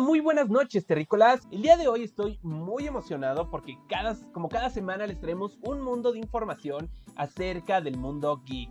muy 0.00 0.20
buenas 0.20 0.48
noches, 0.48 0.86
terrícolas. 0.86 1.42
El 1.50 1.62
día 1.62 1.76
de 1.76 1.86
hoy 1.86 2.04
estoy 2.04 2.38
muy 2.42 2.86
emocionado 2.86 3.50
porque 3.50 3.78
cada, 3.88 4.16
como 4.32 4.48
cada 4.48 4.70
semana 4.70 5.06
les 5.06 5.20
traemos 5.20 5.58
un 5.62 5.80
mundo 5.82 6.12
de 6.12 6.18
información 6.18 6.90
acerca 7.16 7.80
del 7.80 7.98
mundo 7.98 8.42
geek. 8.46 8.70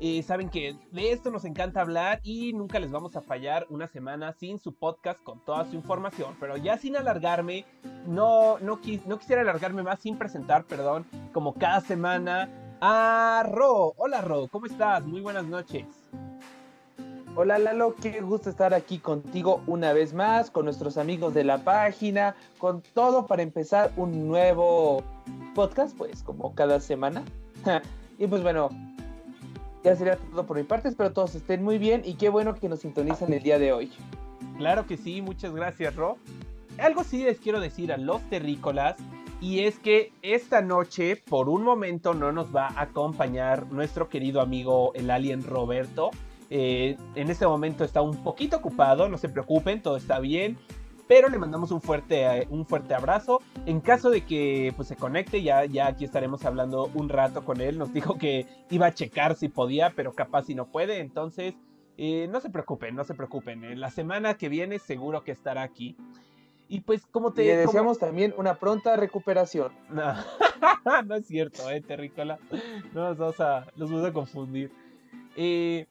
Eh, 0.00 0.22
saben 0.22 0.50
que 0.50 0.76
de 0.92 1.12
esto 1.12 1.30
nos 1.30 1.46
encanta 1.46 1.80
hablar 1.80 2.20
y 2.22 2.52
nunca 2.52 2.78
les 2.78 2.90
vamos 2.90 3.16
a 3.16 3.22
fallar 3.22 3.66
una 3.70 3.88
semana 3.88 4.34
sin 4.34 4.58
su 4.58 4.74
podcast 4.74 5.22
con 5.22 5.42
toda 5.44 5.64
su 5.64 5.74
información. 5.74 6.36
Pero 6.38 6.56
ya 6.58 6.76
sin 6.76 6.96
alargarme, 6.96 7.64
no, 8.06 8.58
no, 8.58 8.78
no 9.06 9.18
quisiera 9.18 9.40
alargarme 9.40 9.82
más 9.82 10.00
sin 10.00 10.18
presentar, 10.18 10.64
perdón, 10.64 11.06
como 11.32 11.54
cada 11.54 11.80
semana 11.80 12.50
a 12.80 13.42
Ro. 13.48 13.94
Hola 13.96 14.20
Ro, 14.20 14.48
¿cómo 14.48 14.66
estás? 14.66 15.06
Muy 15.06 15.22
buenas 15.22 15.46
noches. 15.46 16.05
Hola 17.38 17.58
Lalo, 17.58 17.94
qué 17.96 18.22
gusto 18.22 18.48
estar 18.48 18.72
aquí 18.72 18.98
contigo 18.98 19.60
una 19.66 19.92
vez 19.92 20.14
más, 20.14 20.50
con 20.50 20.64
nuestros 20.64 20.96
amigos 20.96 21.34
de 21.34 21.44
la 21.44 21.58
página, 21.58 22.34
con 22.56 22.80
todo 22.94 23.26
para 23.26 23.42
empezar 23.42 23.92
un 23.98 24.26
nuevo 24.26 25.02
podcast, 25.54 25.94
pues 25.98 26.22
como 26.22 26.54
cada 26.54 26.80
semana. 26.80 27.22
y 28.18 28.26
pues 28.26 28.42
bueno, 28.42 28.70
ya 29.84 29.94
sería 29.96 30.16
todo 30.16 30.46
por 30.46 30.56
mi 30.56 30.62
parte, 30.62 30.88
espero 30.88 31.12
todos 31.12 31.34
estén 31.34 31.62
muy 31.62 31.76
bien 31.76 32.00
y 32.06 32.14
qué 32.14 32.30
bueno 32.30 32.54
que 32.54 32.70
nos 32.70 32.80
sintonizan 32.80 33.30
el 33.34 33.42
día 33.42 33.58
de 33.58 33.70
hoy. 33.70 33.92
Claro 34.56 34.86
que 34.86 34.96
sí, 34.96 35.20
muchas 35.20 35.54
gracias 35.54 35.94
Ro. 35.94 36.16
Algo 36.78 37.04
sí 37.04 37.22
les 37.22 37.38
quiero 37.38 37.60
decir 37.60 37.92
a 37.92 37.98
los 37.98 38.22
terrícolas 38.30 38.96
y 39.42 39.60
es 39.60 39.78
que 39.78 40.10
esta 40.22 40.62
noche 40.62 41.22
por 41.28 41.50
un 41.50 41.64
momento 41.64 42.14
no 42.14 42.32
nos 42.32 42.56
va 42.56 42.68
a 42.68 42.80
acompañar 42.80 43.70
nuestro 43.70 44.08
querido 44.08 44.40
amigo 44.40 44.92
el 44.94 45.10
alien 45.10 45.42
Roberto 45.42 46.12
eh, 46.50 46.96
en 47.14 47.30
este 47.30 47.46
momento 47.46 47.84
está 47.84 48.02
un 48.02 48.22
poquito 48.22 48.58
ocupado, 48.58 49.08
no 49.08 49.18
se 49.18 49.28
preocupen, 49.28 49.82
todo 49.82 49.96
está 49.96 50.18
bien. 50.20 50.58
Pero 51.08 51.28
le 51.28 51.38
mandamos 51.38 51.70
un 51.70 51.80
fuerte, 51.80 52.24
eh, 52.24 52.48
un 52.50 52.66
fuerte 52.66 52.94
abrazo. 52.94 53.40
En 53.64 53.80
caso 53.80 54.10
de 54.10 54.24
que 54.24 54.72
pues, 54.74 54.88
se 54.88 54.96
conecte, 54.96 55.42
ya, 55.42 55.64
ya 55.64 55.86
aquí 55.86 56.04
estaremos 56.04 56.44
hablando 56.44 56.90
un 56.94 57.08
rato 57.08 57.44
con 57.44 57.60
él. 57.60 57.78
Nos 57.78 57.92
dijo 57.92 58.18
que 58.18 58.46
iba 58.70 58.86
a 58.86 58.94
checar 58.94 59.36
si 59.36 59.48
podía, 59.48 59.92
pero 59.94 60.12
capaz 60.12 60.44
si 60.44 60.56
no 60.56 60.66
puede. 60.66 60.98
Entonces, 60.98 61.54
eh, 61.96 62.26
no 62.30 62.40
se 62.40 62.50
preocupen, 62.50 62.96
no 62.96 63.04
se 63.04 63.14
preocupen. 63.14 63.78
la 63.78 63.90
semana 63.90 64.34
que 64.34 64.48
viene 64.48 64.80
seguro 64.80 65.22
que 65.22 65.30
estará 65.30 65.62
aquí. 65.62 65.96
Y 66.68 66.80
pues, 66.80 67.06
como 67.06 67.32
te. 67.32 67.44
Le 67.44 67.56
deseamos 67.56 68.00
también 68.00 68.34
una 68.36 68.56
pronta 68.56 68.96
recuperación. 68.96 69.72
No, 70.84 71.02
no 71.02 71.16
es 71.16 71.26
cierto, 71.26 71.68
eh, 71.70 71.80
Terrícola. 71.80 72.38
No 72.94 73.08
nos 73.08 73.18
vamos 73.18 73.40
a, 73.40 73.66
los 73.76 73.90
vamos 73.90 74.06
a 74.06 74.12
confundir. 74.12 74.72
Eh, 75.36 75.86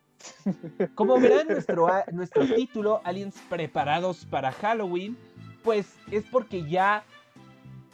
como 0.95 1.19
verán 1.19 1.47
nuestro, 1.47 1.87
nuestro 2.11 2.45
título, 2.55 3.01
Aliens 3.03 3.41
preparados 3.49 4.25
para 4.25 4.51
Halloween, 4.51 5.17
pues 5.63 5.95
es 6.11 6.23
porque 6.25 6.67
ya, 6.69 7.03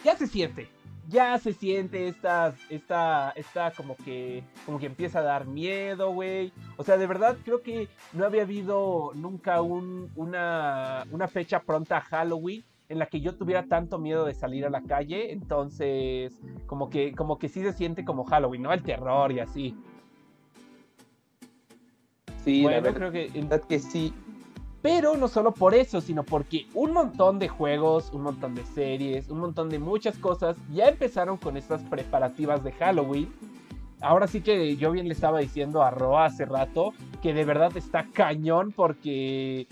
ya 0.04 0.16
se 0.16 0.28
siente, 0.28 0.70
ya 1.08 1.38
se 1.40 1.54
siente 1.54 2.08
esta, 2.08 2.54
esta, 2.70 3.32
esta 3.36 3.72
como 3.72 3.96
que, 3.96 4.44
como 4.66 4.80
que 4.80 4.86
empieza 4.86 5.20
a 5.20 5.24
dar 5.24 5.46
miedo, 5.46 6.12
güey. 6.12 6.54
O 6.78 6.84
sea, 6.84 6.98
de 6.98 7.08
verdad 7.08 7.38
creo 7.44 7.62
que 7.62 7.88
no 8.14 8.26
había 8.26 8.44
habido 8.44 9.12
nunca 9.16 9.62
un, 9.62 10.12
una, 10.16 11.06
una 11.12 11.28
fecha 11.28 11.62
pronta 11.62 11.98
a 11.98 12.02
Halloween 12.02 12.64
en 12.92 13.00
la 13.00 13.06
que 13.06 13.22
yo 13.22 13.36
tuviera 13.36 13.64
tanto 13.68 14.00
miedo 14.00 14.26
de 14.26 14.34
salir 14.34 14.66
a 14.66 14.70
la 14.70 14.82
calle, 14.82 15.32
entonces 15.32 16.34
como 16.66 16.90
que, 16.90 17.14
como 17.14 17.40
que 17.40 17.48
sí 17.48 17.62
se 17.62 17.72
siente 17.72 18.04
como 18.04 18.26
Halloween, 18.26 18.64
¿no? 18.64 18.74
El 18.74 18.84
terror 18.84 19.32
y 19.32 19.40
así. 19.40 19.78
Sí, 22.44 22.64
bueno, 22.64 22.94
creo 22.94 23.12
que, 23.12 23.30
que 23.68 23.80
sí. 23.80 24.14
Pero 24.82 25.16
no 25.16 25.28
solo 25.28 25.54
por 25.54 25.76
eso, 25.76 26.02
sino 26.02 26.24
porque 26.24 26.66
un 26.74 26.92
montón 26.92 27.38
de 27.38 27.48
juegos, 27.48 28.10
un 28.14 28.24
montón 28.24 28.56
de 28.56 28.66
series, 28.66 29.30
un 29.30 29.40
montón 29.40 29.70
de 29.70 29.78
muchas 29.78 30.18
cosas 30.18 30.58
ya 30.74 30.88
empezaron 30.88 31.38
con 31.38 31.56
estas 31.56 31.82
preparativas 31.84 32.64
de 32.64 32.72
Halloween. 32.72 33.32
Ahora 34.02 34.26
sí 34.26 34.42
que 34.42 34.76
yo 34.78 34.92
bien 34.92 35.08
le 35.08 35.14
estaba 35.14 35.40
diciendo 35.40 35.84
a 35.84 35.92
Roa 35.92 36.26
hace 36.26 36.46
rato 36.46 36.94
que 37.22 37.34
de 37.36 37.46
verdad 37.46 37.78
está 37.78 38.08
cañón 38.12 38.72
porque 38.72 39.68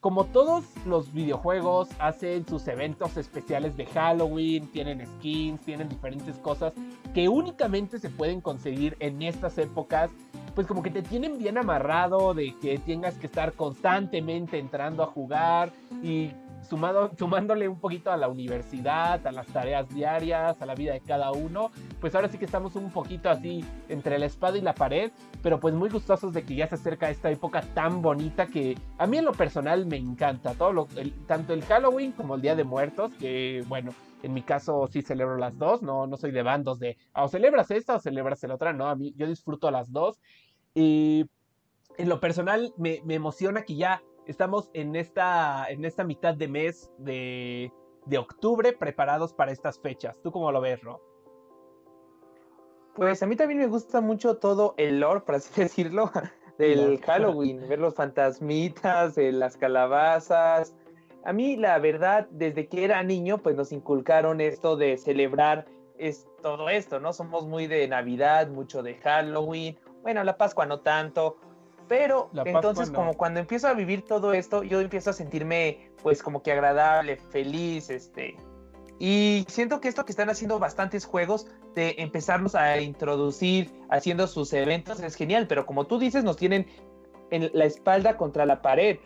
como 0.00 0.24
todos 0.24 0.64
los 0.84 1.14
videojuegos 1.14 1.88
hacen 1.98 2.46
sus 2.46 2.68
eventos 2.68 3.16
especiales 3.16 3.76
de 3.78 3.86
Halloween, 3.86 4.66
tienen 4.66 5.06
skins, 5.06 5.62
tienen 5.62 5.88
diferentes 5.88 6.36
cosas 6.36 6.74
que 7.14 7.30
únicamente 7.30 7.98
se 7.98 8.10
pueden 8.10 8.42
conseguir 8.42 8.96
en 9.00 9.22
estas 9.22 9.56
épocas 9.56 10.10
pues 10.54 10.66
como 10.66 10.82
que 10.82 10.90
te 10.90 11.02
tienen 11.02 11.38
bien 11.38 11.58
amarrado 11.58 12.34
de 12.34 12.54
que 12.60 12.78
tengas 12.78 13.18
que 13.18 13.26
estar 13.26 13.52
constantemente 13.54 14.58
entrando 14.58 15.02
a 15.02 15.06
jugar 15.06 15.72
y 16.02 16.30
sumado, 16.64 17.10
sumándole 17.18 17.68
un 17.68 17.78
poquito 17.78 18.10
a 18.10 18.16
la 18.16 18.28
universidad, 18.28 19.24
a 19.26 19.32
las 19.32 19.46
tareas 19.48 19.88
diarias, 19.88 20.60
a 20.60 20.66
la 20.66 20.74
vida 20.74 20.92
de 20.92 21.00
cada 21.00 21.30
uno, 21.32 21.70
pues 22.00 22.14
ahora 22.14 22.28
sí 22.28 22.38
que 22.38 22.44
estamos 22.44 22.74
un 22.76 22.90
poquito 22.90 23.30
así 23.30 23.64
entre 23.88 24.18
la 24.18 24.26
espada 24.26 24.56
y 24.58 24.62
la 24.62 24.74
pared, 24.74 25.12
pero 25.42 25.60
pues 25.60 25.74
muy 25.74 25.90
gustosos 25.90 26.32
de 26.32 26.42
que 26.44 26.54
ya 26.54 26.66
se 26.66 26.76
acerca 26.76 27.10
esta 27.10 27.30
época 27.30 27.62
tan 27.74 28.02
bonita 28.02 28.46
que 28.46 28.76
a 28.98 29.06
mí 29.06 29.18
en 29.18 29.24
lo 29.24 29.32
personal 29.32 29.86
me 29.86 29.96
encanta, 29.96 30.54
todo 30.54 30.72
lo, 30.72 30.88
tanto 31.26 31.52
el 31.52 31.62
Halloween 31.64 32.12
como 32.12 32.34
el 32.34 32.42
Día 32.42 32.56
de 32.56 32.64
Muertos, 32.64 33.12
que 33.14 33.62
bueno, 33.68 33.92
en 34.22 34.32
mi 34.32 34.42
caso 34.42 34.88
sí 34.90 35.02
celebro 35.02 35.36
las 35.36 35.58
dos, 35.58 35.82
no, 35.82 36.06
no 36.06 36.16
soy 36.16 36.30
de 36.30 36.42
bandos 36.42 36.78
de 36.78 36.96
ah, 37.12 37.24
o 37.24 37.28
celebras 37.28 37.70
esta 37.70 37.96
o 37.96 38.00
celebras 38.00 38.42
la 38.42 38.54
otra, 38.54 38.72
no, 38.72 38.88
a 38.88 38.96
mí 38.96 39.12
yo 39.16 39.26
disfruto 39.26 39.70
las 39.70 39.92
dos 39.92 40.18
y 40.74 41.26
en 41.96 42.08
lo 42.08 42.20
personal 42.20 42.74
me, 42.76 43.00
emociona 43.08 43.62
que 43.62 43.76
ya 43.76 44.02
estamos 44.26 44.70
en 44.74 44.96
esta, 44.96 45.66
en 45.68 45.84
esta 45.84 46.04
mitad 46.04 46.34
de 46.34 46.48
mes 46.48 46.90
de, 46.98 47.72
de 48.06 48.18
octubre 48.18 48.72
preparados 48.72 49.32
para 49.32 49.52
estas 49.52 49.78
fechas. 49.78 50.20
¿Tú 50.22 50.32
cómo 50.32 50.50
lo 50.50 50.60
ves, 50.60 50.82
Ro? 50.82 51.00
Pues 52.94 53.22
a 53.22 53.26
mí 53.26 53.36
también 53.36 53.58
me 53.58 53.66
gusta 53.66 54.00
mucho 54.00 54.36
todo 54.36 54.74
el 54.76 55.00
lore, 55.00 55.20
por 55.20 55.36
así 55.36 55.48
decirlo, 55.60 56.10
del 56.58 57.00
Halloween, 57.06 57.68
ver 57.68 57.78
los 57.78 57.94
fantasmitas, 57.94 59.16
las 59.16 59.56
calabazas. 59.56 60.74
A 61.24 61.32
mí, 61.32 61.56
la 61.56 61.78
verdad, 61.78 62.28
desde 62.30 62.68
que 62.68 62.84
era 62.84 63.02
niño, 63.02 63.38
pues 63.38 63.56
nos 63.56 63.72
inculcaron 63.72 64.40
esto 64.40 64.76
de 64.76 64.96
celebrar 64.98 65.66
es 65.98 66.26
todo 66.42 66.68
esto, 66.68 67.00
¿no? 67.00 67.12
Somos 67.12 67.46
muy 67.46 67.66
de 67.66 67.86
Navidad, 67.88 68.48
mucho 68.48 68.82
de 68.82 68.96
Halloween, 68.96 69.78
bueno, 70.04 70.22
la 70.22 70.36
Pascua 70.36 70.66
no 70.66 70.80
tanto, 70.80 71.38
pero 71.88 72.30
entonces 72.44 72.90
como 72.90 73.14
cuando 73.14 73.40
empiezo 73.40 73.68
a 73.68 73.72
vivir 73.72 74.04
todo 74.04 74.32
esto, 74.34 74.62
yo 74.62 74.80
empiezo 74.80 75.10
a 75.10 75.12
sentirme 75.14 75.90
pues 76.02 76.22
como 76.22 76.42
que 76.42 76.52
agradable, 76.52 77.16
feliz, 77.16 77.90
este. 77.90 78.36
Y 78.98 79.44
siento 79.48 79.80
que 79.80 79.88
esto 79.88 80.04
que 80.04 80.12
están 80.12 80.30
haciendo 80.30 80.58
bastantes 80.58 81.04
juegos 81.04 81.48
de 81.74 81.96
empezarnos 81.98 82.54
a 82.54 82.80
introducir 82.80 83.74
haciendo 83.90 84.28
sus 84.28 84.52
eventos 84.52 85.00
es 85.00 85.16
genial, 85.16 85.46
pero 85.48 85.66
como 85.66 85.86
tú 85.86 85.98
dices, 85.98 86.22
nos 86.22 86.36
tienen 86.36 86.66
en 87.30 87.50
la 87.54 87.64
espalda 87.64 88.16
contra 88.16 88.46
la 88.46 88.62
pared 88.62 88.98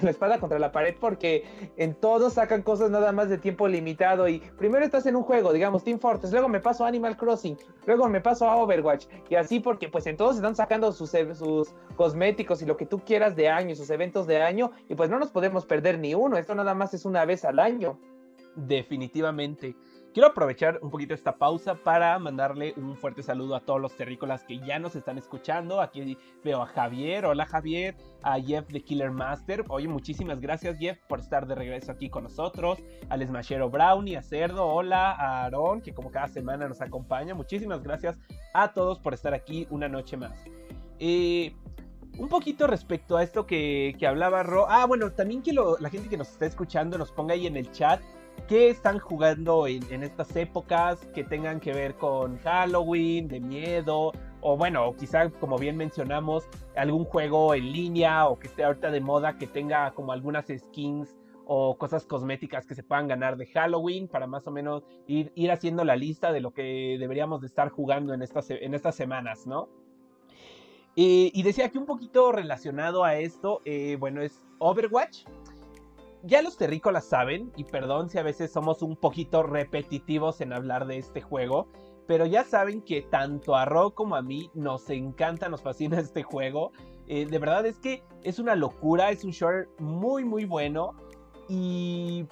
la 0.00 0.10
espada 0.10 0.40
contra 0.40 0.58
la 0.58 0.72
pared 0.72 0.94
porque 0.98 1.44
en 1.76 1.94
todos 1.94 2.34
sacan 2.34 2.62
cosas 2.62 2.90
nada 2.90 3.12
más 3.12 3.28
de 3.28 3.38
tiempo 3.38 3.68
limitado 3.68 4.28
y 4.28 4.40
primero 4.56 4.84
estás 4.84 5.06
en 5.06 5.16
un 5.16 5.22
juego, 5.22 5.52
digamos 5.52 5.84
Team 5.84 5.98
Fortress, 5.98 6.32
luego 6.32 6.48
me 6.48 6.60
paso 6.60 6.84
a 6.84 6.88
Animal 6.88 7.16
Crossing, 7.16 7.58
luego 7.86 8.08
me 8.08 8.20
paso 8.20 8.48
a 8.48 8.56
Overwatch 8.56 9.06
y 9.28 9.34
así 9.34 9.60
porque 9.60 9.88
pues 9.88 10.06
en 10.06 10.16
todos 10.16 10.36
están 10.36 10.56
sacando 10.56 10.92
sus, 10.92 11.10
sus 11.10 11.74
cosméticos 11.96 12.62
y 12.62 12.66
lo 12.66 12.76
que 12.76 12.86
tú 12.86 13.00
quieras 13.00 13.36
de 13.36 13.48
año, 13.48 13.74
sus 13.74 13.90
eventos 13.90 14.26
de 14.26 14.40
año 14.40 14.70
y 14.88 14.94
pues 14.94 15.10
no 15.10 15.18
nos 15.18 15.30
podemos 15.30 15.66
perder 15.66 15.98
ni 15.98 16.14
uno, 16.14 16.36
esto 16.36 16.54
nada 16.54 16.74
más 16.74 16.94
es 16.94 17.04
una 17.04 17.24
vez 17.24 17.44
al 17.44 17.58
año. 17.58 17.98
Definitivamente. 18.54 19.74
Quiero 20.12 20.28
aprovechar 20.28 20.78
un 20.82 20.90
poquito 20.90 21.14
esta 21.14 21.38
pausa 21.38 21.74
para 21.74 22.18
mandarle 22.18 22.74
un 22.76 22.98
fuerte 22.98 23.22
saludo 23.22 23.56
a 23.56 23.60
todos 23.60 23.80
los 23.80 23.96
terrícolas 23.96 24.44
que 24.44 24.58
ya 24.58 24.78
nos 24.78 24.94
están 24.94 25.16
escuchando. 25.16 25.80
Aquí 25.80 26.18
veo 26.44 26.60
a 26.60 26.66
Javier, 26.66 27.24
hola 27.24 27.46
Javier, 27.46 27.96
a 28.22 28.38
Jeff 28.38 28.68
de 28.68 28.82
Killer 28.82 29.10
Master. 29.10 29.64
Oye, 29.68 29.88
muchísimas 29.88 30.38
gracias 30.38 30.76
Jeff 30.78 30.98
por 31.08 31.20
estar 31.20 31.46
de 31.46 31.54
regreso 31.54 31.92
aquí 31.92 32.10
con 32.10 32.24
nosotros. 32.24 32.78
Al 33.08 33.26
Smashero 33.26 33.70
Brownie, 33.70 34.16
a 34.16 34.22
Cerdo, 34.22 34.66
hola, 34.66 35.12
a 35.12 35.46
Aaron, 35.46 35.80
que 35.80 35.94
como 35.94 36.10
cada 36.10 36.28
semana 36.28 36.68
nos 36.68 36.82
acompaña. 36.82 37.34
Muchísimas 37.34 37.82
gracias 37.82 38.18
a 38.52 38.74
todos 38.74 38.98
por 38.98 39.14
estar 39.14 39.32
aquí 39.32 39.66
una 39.70 39.88
noche 39.88 40.18
más. 40.18 40.44
Eh, 40.98 41.54
un 42.18 42.28
poquito 42.28 42.66
respecto 42.66 43.16
a 43.16 43.22
esto 43.22 43.46
que, 43.46 43.96
hablaba 44.06 44.42
Ro. 44.42 44.66
Ah, 44.68 44.84
bueno, 44.84 45.10
también 45.12 45.40
que 45.40 45.54
la 45.54 45.88
gente 45.88 46.10
que 46.10 46.18
nos 46.18 46.28
está 46.28 46.44
escuchando 46.44 46.98
nos 46.98 47.10
ponga 47.10 47.32
ahí 47.32 47.46
en 47.46 47.56
el 47.56 47.72
chat 47.72 48.02
¿Qué 48.48 48.68
están 48.68 48.98
jugando 48.98 49.66
en, 49.66 50.02
estas 50.02 50.34
épocas 50.36 50.98
que 51.14 51.24
tengan 51.24 51.60
que 51.60 51.72
ver 51.72 51.94
con 51.94 52.38
Halloween, 52.38 53.28
de 53.28 53.40
miedo? 53.40 54.12
O 54.40 54.56
bueno, 54.56 54.94
quizá 54.98 55.30
como 55.30 55.56
bien 55.56 55.76
mencionamos, 55.76 56.48
algún 56.76 57.04
juego 57.04 57.54
en 57.54 57.72
línea 57.72 58.26
o 58.28 58.38
que 58.38 58.48
esté 58.48 58.64
ahorita 58.64 58.90
de 58.90 59.00
moda 59.00 59.38
que 59.38 59.46
tenga 59.46 59.92
como 59.92 60.12
algunas 60.12 60.46
skins 60.48 61.16
o 61.46 61.78
cosas 61.78 62.04
cosméticas 62.04 62.66
que 62.66 62.74
se 62.74 62.82
puedan 62.82 63.08
ganar 63.08 63.36
de 63.36 63.46
Halloween 63.46 64.08
para 64.08 64.26
más 64.26 64.46
o 64.46 64.50
menos 64.50 64.82
ir, 65.06 65.50
haciendo 65.50 65.84
la 65.84 65.96
lista 65.96 66.32
de 66.32 66.40
lo 66.40 66.52
que 66.52 66.96
deberíamos 66.98 67.40
de 67.40 67.46
estar 67.46 67.70
jugando 67.70 68.12
en 68.12 68.22
estas, 68.22 68.50
en 68.50 68.74
estas 68.74 68.94
semanas, 68.94 69.46
¿no? 69.46 69.68
y 70.94 71.42
decía 71.42 71.70
que 71.70 71.78
un 71.78 71.86
poquito 71.86 72.32
relacionado 72.32 73.02
a 73.02 73.16
esto, 73.16 73.62
eh, 73.64 73.96
bueno, 73.98 74.20
es 74.20 74.46
Overwatch 74.58 75.24
ya 76.22 76.42
los 76.42 76.56
terrícolas 76.56 77.04
saben, 77.04 77.52
y 77.56 77.64
perdón 77.64 78.08
si 78.08 78.18
a 78.18 78.22
veces 78.22 78.52
somos 78.52 78.82
un 78.82 78.96
poquito 78.96 79.42
repetitivos 79.42 80.40
en 80.40 80.52
hablar 80.52 80.86
de 80.86 80.98
este 80.98 81.20
juego, 81.20 81.68
pero 82.06 82.26
ya 82.26 82.44
saben 82.44 82.82
que 82.82 83.02
tanto 83.02 83.54
a 83.54 83.64
Ro 83.64 83.94
como 83.94 84.16
a 84.16 84.22
mí 84.22 84.50
nos 84.54 84.88
encanta, 84.90 85.48
nos 85.48 85.62
fascina 85.62 85.98
este 86.00 86.22
juego. 86.22 86.72
Eh, 87.06 87.26
de 87.26 87.38
verdad 87.38 87.66
es 87.66 87.78
que 87.78 88.02
es 88.22 88.38
una 88.38 88.54
locura, 88.54 89.10
es 89.10 89.24
un 89.24 89.32
short 89.32 89.68
muy 89.80 90.24
muy 90.24 90.44
bueno 90.44 90.94
y 91.48 92.26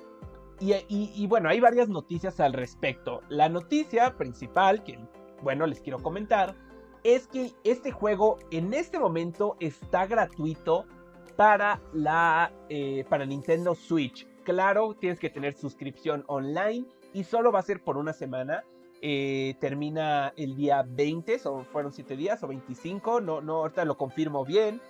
y, 0.61 1.27
bueno, 1.27 1.49
hay 1.49 1.59
varias 1.59 1.89
noticias 1.89 2.39
al 2.39 2.53
respecto. 2.53 3.23
La 3.31 3.49
noticia 3.49 4.17
principal, 4.17 4.85
que 4.85 4.99
bueno, 5.43 5.67
les 5.67 5.81
quiero 5.81 5.99
comentar, 5.99 6.55
es 7.03 7.27
que 7.29 7.53
este 7.65 7.93
juego 7.93 8.37
en 8.51 8.75
este 8.75 8.99
momento 8.99 9.57
está 9.59 10.07
gratuito 10.07 10.85
para 11.31 11.81
la 11.93 12.53
eh, 12.69 13.05
para 13.09 13.27
Nintendo 13.27 13.75
Switch. 13.75 14.27
Claro, 14.45 14.95
tienes 14.95 15.19
que 15.19 15.31
tener 15.31 15.55
suscripción 15.55 16.25
online 16.27 16.87
y 17.13 17.25
solo 17.25 17.53
va 17.53 17.61
a 17.61 17.63
ser 17.63 17.83
por 17.83 17.97
una 17.97 18.13
semana. 18.13 18.65
Eh, 19.03 19.55
termina 19.61 20.33
el 20.37 20.57
día 20.57 20.85
20, 20.87 21.41
o 21.47 21.65
fueron 21.65 21.93
7 21.93 22.17
días 22.17 22.43
o 22.43 22.49
25, 22.49 23.23
no, 23.23 23.41
no, 23.41 23.57
ahorita 23.57 23.85
lo 23.85 23.97
confirmo 23.97 24.45
bien. 24.45 24.81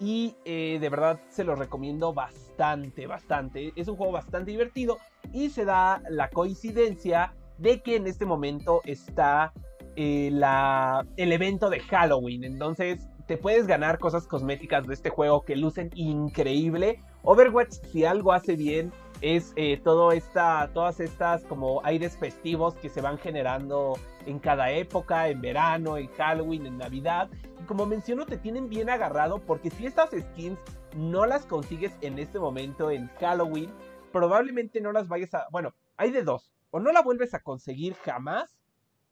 Y 0.00 0.34
eh, 0.44 0.78
de 0.80 0.88
verdad 0.88 1.20
se 1.28 1.44
lo 1.44 1.54
recomiendo 1.54 2.12
bastante, 2.12 3.06
bastante. 3.06 3.72
Es 3.76 3.86
un 3.88 3.96
juego 3.96 4.12
bastante 4.12 4.50
divertido 4.50 4.98
y 5.32 5.50
se 5.50 5.64
da 5.64 6.02
la 6.08 6.30
coincidencia 6.30 7.34
de 7.58 7.82
que 7.82 7.96
en 7.96 8.06
este 8.06 8.24
momento 8.24 8.80
está 8.84 9.52
la, 9.96 11.06
el 11.18 11.32
evento 11.32 11.68
de 11.68 11.80
Halloween. 11.80 12.44
Entonces 12.44 13.06
te 13.30 13.36
puedes 13.36 13.68
ganar 13.68 14.00
cosas 14.00 14.26
cosméticas 14.26 14.88
de 14.88 14.94
este 14.94 15.08
juego 15.08 15.44
que 15.44 15.54
lucen 15.54 15.92
increíble. 15.94 17.00
Overwatch 17.22 17.74
si 17.92 18.04
algo 18.04 18.32
hace 18.32 18.56
bien 18.56 18.92
es 19.20 19.52
eh, 19.54 19.80
todo 19.84 20.10
esta, 20.10 20.68
todas 20.74 20.98
estas 20.98 21.44
como 21.44 21.80
aires 21.84 22.16
festivos 22.16 22.74
que 22.74 22.88
se 22.88 23.00
van 23.00 23.18
generando 23.18 23.96
en 24.26 24.40
cada 24.40 24.72
época, 24.72 25.28
en 25.28 25.40
verano, 25.40 25.96
en 25.96 26.08
Halloween, 26.08 26.66
en 26.66 26.78
Navidad. 26.78 27.30
Y 27.60 27.62
como 27.66 27.86
menciono, 27.86 28.26
te 28.26 28.36
tienen 28.36 28.68
bien 28.68 28.90
agarrado 28.90 29.38
porque 29.38 29.70
si 29.70 29.86
estas 29.86 30.10
skins 30.10 30.58
no 30.96 31.24
las 31.24 31.46
consigues 31.46 31.92
en 32.00 32.18
este 32.18 32.40
momento 32.40 32.90
en 32.90 33.06
Halloween, 33.20 33.70
probablemente 34.10 34.80
no 34.80 34.90
las 34.90 35.06
vayas 35.06 35.34
a... 35.34 35.46
Bueno, 35.52 35.72
hay 35.96 36.10
de 36.10 36.24
dos. 36.24 36.50
O 36.72 36.80
no 36.80 36.90
la 36.90 37.02
vuelves 37.02 37.32
a 37.34 37.44
conseguir 37.44 37.94
jamás, 37.94 38.58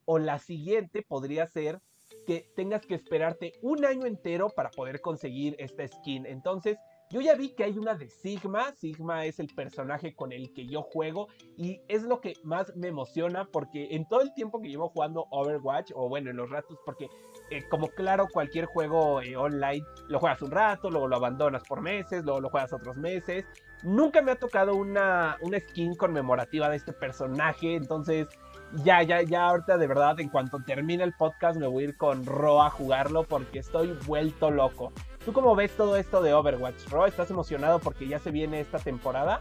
o 0.06 0.19
la 0.19 0.41
siguiente 0.41 1.03
podría 1.03 1.47
ser 1.47 1.81
que 2.29 2.47
tengas 2.55 2.85
que 2.85 2.95
esperarte 2.95 3.55
un 3.63 3.87
año 3.87 4.05
entero 4.05 4.51
para 4.51 4.69
poder 4.69 5.01
conseguir 5.01 5.57
esta 5.59 5.89
skin. 5.89 6.27
Entonces, 6.27 6.77
yo 7.09 7.23
ya 7.23 7.35
vi 7.35 7.55
que 7.55 7.65
hay 7.65 7.79
una 7.79 7.95
de 7.95 8.11
Sigma. 8.11 8.75
Sigma 8.75 9.25
es 9.25 9.41
el 9.41 9.47
personaje 9.47 10.15
con 10.15 10.31
el 10.31 10.53
que 10.53 10.67
yo 10.67 10.83
juego 10.83 11.29
y 11.57 11.81
es 11.89 12.03
lo 12.03 12.21
que 12.21 12.35
más 12.45 12.77
me 12.77 12.89
emociona 12.89 13.47
porque 13.51 13.89
en 13.93 14.07
todo 14.07 14.21
el 14.21 14.35
tiempo 14.35 14.61
que 14.61 14.69
llevo 14.69 14.91
jugando 14.91 15.27
Overwatch, 15.31 15.93
o 15.95 16.11
bueno, 16.11 16.29
en 16.29 16.37
los 16.37 16.51
ratos, 16.51 16.79
porque 16.85 17.09
eh, 17.51 17.63
como 17.71 17.89
claro, 17.89 18.27
cualquier 18.31 18.67
juego 18.67 19.23
eh, 19.23 19.35
online 19.35 19.83
lo 20.09 20.21
juegas 20.21 20.43
un 20.43 20.51
rato, 20.51 20.91
luego 20.91 21.09
lo 21.09 21.17
abandonas 21.17 21.63
por 21.67 21.81
meses, 21.81 22.25
luego 22.25 22.43
lo 22.43 22.51
juegas 22.51 22.75
otros 22.75 22.99
meses. 22.99 23.47
Nunca 23.85 24.21
me 24.21 24.33
ha 24.33 24.37
tocado 24.37 24.75
una, 24.75 25.39
una 25.41 25.59
skin 25.61 25.95
conmemorativa 25.95 26.69
de 26.69 26.77
este 26.77 26.93
personaje, 26.93 27.75
entonces 27.75 28.29
ya, 28.85 29.03
ya, 29.03 29.23
ya 29.23 29.49
ahorita 29.49 29.79
de 29.79 29.87
verdad, 29.87 30.20
en 30.20 30.29
cuanto 30.29 30.61
termine 30.61 31.05
el 31.05 31.12
podcast 31.12 31.59
me 31.59 31.67
voy 31.67 31.85
a 31.85 31.88
ir 31.88 31.97
con 31.97 32.25
Ro 32.26 32.62
a 32.62 32.70
jugarlo 32.70 33.25
porque 33.25 33.59
estoy 33.61 33.99
vuelto 34.06 34.50
loco. 34.50 34.93
¿Tú 35.25 35.32
cómo 35.32 35.55
ves 35.55 35.73
todo 35.76 35.97
esto 35.97 36.23
de 36.23 36.32
Overwatch, 36.32 36.88
Ro? 36.88 37.06
¿Estás 37.06 37.31
emocionado 37.31 37.79
porque 37.79 38.09
ya 38.09 38.19
se 38.19 38.31
viene 38.31 38.61
esta 38.61 38.79
temporada? 38.79 39.41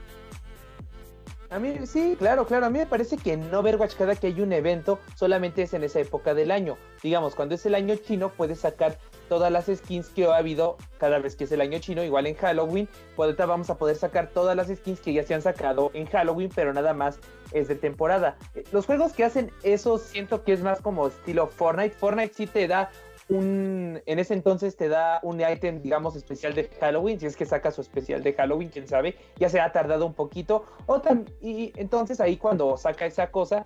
A 1.50 1.60
mí, 1.60 1.76
sí, 1.86 2.18
claro, 2.20 2.46
claro. 2.46 2.66
A 2.66 2.70
mí 2.70 2.80
me 2.80 2.86
parece 2.86 3.18
que 3.18 3.32
en 3.32 3.54
Overwatch 3.54 3.96
cada 3.96 4.16
que 4.16 4.28
hay 4.28 4.42
un 4.42 4.52
evento 4.52 5.00
solamente 5.16 5.62
es 5.62 5.74
en 5.74 5.84
esa 5.84 6.02
época 6.02 6.34
del 6.34 6.52
año. 6.52 6.78
Digamos, 7.02 7.36
cuando 7.36 7.56
es 7.56 7.66
el 7.66 7.76
año 7.76 7.96
chino 7.96 8.30
puedes 8.30 8.60
sacar 8.60 8.98
todas 9.30 9.50
las 9.50 9.68
skins 9.68 10.10
que 10.10 10.26
ha 10.26 10.36
habido 10.36 10.76
cada 10.98 11.20
vez 11.20 11.38
que 11.38 11.46
es 11.46 11.52
el 11.54 11.62
año 11.62 11.80
chino, 11.80 12.04
igual 12.04 12.28
en 12.28 12.36
Halloween. 12.36 12.90
Pues 13.16 13.38
vamos 13.38 13.70
a 13.70 13.78
poder 13.78 13.96
sacar 13.96 14.28
todas 14.28 14.58
las 14.58 14.68
skins 14.68 15.00
que 15.00 15.14
ya 15.14 15.24
se 15.24 15.36
han 15.36 15.42
sacado 15.42 15.90
en 15.94 16.06
Halloween, 16.08 16.52
pero 16.54 16.74
nada 16.74 16.94
más 16.94 17.18
es 17.52 17.68
de 17.68 17.76
temporada. 17.76 18.38
Eh, 18.56 18.64
los 18.72 18.86
juegos 18.86 19.14
que 19.14 19.24
hacen 19.24 19.52
eso 19.64 19.98
siento 19.98 20.44
que 20.44 20.54
es 20.54 20.62
más 20.62 20.82
como 20.82 21.08
estilo 21.08 21.48
Fortnite. 21.48 21.96
Fortnite 21.96 22.34
sí 22.34 22.48
te 22.48 22.68
da 22.68 22.90
un, 23.30 24.02
en 24.06 24.20
ese 24.20 24.34
entonces 24.34 24.78
te 24.78 24.88
da 24.88 25.20
un 25.22 25.42
ítem, 25.42 25.82
digamos, 25.82 26.16
especial 26.16 26.54
de 26.54 26.70
Halloween, 26.80 27.20
si 27.20 27.26
es 27.26 27.36
que 27.36 27.46
saca 27.46 27.72
su 27.72 27.82
especial 27.82 28.24
de 28.24 28.34
Halloween, 28.34 28.70
quién 28.70 28.88
sabe, 28.88 29.16
ya 29.38 29.50
se 29.50 29.60
ha 29.60 29.72
tardado 29.72 30.06
un 30.06 30.14
poquito, 30.14 30.66
o 30.86 31.02
y 31.42 31.74
entonces 31.76 32.22
ahí 32.22 32.38
cuando 32.38 32.78
saca 32.78 33.06
esa 33.06 33.30
cosa, 33.30 33.64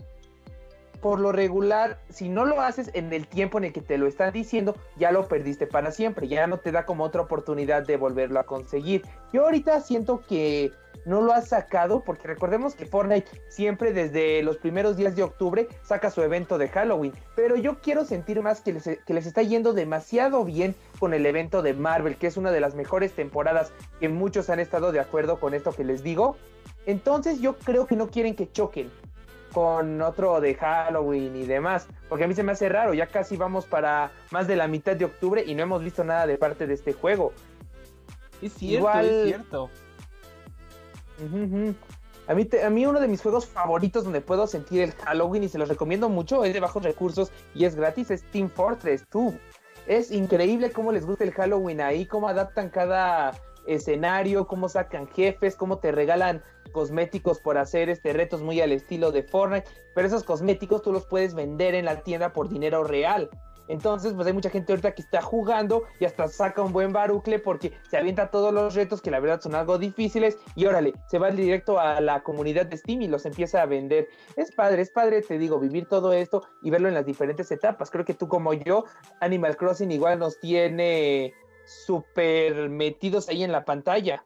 por 1.02 1.20
lo 1.20 1.32
regular, 1.32 2.00
si 2.10 2.30
no 2.30 2.46
lo 2.46 2.62
haces 2.62 2.92
en 2.94 3.12
el 3.12 3.28
tiempo 3.28 3.58
en 3.58 3.66
el 3.66 3.74
que 3.74 3.82
te 3.82 3.98
lo 3.98 4.08
están 4.08 4.32
diciendo, 4.32 4.76
ya 4.98 5.12
lo 5.12 5.28
perdiste 5.28 5.68
para 5.68 5.92
siempre, 5.92 6.28
ya 6.28 6.48
no 6.48 6.60
te 6.60 6.72
da 6.72 6.86
como 6.86 7.04
otra 7.04 7.22
oportunidad 7.22 7.86
de 7.86 7.98
volverlo 7.98 8.40
a 8.40 8.46
conseguir. 8.46 9.04
Yo 9.34 9.44
ahorita 9.44 9.82
siento 9.82 10.22
que 10.22 10.72
no 11.06 11.22
lo 11.22 11.34
ha 11.34 11.42
sacado, 11.42 12.04
porque 12.04 12.28
recordemos 12.28 12.76
que 12.76 12.86
Fortnite 12.86 13.30
siempre 13.50 13.92
desde 13.92 14.44
los 14.44 14.58
primeros 14.58 14.96
días 14.98 15.16
de 15.16 15.24
octubre 15.24 15.68
saca 15.82 16.12
su 16.12 16.22
evento 16.22 16.60
de 16.60 16.70
Halloween, 16.70 17.14
pero 17.36 17.56
yo 17.56 17.80
quiero 17.80 18.06
sentir 18.06 18.42
más 18.44 18.62
que 18.62 18.74
les, 18.74 18.84
que 18.84 19.14
les 19.14 19.26
está 19.26 19.42
yendo 19.42 19.74
demasiado 19.74 20.46
bien 20.46 20.76
con 21.00 21.16
el 21.16 21.26
evento 21.26 21.64
de 21.64 21.74
Marvel, 21.74 22.18
que 22.18 22.28
es 22.28 22.38
una 22.38 22.52
de 22.52 22.60
las 22.60 22.76
mejores 22.76 23.14
temporadas 23.14 23.72
que 24.00 24.10
muchos 24.10 24.52
han 24.52 24.60
estado 24.60 24.92
de 24.92 25.00
acuerdo 25.00 25.40
con 25.40 25.56
esto 25.56 25.72
que 25.72 25.84
les 25.84 26.04
digo. 26.04 26.38
Entonces 26.86 27.42
yo 27.42 27.58
creo 27.58 27.88
que 27.88 27.96
no 27.96 28.10
quieren 28.10 28.36
que 28.36 28.52
choquen 28.52 28.92
con 29.54 30.02
otro 30.02 30.40
de 30.42 30.56
Halloween 30.56 31.36
y 31.36 31.46
demás, 31.46 31.88
porque 32.10 32.26
a 32.26 32.28
mí 32.28 32.34
se 32.34 32.44
me 32.44 32.52
hace 32.52 32.70
raro, 32.70 32.94
ya 32.94 33.08
casi 33.08 33.38
vamos 33.38 33.66
para 33.66 34.12
más 34.32 34.48
de 34.48 34.56
la 34.56 34.68
mitad 34.68 34.96
de 34.96 35.06
octubre 35.06 35.44
y 35.46 35.56
no 35.56 35.64
hemos 35.64 35.84
visto 35.84 36.04
nada 36.04 36.28
de 36.28 36.38
parte 36.38 36.68
de 36.68 36.74
este 36.74 36.94
juego. 36.94 37.34
Es 38.42 38.54
cierto, 38.54 39.00
es 39.00 39.26
cierto. 39.26 39.70
A 42.28 42.34
mí, 42.34 42.48
a 42.64 42.70
mí 42.70 42.86
uno 42.86 43.00
de 43.00 43.08
mis 43.08 43.22
juegos 43.22 43.46
favoritos 43.46 44.04
donde 44.04 44.22
puedo 44.22 44.48
sentir 44.48 44.82
el 44.82 44.92
Halloween 44.94 45.44
y 45.44 45.50
se 45.50 45.58
los 45.58 45.68
recomiendo 45.70 46.08
mucho, 46.08 46.44
es 46.46 46.54
de 46.54 46.60
bajos 46.60 46.84
recursos 46.84 47.32
y 47.54 47.66
es 47.66 47.76
gratis, 47.76 48.10
es 48.12 48.24
Team 48.32 48.50
Fortress 48.50 49.06
2. 49.12 49.34
Es 49.88 50.12
increíble 50.12 50.72
cómo 50.72 50.92
les 50.92 51.06
gusta 51.06 51.24
el 51.24 51.34
Halloween 51.34 51.82
ahí, 51.82 52.06
cómo 52.06 52.30
adaptan 52.30 52.70
cada 52.70 53.34
escenario, 53.66 54.48
cómo 54.48 54.70
sacan 54.70 55.08
jefes, 55.08 55.56
cómo 55.56 55.80
te 55.80 55.92
regalan 55.92 56.44
cosméticos 56.72 57.40
por 57.40 57.58
hacer 57.58 57.90
este 57.90 58.14
retos 58.14 58.42
muy 58.42 58.62
al 58.62 58.72
estilo 58.72 59.12
de 59.12 59.24
Fortnite, 59.24 59.70
pero 59.96 60.08
esos 60.08 60.24
cosméticos 60.24 60.82
tú 60.82 60.92
los 60.92 61.06
puedes 61.06 61.34
vender 61.34 61.76
en 61.76 61.86
la 61.86 62.04
tienda 62.04 62.34
por 62.34 62.50
dinero 62.50 62.84
real. 62.84 63.30
Entonces, 63.72 64.14
pues 64.14 64.28
hay 64.28 64.34
mucha 64.34 64.50
gente 64.50 64.74
ahorita 64.74 64.94
que 64.94 65.02
está 65.02 65.22
jugando 65.22 65.84
y 65.98 66.04
hasta 66.04 66.28
saca 66.28 66.62
un 66.62 66.74
buen 66.74 66.92
barucle 66.92 67.40
porque 67.40 67.72
se 67.90 67.96
avienta 67.96 68.30
todos 68.30 68.54
los 68.54 68.76
retos 68.76 69.02
que 69.02 69.12
la 69.12 69.22
verdad 69.22 69.40
son 69.40 69.56
algo 69.56 69.78
difíciles 69.78 70.38
y 70.56 70.66
órale, 70.66 70.94
se 71.08 71.20
va 71.20 71.32
directo 71.32 71.80
a 71.80 72.02
la 72.02 72.22
comunidad 72.22 72.66
de 72.66 72.76
Steam 72.76 73.02
y 73.04 73.08
los 73.08 73.26
empieza 73.26 73.62
a 73.62 73.66
vender. 73.66 74.10
Es 74.36 74.52
padre, 74.52 74.82
es 74.82 74.92
padre, 74.92 75.22
te 75.22 75.38
digo, 75.38 75.58
vivir 75.58 75.88
todo 75.88 76.12
esto 76.12 76.44
y 76.62 76.70
verlo 76.70 76.90
en 76.90 76.96
las 76.96 77.06
diferentes 77.06 77.50
etapas. 77.50 77.90
Creo 77.90 78.04
que 78.04 78.14
tú 78.14 78.28
como 78.28 78.54
yo, 78.54 78.84
Animal 79.22 79.56
Crossing 79.56 79.92
igual 79.92 80.20
nos 80.20 80.38
tiene 80.40 81.34
súper 81.66 82.70
metidos 82.70 83.30
ahí 83.30 83.44
en 83.44 83.54
la 83.54 83.64
pantalla. 83.64 84.26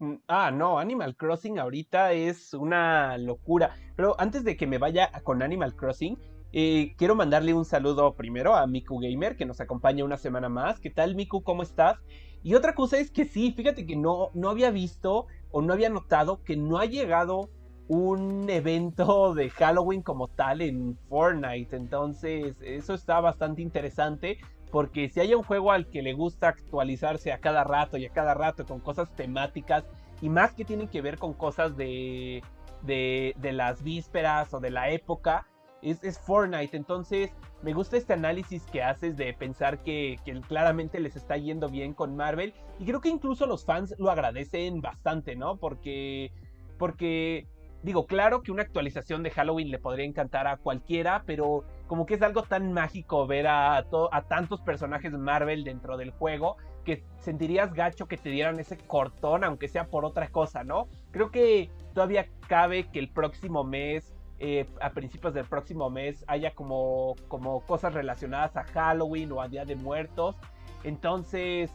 Mm, 0.00 0.14
ah, 0.28 0.50
no, 0.50 0.78
Animal 0.78 1.16
Crossing 1.16 1.58
ahorita 1.58 2.12
es 2.12 2.54
una 2.54 3.18
locura. 3.18 3.74
Pero 3.96 4.14
antes 4.18 4.44
de 4.44 4.56
que 4.56 4.66
me 4.66 4.78
vaya 4.78 5.10
con 5.24 5.42
Animal 5.42 5.74
Crossing, 5.74 6.18
eh, 6.52 6.94
quiero 6.96 7.14
mandarle 7.14 7.52
un 7.54 7.64
saludo 7.64 8.14
primero 8.14 8.54
a 8.54 8.66
Miku 8.66 9.00
Gamer, 9.00 9.36
que 9.36 9.44
nos 9.44 9.60
acompaña 9.60 10.04
una 10.04 10.16
semana 10.16 10.48
más. 10.48 10.80
¿Qué 10.80 10.90
tal, 10.90 11.14
Miku? 11.14 11.42
¿Cómo 11.42 11.62
estás? 11.62 11.98
Y 12.42 12.54
otra 12.54 12.74
cosa 12.74 12.98
es 12.98 13.10
que 13.10 13.24
sí, 13.24 13.52
fíjate 13.52 13.86
que 13.86 13.96
no, 13.96 14.30
no 14.34 14.48
había 14.50 14.70
visto 14.70 15.26
o 15.50 15.62
no 15.62 15.72
había 15.72 15.90
notado 15.90 16.42
que 16.44 16.56
no 16.56 16.78
ha 16.78 16.86
llegado 16.86 17.50
un 17.88 18.48
evento 18.50 19.34
de 19.34 19.50
Halloween 19.50 20.02
como 20.02 20.28
tal 20.28 20.60
en 20.60 20.96
Fortnite. 21.08 21.74
Entonces, 21.74 22.54
eso 22.62 22.94
está 22.94 23.20
bastante 23.20 23.62
interesante. 23.62 24.38
Porque 24.70 25.08
si 25.08 25.20
hay 25.20 25.34
un 25.34 25.42
juego 25.42 25.72
al 25.72 25.86
que 25.86 26.02
le 26.02 26.12
gusta 26.12 26.48
actualizarse 26.48 27.32
a 27.32 27.38
cada 27.38 27.64
rato 27.64 27.96
y 27.96 28.06
a 28.06 28.10
cada 28.10 28.34
rato 28.34 28.66
con 28.66 28.80
cosas 28.80 29.10
temáticas 29.14 29.84
y 30.20 30.28
más 30.28 30.52
que 30.52 30.64
tienen 30.64 30.88
que 30.88 31.00
ver 31.00 31.18
con 31.18 31.32
cosas 31.32 31.76
de, 31.76 32.42
de, 32.82 33.34
de 33.38 33.52
las 33.52 33.82
vísperas 33.82 34.52
o 34.52 34.60
de 34.60 34.70
la 34.70 34.90
época, 34.90 35.46
es, 35.82 36.18
Fortnite. 36.18 36.76
Entonces, 36.76 37.30
me 37.62 37.72
gusta 37.72 37.96
este 37.96 38.12
análisis 38.12 38.64
que 38.66 38.82
haces 38.82 39.16
de 39.16 39.32
pensar 39.32 39.82
que, 39.82 40.18
claramente 40.46 41.00
les 41.00 41.16
está 41.16 41.36
yendo 41.36 41.68
bien 41.68 41.94
con 41.94 42.16
Marvel. 42.16 42.54
Y 42.78 42.86
creo 42.86 43.00
que 43.00 43.08
incluso 43.08 43.46
los 43.46 43.64
fans 43.64 43.94
lo 43.98 44.10
agradecen 44.10 44.80
bastante, 44.80 45.36
¿no? 45.36 45.56
Porque, 45.56 46.32
porque, 46.78 47.46
digo, 47.82 48.06
claro 48.06 48.42
que 48.42 48.52
una 48.52 48.62
actualización 48.62 49.22
de 49.22 49.30
Halloween 49.30 49.70
le 49.70 49.78
podría 49.78 50.06
encantar 50.06 50.46
a 50.46 50.56
cualquiera, 50.56 51.22
pero 51.26 51.64
como 51.88 52.06
que 52.06 52.14
es 52.14 52.22
algo 52.22 52.42
tan 52.42 52.72
mágico 52.72 53.26
ver 53.26 53.48
a, 53.48 53.78
a 53.78 54.22
tantos 54.28 54.60
personajes 54.60 55.12
Marvel 55.12 55.64
dentro 55.64 55.96
del 55.96 56.12
juego 56.12 56.56
que 56.84 57.02
sentirías 57.20 57.74
gacho 57.74 58.06
que 58.06 58.16
te 58.16 58.30
dieran 58.30 58.58
ese 58.60 58.78
cortón, 58.78 59.44
aunque 59.44 59.68
sea 59.68 59.88
por 59.88 60.04
otra 60.04 60.28
cosa, 60.28 60.64
¿no? 60.64 60.88
Creo 61.10 61.30
que 61.30 61.70
todavía 61.92 62.26
cabe 62.46 62.84
que 62.84 62.98
el 62.98 63.10
próximo 63.10 63.64
mes, 63.64 64.14
eh, 64.38 64.66
a 64.80 64.90
principios 64.90 65.34
del 65.34 65.44
próximo 65.44 65.90
mes, 65.90 66.24
haya 66.28 66.54
como, 66.54 67.14
como 67.28 67.60
cosas 67.60 67.92
relacionadas 67.92 68.56
a 68.56 68.64
Halloween 68.64 69.32
o 69.32 69.42
a 69.42 69.48
Día 69.48 69.66
de 69.66 69.76
Muertos. 69.76 70.36
Entonces, 70.82 71.70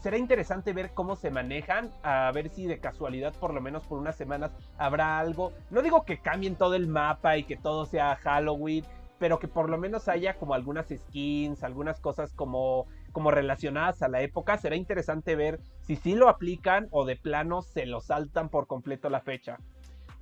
será 0.00 0.16
interesante 0.18 0.72
ver 0.72 0.92
cómo 0.94 1.16
se 1.16 1.30
manejan, 1.30 1.90
a 2.02 2.30
ver 2.32 2.48
si 2.48 2.66
de 2.66 2.78
casualidad, 2.78 3.34
por 3.34 3.52
lo 3.52 3.60
menos 3.60 3.82
por 3.84 3.98
unas 3.98 4.16
semanas, 4.16 4.56
habrá 4.78 5.18
algo. 5.18 5.52
No 5.70 5.82
digo 5.82 6.04
que 6.04 6.18
cambien 6.18 6.56
todo 6.56 6.74
el 6.74 6.86
mapa 6.86 7.36
y 7.36 7.44
que 7.44 7.56
todo 7.56 7.86
sea 7.86 8.16
Halloween, 8.16 8.84
pero 9.18 9.38
que 9.38 9.48
por 9.48 9.70
lo 9.70 9.78
menos 9.78 10.08
haya 10.08 10.34
como 10.34 10.54
algunas 10.54 10.88
skins, 10.88 11.62
algunas 11.62 12.00
cosas 12.00 12.32
como, 12.32 12.86
como 13.12 13.30
relacionadas 13.30 14.02
a 14.02 14.08
la 14.08 14.22
época. 14.22 14.58
Será 14.58 14.76
interesante 14.76 15.36
ver 15.36 15.60
si 15.80 15.96
sí 15.96 16.14
lo 16.14 16.28
aplican 16.28 16.88
o 16.90 17.04
de 17.04 17.16
plano 17.16 17.62
se 17.62 17.86
lo 17.86 18.00
saltan 18.00 18.48
por 18.48 18.66
completo 18.66 19.08
la 19.10 19.20
fecha. 19.20 19.58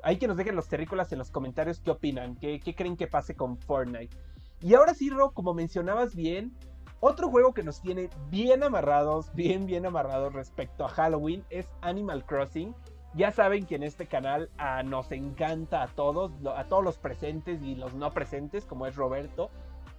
Hay 0.03 0.19
que 0.19 0.27
nos 0.27 0.37
dejen 0.37 0.57
los 0.57 0.69
terrícolas 0.69 1.13
en 1.13 1.19
los 1.19 1.31
comentarios 1.31 1.81
qué 1.81 1.91
opinan, 1.91 2.37
qué, 2.37 2.61
qué 2.61 2.75
creen 2.75 2.97
que 2.97 3.07
pase 3.07 3.35
con 3.35 3.57
Fortnite. 3.57 4.17
Y 4.61 4.75
ahora 4.75 4.95
sí, 4.95 5.11
Ro, 5.11 5.31
como 5.31 5.55
mencionabas 5.55 6.15
bien, 6.15 6.53
otro 7.05 7.29
juego 7.31 7.53
que 7.53 7.65
nos 7.65 7.81
tiene 7.81 8.11
bien 8.31 8.63
amarrados, 8.63 9.35
bien, 9.35 9.67
bien 9.67 9.87
amarrados 9.87 10.33
respecto 10.35 10.85
a 10.85 10.89
Halloween 10.89 11.45
es 11.51 11.67
Animal 11.81 12.25
Crossing. 12.25 12.75
Ya 13.15 13.31
saben 13.31 13.67
que 13.67 13.75
en 13.75 13.83
este 13.83 14.07
canal 14.07 14.51
ah, 14.57 14.83
nos 14.83 15.13
encanta 15.13 15.83
a 15.83 15.89
todos, 15.89 16.33
a 16.57 16.65
todos 16.65 16.83
los 16.83 16.97
presentes 16.97 17.63
y 17.63 17.75
los 17.75 17.95
no 17.95 18.11
presentes, 18.13 18.65
como 18.65 18.87
es 18.87 18.97
Roberto. 18.97 19.51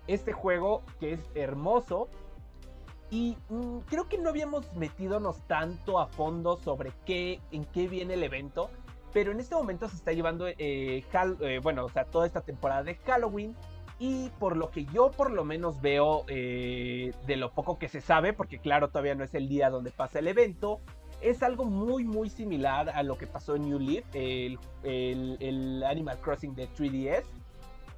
Este 0.08 0.34
juego 0.34 0.84
que 1.00 1.14
es 1.14 1.30
hermoso. 1.36 2.10
Y 3.12 3.38
mm, 3.50 3.80
creo 3.82 4.10
que 4.10 4.18
no 4.18 4.30
habíamos 4.30 4.74
metidonos 4.74 5.42
tanto 5.48 6.00
a 6.00 6.08
fondo 6.08 6.58
sobre 6.58 6.92
qué, 7.06 7.40
en 7.52 7.66
qué 7.66 7.88
viene 7.88 8.16
el 8.16 8.24
evento. 8.24 8.72
Pero 9.14 9.32
en 9.32 9.40
este 9.40 9.54
momento 9.54 9.88
se 9.88 9.96
está 9.96 10.12
llevando, 10.12 10.48
eh, 10.48 10.56
eh, 10.58 11.60
bueno, 11.62 11.86
o 11.86 11.90
sea, 11.90 12.06
toda 12.06 12.26
esta 12.26 12.42
temporada 12.42 12.82
de 12.82 12.96
Halloween. 12.96 13.56
Y 14.00 14.30
por 14.40 14.58
lo 14.58 14.72
que 14.72 14.86
yo 14.86 15.12
por 15.12 15.30
lo 15.30 15.46
menos 15.46 15.80
veo 15.80 16.26
eh, 16.28 17.14
de 17.28 17.38
lo 17.38 17.52
poco 17.52 17.78
que 17.78 17.88
se 17.88 18.02
sabe, 18.02 18.34
porque 18.34 18.58
claro, 18.58 18.88
todavía 18.90 19.14
no 19.14 19.24
es 19.24 19.36
el 19.36 19.48
día 19.48 19.70
donde 19.70 19.92
pasa 19.92 20.18
el 20.18 20.28
evento, 20.28 20.82
es 21.24 21.42
algo 21.42 21.66
muy 21.66 22.04
muy 22.04 22.30
similar 22.30 22.90
a 22.90 23.02
lo 23.02 23.18
que 23.18 23.28
pasó 23.28 23.56
en 23.56 23.64
New 23.64 23.80
Leaf, 23.80 24.06
el, 24.14 25.84
Animal 25.84 26.20
Crossing 26.20 26.54
de 26.54 26.70
3DS. 26.70 27.24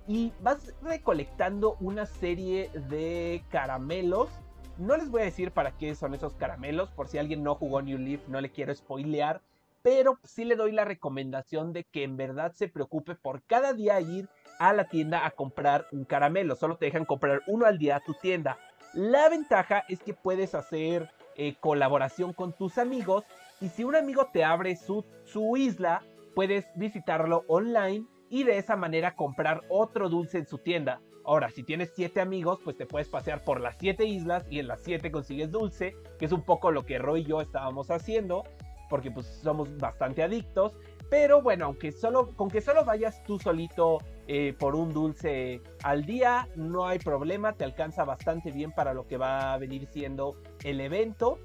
Y 0.08 0.32
vas 0.42 0.74
recolectando 0.84 1.78
una 1.80 2.06
serie 2.06 2.70
de 2.90 3.44
caramelos. 3.50 4.30
No 4.78 4.96
les 4.96 5.10
voy 5.10 5.24
a 5.24 5.26
decir 5.26 5.52
para 5.52 5.72
qué 5.72 5.96
son 5.96 6.14
esos 6.14 6.36
caramelos, 6.36 6.92
por 6.92 7.08
si 7.08 7.18
alguien 7.18 7.44
no 7.44 7.56
jugó 7.56 7.82
New 7.82 7.98
Leaf, 7.98 8.28
no 8.28 8.40
le 8.40 8.52
quiero 8.52 8.76
spoilear. 8.76 9.42
Pero 9.82 10.20
sí 10.24 10.46
le 10.46 10.56
doy 10.56 10.72
la 10.72 10.86
recomendación 10.86 11.74
de 11.74 11.84
que 11.86 12.04
en 12.04 12.18
verdad 12.18 12.54
se 12.54 12.68
preocupe 12.68 13.16
por 13.16 13.44
cada 13.44 13.74
día 13.74 14.00
ir 14.02 14.30
a 14.60 14.74
la 14.74 14.86
tienda 14.86 15.26
a 15.26 15.32
comprar 15.32 15.88
un 15.92 16.06
caramelo. 16.06 16.56
Solo 16.56 16.78
te 16.78 16.86
dejan 16.86 17.06
comprar 17.06 17.42
uno 17.48 17.66
al 17.66 17.80
día 17.80 17.98
a 17.98 18.00
tu 18.00 18.14
tienda. 18.14 18.58
La 18.94 19.30
ventaja 19.30 19.84
es 19.90 20.02
que 20.02 20.14
puedes 20.14 20.56
hacer 20.56 21.10
eh, 21.36 21.56
colaboración 21.60 22.34
con 22.34 22.54
tus 22.54 22.78
amigos 22.78 23.24
y 23.62 23.70
si 23.70 23.84
un 23.84 23.96
amigo 23.96 24.30
te 24.32 24.44
abre 24.44 24.76
su, 24.76 25.06
su 25.24 25.58
isla, 25.58 26.04
puedes 26.34 26.66
visitarlo 26.76 27.44
online 27.48 28.06
y 28.30 28.44
de 28.44 28.58
esa 28.58 28.76
manera 28.76 29.16
comprar 29.16 29.62
otro 29.70 30.10
dulce 30.10 30.38
en 30.38 30.46
su 30.46 30.58
tienda. 30.58 31.02
Ahora, 31.24 31.50
si 31.50 31.64
tienes 31.64 31.92
siete 31.96 32.22
amigos, 32.22 32.60
pues 32.64 32.78
te 32.78 32.86
puedes 32.86 33.10
pasear 33.10 33.44
por 33.44 33.60
las 33.60 33.78
siete 33.80 34.06
islas 34.06 34.46
y 34.50 34.60
en 34.60 34.68
las 34.68 34.82
siete 34.84 35.12
consigues 35.12 35.52
dulce, 35.52 35.96
que 36.20 36.26
es 36.26 36.32
un 36.32 36.44
poco 36.44 36.72
lo 36.72 36.86
que 36.86 37.00
Roy 37.00 37.22
y 37.22 37.26
yo 37.26 37.42
estábamos 37.42 37.90
haciendo, 37.90 38.44
porque 38.90 39.10
pues 39.10 39.26
somos 39.26 39.76
bastante 39.78 40.22
adictos. 40.22 40.78
Pero 41.10 41.42
bueno, 41.42 41.66
aunque 41.66 41.92
solo, 41.92 42.36
con 42.36 42.50
que 42.50 42.62
solo 42.62 42.86
vayas 42.86 43.24
tú 43.24 43.40
solito 43.40 44.00
eh, 44.28 44.54
por 44.58 44.76
un 44.76 44.94
dulce 44.94 45.62
al 45.84 46.06
día, 46.06 46.48
no 46.56 46.88
hay 46.88 47.00
problema, 47.00 47.54
te 47.54 47.64
alcanza 47.64 48.04
bastante 48.04 48.52
bien 48.52 48.72
para 48.72 48.94
lo 48.94 49.08
que 49.08 49.18
va 49.18 49.54
a 49.54 49.58
venir 49.58 49.88
siendo 49.88 50.36
el 50.66 50.82
evento. 50.82 51.40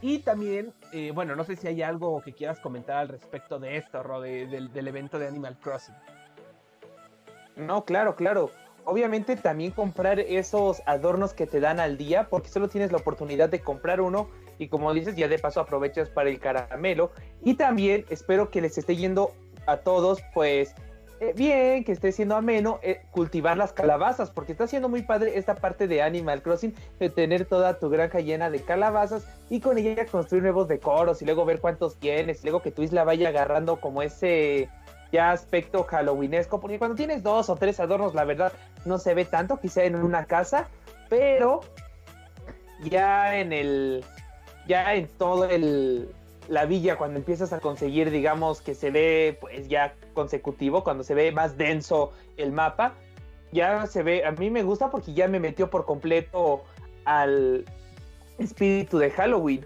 Y 0.00 0.20
también, 0.20 0.72
eh, 0.92 1.12
bueno, 1.14 1.36
no 1.36 1.44
sé 1.44 1.56
si 1.56 1.68
hay 1.68 1.82
algo 1.82 2.22
que 2.22 2.32
quieras 2.32 2.58
comentar 2.58 2.96
al 2.96 3.08
respecto 3.08 3.58
de 3.58 3.76
esto, 3.76 4.02
Ro, 4.02 4.20
del 4.20 4.88
evento 4.88 5.18
de 5.18 5.28
Animal 5.28 5.58
Crossing. 5.60 5.94
No, 7.56 7.84
claro, 7.84 8.16
claro. 8.16 8.50
Obviamente 8.84 9.36
también 9.36 9.70
comprar 9.70 10.18
esos 10.18 10.82
adornos 10.86 11.34
que 11.34 11.46
te 11.46 11.60
dan 11.60 11.78
al 11.78 11.96
día, 11.96 12.28
porque 12.28 12.48
solo 12.48 12.68
tienes 12.68 12.90
la 12.90 12.98
oportunidad 12.98 13.48
de 13.48 13.60
comprar 13.60 14.00
uno 14.00 14.28
y 14.58 14.68
como 14.68 14.92
dices, 14.92 15.14
ya 15.14 15.28
de 15.28 15.38
paso 15.38 15.60
aprovechas 15.60 16.08
para 16.08 16.30
el 16.30 16.40
caramelo. 16.40 17.12
Y 17.42 17.54
también 17.54 18.04
espero 18.10 18.50
que 18.50 18.60
les 18.60 18.76
esté 18.78 18.96
yendo 18.96 19.32
a 19.66 19.78
todos, 19.78 20.20
pues 20.34 20.74
eh, 21.22 21.34
bien, 21.36 21.84
que 21.84 21.92
esté 21.92 22.10
siendo 22.10 22.34
ameno 22.34 22.80
eh, 22.82 23.02
cultivar 23.12 23.56
las 23.56 23.72
calabazas, 23.72 24.32
porque 24.32 24.50
está 24.50 24.66
siendo 24.66 24.88
muy 24.88 25.02
padre 25.02 25.38
esta 25.38 25.54
parte 25.54 25.86
de 25.86 26.02
Animal 26.02 26.42
Crossing, 26.42 26.74
de 26.98 27.10
tener 27.10 27.44
toda 27.44 27.78
tu 27.78 27.88
granja 27.90 28.18
llena 28.18 28.50
de 28.50 28.60
calabazas 28.60 29.24
y 29.48 29.60
con 29.60 29.78
ella 29.78 30.04
construir 30.06 30.42
nuevos 30.42 30.66
decoros 30.66 31.22
y 31.22 31.24
luego 31.24 31.44
ver 31.44 31.60
cuántos 31.60 31.96
tienes, 31.96 32.40
y 32.40 32.48
luego 32.48 32.60
que 32.60 32.72
tu 32.72 32.82
isla 32.82 33.04
vaya 33.04 33.28
agarrando 33.28 33.76
como 33.76 34.02
ese 34.02 34.68
ya 35.12 35.30
aspecto 35.30 35.84
halloweenesco, 35.84 36.58
porque 36.58 36.80
cuando 36.80 36.96
tienes 36.96 37.22
dos 37.22 37.48
o 37.50 37.54
tres 37.54 37.78
adornos, 37.78 38.16
la 38.16 38.24
verdad 38.24 38.52
no 38.84 38.98
se 38.98 39.14
ve 39.14 39.24
tanto, 39.24 39.60
quizá 39.60 39.84
en 39.84 39.94
una 39.94 40.24
casa, 40.24 40.66
pero 41.08 41.60
ya 42.90 43.38
en 43.38 43.52
el, 43.52 44.04
ya 44.66 44.92
en 44.94 45.06
todo 45.06 45.44
el, 45.44 46.12
la 46.48 46.64
villa, 46.66 46.96
cuando 46.96 47.18
empiezas 47.18 47.52
a 47.52 47.60
conseguir, 47.60 48.10
digamos, 48.10 48.60
que 48.60 48.74
se 48.74 48.90
ve 48.90 49.38
pues 49.40 49.68
ya 49.68 49.94
consecutivo, 50.14 50.84
cuando 50.84 51.04
se 51.04 51.14
ve 51.14 51.32
más 51.32 51.56
denso 51.56 52.12
el 52.36 52.52
mapa, 52.52 52.94
ya 53.52 53.86
se 53.86 54.02
ve, 54.02 54.24
a 54.24 54.32
mí 54.32 54.50
me 54.50 54.62
gusta 54.62 54.90
porque 54.90 55.14
ya 55.14 55.28
me 55.28 55.38
metió 55.40 55.70
por 55.70 55.84
completo 55.84 56.64
al 57.04 57.64
espíritu 58.38 58.98
de 58.98 59.10
Halloween. 59.10 59.64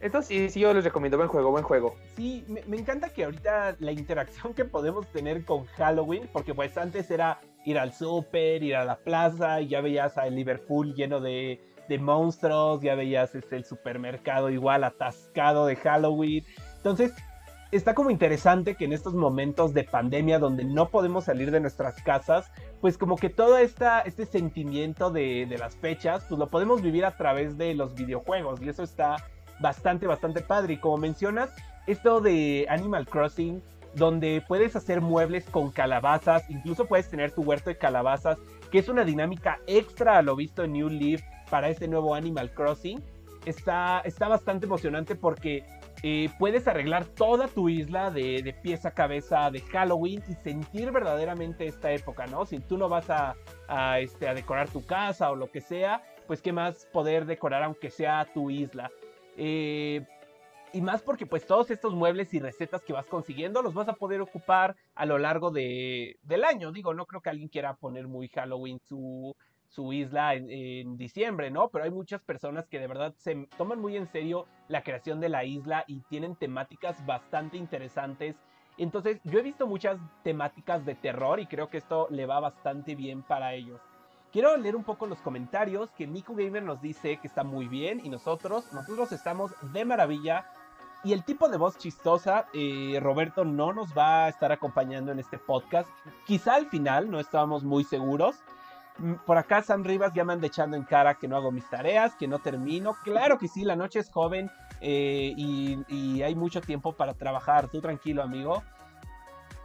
Esto 0.00 0.20
sí, 0.20 0.50
sí, 0.50 0.60
yo 0.60 0.74
les 0.74 0.82
recomiendo, 0.82 1.16
buen 1.16 1.28
juego, 1.28 1.52
buen 1.52 1.62
juego. 1.62 1.94
Sí, 2.16 2.44
me, 2.48 2.62
me, 2.66 2.76
encanta 2.76 3.10
que 3.10 3.24
ahorita 3.24 3.76
la 3.78 3.92
interacción 3.92 4.52
que 4.52 4.64
podemos 4.64 5.06
tener 5.12 5.44
con 5.44 5.64
Halloween, 5.66 6.28
porque 6.32 6.54
pues 6.54 6.76
antes 6.76 7.08
era 7.10 7.38
ir 7.64 7.78
al 7.78 7.92
súper, 7.92 8.64
ir 8.64 8.74
a 8.74 8.84
la 8.84 8.96
plaza, 8.96 9.60
y 9.60 9.68
ya 9.68 9.80
veías 9.80 10.18
a 10.18 10.26
Liverpool 10.26 10.94
lleno 10.94 11.20
de, 11.20 11.60
de 11.92 11.98
monstruos, 11.98 12.80
ya 12.80 12.94
veías 12.94 13.34
este, 13.34 13.56
el 13.56 13.64
supermercado 13.64 14.48
igual 14.48 14.82
atascado 14.82 15.66
de 15.66 15.76
Halloween. 15.76 16.44
Entonces, 16.76 17.12
está 17.70 17.94
como 17.94 18.10
interesante 18.10 18.74
que 18.76 18.86
en 18.86 18.94
estos 18.94 19.12
momentos 19.12 19.74
de 19.74 19.84
pandemia 19.84 20.38
donde 20.38 20.64
no 20.64 20.88
podemos 20.88 21.24
salir 21.24 21.50
de 21.50 21.60
nuestras 21.60 22.02
casas, 22.02 22.50
pues 22.80 22.96
como 22.96 23.16
que 23.16 23.28
todo 23.28 23.58
esta, 23.58 24.00
este 24.00 24.24
sentimiento 24.24 25.10
de, 25.10 25.46
de 25.46 25.58
las 25.58 25.76
fechas, 25.76 26.24
pues 26.28 26.38
lo 26.38 26.48
podemos 26.48 26.80
vivir 26.80 27.04
a 27.04 27.16
través 27.16 27.58
de 27.58 27.74
los 27.74 27.94
videojuegos 27.94 28.62
y 28.62 28.70
eso 28.70 28.82
está 28.82 29.16
bastante, 29.60 30.06
bastante 30.06 30.40
padre. 30.40 30.74
Y 30.74 30.76
como 30.78 30.96
mencionas, 30.96 31.50
esto 31.86 32.22
de 32.22 32.66
Animal 32.70 33.06
Crossing, 33.06 33.62
donde 33.94 34.42
puedes 34.48 34.74
hacer 34.76 35.02
muebles 35.02 35.44
con 35.44 35.70
calabazas, 35.70 36.48
incluso 36.48 36.86
puedes 36.86 37.10
tener 37.10 37.32
tu 37.32 37.42
huerto 37.42 37.68
de 37.68 37.76
calabazas, 37.76 38.38
que 38.70 38.78
es 38.78 38.88
una 38.88 39.04
dinámica 39.04 39.60
extra 39.66 40.16
a 40.16 40.22
lo 40.22 40.34
visto 40.34 40.64
en 40.64 40.72
New 40.72 40.88
Leaf 40.88 41.20
para 41.52 41.68
este 41.68 41.86
nuevo 41.86 42.14
Animal 42.14 42.50
Crossing. 42.50 42.98
Está, 43.44 44.00
está 44.06 44.26
bastante 44.26 44.64
emocionante 44.64 45.14
porque 45.14 45.66
eh, 46.02 46.30
puedes 46.38 46.66
arreglar 46.66 47.04
toda 47.04 47.46
tu 47.46 47.68
isla 47.68 48.10
de, 48.10 48.40
de, 48.40 48.54
pies 48.54 48.86
a 48.86 48.92
cabeza 48.92 49.50
de 49.50 49.60
Halloween 49.60 50.22
y 50.30 50.32
sentir 50.32 50.90
verdaderamente 50.92 51.66
esta 51.66 51.92
época, 51.92 52.26
¿no? 52.26 52.46
Si 52.46 52.58
tú 52.58 52.78
no 52.78 52.88
vas 52.88 53.10
a, 53.10 53.36
a, 53.68 54.00
este, 54.00 54.28
a 54.28 54.32
decorar 54.32 54.70
tu 54.70 54.86
casa 54.86 55.30
o 55.30 55.36
lo 55.36 55.50
que 55.50 55.60
sea, 55.60 56.02
pues 56.26 56.40
qué 56.40 56.52
más 56.52 56.86
poder 56.90 57.26
decorar 57.26 57.64
aunque 57.64 57.90
sea 57.90 58.26
tu 58.32 58.48
isla. 58.48 58.90
Eh, 59.36 60.06
y 60.72 60.80
más 60.80 61.02
porque 61.02 61.26
pues 61.26 61.46
todos 61.46 61.70
estos 61.70 61.92
muebles 61.92 62.32
y 62.32 62.40
recetas 62.40 62.82
que 62.82 62.94
vas 62.94 63.04
consiguiendo 63.04 63.60
los 63.60 63.74
vas 63.74 63.88
a 63.88 63.92
poder 63.92 64.22
ocupar 64.22 64.74
a 64.94 65.04
lo 65.04 65.18
largo 65.18 65.50
de, 65.50 66.16
del 66.22 66.44
año. 66.44 66.72
Digo, 66.72 66.94
no 66.94 67.04
creo 67.04 67.20
que 67.20 67.28
alguien 67.28 67.50
quiera 67.50 67.74
poner 67.74 68.08
muy 68.08 68.28
Halloween 68.28 68.80
su, 68.80 69.36
su 69.72 69.92
isla 69.92 70.34
en, 70.34 70.96
diciembre, 70.98 71.50
¿no? 71.50 71.68
Pero 71.68 71.84
hay 71.84 71.90
muchas 71.90 72.22
personas 72.22 72.66
que 72.68 72.78
de 72.78 72.86
verdad 72.86 73.14
se 73.16 73.48
toman 73.56 73.80
muy 73.80 73.96
en 73.96 74.06
serio 74.06 74.46
la 74.68 74.82
creación 74.82 75.20
de 75.20 75.30
la 75.30 75.44
isla 75.44 75.84
y 75.86 76.00
tienen 76.00 76.36
temáticas 76.36 77.04
bastante 77.06 77.56
interesantes. 77.56 78.36
Entonces, 78.76 79.20
yo 79.24 79.38
he 79.38 79.42
visto 79.42 79.66
muchas 79.66 79.98
temáticas 80.22 80.84
de 80.84 80.94
terror 80.94 81.40
y 81.40 81.46
creo 81.46 81.68
que 81.68 81.78
esto 81.78 82.06
le 82.10 82.26
va 82.26 82.40
bastante 82.40 82.94
bien 82.94 83.22
para 83.22 83.54
ellos. 83.54 83.80
Quiero 84.30 84.56
leer 84.56 84.76
un 84.76 84.84
poco 84.84 85.06
los 85.06 85.20
comentarios 85.20 85.90
que 85.92 86.06
Miku 86.06 86.34
Gamer 86.34 86.62
nos 86.62 86.80
dice 86.80 87.18
que 87.18 87.26
está 87.26 87.42
muy 87.42 87.66
bien 87.66 88.00
y 88.04 88.08
nosotros, 88.08 88.72
nosotros 88.72 89.12
estamos 89.12 89.52
de 89.72 89.84
maravilla. 89.84 90.46
Y 91.04 91.12
el 91.12 91.24
tipo 91.24 91.48
de 91.48 91.56
voz 91.56 91.78
chistosa, 91.78 92.46
eh, 92.54 92.98
Roberto 93.02 93.44
no 93.44 93.72
nos 93.72 93.96
va 93.96 94.26
a 94.26 94.28
estar 94.28 94.52
acompañando 94.52 95.12
en 95.12 95.18
este 95.18 95.36
podcast. 95.36 95.88
Quizá 96.26 96.54
al 96.54 96.66
final, 96.66 97.10
no 97.10 97.18
estábamos 97.18 97.64
muy 97.64 97.84
seguros. 97.84 98.36
Por 99.26 99.38
acá 99.38 99.62
Sam 99.62 99.84
Rivas 99.84 100.12
ya 100.14 100.24
me 100.24 100.34
anda 100.34 100.46
echando 100.46 100.76
en 100.76 100.84
cara 100.84 101.14
que 101.14 101.26
no 101.26 101.36
hago 101.36 101.50
mis 101.50 101.68
tareas, 101.68 102.14
que 102.14 102.28
no 102.28 102.38
termino. 102.38 102.96
Claro 103.02 103.38
que 103.38 103.48
sí, 103.48 103.64
la 103.64 103.74
noche 103.74 103.98
es 103.98 104.10
joven 104.10 104.50
eh, 104.80 105.32
y, 105.36 106.22
hay 106.22 106.34
mucho 106.34 106.60
tiempo 106.60 106.92
para 106.92 107.14
trabajar. 107.14 107.68
Tú 107.68 107.80
tranquilo, 107.80 108.22
amigo. 108.22 108.62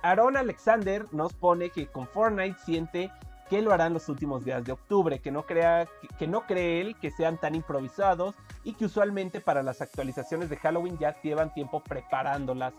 Aaron 0.01 0.37
Alexander 0.37 1.05
nos 1.11 1.33
pone 1.33 1.69
que 1.69 1.87
con 1.87 2.07
Fortnite 2.07 2.57
siente 2.63 3.11
que 3.49 3.61
lo 3.61 3.71
harán 3.73 3.93
los 3.93 4.09
últimos 4.09 4.43
días 4.43 4.63
de 4.63 4.71
octubre, 4.71 5.19
que 5.19 5.31
no, 5.31 5.43
crea, 5.43 5.87
que, 6.17 6.27
no 6.27 6.41
cree 6.41 6.81
él 6.81 6.95
que 6.99 7.11
sean 7.11 7.37
tan 7.37 7.55
improvisados 7.55 8.35
y 8.63 8.73
que 8.73 8.85
usualmente 8.85 9.39
para 9.39 9.63
las 9.63 9.81
actualizaciones 9.81 10.49
de 10.49 10.57
Halloween 10.57 10.97
ya 10.97 11.19
llevan 11.21 11.53
tiempo 11.53 11.81
preparándolas. 11.81 12.73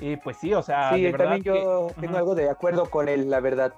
Eh, 0.00 0.18
pues 0.22 0.36
sí, 0.38 0.52
o 0.52 0.62
sea, 0.62 0.94
sí, 0.94 1.12
también 1.12 1.42
yo 1.42 1.88
tengo 2.00 2.16
algo 2.16 2.34
de 2.34 2.50
acuerdo 2.50 2.90
con 2.90 3.08
él, 3.08 3.30
la 3.30 3.40
verdad. 3.40 3.74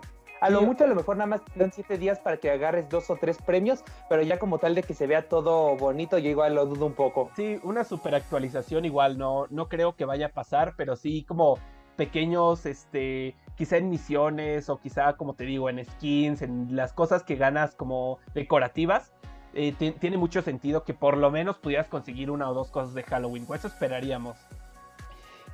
A 0.47 0.51
lo 0.51 0.63
mucho, 0.63 0.85
a 0.85 0.87
lo 0.87 0.95
mejor 0.95 1.17
nada 1.17 1.27
más 1.27 1.41
dan 1.57 1.73
siete 1.73 1.99
días 1.99 2.21
para 2.21 2.37
que 2.37 2.51
agarres 2.51 2.89
dos 2.89 3.11
o 3.11 3.17
tres 3.17 3.37
premios, 3.43 3.83
pero 4.09 4.23
ya 4.23 4.39
como 4.39 4.59
tal 4.59 4.77
de 4.77 4.85
que 4.85 4.95
se 4.95 5.09
vea 5.09 5.29
todo 5.29 5.77
bonito, 5.77 6.19
yo 6.19 6.31
igual 6.31 6.55
lo 6.55 6.67
dudo 6.67 6.87
un 6.87 6.95
poco. 6.95 7.31
Sí, 7.35 7.59
una 7.65 7.83
super 7.83 8.15
actualización 8.15 8.85
igual 8.85 9.19
no, 9.19 9.47
no 9.51 9.69
creo 9.69 9.97
que 9.97 10.05
vaya 10.05 10.27
a 10.27 10.29
pasar, 10.29 10.75
pero 10.77 10.95
sí 10.95 11.25
como 11.25 11.59
pequeños, 11.97 12.65
este, 12.65 13.35
quizá 13.57 13.79
en 13.79 13.91
misiones 13.91 14.69
o 14.69 14.79
quizá, 14.79 15.15
como 15.15 15.35
te 15.35 15.45
digo, 15.45 15.69
en 15.69 15.85
skins, 15.85 16.43
en 16.43 16.77
las 16.77 16.93
cosas 16.93 17.25
que 17.25 17.35
ganas 17.35 17.75
como 17.75 18.19
decorativas, 18.33 19.13
eh, 19.53 19.73
tiene 19.73 20.17
mucho 20.17 20.43
sentido 20.43 20.85
que 20.85 20.95
por 20.95 21.17
lo 21.17 21.31
menos 21.33 21.57
pudieras 21.59 21.89
conseguir 21.89 22.31
una 22.31 22.49
o 22.49 22.55
dos 22.55 22.71
cosas 22.71 22.95
de 22.95 23.03
Halloween. 23.03 23.47
Pues 23.47 23.61
eso 23.61 23.69
esperaríamos. 23.69 24.37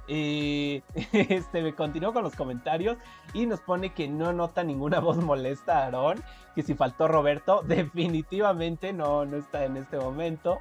Eh, 0.08 0.82
este, 1.12 1.62
me 1.62 1.74
continuó 1.74 2.12
con 2.12 2.22
los 2.22 2.34
comentarios 2.34 2.98
y 3.34 3.46
nos 3.46 3.60
pone 3.60 3.92
que 3.92 4.08
no 4.08 4.32
nota 4.32 4.64
ninguna 4.64 5.00
voz 5.00 5.18
molesta 5.18 5.78
a 5.78 5.84
Aarón, 5.84 6.22
que 6.54 6.62
si 6.62 6.74
faltó 6.74 7.08
Roberto, 7.08 7.62
definitivamente 7.66 8.92
no, 8.92 9.24
no 9.24 9.36
está 9.36 9.64
en 9.64 9.76
este 9.76 9.98
momento. 9.98 10.58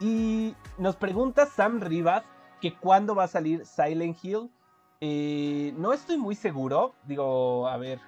Y 0.00 0.54
nos 0.78 0.96
pregunta 0.96 1.46
Sam 1.46 1.80
Rivas 1.80 2.24
que 2.60 2.74
cuándo 2.74 3.14
va 3.14 3.24
a 3.24 3.28
salir 3.28 3.66
Silent 3.66 4.16
Hill. 4.22 4.50
Eh, 5.00 5.74
no 5.76 5.92
estoy 5.92 6.16
muy 6.16 6.34
seguro, 6.34 6.94
digo, 7.04 7.68
a 7.68 7.76
ver, 7.76 8.00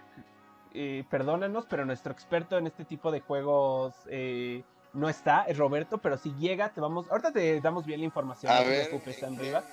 eh, 0.72 1.04
perdónanos, 1.10 1.66
pero 1.66 1.84
nuestro 1.84 2.12
experto 2.12 2.56
en 2.56 2.66
este 2.66 2.84
tipo 2.84 3.10
de 3.10 3.20
juegos 3.20 3.94
eh, 4.08 4.64
no 4.94 5.08
está, 5.08 5.42
es 5.42 5.58
Roberto, 5.58 5.98
pero 5.98 6.16
si 6.16 6.34
llega, 6.34 6.70
te 6.70 6.80
vamos, 6.80 7.10
ahorita 7.10 7.32
te 7.32 7.60
damos 7.60 7.84
bien 7.84 8.00
la 8.00 8.06
información, 8.06 8.52
no 8.52 8.62
te 8.62 8.84
preocupes, 8.86 9.18
Sam 9.18 9.36
Rivas. 9.36 9.64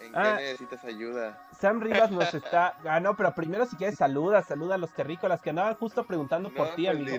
¿En 0.00 0.12
qué 0.12 0.18
ah, 0.18 0.36
necesitas 0.36 0.84
ayuda? 0.84 1.42
Sam 1.58 1.80
Rivas 1.80 2.10
nos 2.10 2.32
está. 2.34 2.76
Ah, 2.84 3.00
no, 3.00 3.16
pero 3.16 3.34
primero 3.34 3.66
si 3.66 3.76
quieres 3.76 3.96
saluda, 3.96 4.42
saluda 4.42 4.76
a 4.76 4.78
los 4.78 4.92
terrícolas 4.92 5.40
que 5.40 5.50
andaban 5.50 5.74
justo 5.74 6.06
preguntando 6.06 6.52
por 6.52 6.74
ti, 6.74 6.86
pues 6.86 6.96
amigo. 6.96 7.16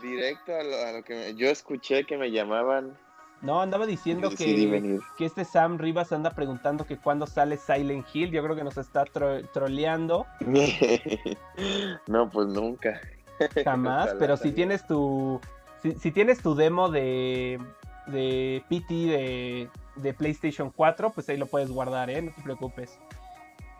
directo 0.00 0.52
a 0.54 0.92
lo, 0.92 1.02
que 1.02 1.34
yo 1.34 1.48
escuché 1.48 2.04
que 2.04 2.16
me 2.16 2.30
llamaban 2.30 2.96
no, 3.44 3.60
andaba 3.60 3.84
diciendo 3.84 4.30
que, 4.30 5.00
que 5.18 5.26
este 5.26 5.44
Sam 5.44 5.76
Rivas 5.76 6.12
anda 6.12 6.30
preguntando 6.30 6.86
que 6.86 6.96
cuándo 6.96 7.26
sale 7.26 7.58
Silent 7.58 8.06
Hill. 8.10 8.30
Yo 8.30 8.42
creo 8.42 8.56
que 8.56 8.64
nos 8.64 8.78
está 8.78 9.04
troleando. 9.04 10.26
no, 12.06 12.30
pues 12.30 12.46
nunca. 12.48 13.02
Jamás, 13.64 14.14
pero 14.18 14.38
si 14.38 14.52
tienes 14.52 14.86
tu. 14.86 15.40
Si, 15.82 16.10
tienes 16.10 16.40
tu 16.40 16.54
demo 16.54 16.88
de. 16.88 17.60
de 18.06 18.64
PT 18.70 18.94
de, 18.94 19.70
de 19.96 20.14
PlayStation 20.14 20.70
4, 20.70 21.10
pues 21.10 21.28
ahí 21.28 21.36
lo 21.36 21.46
puedes 21.46 21.70
guardar, 21.70 22.10
¿eh? 22.10 22.22
No 22.22 22.30
te 22.30 22.42
preocupes. 22.42 22.98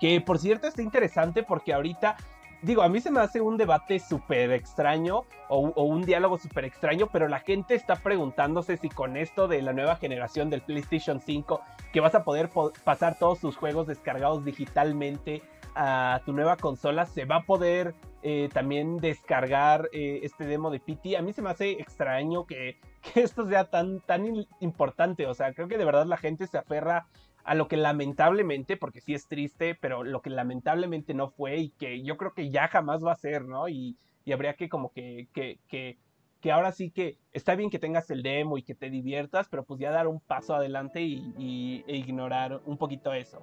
Que 0.00 0.20
por 0.20 0.38
cierto 0.38 0.66
está 0.66 0.82
interesante 0.82 1.42
porque 1.42 1.72
ahorita 1.72 2.16
digo, 2.64 2.82
a 2.82 2.88
mí 2.88 3.00
se 3.00 3.10
me 3.10 3.20
hace 3.20 3.40
un 3.40 3.56
debate 3.56 3.98
súper 3.98 4.50
extraño 4.52 5.24
o, 5.48 5.58
un 5.84 6.02
diálogo 6.02 6.38
súper 6.38 6.64
extraño, 6.64 7.08
pero 7.12 7.28
la 7.28 7.40
gente 7.40 7.74
está 7.74 7.96
preguntándose 7.96 8.76
si 8.76 8.88
con 8.88 9.16
esto 9.16 9.46
de 9.48 9.60
la 9.62 9.72
nueva 9.72 9.96
generación 9.96 10.50
del 10.50 10.62
PlayStation 10.62 11.20
5, 11.20 11.60
que 11.92 12.00
vas 12.00 12.14
a 12.14 12.24
poder 12.24 12.50
pasar 12.82 13.18
todos 13.18 13.40
tus 13.40 13.56
juegos 13.56 13.86
descargados 13.86 14.44
digitalmente 14.44 15.42
a 15.74 16.22
tu 16.24 16.32
nueva 16.32 16.56
consola, 16.56 17.04
se 17.04 17.24
va 17.24 17.36
a 17.36 17.42
poder 17.42 17.94
eh, 18.22 18.48
también 18.52 18.98
descargar 18.98 19.90
eh, 19.92 20.20
este 20.22 20.46
demo 20.46 20.70
de 20.70 20.80
PT. 20.80 21.16
A 21.16 21.22
mí 21.22 21.32
se 21.32 21.42
me 21.42 21.50
hace 21.50 21.72
extraño 21.72 22.46
que, 22.46 22.78
que 23.04 23.20
esto 23.22 23.46
sea 23.46 23.64
tan, 23.64 24.00
tan 24.00 24.46
importante, 24.60 25.26
o 25.26 25.34
sea, 25.34 25.52
creo 25.52 25.68
que 25.68 25.78
de 25.78 25.84
verdad 25.84 26.06
la 26.06 26.16
gente 26.16 26.46
se 26.46 26.58
aferra 26.58 27.06
a 27.44 27.54
lo 27.54 27.68
que 27.68 27.76
lamentablemente, 27.76 28.76
porque 28.76 29.00
sí 29.00 29.14
es 29.14 29.28
triste, 29.28 29.74
pero 29.74 30.02
lo 30.02 30.22
que 30.22 30.30
lamentablemente 30.30 31.12
no 31.12 31.28
fue 31.28 31.58
y 31.58 31.70
que 31.70 32.02
yo 32.02 32.16
creo 32.16 32.32
que 32.32 32.50
ya 32.50 32.68
jamás 32.68 33.04
va 33.04 33.12
a 33.12 33.16
ser, 33.16 33.44
¿no? 33.44 33.68
Y, 33.68 33.96
habría 34.32 34.54
que 34.54 34.70
como 34.70 34.90
que, 34.90 35.28
que, 35.34 35.58
que, 35.68 35.98
que, 36.40 36.50
ahora 36.50 36.72
sí 36.72 36.90
que 36.90 37.18
está 37.32 37.54
bien 37.56 37.68
que 37.68 37.78
tengas 37.78 38.10
el 38.10 38.22
demo 38.22 38.56
y 38.56 38.62
que 38.62 38.74
te 38.74 38.88
diviertas, 38.88 39.48
pero 39.50 39.64
pues 39.64 39.78
ya 39.78 39.90
dar 39.90 40.08
un 40.08 40.18
paso 40.18 40.54
adelante 40.54 41.02
y, 41.02 41.84
e 41.86 41.96
ignorar 41.96 42.62
un 42.64 42.78
poquito 42.78 43.12
eso. 43.12 43.42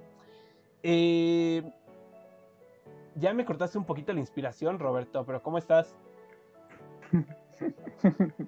Eh, 0.82 1.62
ya 3.14 3.32
me 3.32 3.44
cortaste 3.44 3.78
un 3.78 3.84
poquito 3.84 4.12
la 4.12 4.18
inspiración, 4.18 4.80
Roberto, 4.80 5.24
pero 5.24 5.40
¿cómo 5.40 5.58
estás? 5.58 5.94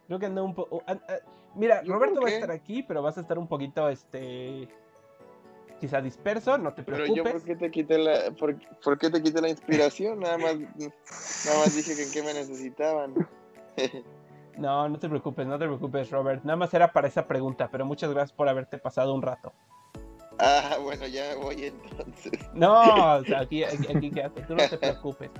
Creo 0.06 0.18
que 0.18 0.26
ando 0.26 0.44
un 0.44 0.54
poco... 0.54 0.82
Mira, 1.54 1.82
Roberto 1.86 2.20
va 2.20 2.28
a 2.28 2.32
estar 2.32 2.50
aquí, 2.50 2.82
pero 2.82 3.02
vas 3.02 3.16
a 3.16 3.20
estar 3.20 3.38
un 3.38 3.46
poquito, 3.46 3.88
este 3.88 4.68
quizá 5.80 6.00
disperso, 6.00 6.56
no 6.56 6.72
te 6.72 6.82
preocupes. 6.82 7.12
Pero 7.12 7.24
yo, 7.24 7.32
¿por 7.32 7.44
qué 7.44 7.56
te 7.56 7.70
quité 7.70 7.98
la, 7.98 8.30
por, 8.32 8.98
qué 8.98 9.10
te 9.10 9.22
quité 9.22 9.40
la 9.40 9.50
inspiración? 9.50 10.20
Nada 10.20 10.38
más, 10.38 10.56
nada 10.56 11.58
más 11.58 11.76
dije 11.76 11.94
que 11.94 12.04
en 12.04 12.12
qué 12.12 12.22
me 12.22 12.32
necesitaban. 12.32 13.14
no, 14.58 14.88
no 14.88 14.98
te 14.98 15.08
preocupes, 15.08 15.46
no 15.46 15.58
te 15.58 15.66
preocupes, 15.66 16.10
Robert. 16.10 16.42
Nada 16.44 16.56
más 16.56 16.72
era 16.74 16.92
para 16.92 17.08
esa 17.08 17.26
pregunta, 17.26 17.68
pero 17.70 17.84
muchas 17.84 18.10
gracias 18.10 18.32
por 18.32 18.48
haberte 18.48 18.78
pasado 18.78 19.14
un 19.14 19.22
rato. 19.22 19.52
Ah, 20.38 20.78
bueno, 20.82 21.06
ya 21.06 21.28
me 21.30 21.34
voy 21.36 21.64
entonces. 21.64 22.32
No, 22.54 23.16
o 23.16 23.24
sea, 23.24 23.40
aquí, 23.42 23.62
aquí, 23.62 24.10
quédate, 24.10 24.42
tú 24.42 24.54
no 24.54 24.68
te 24.68 24.78
preocupes. 24.78 25.30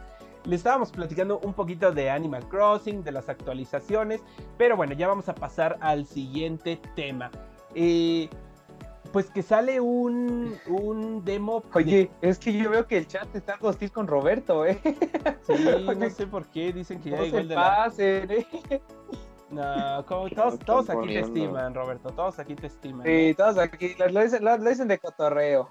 Le 0.44 0.56
estábamos 0.56 0.90
platicando 0.90 1.38
un 1.40 1.54
poquito 1.54 1.90
de 1.92 2.10
Animal 2.10 2.46
Crossing, 2.48 3.02
de 3.02 3.12
las 3.12 3.28
actualizaciones, 3.28 4.22
pero 4.58 4.76
bueno, 4.76 4.92
ya 4.92 5.08
vamos 5.08 5.28
a 5.28 5.34
pasar 5.34 5.78
al 5.80 6.06
siguiente 6.06 6.80
tema. 6.94 7.30
Eh, 7.74 8.28
pues 9.14 9.30
que 9.30 9.42
sale 9.42 9.80
un, 9.80 10.58
un 10.66 11.24
demo. 11.24 11.62
Oye, 11.72 12.10
es 12.20 12.38
que 12.38 12.52
yo 12.52 12.68
veo 12.68 12.86
que 12.86 12.98
el 12.98 13.06
chat 13.06 13.32
está 13.34 13.56
hostil 13.60 13.92
con 13.92 14.06
Roberto, 14.06 14.66
¿eh? 14.66 14.80
Sí, 15.42 15.52
no 15.96 16.10
sé 16.10 16.26
por 16.26 16.46
qué, 16.48 16.72
dicen 16.72 17.00
que 17.00 17.10
ya 17.10 17.18
no 17.18 17.24
igual 17.24 17.48
de 17.48 17.54
pasen, 17.54 18.30
¿eh? 18.30 18.46
No, 19.50 20.04
como 20.06 20.28
todos, 20.34 20.58
todos 20.58 20.90
aquí 20.90 21.06
te 21.06 21.20
estiman, 21.20 21.74
Roberto, 21.74 22.10
todos 22.10 22.38
aquí 22.40 22.56
te 22.56 22.66
estiman. 22.66 23.06
Sí, 23.06 23.34
todos 23.36 23.56
aquí, 23.56 23.94
lo, 23.98 24.20
dicen, 24.20 24.44
lo 24.44 24.58
dicen 24.58 24.88
de 24.88 24.98
cotorreo. 24.98 25.70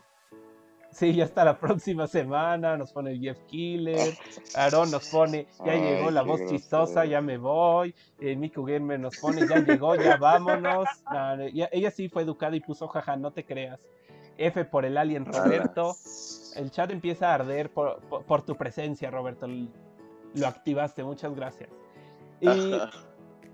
Sí, 0.94 1.14
ya 1.14 1.24
está 1.24 1.44
la 1.44 1.58
próxima 1.60 2.08
semana, 2.08 2.78
nos 2.78 2.92
pone 2.92 3.18
Jeff 3.18 3.40
Killer, 3.48 4.16
Aaron 4.56 4.92
nos 4.92 5.10
pone, 5.10 5.48
ya 5.66 5.74
llegó 5.74 6.12
la 6.12 6.22
voz 6.22 6.46
chistosa, 6.48 7.06
ya 7.06 7.20
me 7.20 7.38
voy, 7.38 7.96
eh, 8.20 8.36
Miku 8.36 8.64
Gamer 8.64 9.00
nos 9.00 9.18
pone, 9.18 9.48
ya 9.48 9.60
llegó, 9.60 9.96
ya 9.96 10.18
vámonos. 10.18 10.88
ella 11.72 11.92
sí 11.92 12.10
fue 12.10 12.22
educada 12.22 12.56
y 12.56 12.60
puso, 12.60 12.88
jaja, 12.88 13.16
no 13.16 13.32
te 13.32 13.44
creas. 13.44 13.80
F 14.38 14.66
por 14.66 14.86
el 14.86 14.98
alien 14.98 15.26
Roberto. 15.26 15.96
El 16.56 16.72
chat 16.72 16.92
empieza 16.92 17.32
a 17.32 17.36
arder 17.36 17.72
por, 17.72 18.42
tu 18.46 18.56
presencia, 18.56 19.12
Roberto. 19.12 19.48
Lo 19.48 20.48
activaste, 20.48 21.04
muchas 21.04 21.36
gracias. 21.36 21.70
Y, 22.42 22.48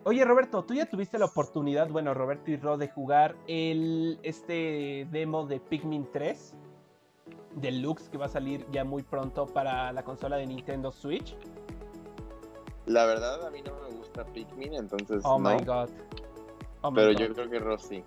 oye, 0.03 0.25
Roberto, 0.25 0.63
tú 0.63 0.73
ya 0.73 0.85
tuviste 0.85 1.19
la 1.19 1.25
oportunidad, 1.25 1.89
bueno, 1.89 2.13
Roberto 2.13 2.51
y 2.51 2.57
Ro, 2.57 2.77
de 2.77 2.87
jugar 2.87 3.35
el, 3.47 4.19
este 4.23 5.07
demo 5.11 5.45
de 5.45 5.59
Pikmin 5.59 6.07
3. 6.11 6.55
Deluxe 7.55 8.09
que 8.09 8.17
va 8.17 8.25
a 8.25 8.29
salir 8.29 8.65
ya 8.71 8.83
muy 8.83 9.03
pronto 9.03 9.47
para 9.47 9.91
la 9.91 10.03
consola 10.03 10.37
de 10.37 10.47
Nintendo 10.47 10.91
Switch. 10.91 11.35
La 12.85 13.05
verdad, 13.05 13.45
a 13.45 13.51
mí 13.51 13.61
no 13.61 13.73
me 13.81 13.95
gusta 13.97 14.25
Pikmin, 14.25 14.73
entonces. 14.73 15.21
Oh 15.23 15.37
my 15.37 15.63
god. 15.63 15.89
Oh 16.81 16.91
Pero 16.93 17.11
yo 17.11 17.33
creo 17.33 17.49
que 17.49 17.59
Rosy. 17.59 18.03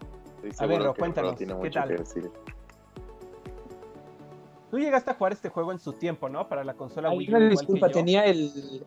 A 0.58 0.66
ver, 0.66 0.82
cuéntanos, 0.98 1.36
¿qué 1.36 1.70
tal? 1.70 2.04
Tú 4.70 4.78
llegaste 4.78 5.10
a 5.10 5.14
jugar 5.14 5.32
este 5.32 5.50
juego 5.50 5.70
en 5.70 5.78
su 5.78 5.92
tiempo, 5.92 6.28
¿no? 6.28 6.48
Para 6.48 6.64
la 6.64 6.74
consola 6.74 7.10
Wii 7.10 7.34
U. 7.34 7.48
disculpa, 7.50 7.90
tenía 7.90 8.24
el. 8.24 8.84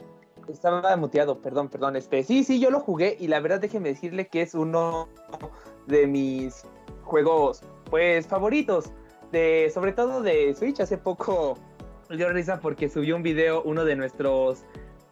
Estaba 0.49 0.95
muteado, 0.97 1.39
perdón, 1.39 1.69
perdón. 1.69 1.95
Este, 1.95 2.23
sí, 2.23 2.43
sí, 2.43 2.59
yo 2.59 2.71
lo 2.71 2.79
jugué 2.79 3.15
y 3.19 3.27
la 3.27 3.39
verdad 3.39 3.59
déjeme 3.59 3.89
decirle 3.89 4.27
que 4.27 4.41
es 4.41 4.53
uno 4.53 5.07
de 5.87 6.07
mis 6.07 6.65
juegos, 7.03 7.61
pues, 7.89 8.27
favoritos 8.27 8.91
sobre 9.73 9.91
todo 9.91 10.21
de 10.21 10.53
Switch, 10.53 10.79
hace 10.79 10.97
poco 10.97 11.57
dio 12.09 12.29
risa 12.29 12.59
porque 12.59 12.89
subió 12.89 13.15
un 13.15 13.23
video 13.23 13.61
uno 13.63 13.83
de 13.83 13.95
nuestros 13.95 14.63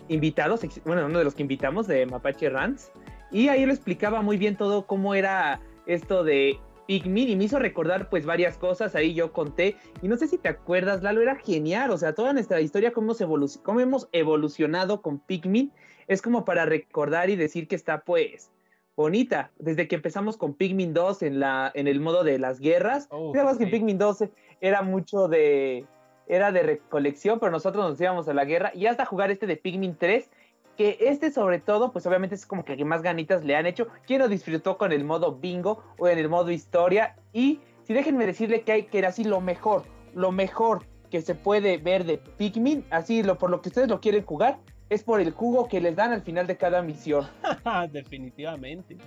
invitados, 0.07 0.61
bueno, 0.85 1.05
uno 1.05 1.19
de 1.19 1.25
los 1.25 1.35
que 1.35 1.41
invitamos 1.41 1.87
de 1.87 2.05
Mapache 2.05 2.49
Rants, 2.49 2.91
y 3.31 3.47
ahí 3.49 3.65
lo 3.65 3.73
explicaba 3.73 4.21
muy 4.21 4.37
bien 4.37 4.55
todo 4.55 4.85
cómo 4.85 5.15
era 5.15 5.61
esto 5.85 6.23
de 6.23 6.59
Pikmin 6.87 7.29
y 7.29 7.35
me 7.35 7.45
hizo 7.45 7.59
recordar 7.59 8.09
pues 8.09 8.25
varias 8.25 8.57
cosas, 8.57 8.95
ahí 8.95 9.13
yo 9.13 9.33
conté, 9.33 9.75
y 10.01 10.07
no 10.07 10.17
sé 10.17 10.27
si 10.27 10.37
te 10.37 10.49
acuerdas, 10.49 11.01
Lalo, 11.03 11.21
era 11.21 11.35
genial, 11.35 11.91
o 11.91 11.97
sea, 11.97 12.13
toda 12.13 12.33
nuestra 12.33 12.61
historia, 12.61 12.93
cómo, 12.93 13.15
cómo 13.63 13.79
hemos 13.79 14.07
evolucionado 14.11 15.01
con 15.01 15.19
Pikmin, 15.19 15.71
es 16.07 16.21
como 16.21 16.45
para 16.45 16.65
recordar 16.65 17.29
y 17.29 17.35
decir 17.35 17.67
que 17.67 17.75
está 17.75 18.01
pues 18.01 18.51
bonita, 18.95 19.51
desde 19.57 19.87
que 19.87 19.95
empezamos 19.95 20.37
con 20.37 20.53
Pikmin 20.53 20.93
2 20.93 21.23
en, 21.23 21.39
la, 21.39 21.71
en 21.73 21.87
el 21.87 21.99
modo 21.99 22.23
de 22.23 22.39
las 22.39 22.59
guerras, 22.59 23.07
oh, 23.09 23.31
que 23.57 23.67
Pikmin 23.67 23.97
2 23.97 24.25
era 24.61 24.81
mucho 24.81 25.27
de, 25.27 25.85
era 26.27 26.51
de 26.51 26.63
recolección, 26.63 27.39
pero 27.39 27.51
nosotros 27.51 27.89
nos 27.89 27.99
íbamos 27.99 28.27
a 28.27 28.33
la 28.33 28.45
guerra, 28.45 28.71
y 28.73 28.85
hasta 28.85 29.05
jugar 29.05 29.31
este 29.31 29.47
de 29.47 29.57
Pikmin 29.57 29.95
3, 29.97 30.29
que 30.77 30.97
este 31.01 31.31
sobre 31.31 31.59
todo, 31.59 31.91
pues 31.91 32.05
obviamente 32.05 32.35
es 32.35 32.45
como 32.45 32.65
que 32.65 32.83
más 32.83 33.01
ganitas 33.01 33.43
le 33.43 33.55
han 33.55 33.65
hecho. 33.65 33.87
Quien 34.07 34.19
lo 34.19 34.27
disfrutó 34.27 34.77
con 34.77 34.91
el 34.91 35.03
modo 35.03 35.35
bingo 35.35 35.83
o 35.99 36.07
en 36.07 36.17
el 36.17 36.29
modo 36.29 36.51
historia. 36.51 37.15
Y 37.31 37.59
si 37.83 37.93
déjenme 37.93 38.25
decirle 38.25 38.61
que 38.61 38.71
hay 38.71 38.83
que 38.83 38.97
era 38.97 39.09
así 39.09 39.23
lo 39.23 39.39
mejor, 39.39 39.83
lo 40.15 40.31
mejor 40.31 40.85
que 41.11 41.21
se 41.21 41.35
puede 41.35 41.77
ver 41.77 42.05
de 42.05 42.17
Pikmin, 42.17 42.85
así 42.89 43.21
lo 43.21 43.37
por 43.37 43.51
lo 43.51 43.61
que 43.61 43.69
ustedes 43.69 43.87
lo 43.87 44.01
quieren 44.01 44.25
jugar, 44.25 44.57
es 44.89 45.03
por 45.03 45.21
el 45.21 45.31
jugo 45.31 45.67
que 45.67 45.81
les 45.81 45.95
dan 45.95 46.11
al 46.11 46.21
final 46.21 46.47
de 46.47 46.57
cada 46.57 46.81
misión. 46.81 47.27
Definitivamente. 47.91 48.97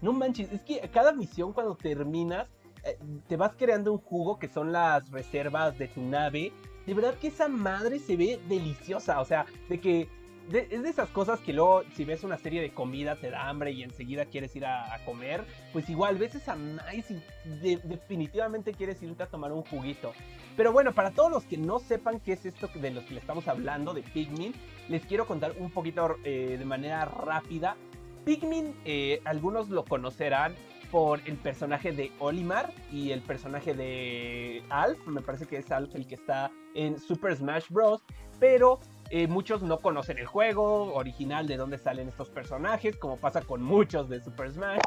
No 0.00 0.12
manches, 0.12 0.52
es 0.52 0.62
que 0.62 0.80
cada 0.92 1.12
misión 1.12 1.52
cuando 1.52 1.74
terminas, 1.74 2.48
eh, 2.84 2.98
te 3.26 3.36
vas 3.36 3.52
creando 3.56 3.92
un 3.92 3.98
jugo 3.98 4.38
que 4.38 4.48
son 4.48 4.72
las 4.72 5.10
reservas 5.10 5.76
de 5.78 5.88
tu 5.88 6.00
nave. 6.02 6.52
De 6.86 6.94
verdad 6.94 7.14
que 7.14 7.28
esa 7.28 7.48
madre 7.48 7.98
se 7.98 8.16
ve 8.16 8.40
deliciosa. 8.48 9.20
O 9.20 9.24
sea, 9.24 9.46
de 9.68 9.80
que 9.80 10.08
es 10.52 10.82
de 10.82 10.88
esas 10.88 11.08
cosas 11.10 11.40
que 11.40 11.52
luego, 11.52 11.82
si 11.94 12.04
ves 12.04 12.24
una 12.24 12.38
serie 12.38 12.60
de 12.60 12.70
comida, 12.70 13.16
te 13.16 13.30
da 13.30 13.48
hambre 13.48 13.72
y 13.72 13.82
enseguida 13.82 14.26
quieres 14.26 14.54
ir 14.56 14.64
a, 14.64 14.98
comer. 15.04 15.44
Pues 15.72 15.88
igual, 15.88 16.16
ves 16.16 16.34
esa 16.34 16.56
nice 16.56 17.14
y 17.44 17.76
definitivamente 17.76 18.72
quieres 18.72 19.02
irte 19.02 19.22
a 19.22 19.26
tomar 19.26 19.52
un 19.52 19.62
juguito. 19.62 20.12
Pero 20.56 20.72
bueno, 20.72 20.92
para 20.92 21.10
todos 21.10 21.30
los 21.30 21.44
que 21.44 21.58
no 21.58 21.78
sepan 21.78 22.20
qué 22.20 22.32
es 22.32 22.46
esto 22.46 22.68
de 22.74 22.90
los 22.90 23.04
que 23.04 23.14
le 23.14 23.20
estamos 23.20 23.46
hablando, 23.48 23.94
de 23.94 24.02
Pikmin, 24.02 24.54
les 24.88 25.04
quiero 25.06 25.26
contar 25.26 25.54
un 25.58 25.70
poquito 25.70 26.16
eh, 26.24 26.56
de 26.58 26.64
manera 26.64 27.04
rápida. 27.04 27.76
Pikmin, 28.24 28.74
eh, 28.84 29.20
algunos 29.24 29.68
lo 29.68 29.84
conocerán 29.84 30.54
por 30.90 31.20
el 31.26 31.36
personaje 31.36 31.92
de 31.92 32.12
Olimar 32.18 32.72
y 32.90 33.10
el 33.10 33.20
personaje 33.20 33.74
de 33.74 34.62
Alf. 34.70 35.06
Me 35.06 35.20
parece 35.20 35.46
que 35.46 35.58
es 35.58 35.70
Alf 35.70 35.94
el 35.94 36.06
que 36.06 36.14
está 36.14 36.50
en 36.74 36.98
Super 36.98 37.36
Smash 37.36 37.68
Bros. 37.68 38.02
Pero 38.40 38.80
eh, 39.10 39.26
muchos 39.26 39.62
no 39.62 39.78
conocen 39.78 40.18
el 40.18 40.26
juego 40.26 40.94
original 40.94 41.46
de 41.46 41.56
dónde 41.56 41.78
salen 41.78 42.08
estos 42.08 42.28
personajes, 42.28 42.96
como 42.96 43.16
pasa 43.16 43.40
con 43.40 43.62
muchos 43.62 44.08
de 44.08 44.22
Super 44.22 44.52
Smash. 44.52 44.80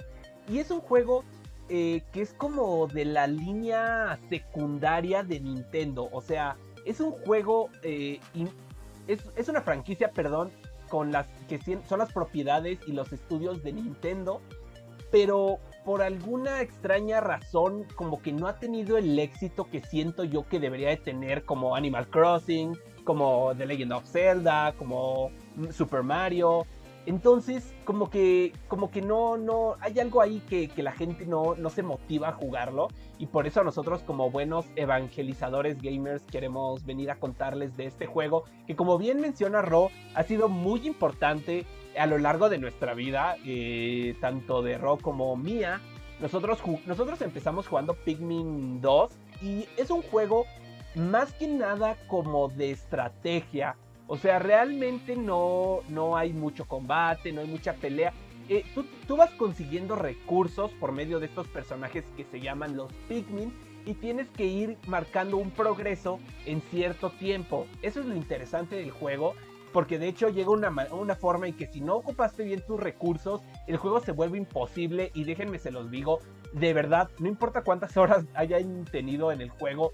Y 0.48 0.60
es 0.60 0.70
un 0.70 0.82
juego 0.82 1.24
eh, 1.70 2.04
que 2.12 2.22
es 2.22 2.34
como 2.34 2.88
de 2.88 3.06
la 3.06 3.28
línea 3.28 4.20
secundaria 4.30 5.24
de 5.24 5.40
Nintendo. 5.40 6.10
O 6.12 6.22
sea, 6.22 6.58
es 6.86 7.00
un 7.00 7.12
juego, 7.12 7.70
eh, 7.82 8.20
es, 9.08 9.50
una 9.50 9.62
franquicia, 9.62 10.12
perdón, 10.12 10.52
con 10.90 11.12
las 11.12 11.28
que 11.48 11.60
son 11.88 12.00
las 12.00 12.12
propiedades 12.12 12.80
y 12.86 12.92
los 12.92 13.12
estudios 13.14 13.64
de 13.64 13.74
Nintendo. 13.74 14.42
Pero 15.12 15.60
por 15.84 16.04
alguna 16.04 16.62
extraña 16.62 17.22
razón, 17.22 17.86
como 17.96 18.22
que 18.22 18.34
no 18.34 18.48
ha 18.48 18.60
tenido 18.60 18.98
el 18.98 19.18
éxito 19.18 19.70
que 19.70 19.82
siento 19.82 20.24
yo 20.24 20.48
que 20.48 20.60
debería 20.60 20.90
de 20.90 20.98
tener 20.98 21.44
como 21.44 21.76
Animal 21.76 22.08
Crossing, 22.08 22.78
como 23.04 23.54
The 23.58 23.66
Legend 23.66 23.94
of 23.94 24.06
Zelda, 24.06 24.74
como 24.78 25.32
Super 25.72 26.04
Mario. 26.04 26.66
Entonces, 27.08 27.74
como 27.84 28.12
que, 28.12 28.54
como 28.68 28.92
que 28.92 29.02
no, 29.02 29.36
no, 29.36 29.76
hay 29.80 30.00
algo 30.00 30.22
ahí 30.22 30.40
que, 30.48 30.70
la 30.84 30.92
gente 30.92 31.26
no, 31.26 31.56
no 31.56 31.70
se 31.72 31.82
motiva 31.82 32.30
a 32.30 32.34
jugarlo. 32.34 32.90
Y 33.18 33.26
por 33.26 33.48
eso 33.48 33.64
nosotros, 33.64 34.04
como 34.04 34.30
buenos 34.30 34.66
evangelizadores 34.76 35.82
gamers, 35.82 36.24
queremos 36.24 36.86
venir 36.86 37.10
a 37.10 37.16
contarles 37.16 37.76
de 37.76 37.88
este 37.88 38.06
juego. 38.06 38.44
Que 38.68 38.76
como 38.76 38.98
bien 38.98 39.20
menciona 39.20 39.62
Ro, 39.62 39.90
ha 40.14 40.24
sido 40.24 40.48
muy 40.48 40.86
importante 40.86 41.66
a 41.98 42.06
lo 42.06 42.18
largo 42.20 42.50
de 42.50 42.60
nuestra 42.60 42.94
vida, 42.94 43.36
eh, 43.46 44.16
tanto 44.22 44.62
de 44.62 44.78
Ro 44.78 44.98
como 44.98 45.36
mía. 45.36 45.82
Nosotros, 46.20 46.60
nosotros 46.86 47.20
empezamos 47.24 47.68
jugando 47.68 47.96
Pikmin 47.96 48.80
2 48.80 49.12
y 49.42 49.66
es 49.76 49.90
un 49.90 50.04
juego 50.04 50.46
más 50.96 51.34
que 51.34 51.48
nada 51.48 51.98
como 52.08 52.50
de 52.50 52.72
estrategia. 52.72 53.76
O 54.08 54.18
sea, 54.18 54.40
realmente 54.40 55.16
no, 55.16 55.80
no 55.88 56.18
hay 56.18 56.34
mucho 56.34 56.66
combate, 56.66 57.32
no 57.32 57.42
hay 57.42 57.48
mucha 57.48 57.74
pelea. 57.74 58.14
Eh, 58.50 58.66
tú, 59.08 59.16
vas 59.16 59.32
consiguiendo 59.32 59.96
recursos 59.96 60.72
por 60.74 60.92
medio 60.92 61.20
de 61.20 61.28
estos 61.28 61.48
personajes 61.48 62.04
que 62.18 62.26
se 62.26 62.42
llaman 62.42 62.76
los 62.76 62.92
Pikmin 63.08 63.54
y 63.86 63.94
tienes 63.94 64.30
que 64.30 64.46
ir 64.46 64.78
marcando 64.88 65.38
un 65.38 65.52
progreso 65.52 66.20
en 66.46 66.62
cierto 66.62 67.12
tiempo. 67.12 67.68
Eso 67.82 68.02
es 68.02 68.06
lo 68.06 68.16
interesante 68.16 68.76
del 68.76 68.92
juego. 68.92 69.34
Porque 69.72 69.98
de 69.98 70.10
hecho 70.10 70.28
llega 70.28 70.50
una, 70.50 70.70
una 70.92 71.16
forma 71.16 71.48
en 71.48 71.56
que 71.56 71.66
si 71.66 71.80
no 71.80 71.96
ocupaste 71.96 72.44
bien 72.44 72.62
tus 72.68 72.78
recursos, 72.78 73.42
el 73.68 73.78
juego 73.78 74.02
se 74.02 74.12
vuelve 74.12 74.38
imposible. 74.38 75.12
Y 75.14 75.24
déjenme 75.24 75.60
se 75.60 75.72
los 75.72 75.90
digo, 75.90 76.20
de 76.52 76.74
verdad, 76.74 77.10
no 77.20 77.30
importa 77.30 77.64
cuántas 77.64 77.96
horas 77.96 78.26
hayan 78.34 78.84
tenido 78.84 79.32
en 79.32 79.40
el 79.40 79.50
juego, 79.50 79.94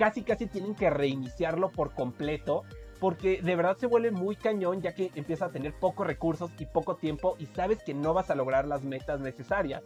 casi 0.00 0.22
casi 0.22 0.46
tienen 0.46 0.74
que 0.74 0.88
reiniciarlo 0.88 1.70
por 1.70 1.92
completo 1.92 2.62
porque 3.00 3.42
de 3.42 3.54
verdad 3.54 3.76
se 3.76 3.86
vuelve 3.86 4.10
muy 4.10 4.34
cañón 4.34 4.80
ya 4.80 4.94
que 4.94 5.10
empieza 5.14 5.44
a 5.44 5.50
tener 5.50 5.74
pocos 5.74 6.06
recursos 6.06 6.50
y 6.58 6.64
poco 6.64 6.96
tiempo 6.96 7.36
y 7.38 7.44
sabes 7.44 7.82
que 7.84 7.92
no 7.92 8.14
vas 8.14 8.30
a 8.30 8.34
lograr 8.34 8.66
las 8.66 8.82
metas 8.82 9.20
necesarias. 9.20 9.82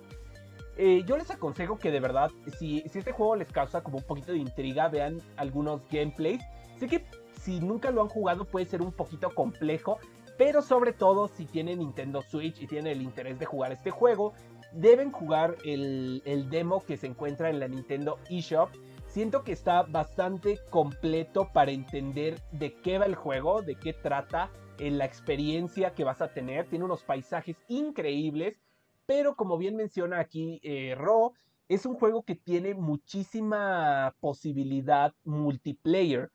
Eh, 0.76 1.02
yo 1.04 1.16
les 1.16 1.32
aconsejo 1.32 1.78
que 1.78 1.90
de 1.90 1.98
verdad, 1.98 2.30
si, 2.58 2.82
si 2.82 3.00
este 3.00 3.10
juego 3.10 3.34
les 3.34 3.48
causa 3.48 3.82
como 3.82 3.98
un 3.98 4.04
poquito 4.04 4.30
de 4.30 4.38
intriga, 4.38 4.86
vean 4.86 5.20
algunos 5.36 5.80
gameplays. 5.90 6.44
Sé 6.78 6.86
que 6.86 7.04
si 7.40 7.58
nunca 7.58 7.90
lo 7.90 8.00
han 8.00 8.08
jugado 8.08 8.44
puede 8.44 8.66
ser 8.66 8.82
un 8.82 8.92
poquito 8.92 9.30
complejo, 9.30 9.98
pero 10.38 10.62
sobre 10.62 10.92
todo 10.92 11.26
si 11.26 11.44
tienen 11.44 11.80
Nintendo 11.80 12.22
Switch 12.22 12.62
y 12.62 12.68
tienen 12.68 12.92
el 12.92 13.02
interés 13.02 13.40
de 13.40 13.46
jugar 13.46 13.72
este 13.72 13.90
juego, 13.90 14.32
deben 14.70 15.10
jugar 15.10 15.56
el, 15.64 16.22
el 16.24 16.50
demo 16.50 16.84
que 16.84 16.96
se 16.96 17.08
encuentra 17.08 17.50
en 17.50 17.58
la 17.58 17.66
Nintendo 17.66 18.20
eShop 18.30 18.70
siento 19.14 19.44
que 19.44 19.52
está 19.52 19.84
bastante 19.84 20.58
completo 20.70 21.48
para 21.52 21.70
entender 21.70 22.42
de 22.50 22.74
qué 22.82 22.98
va 22.98 23.06
el 23.06 23.14
juego, 23.14 23.62
de 23.62 23.76
qué 23.76 23.92
trata, 23.92 24.50
en 24.80 24.98
la 24.98 25.04
experiencia 25.04 25.94
que 25.94 26.02
vas 26.02 26.20
a 26.20 26.32
tener. 26.34 26.66
Tiene 26.66 26.84
unos 26.84 27.04
paisajes 27.04 27.56
increíbles, 27.68 28.60
pero 29.06 29.36
como 29.36 29.56
bien 29.56 29.76
menciona 29.76 30.18
aquí 30.18 30.58
eh, 30.64 30.96
Ro, 30.98 31.32
es 31.68 31.86
un 31.86 31.94
juego 31.94 32.24
que 32.24 32.34
tiene 32.34 32.74
muchísima 32.74 34.16
posibilidad 34.18 35.14
multiplayer. 35.22 36.32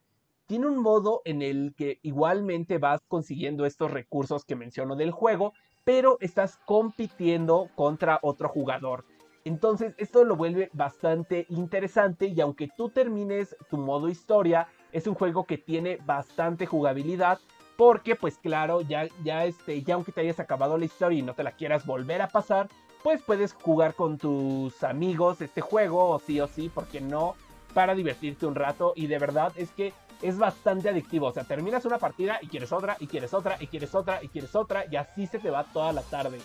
Tiene 0.47 0.67
un 0.67 0.81
modo 0.81 1.21
en 1.25 1.41
el 1.41 1.75
que 1.75 1.99
igualmente 2.01 2.77
vas 2.77 3.01
consiguiendo 3.09 3.65
estos 3.65 3.91
recursos 3.91 4.45
que 4.45 4.55
menciono 4.55 4.95
del 4.95 5.11
juego, 5.11 5.51
pero 5.83 6.15
estás 6.21 6.57
compitiendo 6.65 7.69
contra 7.75 8.19
otro 8.21 8.47
jugador. 8.47 9.03
Entonces 9.45 9.93
esto 9.97 10.23
lo 10.23 10.36
vuelve 10.36 10.69
bastante 10.73 11.45
interesante 11.49 12.28
y 12.28 12.39
aunque 12.41 12.69
tú 12.75 12.89
termines 12.89 13.56
tu 13.69 13.78
modo 13.78 14.10
historia, 14.10 14.67
es 14.91 15.08
un 15.08 15.15
juego 15.15 15.45
que 15.45 15.58
tiene 15.58 15.97
bastante 16.06 16.65
jugabilidad 16.65 17.39
porque 17.78 18.15
pues 18.15 18.38
claro, 18.38 18.82
ya, 18.82 19.08
ya, 19.23 19.45
este, 19.45 19.82
ya 19.84 19.95
aunque 19.95 20.12
te 20.12 20.21
hayas 20.21 20.39
acabado 20.39 20.78
la 20.78 20.86
historia 20.86 21.19
y 21.19 21.21
no 21.21 21.34
te 21.34 21.43
la 21.43 21.54
quieras 21.54 21.86
volver 21.86 22.21
a 22.21 22.28
pasar, 22.28 22.67
pues 23.04 23.21
puedes 23.21 23.54
jugar 23.54 23.93
con 23.93 24.17
tus 24.17 24.84
amigos 24.84 25.39
este 25.39 25.62
juego 25.62 26.10
o 26.10 26.19
sí 26.19 26.41
o 26.41 26.47
sí, 26.47 26.69
porque 26.73 26.99
no, 26.99 27.36
para 27.73 27.95
divertirte 27.95 28.45
un 28.45 28.56
rato 28.56 28.91
y 28.95 29.08
de 29.08 29.19
verdad 29.19 29.54
es 29.56 29.71
que 29.71 29.93
es 30.21 30.38
bastante 30.38 30.89
adictivo, 30.89 31.28
o 31.28 31.32
sea, 31.32 31.45
terminas 31.45 31.86
una 31.86 31.97
partida 31.97 32.39
y 32.41 32.47
quieres 32.47 32.73
otra 32.73 32.97
y 32.99 33.08
quieres 33.08 33.34
otra 33.34 33.56
y 33.60 33.67
quieres 33.67 33.95
otra 33.95 34.21
y 34.21 34.28
quieres 34.28 34.54
otra 34.54 34.84
y 34.91 34.97
así 34.97 35.28
se 35.28 35.39
te 35.39 35.49
va 35.49 35.63
toda 35.63 35.93
la 35.93 36.02
tarde. 36.02 36.39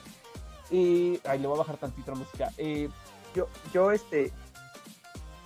Y. 0.71 1.21
Ay, 1.25 1.39
le 1.39 1.47
voy 1.47 1.57
a 1.57 1.59
bajar 1.61 1.77
tantito 1.77 2.13
la 2.13 2.19
música. 2.19 2.51
Eh, 2.59 2.89
yo, 3.35 3.49
yo, 3.73 3.91
este. 3.91 4.33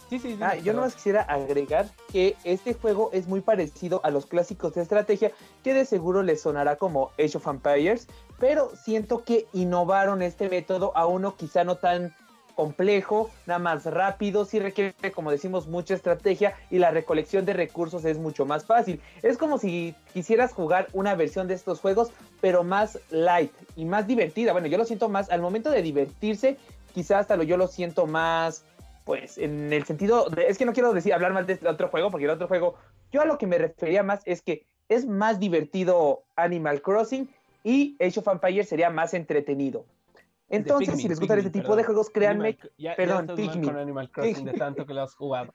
Sí, 0.09 0.19
sí, 0.19 0.39
ah, 0.41 0.57
yo 0.57 0.73
nomás 0.73 0.95
quisiera 0.95 1.21
agregar 1.21 1.87
que 2.11 2.35
este 2.45 2.73
juego 2.73 3.11
es 3.13 3.29
muy 3.29 3.43
parecido 3.43 4.01
a 4.05 4.11
los 4.11 4.25
clásicos 4.25 4.73
de 4.75 4.81
estrategia, 4.81 5.33
que 5.63 5.75
de 5.75 5.85
seguro 5.85 6.23
les 6.23 6.41
sonará 6.41 6.77
como 6.77 7.11
Age 7.19 7.37
of 7.37 7.47
Empires, 7.47 8.09
pero 8.39 8.75
siento 8.75 9.23
que 9.23 9.47
innovaron 9.53 10.23
este 10.23 10.49
método 10.49 10.97
a 10.97 11.05
uno 11.05 11.37
quizá 11.37 11.63
no 11.63 11.77
tan 11.77 12.15
complejo, 12.59 13.31
nada 13.47 13.61
más 13.61 13.85
rápido, 13.85 14.45
sí 14.45 14.59
requiere, 14.59 15.13
como 15.15 15.31
decimos, 15.31 15.69
mucha 15.69 15.95
estrategia 15.95 16.57
y 16.73 16.81
la 16.81 16.91
recolección 16.91 17.45
de 17.45 17.53
recursos 17.53 18.05
es 18.05 18.19
mucho 18.19 18.47
más 18.47 18.67
fácil. 18.67 19.01
Es 19.23 19.39
como 19.39 19.59
si 19.59 19.95
quisieras 20.13 20.53
jugar 20.53 20.89
una 20.93 21.15
versión 21.15 21.47
de 21.47 21.55
estos 21.55 21.79
juegos, 21.79 22.11
pero 22.41 22.65
más 22.65 22.99
light 23.11 23.53
y 23.77 23.85
más 23.85 24.09
divertida. 24.09 24.51
Bueno, 24.51 24.67
yo 24.67 24.77
lo 24.77 24.85
siento 24.85 25.09
más, 25.09 25.31
al 25.31 25.41
momento 25.41 25.71
de 25.71 25.83
divertirse, 25.83 26.57
quizás 26.93 27.21
hasta 27.21 27.37
lo, 27.37 27.45
yo 27.45 27.57
lo 27.57 27.69
siento 27.69 28.09
más, 28.09 28.65
pues, 29.05 29.39
en 29.39 29.73
el 29.73 29.85
sentido, 29.85 30.29
de, 30.29 30.49
es 30.49 30.59
que 30.59 30.65
no 30.65 30.73
quiero 30.73 30.93
decir, 30.93 31.15
hablar 31.15 31.35
mal 31.35 31.47
de 31.47 31.53
este 31.53 31.69
otro 31.69 31.87
juego, 31.87 32.11
porque 32.11 32.25
el 32.25 32.31
otro 32.31 32.49
juego, 32.49 32.75
yo 33.13 33.21
a 33.21 33.25
lo 33.25 33.39
que 33.39 33.47
me 33.47 33.59
refería 33.59 34.03
más 34.03 34.23
es 34.25 34.43
que 34.43 34.67
es 34.89 35.07
más 35.07 35.39
divertido 35.39 36.25
Animal 36.35 36.83
Crossing 36.83 37.29
y 37.63 37.97
Age 38.01 38.19
of 38.19 38.27
Empires 38.27 38.69
sería 38.69 38.91
más 38.91 39.15
entretenido. 39.15 39.85
Entonces, 40.51 41.01
si 41.01 41.09
les 41.09 41.21
gustan 41.21 41.39
este 41.39 41.51
tipo 41.51 41.77
de 41.77 41.85
juegos, 41.85 42.11
créanme. 42.11 42.59
perdón, 42.97 43.27
Pikmin. 43.37 43.65
Con 43.65 43.77
Animal 43.77 44.11
Crossing 44.11 44.47
de 44.47 44.53
tanto 44.55 44.87
que 44.87 44.95
lo 44.95 45.03
has 45.03 45.15
jugado. 45.15 45.55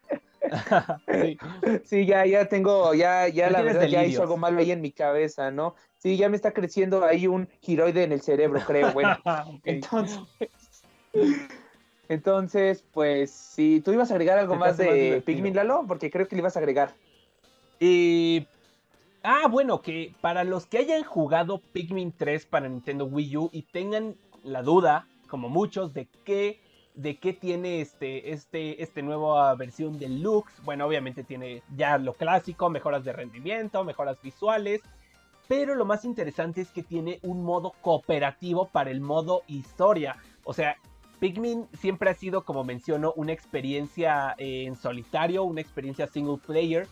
sí. 1.22 1.38
sí. 1.84 2.06
ya, 2.06 2.26
ya 2.26 2.46
tengo, 2.46 2.94
ya, 2.94 3.28
ya 3.28 3.50
la 3.50 3.62
verdad, 3.62 3.88
ya 3.88 4.06
hizo 4.06 4.22
algo 4.22 4.38
malo 4.38 4.60
ahí 4.60 4.72
en 4.72 4.82
mi 4.82 4.92
cabeza, 4.92 5.52
¿no? 5.52 5.76
Sí, 5.98 6.18
ya 6.18 6.30
me 6.30 6.36
está 6.36 6.52
creciendo 6.52 7.04
ahí 7.04 7.28
un 7.28 7.50
giroide 7.62 8.04
en 8.04 8.12
el 8.12 8.22
cerebro, 8.22 8.62
creo. 8.66 8.92
Bueno, 8.94 9.18
entonces. 9.64 10.20
Entonces, 12.10 12.84
pues, 12.92 13.32
si 13.32 13.82
tú 13.82 13.94
ibas 13.94 14.12
a 14.12 14.16
agregar 14.16 14.38
algo 14.38 14.56
más 14.56 14.78
de 14.78 15.24
Pikmin 15.26 15.56
Lalo, 15.56 15.86
porque 15.88 16.12
creo 16.12 16.28
que 16.28 16.36
le 16.36 16.42
ibas 16.42 16.56
a 16.56 16.60
agregar. 16.60 16.94
Y. 17.80 18.46
Ah, 19.24 19.48
bueno, 19.50 19.82
que 19.82 20.14
para 20.20 20.44
los 20.44 20.66
que 20.66 20.80
hayan 20.80 21.04
jugado 21.04 21.62
Pikmin 21.72 22.12
3 22.12 22.46
para 22.46 22.68
Nintendo 22.68 23.06
Wii 23.06 23.38
U 23.38 23.50
y 23.54 23.62
tengan 23.64 24.18
la 24.44 24.62
duda, 24.62 25.08
como 25.28 25.50
muchos, 25.50 25.94
de 25.94 26.08
qué, 26.24 26.62
de 26.96 27.18
qué 27.18 27.34
tiene 27.34 27.82
este, 27.82 28.34
este, 28.34 28.82
este 28.84 29.02
nueva 29.02 29.54
versión 29.56 29.98
de 29.98 30.10
Lux. 30.10 30.52
Bueno, 30.64 30.86
obviamente 30.86 31.24
tiene 31.24 31.64
ya 31.76 31.98
lo 31.98 32.14
clásico, 32.14 32.70
mejoras 32.70 33.04
de 33.04 33.14
rendimiento, 33.14 33.84
mejoras 33.84 34.22
visuales. 34.22 34.82
Pero 35.48 35.76
lo 35.76 35.86
más 35.86 36.06
interesante 36.06 36.62
es 36.62 36.72
que 36.72 36.84
tiene 36.84 37.20
un 37.22 37.44
modo 37.44 37.74
cooperativo 37.82 38.70
para 38.70 38.92
el 38.92 39.02
modo 39.02 39.44
historia. 39.48 40.16
O 40.46 40.54
sea, 40.54 40.78
Pikmin 41.20 41.68
siempre 41.74 42.10
ha 42.10 42.14
sido, 42.14 42.44
como 42.44 42.64
menciono, 42.64 43.14
una 43.16 43.34
experiencia 43.34 44.36
en 44.38 44.76
solitario, 44.76 45.44
una 45.44 45.62
experiencia 45.62 46.08
single 46.08 46.38
player. 46.46 46.88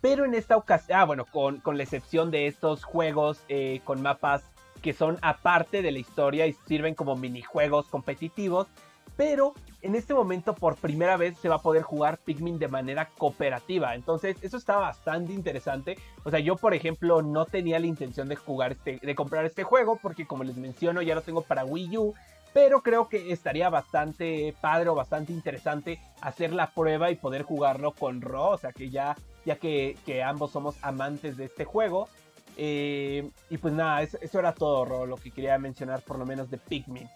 Pero 0.00 0.24
en 0.24 0.34
esta 0.34 0.56
ocasión, 0.56 0.98
ah, 0.98 1.04
bueno, 1.04 1.24
con, 1.24 1.58
con 1.58 1.76
la 1.76 1.82
excepción 1.82 2.30
de 2.30 2.46
estos 2.46 2.84
juegos 2.84 3.42
eh, 3.48 3.80
con 3.84 4.02
mapas 4.02 4.44
que 4.82 4.92
son 4.92 5.18
aparte 5.22 5.82
de 5.82 5.92
la 5.92 5.98
historia 5.98 6.46
y 6.46 6.54
sirven 6.66 6.94
como 6.94 7.16
minijuegos 7.16 7.86
competitivos. 7.86 8.68
Pero 9.16 9.54
en 9.80 9.94
este 9.94 10.14
momento 10.14 10.54
por 10.54 10.76
primera 10.76 11.16
vez 11.16 11.38
se 11.38 11.48
va 11.48 11.56
a 11.56 11.62
poder 11.62 11.82
jugar 11.82 12.18
Pikmin 12.18 12.58
de 12.58 12.68
manera 12.68 13.08
cooperativa. 13.16 13.94
Entonces 13.94 14.36
eso 14.42 14.56
está 14.56 14.76
bastante 14.76 15.32
interesante. 15.32 15.96
O 16.24 16.30
sea, 16.30 16.40
yo 16.40 16.56
por 16.56 16.74
ejemplo 16.74 17.22
no 17.22 17.46
tenía 17.46 17.78
la 17.78 17.86
intención 17.86 18.28
de 18.28 18.36
jugar 18.36 18.72
este, 18.72 18.98
de 19.02 19.14
comprar 19.14 19.46
este 19.46 19.62
juego 19.62 19.98
porque 20.02 20.26
como 20.26 20.44
les 20.44 20.56
menciono 20.56 21.02
ya 21.02 21.14
lo 21.14 21.22
tengo 21.22 21.42
para 21.42 21.64
Wii 21.64 21.96
U. 21.98 22.14
Pero 22.52 22.82
creo 22.82 23.08
que 23.08 23.32
estaría 23.32 23.68
bastante 23.68 24.54
padre 24.62 24.88
o 24.88 24.94
bastante 24.94 25.32
interesante 25.32 25.98
hacer 26.22 26.52
la 26.52 26.70
prueba 26.70 27.10
y 27.10 27.16
poder 27.16 27.42
jugarlo 27.42 27.92
con 27.92 28.22
Ro. 28.22 28.50
O 28.50 28.58
sea 28.58 28.72
que 28.72 28.90
ya, 28.90 29.16
ya 29.44 29.56
que, 29.56 29.96
que 30.06 30.22
ambos 30.22 30.52
somos 30.52 30.76
amantes 30.82 31.36
de 31.36 31.46
este 31.46 31.64
juego. 31.64 32.08
Eh, 32.56 33.28
y 33.50 33.58
pues 33.58 33.74
nada, 33.74 34.02
eso, 34.02 34.38
era 34.38 34.52
todo, 34.52 35.06
lo 35.06 35.16
que 35.16 35.30
quería 35.30 35.58
mencionar 35.58 36.00
por 36.02 36.18
lo 36.18 36.26
menos 36.26 36.50
de 36.50 36.58
Pikmin. 36.58 37.08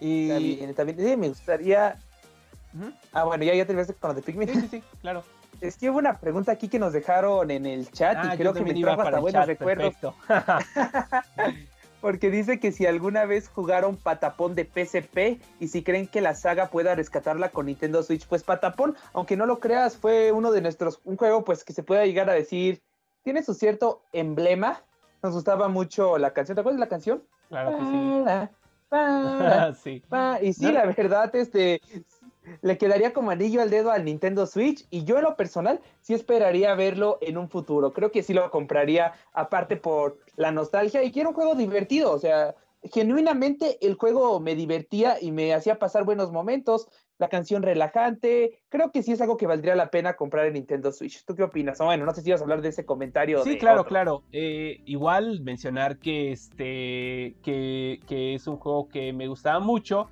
Y 0.00 0.56
también, 0.74 1.20
me 1.20 1.28
gustaría... 1.28 1.96
Ah, 3.12 3.24
bueno, 3.24 3.44
ya, 3.44 3.54
ya 3.54 3.66
terminaste 3.66 3.94
con 3.94 4.10
lo 4.10 4.14
de 4.14 4.22
Pikmin. 4.22 4.48
Sí, 4.48 4.60
sí, 4.60 4.68
sí, 4.70 4.82
claro. 5.00 5.22
Es 5.62 5.76
que 5.76 5.90
hubo 5.90 5.98
una 5.98 6.18
pregunta 6.18 6.50
aquí 6.50 6.68
que 6.68 6.80
nos 6.80 6.92
dejaron 6.92 7.48
en 7.52 7.66
el 7.66 7.88
chat 7.92 8.16
y 8.24 8.28
ah, 8.28 8.34
creo 8.36 8.52
que 8.52 8.62
me 8.62 8.74
trajo 8.74 9.02
hasta 9.02 9.20
buenos 9.20 9.46
recuerdos. 9.46 9.94
Porque 12.00 12.30
dice 12.30 12.58
que 12.58 12.72
si 12.72 12.84
alguna 12.84 13.26
vez 13.26 13.48
jugaron 13.48 13.96
Patapón 13.96 14.56
de 14.56 14.64
PSP 14.64 15.40
y 15.60 15.68
si 15.68 15.84
creen 15.84 16.08
que 16.08 16.20
la 16.20 16.34
saga 16.34 16.68
pueda 16.68 16.96
rescatarla 16.96 17.50
con 17.50 17.66
Nintendo 17.66 18.02
Switch, 18.02 18.26
pues 18.26 18.42
Patapón, 18.42 18.96
aunque 19.12 19.36
no 19.36 19.46
lo 19.46 19.60
creas, 19.60 19.96
fue 19.96 20.32
uno 20.32 20.50
de 20.50 20.62
nuestros, 20.62 21.00
un 21.04 21.16
juego 21.16 21.44
pues 21.44 21.62
que 21.62 21.72
se 21.72 21.84
pueda 21.84 22.04
llegar 22.04 22.28
a 22.28 22.32
decir 22.32 22.82
tiene 23.22 23.42
su 23.42 23.54
cierto 23.54 24.02
emblema. 24.12 24.82
Nos 25.22 25.34
gustaba 25.34 25.68
mucho 25.68 26.18
la 26.18 26.32
canción. 26.32 26.56
¿Te 26.56 26.60
acuerdas 26.60 26.78
de 26.78 26.84
la 26.84 26.88
canción? 26.88 27.22
Claro 27.48 27.78
que 27.78 27.84
sí. 27.84 28.24
Y 30.42 30.52
sí, 30.52 30.70
la 30.70 30.84
verdad, 30.84 31.34
este, 31.34 31.80
le 32.60 32.78
quedaría 32.78 33.12
como 33.12 33.30
anillo 33.30 33.62
al 33.62 33.70
dedo 33.70 33.90
al 33.90 34.04
Nintendo 34.04 34.46
Switch 34.46 34.86
y 34.90 35.04
yo 35.04 35.16
en 35.16 35.24
lo 35.24 35.36
personal 35.36 35.80
sí 36.00 36.14
esperaría 36.14 36.74
verlo 36.74 37.18
en 37.20 37.38
un 37.38 37.48
futuro. 37.48 37.92
Creo 37.92 38.10
que 38.10 38.22
sí 38.22 38.34
lo 38.34 38.50
compraría 38.50 39.14
aparte 39.32 39.76
por 39.76 40.18
la 40.36 40.50
nostalgia 40.50 41.02
y 41.02 41.12
quiero 41.12 41.30
un 41.30 41.34
juego 41.34 41.54
divertido, 41.54 42.12
o 42.12 42.18
sea, 42.18 42.54
genuinamente 42.82 43.78
el 43.80 43.94
juego 43.94 44.40
me 44.40 44.54
divertía 44.54 45.16
y 45.20 45.30
me 45.30 45.54
hacía 45.54 45.78
pasar 45.78 46.04
buenos 46.04 46.32
momentos 46.32 46.88
la 47.22 47.28
canción 47.28 47.62
relajante. 47.62 48.58
Creo 48.68 48.90
que 48.90 49.04
sí 49.04 49.12
es 49.12 49.20
algo 49.20 49.36
que 49.36 49.46
valdría 49.46 49.76
la 49.76 49.92
pena 49.92 50.14
comprar 50.14 50.46
en 50.46 50.54
Nintendo 50.54 50.90
Switch. 50.90 51.24
¿Tú 51.24 51.36
qué 51.36 51.44
opinas? 51.44 51.78
bueno, 51.78 52.04
no 52.04 52.12
sé 52.12 52.20
si 52.20 52.30
ibas 52.30 52.40
a 52.40 52.44
hablar 52.44 52.62
de 52.62 52.70
ese 52.70 52.84
comentario. 52.84 53.44
Sí, 53.44 53.58
claro, 53.58 53.84
claro. 53.84 54.24
Eh, 54.32 54.80
igual 54.86 55.40
mencionar 55.40 55.98
que 55.98 56.32
este 56.32 57.36
que, 57.44 58.00
que 58.08 58.34
es 58.34 58.48
un 58.48 58.56
juego 58.56 58.88
que 58.88 59.12
me 59.12 59.28
gustaba 59.28 59.60
mucho. 59.60 60.08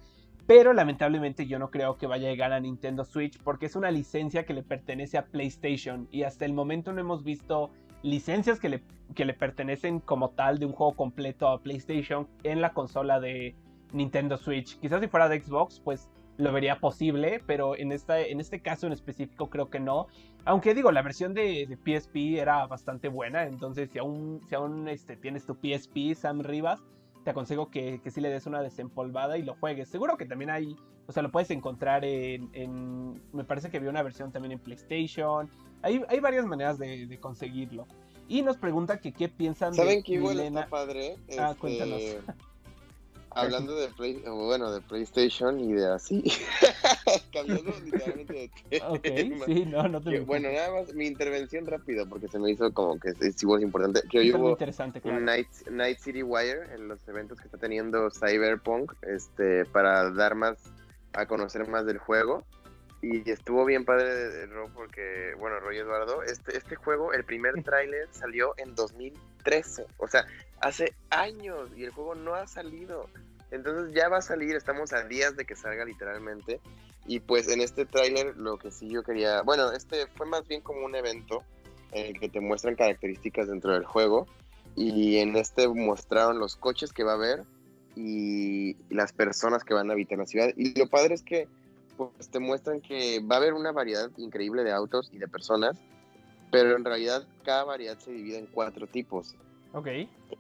Pero 0.47 0.73
lamentablemente 0.73 1.47
yo 1.47 1.59
no 1.59 1.71
creo 1.71 1.97
que 1.97 2.07
vaya 2.07 2.29
a 2.29 2.31
llegar 2.31 2.53
a 2.53 2.61
Nintendo 2.61 3.05
Switch 3.05 3.41
porque 3.43 3.67
es 3.67 3.75
una 3.75 3.91
licencia 3.91 4.45
que 4.45 4.55
le 4.55 4.63
pertenece 4.63 5.19
a 5.19 5.27
PlayStation 5.27 6.09
y 6.13 6.23
hasta 6.23 6.45
el 6.45 6.53
momento 6.53 6.93
no 6.93 7.01
hemos 7.01 7.25
visto 7.25 7.71
licencias 8.03 8.59
que 8.61 8.69
le, 8.69 8.83
que 9.15 9.25
le 9.25 9.35
pertenecen 9.35 10.01
como 10.01 10.31
tal 10.31 10.59
de 10.59 10.67
un 10.67 10.73
juego 10.73 10.95
completo 10.95 11.49
a 11.49 11.61
PlayStation 11.61 12.29
en 12.45 12.61
la 12.61 12.73
consola 12.73 13.21
de 13.21 13.55
Nintendo 13.93 14.37
Switch. 14.37 14.79
Quizás 14.79 15.01
si 15.01 15.09
fuera 15.09 15.29
de 15.29 15.41
Xbox, 15.41 15.81
pues 15.81 16.09
lo 16.41 16.53
vería 16.53 16.81
posible, 16.81 17.43
pero 17.47 17.77
en, 17.77 17.93
esta, 17.93 18.21
en 18.21 18.41
este 18.41 18.61
caso 18.61 18.87
en 18.87 18.93
específico 18.93 19.51
creo 19.51 19.71
que 19.71 19.81
no. 19.81 20.07
Aunque 20.45 20.75
digo, 20.75 20.91
la 20.91 21.03
versión 21.03 21.35
de, 21.35 21.79
PSP 21.85 22.39
era 22.39 22.67
bastante 22.67 23.09
buena, 23.09 23.45
entonces 23.45 23.91
si 23.91 23.99
aún, 23.99 24.41
si 24.49 24.55
aún 24.55 24.89
este, 24.89 25.17
tienes 25.17 25.47
tu 25.47 25.55
PSP, 25.55 26.15
Sam 26.15 26.41
Rivas, 26.41 26.81
te 27.25 27.31
aconsejo 27.31 27.71
que, 27.71 28.01
que 28.03 28.11
sí 28.11 28.21
le 28.21 28.31
des 28.31 28.47
una 28.47 28.63
desempolvada 28.63 29.37
y 29.37 29.43
lo 29.43 29.55
juegues. 29.55 29.89
Seguro 29.89 30.17
que 30.17 30.25
también 30.25 30.51
hay, 30.51 30.77
o 31.07 31.13
sea, 31.13 31.23
lo 31.23 31.31
puedes 31.31 31.51
encontrar 31.51 32.05
en, 32.05 33.21
me 33.33 33.45
parece 33.45 33.71
que 33.71 33.77
había 33.77 33.91
una 33.91 34.03
versión 34.03 34.33
también 34.33 34.53
en 34.53 34.59
PlayStation. 34.59 35.51
Hay, 35.83 36.03
hay 36.09 36.21
varias 36.21 36.47
maneras 36.47 36.79
de, 36.79 37.19
conseguirlo. 37.21 37.87
Y 38.29 38.43
nos 38.43 38.57
pregunta 38.57 39.01
que 39.01 39.13
qué 39.13 39.29
piensan 39.29 39.75
¿Saben 39.75 39.99
de 39.99 40.03
que 40.05 40.13
igual 40.15 40.41
está 40.41 40.67
padre? 40.69 41.17
Ah, 41.39 41.55
cuéntanos. 41.59 42.01
Hablando 43.33 43.77
de 43.77 43.89
Play, 43.89 44.23
bueno, 44.27 44.73
de 44.73 44.81
PlayStation 44.81 45.61
y 45.61 45.73
de 45.73 45.87
así, 45.87 46.25
cambiando 47.33 47.73
literalmente 47.85 48.33
de 48.33 48.51
tema. 48.69 48.89
Ok, 48.91 49.05
sí, 49.47 49.65
no, 49.67 49.89
no 49.89 50.01
te 50.01 50.21
Bueno, 50.21 50.51
nada 50.51 50.73
más 50.73 50.95
mi 50.95 51.07
intervención 51.07 51.67
rápido, 51.67 52.09
porque 52.09 52.27
se 52.27 52.39
me 52.39 52.51
hizo 52.51 52.73
como 52.73 52.99
que 52.99 53.11
es 53.21 53.43
igual 53.43 53.63
importante. 53.63 54.03
Que 54.11 54.19
hoy 54.19 54.33
hubo 54.33 54.51
interesante, 54.51 55.01
claro. 55.01 55.19
un 55.19 55.25
Night, 55.25 55.49
Night 55.71 55.99
City 55.99 56.23
Wire 56.23 56.75
en 56.75 56.89
los 56.89 57.07
eventos 57.07 57.39
que 57.39 57.45
está 57.45 57.59
teniendo 57.59 58.11
Cyberpunk, 58.11 58.93
este, 59.03 59.65
para 59.67 60.11
dar 60.11 60.35
más, 60.35 60.59
a 61.13 61.27
conocer 61.27 61.69
más 61.69 61.87
del 61.87 61.99
juego. 61.99 62.45
Y 63.03 63.31
estuvo 63.31 63.65
bien 63.65 63.87
padre, 63.87 64.45
Ro, 64.47 64.69
porque, 64.75 65.33
bueno, 65.39 65.59
Roy 65.61 65.79
Eduardo, 65.79 66.23
este, 66.23 66.57
este 66.59 66.77
juego, 66.77 67.15
el 67.15 67.25
primer 67.25 67.63
tráiler 67.63 68.09
salió 68.11 68.53
en 68.59 68.75
2013. 68.75 69.87
O 69.97 70.07
sea, 70.07 70.27
hace 70.61 70.95
años 71.11 71.71
y 71.77 71.85
el 71.85 71.91
juego 71.91 72.15
no 72.15 72.35
ha 72.35 72.47
salido. 72.47 73.09
Entonces 73.51 73.95
ya 73.95 74.09
va 74.09 74.19
a 74.19 74.23
salir, 74.23 74.55
estamos 74.55 74.93
a 74.93 75.05
días 75.05 75.37
de 75.37 75.45
que 75.45 75.57
salga 75.57 75.85
literalmente. 75.85 76.61
Y 77.07 77.21
pues 77.21 77.49
en 77.49 77.61
este 77.61 77.87
tráiler 77.87 78.37
lo 78.37 78.59
que 78.59 78.71
sí 78.71 78.89
yo 78.89 79.03
quería, 79.03 79.43
bueno, 79.43 79.73
este 79.73 80.07
fue 80.15 80.27
más 80.27 80.47
bien 80.47 80.61
como 80.61 80.85
un 80.85 80.95
evento 80.95 81.43
en 81.93 82.07
el 82.07 82.21
que 82.21 82.29
te 82.29 82.41
muestran 82.41 82.77
características 82.77 83.49
dentro 83.49 83.73
del 83.73 83.85
juego. 83.85 84.27
Y 84.77 85.17
en 85.17 85.35
este 85.37 85.67
mostraron 85.67 86.39
los 86.39 86.57
coches 86.57 86.93
que 86.93 87.03
va 87.03 87.13
a 87.13 87.17
haber 87.17 87.43
y 87.97 88.77
las 88.89 89.13
personas 89.13 89.65
que 89.65 89.75
van 89.75 89.91
a 89.91 89.95
habitar 89.95 90.19
la 90.19 90.27
ciudad. 90.27 90.53
Y 90.57 90.79
lo 90.79 90.89
padre 90.89 91.15
es 91.15 91.23
que 91.23 91.49
pues 91.97 92.31
te 92.31 92.39
muestran 92.39 92.81
que 92.81 93.21
va 93.21 93.35
a 93.35 93.39
haber 93.39 93.53
una 93.53 93.73
variedad 93.73 94.11
increíble 94.17 94.63
de 94.63 94.73
autos 94.73 95.11
y 95.13 95.19
de 95.19 95.29
personas, 95.29 95.77
pero 96.51 96.77
en 96.77 96.85
realidad 96.85 97.27
cada 97.45 97.65
variedad 97.65 97.99
se 97.99 98.13
divide 98.13 98.39
en 98.39 98.47
cuatro 98.47 98.87
tipos. 98.87 99.35
Ok. 99.73 99.89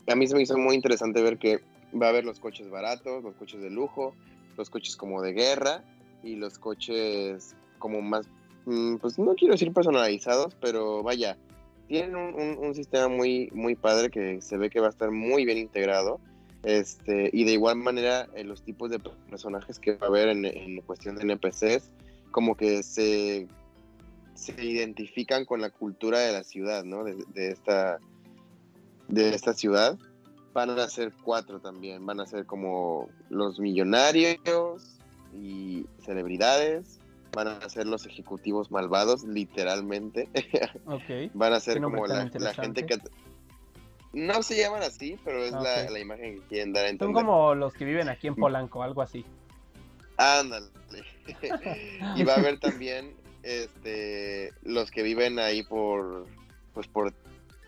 A 0.09 0.15
mí 0.15 0.27
se 0.27 0.35
me 0.35 0.43
hizo 0.43 0.59
muy 0.59 0.75
interesante 0.75 1.23
ver 1.23 1.39
que 1.39 1.61
va 2.01 2.07
a 2.07 2.09
haber 2.11 2.25
los 2.25 2.41
coches 2.41 2.71
baratos, 2.71 3.23
los 3.23 3.35
coches 3.37 3.61
de 3.61 3.71
lujo, 3.71 4.15
los 4.57 4.71
coches 4.71 4.97
como 4.97 5.23
de 5.23 5.33
guerra 5.33 5.85
y 6.23 6.37
los 6.37 6.59
coches 6.59 7.55
como 7.79 8.03
más, 8.03 8.27
mm, 8.67 8.97
pues 8.97 9.19
no 9.19 9.35
quiero 9.35 9.55
decir 9.55 9.73
personalizados, 9.73 10.55
pero 10.61 11.03
vaya, 11.03 11.37
tienen 11.89 12.15
un, 12.15 12.75
sistema 12.75 13.09
muy, 13.09 13.51
muy 13.53 13.75
padre 13.75 14.11
que 14.11 14.41
se 14.41 14.57
ve 14.57 14.71
que 14.71 14.79
va 14.81 14.87
a 14.87 14.91
estar 14.91 15.11
muy 15.11 15.45
bien 15.45 15.59
integrado. 15.59 16.21
Este, 16.63 17.31
y 17.33 17.45
de 17.45 17.53
igual 17.53 17.77
manera, 17.77 18.29
eh, 18.35 18.45
los 18.45 18.63
tipos 18.63 18.91
de 18.91 19.01
personajes 19.29 19.79
que 19.79 19.95
va 19.95 20.07
a 20.07 20.11
haber 20.11 20.29
en, 20.29 20.81
cuestión 20.83 21.17
de 21.17 21.23
NPCs, 21.23 21.91
como 22.31 22.55
que 22.55 22.83
se, 22.83 23.49
se 24.35 24.65
identifican 24.65 25.47
con 25.47 25.61
la 25.61 25.71
cultura 25.71 26.21
de 26.21 26.33
la 26.33 26.45
ciudad, 26.45 26.85
¿no? 26.85 27.03
de 27.03 27.49
esta, 27.49 27.99
de 29.11 29.35
esta 29.35 29.53
ciudad. 29.55 29.99
Van 30.53 30.71
a 30.71 30.89
ser 30.89 31.13
cuatro 31.23 31.61
también. 31.61 32.05
Van 32.07 32.21
a 32.21 32.27
ser 32.27 32.47
como 32.47 33.09
los 33.29 33.61
millonarios 33.61 34.99
y 35.35 35.87
celebridades. 36.05 36.99
Van 37.33 37.49
a 37.49 37.69
ser 37.69 37.87
los 37.87 38.07
ejecutivos 38.07 38.71
malvados, 38.71 39.25
literalmente. 39.25 40.29
Okay. 40.87 41.31
Van 41.35 41.53
a 41.53 41.61
ser 41.61 41.81
como 41.81 42.07
la, 42.07 42.29
gente 42.55 42.85
que... 42.85 42.99
No 44.13 44.43
se 44.43 44.59
llaman 44.59 44.83
así, 44.83 45.17
pero 45.25 45.45
es 45.45 45.53
la, 45.53 45.89
la 45.89 45.99
imagen 46.01 46.35
que 46.37 46.43
quieren 46.49 46.73
dar 46.73 46.87
a 46.87 46.99
Son 46.99 47.13
como 47.13 47.55
los 47.55 47.73
que 47.75 47.85
viven 47.85 48.09
aquí 48.09 48.27
en 48.27 48.35
Polanco, 48.35 48.83
algo 48.83 49.03
así. 49.03 49.25
Ándale. 50.17 50.67
y 52.17 52.25
va 52.25 52.35
a 52.35 52.37
haber 52.37 52.59
también 52.59 53.15
este 53.43 54.53
los 54.63 54.91
que 54.91 55.03
viven 55.03 55.39
ahí 55.39 55.63
por 55.63 56.27
pues 56.75 56.87
por 56.89 57.13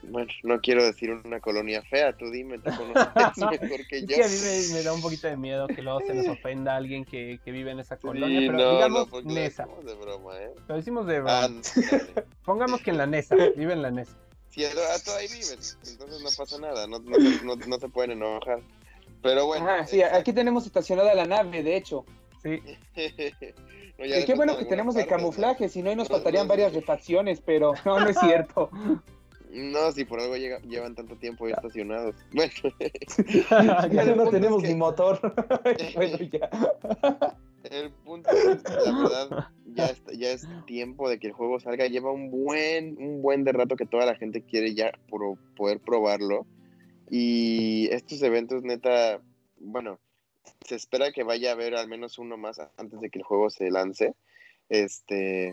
bueno, 0.03 0.31
no 0.43 0.61
quiero 0.61 0.85
decir 0.85 1.11
una 1.11 1.41
colonia 1.41 1.83
fea, 1.83 2.12
tú 2.12 2.31
dime, 2.31 2.59
tú 2.59 2.71
conoces 2.77 3.38
mejor 3.61 3.87
que 3.87 3.99
Es 3.99 4.07
yo. 4.07 4.17
que 4.17 4.25
a 4.25 4.29
mí 4.29 4.35
me, 4.43 4.75
me 4.75 4.83
da 4.83 4.93
un 4.93 5.01
poquito 5.03 5.29
de 5.29 5.37
miedo 5.37 5.69
que 5.69 5.83
luego 5.83 6.01
se 6.01 6.15
les 6.15 6.29
ofenda 6.29 6.75
a 6.75 6.77
alguien 6.77 7.05
que, 7.05 7.41
que 7.45 7.51
vive 7.53 7.71
en 7.71 7.81
esa 7.81 7.97
Sí, 7.97 8.03
colonia, 8.03 8.41
pero 8.47 8.59
no, 8.59 8.71
digamos 8.71 9.12
no, 9.12 9.21
lo 9.21 9.35
Nesa. 9.35 9.65
decimos 9.65 9.85
de 9.87 9.95
broma, 9.95 10.38
¿eh? 10.38 10.51
Lo 10.69 10.77
decimos 10.77 11.07
de 11.07 11.21
broma. 11.21 11.51
Pongamos 12.45 12.81
que 12.83 12.91
en 12.91 12.99
la 12.99 13.07
Nesa, 13.07 13.37
vive 13.57 13.73
en 13.73 13.83
la 13.83 13.91
Nesa. 13.91 14.17
Si 14.51 14.65
a 14.65 14.71
todo 15.05 15.17
ahí 15.17 15.29
viven, 15.29 15.59
entonces 15.87 16.21
no 16.21 16.29
pasa 16.37 16.59
nada, 16.59 16.87
no, 16.87 16.99
no, 16.99 17.19
se- 17.19 17.45
no, 17.45 17.57
no 17.57 17.79
se 17.79 17.88
pueden 17.88 18.11
enojar. 18.12 18.61
Pero 19.23 19.47
bueno. 19.47 19.65
Ajá, 19.67 19.87
sí, 19.87 20.01
este, 20.03 20.15
aquí 20.17 20.33
tenemos 20.33 20.67
estacionada 20.67 21.15
la 21.15 21.25
nave, 21.25 21.62
de 21.62 21.77
hecho. 21.77 22.05
Sí, 22.43 22.61
no, 23.99 24.05
ya 24.05 24.17
Y 24.17 24.21
le 24.21 24.25
qué 24.27 24.35
bueno 24.35 24.59
que 24.59 24.65
tenemos 24.65 24.97
el 24.97 25.03
partes, 25.07 25.17
camuflaje, 25.17 25.69
si 25.69 25.83
no 25.83 25.91
ahí 25.91 25.97
nos 25.97 26.09
No, 26.09 26.17
faltarían 26.17 26.49
varias 26.49 26.75
refacciones, 26.75 27.41
pero 27.41 27.75
no, 27.85 28.01
no 28.01 28.09
es 28.09 28.19
cierto. 28.19 28.71
No, 29.55 29.93
si 29.93 30.05
por 30.07 30.19
algo 30.21 30.35
llega- 30.37 30.61
llevan 30.61 30.95
tanto 30.95 31.17
tiempo 31.17 31.45
ahí 31.47 31.53
estacionados. 31.53 32.15
Bueno, 32.33 32.53
Ya 33.93 34.15
no 34.15 34.31
tenemos 34.31 34.62
es 34.62 34.69
que- 34.69 34.75
ni 34.75 34.79
motor. 34.79 35.21
bueno, 35.95 36.17
ya. 36.19 36.49
El 37.71 37.91
punto 37.93 38.31
es, 38.31 38.62
la 38.65 38.99
verdad, 39.03 39.47
ya 39.67 39.87
es, 39.87 40.03
ya 40.19 40.31
es 40.33 40.49
tiempo 40.67 41.09
de 41.09 41.19
que 41.19 41.29
el 41.29 41.33
juego 41.33 41.61
salga. 41.61 41.87
Lleva 41.87 42.11
un 42.12 42.31
buen, 42.31 42.97
un 42.99 43.23
buen 43.23 43.45
de 43.45 43.53
rato 43.53 43.77
que 43.77 43.87
toda 43.87 44.05
la 44.07 44.17
gente 44.17 44.43
quiere 44.43 44.75
ya 44.75 44.93
pro- 45.11 45.38
poder 45.57 45.79
probarlo. 45.81 46.47
Y 47.11 47.88
estos 47.93 48.23
eventos, 48.23 48.62
neta, 48.65 49.21
bueno, 49.59 49.99
se 50.67 50.75
espera 50.77 51.12
que 51.12 51.23
vaya 51.25 51.51
a 51.51 51.53
haber 51.53 51.75
al 51.77 51.88
menos 51.88 52.19
uno 52.19 52.37
más 52.37 52.59
antes 52.79 53.01
de 53.01 53.11
que 53.11 53.19
el 53.19 53.25
juego 53.25 53.49
se 53.51 53.71
lance. 53.71 54.15
Este, 54.69 55.53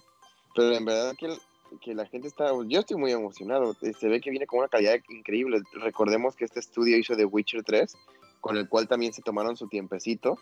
pero 0.55 0.73
en 0.75 0.85
verdad 0.85 1.13
que, 1.17 1.27
el- 1.27 1.39
que 1.81 1.93
la 1.93 2.05
gente 2.05 2.27
está, 2.27 2.51
yo 2.67 2.79
estoy 2.79 2.97
muy 2.97 3.11
emocionado. 3.11 3.75
Eh, 3.81 3.93
Se 3.93 4.07
ve 4.07 4.21
que 4.21 4.29
viene 4.31 4.47
con 4.47 4.59
una 4.59 4.67
calidad 4.67 4.95
increíble. 5.09 5.61
Recordemos 5.73 6.35
que 6.35 6.45
este 6.45 6.59
estudio 6.59 6.97
hizo 6.97 7.15
The 7.15 7.25
Witcher 7.25 7.63
3, 7.63 7.95
con 8.41 8.57
el 8.57 8.67
cual 8.69 8.87
también 8.87 9.13
se 9.13 9.21
tomaron 9.21 9.55
su 9.57 9.67
tiempecito 9.67 10.37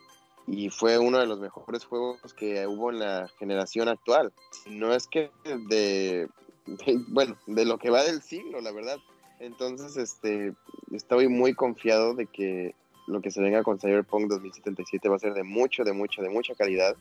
y 0.47 0.69
fue 0.69 0.97
uno 0.97 1.19
de 1.19 1.25
los 1.27 1.39
mejores 1.39 1.83
juegos 1.85 2.33
que 2.33 2.65
hubo 2.67 2.91
en 2.91 2.99
la 2.99 3.27
generación 3.39 3.89
actual. 3.89 4.31
No 4.67 4.93
es 4.93 5.07
que 5.07 5.29
de, 5.43 6.29
de- 6.65 6.99
bueno, 7.09 7.35
de 7.47 7.65
lo 7.65 7.77
que 7.77 7.89
va 7.89 8.03
del 8.03 8.21
siglo, 8.21 8.61
la 8.61 8.71
verdad. 8.71 8.97
Entonces, 9.39 9.97
este, 9.97 10.53
estoy 10.91 11.27
muy 11.27 11.53
confiado 11.53 12.13
de 12.13 12.25
que 12.27 12.73
lo 13.07 13.21
que 13.21 13.31
se 13.31 13.41
venga 13.41 13.63
con 13.63 13.79
Cyberpunk 13.79 14.27
2077 14.29 15.07
va 15.09 15.15
a 15.15 15.19
ser 15.19 15.33
de 15.33 15.43
mucho, 15.43 15.83
de 15.83 15.93
mucho, 15.93 16.21
de 16.21 16.29
mucha 16.29 16.55
calidad. 16.55 16.95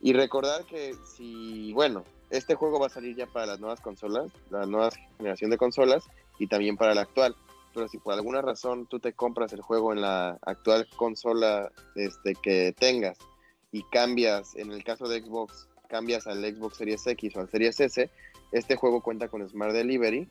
Y 0.00 0.12
recordar 0.12 0.64
que 0.64 0.94
si, 1.16 1.72
bueno, 1.72 2.04
este 2.36 2.54
juego 2.54 2.78
va 2.78 2.86
a 2.86 2.90
salir 2.90 3.16
ya 3.16 3.26
para 3.26 3.46
las 3.46 3.60
nuevas 3.60 3.80
consolas, 3.80 4.30
la 4.50 4.66
nueva 4.66 4.90
generación 5.18 5.50
de 5.50 5.58
consolas 5.58 6.04
y 6.38 6.46
también 6.46 6.76
para 6.76 6.94
la 6.94 7.02
actual 7.02 7.36
pero 7.74 7.88
si 7.88 7.98
por 7.98 8.14
alguna 8.14 8.40
razón 8.40 8.86
tú 8.86 9.00
te 9.00 9.12
compras 9.12 9.52
el 9.52 9.60
juego 9.60 9.92
en 9.92 10.00
la 10.00 10.38
actual 10.42 10.86
consola 10.96 11.70
este, 11.96 12.34
que 12.34 12.72
tengas 12.78 13.18
y 13.72 13.82
cambias, 13.90 14.54
en 14.54 14.70
el 14.70 14.84
caso 14.84 15.08
de 15.08 15.20
Xbox, 15.20 15.68
cambias 15.88 16.28
al 16.28 16.42
Xbox 16.44 16.76
Series 16.76 17.04
X 17.06 17.36
o 17.36 17.40
al 17.40 17.50
Series 17.50 17.80
S, 17.80 18.08
este 18.52 18.76
juego 18.76 19.02
cuenta 19.02 19.28
con 19.28 19.46
Smart 19.48 19.72
Delivery 19.72 20.28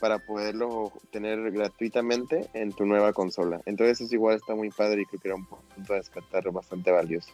para 0.00 0.18
poderlo 0.18 0.92
tener 1.10 1.52
gratuitamente 1.52 2.48
en 2.54 2.72
tu 2.72 2.86
nueva 2.86 3.12
consola. 3.12 3.60
Entonces 3.66 4.00
eso 4.00 4.14
igual 4.14 4.36
está 4.36 4.54
muy 4.54 4.70
padre 4.70 5.02
y 5.02 5.04
creo 5.04 5.20
que 5.20 5.28
era 5.28 5.36
un 5.36 5.46
punto 5.46 5.92
a 5.92 5.96
descartar 5.96 6.50
bastante 6.50 6.90
valioso. 6.90 7.30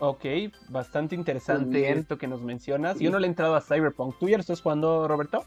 Ok, 0.00 0.24
bastante 0.68 1.14
interesante 1.14 1.78
bien. 1.78 1.98
esto 1.98 2.18
que 2.18 2.26
nos 2.26 2.40
mencionas. 2.42 2.98
Yo 2.98 3.10
no 3.10 3.18
le 3.20 3.26
he 3.26 3.30
entrado 3.30 3.54
a 3.54 3.60
Cyberpunk. 3.60 4.18
¿Tú 4.18 4.28
ya 4.28 4.36
lo 4.36 4.40
estás 4.40 4.60
jugando, 4.60 5.06
Roberto? 5.06 5.44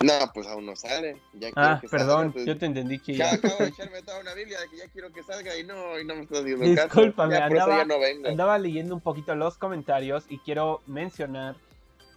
No, 0.00 0.12
pues 0.32 0.46
aún 0.46 0.64
no 0.64 0.76
sale. 0.76 1.16
Ya 1.34 1.48
Ah, 1.56 1.78
que 1.80 1.88
perdón, 1.88 2.18
salga, 2.18 2.32
pues. 2.34 2.46
yo 2.46 2.56
te 2.56 2.66
entendí 2.66 3.00
que 3.00 3.14
Ya 3.14 3.30
ya. 3.32 3.34
acabo 3.36 3.56
de 3.58 3.68
echarme 3.70 4.00
toda 4.02 4.20
una 4.20 4.32
Biblia 4.32 4.60
de 4.60 4.68
que 4.68 4.76
ya 4.76 4.88
quiero 4.92 5.12
que 5.12 5.24
salga 5.24 5.58
y 5.58 5.64
no, 5.64 5.98
y 5.98 6.04
no 6.04 6.14
me 6.14 6.22
estás 6.22 6.38
haciendo 6.38 6.64
caso. 6.76 6.86
Discúlpame, 6.86 7.34
Ya 7.34 7.48
por 7.48 7.56
eso 7.56 7.64
andaba- 7.64 7.78
ya 7.82 7.84
no 7.84 7.98
vengo. 8.00 8.28
Andaba 8.28 8.58
leyendo 8.58 8.94
un 8.94 9.00
poquito 9.00 9.34
los 9.34 9.58
comentarios 9.58 10.24
y 10.28 10.38
quiero 10.38 10.80
mencionar. 10.86 11.56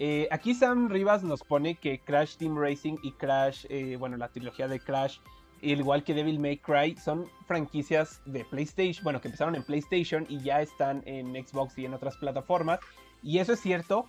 eh, 0.04 0.28
aquí 0.32 0.56
Sam 0.56 0.90
Rivas 0.90 1.22
nos 1.22 1.42
pone 1.44 1.76
que 1.76 2.00
Crash 2.00 2.36
Team 2.38 2.58
Racing 2.58 2.98
y 3.04 3.12
Crash, 3.12 3.66
eh, 3.70 3.98
bueno, 4.00 4.18
la 4.18 4.30
trilogía 4.30 4.68
de 4.68 4.80
Crash, 4.80 5.18
igual 5.62 6.04
que 6.04 6.13
Devil 6.13 6.39
May 6.39 6.58
Cry, 6.58 6.95
son 6.97 7.30
franquicias 7.45 8.21
de 8.26 8.43
PlayStation, 8.45 9.04
bueno, 9.04 9.21
que 9.21 9.28
empezaron 9.28 9.56
en 9.56 9.63
PlayStation 9.63 10.26
y 10.28 10.41
ya 10.41 10.62
están 10.62 11.04
en 11.06 11.34
Xbox 11.34 11.78
y 11.78 11.86
en 11.86 11.93
otras 11.93 12.17
plataformas. 12.17 12.80
Y 13.21 13.39
eso 13.39 13.54
es 13.54 13.60
cierto, 13.60 14.08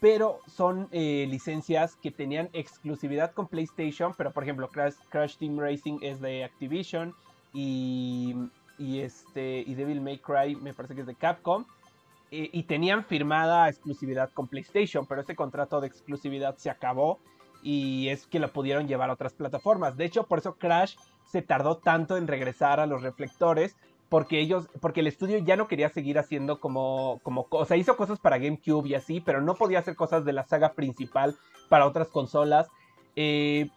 pero 0.00 0.40
son 0.46 0.88
eh, 0.92 1.26
licencias 1.28 1.96
que 1.96 2.10
tenían 2.10 2.48
exclusividad 2.52 3.32
con 3.32 3.48
PlayStation, 3.48 4.14
pero 4.16 4.32
por 4.32 4.42
ejemplo 4.42 4.68
Crash, 4.68 5.36
Team 5.38 5.58
Racing 5.58 5.98
es 6.02 6.20
de 6.20 6.44
Activision 6.44 7.14
y, 7.52 8.34
y 8.78 9.00
este 9.00 9.64
y 9.66 9.74
Devil 9.74 10.00
May 10.00 10.18
Cry 10.18 10.56
me 10.56 10.74
parece 10.74 10.94
que 10.94 11.02
es 11.02 11.06
de 11.06 11.14
Capcom 11.14 11.64
eh, 12.30 12.50
y 12.52 12.64
tenían 12.64 13.04
firmada 13.04 13.68
exclusividad 13.68 14.30
con 14.32 14.48
PlayStation, 14.48 15.06
pero 15.06 15.20
ese 15.20 15.36
contrato 15.36 15.80
de 15.80 15.86
exclusividad 15.86 16.56
se 16.56 16.70
acabó 16.70 17.20
y 17.64 18.10
es 18.10 18.26
que 18.26 18.38
lo 18.38 18.52
pudieron 18.52 18.86
llevar 18.86 19.10
a 19.10 19.14
otras 19.14 19.32
plataformas. 19.32 19.96
De 19.96 20.04
hecho, 20.04 20.26
por 20.26 20.38
eso 20.38 20.56
Crash 20.56 20.96
se 21.24 21.42
tardó 21.42 21.78
tanto 21.78 22.18
en 22.18 22.28
regresar 22.28 22.78
a 22.78 22.86
los 22.86 23.02
reflectores 23.02 23.76
porque 24.10 24.38
ellos, 24.38 24.68
porque 24.80 25.00
el 25.00 25.06
estudio 25.06 25.38
ya 25.38 25.56
no 25.56 25.66
quería 25.66 25.88
seguir 25.88 26.18
haciendo 26.18 26.60
como, 26.60 27.20
como, 27.22 27.48
o 27.50 27.64
sea, 27.64 27.78
hizo 27.78 27.96
cosas 27.96 28.20
para 28.20 28.38
GameCube 28.38 28.86
y 28.86 28.94
así, 28.94 29.20
pero 29.20 29.40
no 29.40 29.54
podía 29.54 29.78
hacer 29.78 29.96
cosas 29.96 30.24
de 30.26 30.34
la 30.34 30.44
saga 30.44 30.74
principal 30.74 31.36
para 31.70 31.86
otras 31.86 32.08
consolas. 32.08 32.68
Eh, 33.16 33.70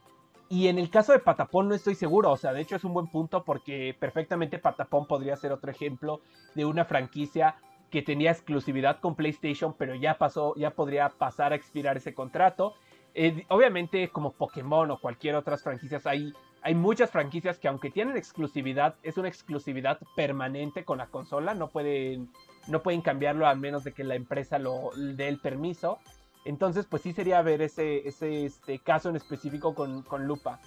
y 0.49 0.67
en 0.67 0.79
el 0.79 0.89
caso 0.89 1.13
de 1.13 1.19
Patapón 1.19 1.69
no 1.69 1.75
estoy 1.75 1.95
seguro, 1.95 2.31
o 2.31 2.37
sea, 2.37 2.53
de 2.53 2.61
hecho 2.61 2.75
es 2.75 2.83
un 2.83 2.93
buen 2.93 3.07
punto 3.07 3.43
porque 3.43 3.95
perfectamente 3.99 4.59
Patapón 4.59 5.07
podría 5.07 5.35
ser 5.37 5.51
otro 5.53 5.71
ejemplo 5.71 6.21
de 6.55 6.65
una 6.65 6.85
franquicia 6.85 7.55
que 7.89 8.01
tenía 8.01 8.31
exclusividad 8.31 8.99
con 8.99 9.15
PlayStation, 9.15 9.73
pero 9.77 9.95
ya 9.95 10.17
pasó, 10.17 10.53
ya 10.55 10.71
podría 10.71 11.09
pasar 11.09 11.53
a 11.53 11.55
expirar 11.55 11.97
ese 11.97 12.13
contrato. 12.13 12.75
Eh, 13.19 13.45
obviamente, 13.47 14.09
como 14.09 14.31
Pokémon 14.33 14.91
o 14.91 14.99
cualquier 14.99 15.33
otras 15.33 15.63
franquicias, 15.63 16.05
hay, 16.05 16.35
hay 16.61 16.75
muchas 16.75 17.09
franquicias 17.09 17.57
que 17.57 17.67
aunque 17.67 17.89
tienen 17.89 18.15
exclusividad, 18.15 18.93
es 19.01 19.17
una 19.17 19.27
exclusividad 19.27 19.97
permanente 20.15 20.85
con 20.85 20.99
la 20.99 21.07
consola, 21.07 21.55
no 21.55 21.69
pueden, 21.69 22.29
no 22.67 22.83
pueden 22.83 23.01
cambiarlo 23.01 23.47
a 23.47 23.55
menos 23.55 23.83
de 23.83 23.91
que 23.91 24.03
la 24.03 24.13
empresa 24.13 24.59
lo 24.59 24.91
dé 24.95 25.29
el 25.29 25.39
permiso. 25.39 25.97
Entonces, 26.45 26.85
pues 26.85 27.01
sí 27.01 27.11
sería 27.11 27.41
ver 27.41 27.63
ese, 27.63 28.07
ese 28.07 28.45
este, 28.45 28.77
caso 28.77 29.09
en 29.09 29.15
específico 29.15 29.73
con, 29.73 30.03
con 30.03 30.27
lupa. 30.27 30.61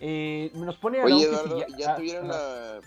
Eh, 0.00 0.50
nos 0.54 0.76
pone 0.78 1.00
Oye, 1.00 1.28
si 1.28 1.78
¿ya 1.78 1.92
ah, 1.92 1.96
tuvieron 1.96 2.26
la... 2.26 2.80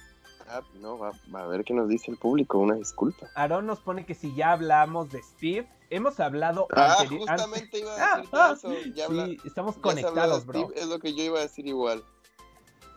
Ah, 0.49 0.61
no, 0.79 0.97
va, 0.97 1.11
va 1.33 1.43
a 1.43 1.47
ver 1.47 1.63
qué 1.65 1.73
nos 1.73 1.89
dice 1.89 2.09
el 2.09 2.17
público, 2.17 2.57
una 2.57 2.75
disculpa. 2.75 3.27
Aarón 3.35 3.65
nos 3.65 3.79
pone 3.79 4.05
que 4.05 4.15
si 4.15 4.33
ya 4.33 4.53
hablamos 4.53 5.09
de 5.11 5.21
Steve, 5.21 5.67
hemos 5.89 6.19
hablado 6.21 6.67
Ah, 6.73 7.03
justamente 7.09 7.79
iba 7.79 7.93
a 7.93 7.97
Ah, 8.13 8.17
decirte 8.17 8.37
ah, 8.37 8.53
eso. 8.55 8.73
Ya, 8.95 9.05
habla- 9.05 9.25
sí, 9.25 9.37
estamos 9.43 9.75
ya 9.75 9.81
conectados, 9.81 10.45
bro. 10.45 10.61
Steve, 10.69 10.79
Es 10.79 10.87
lo 10.87 10.99
que 10.99 11.13
yo 11.13 11.23
iba 11.23 11.39
a 11.39 11.41
decir 11.41 11.67
igual. 11.67 12.03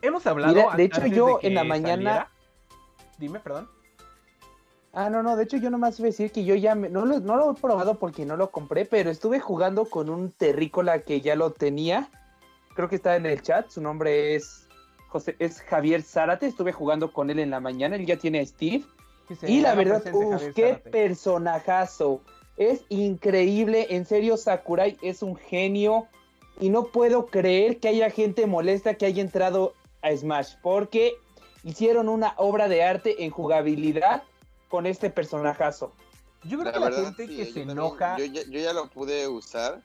Hemos 0.03 0.27
hablado 0.27 0.55
Mira, 0.55 0.77
de 0.77 0.85
hecho, 0.85 1.07
yo 1.07 1.41
en 1.43 1.55
la 1.55 1.65
mañana- 1.65 1.95
saliera. 1.97 2.31
Dime, 3.19 3.41
perdón. 3.41 3.69
Ah, 4.93 5.09
no, 5.11 5.23
no, 5.23 5.37
de 5.37 5.45
hecho 5.45 5.57
yo 5.57 5.71
nomás 5.71 5.99
iba 6.01 6.07
a 6.07 6.11
decir 6.11 6.33
que 6.33 6.45
yo 6.45 6.55
ya 6.55 6.75
me- 6.75 6.89
no, 6.89 7.05
lo, 7.05 7.21
no 7.21 7.37
lo 7.37 7.51
he 7.53 7.55
probado 7.55 7.99
porque 7.99 8.25
no 8.25 8.37
lo 8.37 8.51
compré, 8.51 8.85
pero 8.85 9.11
estuve 9.11 9.39
jugando 9.41 9.85
con 9.85 10.09
un 10.09 10.33
terrícola 10.33 11.03
que 11.03 11.21
ya 11.21 11.37
lo 11.37 11.51
tenía. 11.53 12.09
Creo 12.75 12.89
que 12.89 12.97
está 12.97 13.17
en 13.17 13.27
el 13.27 13.43
chat, 13.43 13.69
su 13.71 13.81
nombre 13.81 14.35
es 14.37 14.67
José, 15.11 15.37
es 15.39 15.61
Javier 15.61 16.03
Zárate, 16.03 16.47
estuve 16.47 16.73
jugando 16.73 17.13
con 17.13 17.29
él 17.31 17.39
en 17.41 17.51
la 17.51 17.61
mañana, 17.61 17.97
él 17.97 18.07
ya 18.07 18.17
tiene 18.17 18.41
a 18.41 18.47
Steve. 18.47 18.85
Y 19.43 19.61
la 19.61 19.75
verdad, 19.75 20.03
uf, 20.13 20.43
qué 20.55 20.71
Zárate. 20.73 20.91
personajazo. 20.91 22.21
Es 22.57 22.83
increíble, 22.89 23.87
en 23.91 24.05
serio, 24.07 24.37
Sakurai 24.37 24.97
es 25.03 25.23
un 25.23 25.37
genio. 25.37 26.07
Y 26.61 26.69
no 26.69 26.85
puedo 26.89 27.27
creer 27.27 27.79
que 27.81 27.89
haya 27.89 28.11
gente 28.11 28.47
molesta 28.47 28.95
que 28.95 29.07
haya 29.07 29.23
entrado 29.23 29.73
a 30.03 30.15
Smash, 30.15 30.55
porque 30.63 31.15
hicieron 31.65 32.09
una 32.09 32.35
obra 32.37 32.69
de 32.69 32.83
arte 32.83 33.25
en 33.25 33.31
jugabilidad 33.31 34.23
con 34.69 34.87
este 34.87 35.11
personajazo. 35.11 35.93
Yo 36.45 36.59
creo 36.59 36.65
La 36.65 36.73
que 36.73 36.79
la 36.81 36.85
verdad, 36.87 37.05
gente 37.17 37.27
sí, 37.29 37.37
que 37.37 37.45
se 37.45 37.51
también- 37.53 37.71
enoja. 37.71 38.17
Yo 38.19 38.25
ya, 38.27 38.43
yo 38.45 38.61
ya 38.61 38.73
lo 38.73 38.89
pude 38.91 39.27
usar 39.29 39.81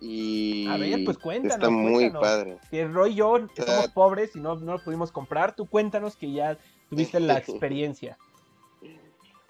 y 0.00 0.66
A 0.68 0.76
ver, 0.76 1.04
pues 1.04 1.18
cuéntanos, 1.18 1.56
está 1.56 1.70
muy 1.70 2.10
cuéntanos. 2.10 2.22
padre. 2.22 2.58
Que 2.70 2.86
Roy 2.86 3.12
y 3.12 3.14
yo 3.16 3.46
que 3.54 3.62
somos 3.62 3.88
pobres 3.88 4.34
y 4.36 4.40
no, 4.40 4.56
no 4.56 4.72
lo 4.72 4.84
pudimos 4.84 5.12
comprar. 5.12 5.54
Tú 5.54 5.66
cuéntanos 5.66 6.16
que 6.16 6.32
ya 6.32 6.58
tuviste 6.90 7.20
la 7.20 7.38
experiencia. 7.38 8.18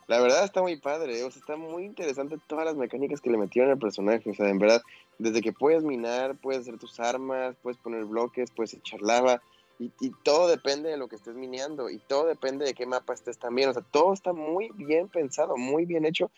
La 0.07 0.21
verdad 0.21 0.45
está 0.45 0.61
muy 0.61 0.77
padre, 0.77 1.25
o 1.25 1.31
sea, 1.31 1.41
está 1.41 1.57
muy 1.57 1.85
interesante 1.85 2.37
todas 2.47 2.67
las 2.67 2.77
mecánicas 2.77 3.23
que 3.23 3.31
le 3.31 3.39
metieron 3.39 3.71
al 3.71 3.79
personaje, 3.79 4.29
o 4.29 4.35
sea, 4.35 4.51
en 4.51 4.59
verdad, 4.59 4.83
desde 5.19 5.41
que 5.41 5.53
puedes 5.53 5.83
minar, 5.83 6.37
puedes 6.37 6.63
hacer 6.63 6.79
tus 6.79 7.01
armas, 7.01 7.57
puedes 7.63 7.79
poner 7.79 8.05
bloques, 8.05 8.51
puedes 8.51 8.75
echar 8.75 9.01
lava, 9.01 9.41
y, 9.79 9.91
todo 10.23 10.47
depende 10.47 10.91
de 10.91 10.99
lo 10.99 11.09
que 11.09 11.17
estés 11.17 11.35
mineando, 11.35 11.91
y 11.91 11.99
todo 11.99 12.27
depende 12.27 12.65
de 12.65 12.75
qué 12.75 12.87
mapa 12.87 13.15
estés 13.15 13.39
también, 13.39 13.71
o 13.71 13.73
sea, 13.73 13.83
todo 13.83 14.13
está 14.13 14.33
muy 14.33 14.71
bien 14.75 15.09
pensado, 15.09 15.57
muy 15.57 15.87
bien 15.87 16.05
hecho, 16.05 16.31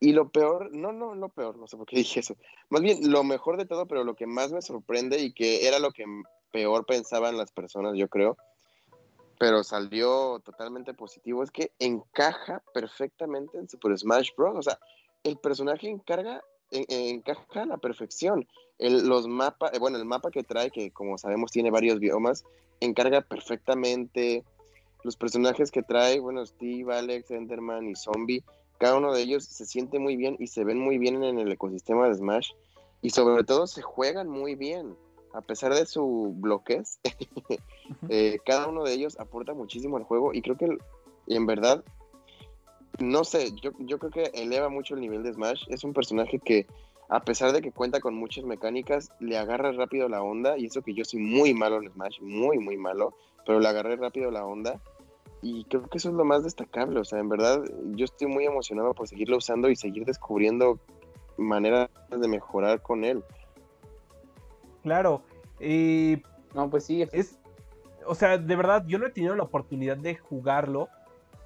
y, 0.00 0.12
lo 0.12 0.30
peor, 0.30 0.72
no, 0.72 0.92
no, 0.92 1.14
lo 1.14 1.28
peor, 1.28 1.58
no 1.58 1.66
sé 1.66 1.76
por 1.76 1.86
qué 1.86 1.96
dije 1.96 2.20
eso, 2.20 2.36
más 2.68 2.82
bien 2.82 3.10
lo 3.10 3.24
mejor 3.24 3.56
de 3.56 3.66
todo, 3.66 3.86
pero 3.86 4.04
lo 4.04 4.14
que 4.14 4.26
más 4.26 4.52
me 4.52 4.62
sorprende 4.62 5.18
y 5.20 5.32
que 5.32 5.66
era 5.66 5.78
lo 5.78 5.90
que 5.90 6.04
peor 6.52 6.86
pensaban 6.86 7.36
las 7.36 7.50
personas, 7.50 7.94
yo 7.96 8.08
creo, 8.08 8.36
pero 9.38 9.62
salió 9.64 10.40
totalmente 10.40 10.94
positivo, 10.94 11.42
es 11.42 11.50
que 11.50 11.72
encaja 11.78 12.62
perfectamente 12.72 13.58
en 13.58 13.68
Super 13.68 13.96
Smash 13.98 14.30
Bros. 14.36 14.56
O 14.56 14.62
sea, 14.62 14.78
el 15.24 15.36
personaje 15.38 15.88
encarga, 15.88 16.42
encaja 16.70 17.62
a 17.62 17.66
la 17.66 17.76
perfección. 17.76 18.46
El, 18.78 19.06
los 19.06 19.26
mapas, 19.28 19.72
eh, 19.74 19.78
bueno, 19.78 19.98
el 19.98 20.04
mapa 20.04 20.30
que 20.30 20.42
trae, 20.42 20.70
que 20.70 20.90
como 20.90 21.18
sabemos 21.18 21.50
tiene 21.50 21.70
varios 21.70 21.98
biomas, 21.98 22.44
encarga 22.80 23.20
perfectamente. 23.20 24.44
Los 25.02 25.16
personajes 25.16 25.70
que 25.70 25.82
trae, 25.82 26.18
bueno, 26.18 26.44
Steve, 26.44 26.94
Alex, 26.94 27.30
Enderman 27.30 27.88
y 27.88 27.94
Zombie, 27.94 28.42
cada 28.78 28.96
uno 28.96 29.12
de 29.12 29.22
ellos 29.22 29.44
se 29.44 29.66
siente 29.66 29.98
muy 29.98 30.16
bien 30.16 30.36
y 30.38 30.48
se 30.48 30.64
ven 30.64 30.78
muy 30.78 30.98
bien 30.98 31.22
en 31.22 31.38
el 31.38 31.50
ecosistema 31.52 32.08
de 32.08 32.14
Smash. 32.14 32.50
Y 33.02 33.10
sobre 33.10 33.44
todo 33.44 33.66
se 33.66 33.82
juegan 33.82 34.28
muy 34.28 34.54
bien 34.54 34.96
a 35.36 35.42
pesar 35.42 35.74
de 35.74 35.84
su 35.84 36.34
bloquez, 36.34 36.98
eh, 38.08 38.38
cada 38.46 38.68
uno 38.68 38.84
de 38.84 38.94
ellos 38.94 39.20
aporta 39.20 39.52
muchísimo 39.52 39.98
al 39.98 40.04
juego 40.04 40.32
y 40.32 40.40
creo 40.40 40.56
que 40.56 40.78
en 41.26 41.46
verdad, 41.46 41.84
no 42.98 43.22
sé, 43.22 43.52
yo, 43.60 43.72
yo 43.80 43.98
creo 43.98 44.10
que 44.10 44.30
eleva 44.40 44.70
mucho 44.70 44.94
el 44.94 45.02
nivel 45.02 45.22
de 45.22 45.34
Smash. 45.34 45.64
Es 45.68 45.84
un 45.84 45.92
personaje 45.92 46.38
que, 46.38 46.66
a 47.10 47.20
pesar 47.20 47.52
de 47.52 47.60
que 47.60 47.70
cuenta 47.70 48.00
con 48.00 48.14
muchas 48.14 48.44
mecánicas, 48.44 49.10
le 49.20 49.36
agarra 49.36 49.72
rápido 49.72 50.08
la 50.08 50.22
onda 50.22 50.56
y 50.56 50.66
eso 50.66 50.80
que 50.80 50.94
yo 50.94 51.04
soy 51.04 51.20
muy 51.20 51.52
malo 51.52 51.82
en 51.82 51.90
Smash, 51.90 52.20
muy, 52.22 52.58
muy 52.58 52.78
malo, 52.78 53.14
pero 53.44 53.60
le 53.60 53.68
agarré 53.68 53.96
rápido 53.96 54.30
la 54.30 54.46
onda. 54.46 54.80
Y 55.42 55.64
creo 55.64 55.86
que 55.88 55.98
eso 55.98 56.08
es 56.08 56.14
lo 56.14 56.24
más 56.24 56.42
destacable, 56.42 56.98
o 56.98 57.04
sea, 57.04 57.18
en 57.18 57.28
verdad 57.28 57.62
yo 57.94 58.04
estoy 58.04 58.26
muy 58.26 58.46
emocionado 58.46 58.94
por 58.94 59.06
seguirlo 59.06 59.36
usando 59.36 59.68
y 59.68 59.76
seguir 59.76 60.04
descubriendo 60.04 60.78
maneras 61.36 61.90
de 62.10 62.26
mejorar 62.26 62.80
con 62.80 63.04
él 63.04 63.22
claro. 64.86 65.22
No, 66.54 66.70
pues 66.70 66.84
sí. 66.84 67.04
Es, 67.12 67.40
o 68.06 68.14
sea, 68.14 68.38
de 68.38 68.56
verdad, 68.56 68.84
yo 68.86 68.98
no 68.98 69.06
he 69.06 69.10
tenido 69.10 69.34
la 69.34 69.42
oportunidad 69.42 69.96
de 69.96 70.14
jugarlo, 70.14 70.88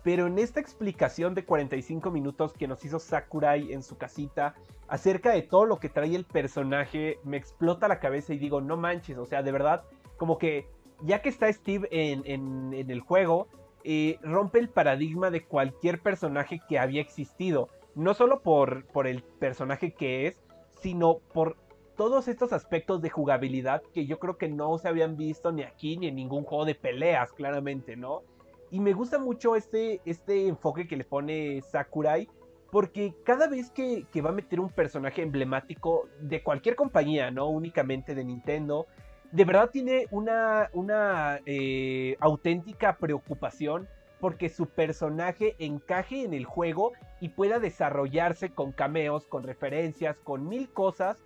pero 0.04 0.26
en 0.26 0.38
esta 0.38 0.60
explicación 0.60 1.34
de 1.34 1.46
45 1.46 2.10
minutos 2.10 2.52
que 2.52 2.68
nos 2.68 2.84
hizo 2.84 2.98
Sakurai 2.98 3.72
en 3.72 3.82
su 3.82 3.96
casita 3.96 4.54
acerca 4.88 5.32
de 5.32 5.42
todo 5.42 5.64
lo 5.64 5.78
que 5.78 5.88
trae 5.88 6.14
el 6.14 6.24
personaje, 6.26 7.18
me 7.24 7.38
explota 7.38 7.88
la 7.88 7.98
cabeza 7.98 8.34
y 8.34 8.38
digo, 8.38 8.60
no 8.60 8.76
manches, 8.76 9.16
o 9.16 9.24
sea, 9.24 9.42
de 9.42 9.52
verdad, 9.52 9.84
como 10.18 10.36
que 10.36 10.68
ya 11.02 11.22
que 11.22 11.30
está 11.30 11.50
Steve 11.50 11.88
en, 11.90 12.74
el 12.74 13.00
juego, 13.00 13.48
eh, 13.84 14.18
rompe 14.22 14.58
el 14.58 14.68
paradigma 14.68 15.30
de 15.30 15.44
cualquier 15.44 16.00
personaje 16.00 16.60
que 16.68 16.78
había 16.78 17.00
existido. 17.00 17.68
No 17.94 18.14
solo 18.14 18.40
por, 18.40 18.86
por 18.86 19.06
el 19.06 19.22
personaje 19.22 19.92
que 19.92 20.26
es, 20.26 20.40
sino 20.80 21.18
por 21.32 21.56
todos 21.96 22.28
estos 22.28 22.52
aspectos 22.52 23.02
de 23.02 23.10
jugabilidad 23.10 23.82
que 23.92 24.06
yo 24.06 24.18
creo 24.18 24.38
que 24.38 24.48
no 24.48 24.78
se 24.78 24.88
habían 24.88 25.16
visto 25.16 25.52
ni 25.52 25.62
aquí 25.62 25.98
ni 25.98 26.08
en 26.08 26.14
ningún 26.14 26.44
juego 26.44 26.64
de 26.64 26.74
peleas, 26.74 27.32
claramente, 27.32 27.96
¿no? 27.96 28.22
Y 28.70 28.80
me 28.80 28.92
gusta 28.92 29.18
mucho 29.18 29.56
este, 29.56 30.00
este 30.04 30.46
enfoque 30.46 30.86
que 30.86 30.96
le 30.96 31.04
pone 31.04 31.60
Sakurai, 31.60 32.28
porque 32.70 33.14
cada 33.24 33.48
vez 33.48 33.70
que, 33.70 34.06
va 34.22 34.30
a 34.30 34.32
meter 34.32 34.60
un 34.60 34.70
personaje 34.70 35.22
emblemático 35.22 36.08
de 36.20 36.42
cualquier 36.42 36.76
compañía, 36.76 37.30
no 37.30 37.48
únicamente 37.48 38.14
de 38.14 38.24
Nintendo, 38.24 38.86
de 39.32 39.44
verdad 39.44 39.70
tiene 39.70 40.06
una, 40.10 40.70
una 40.72 41.40
eh, 41.46 42.16
auténtica 42.20 42.96
preocupación 42.96 43.88
porque 44.18 44.48
su 44.48 44.66
personaje 44.66 45.54
encaje 45.58 46.24
en 46.24 46.34
el 46.34 46.44
juego 46.44 46.92
y 47.20 47.30
pueda 47.30 47.58
desarrollarse 47.58 48.50
con 48.50 48.72
cameos, 48.72 49.26
con 49.26 49.44
referencias, 49.44 50.18
con 50.18 50.48
mil 50.48 50.68
cosas 50.70 51.18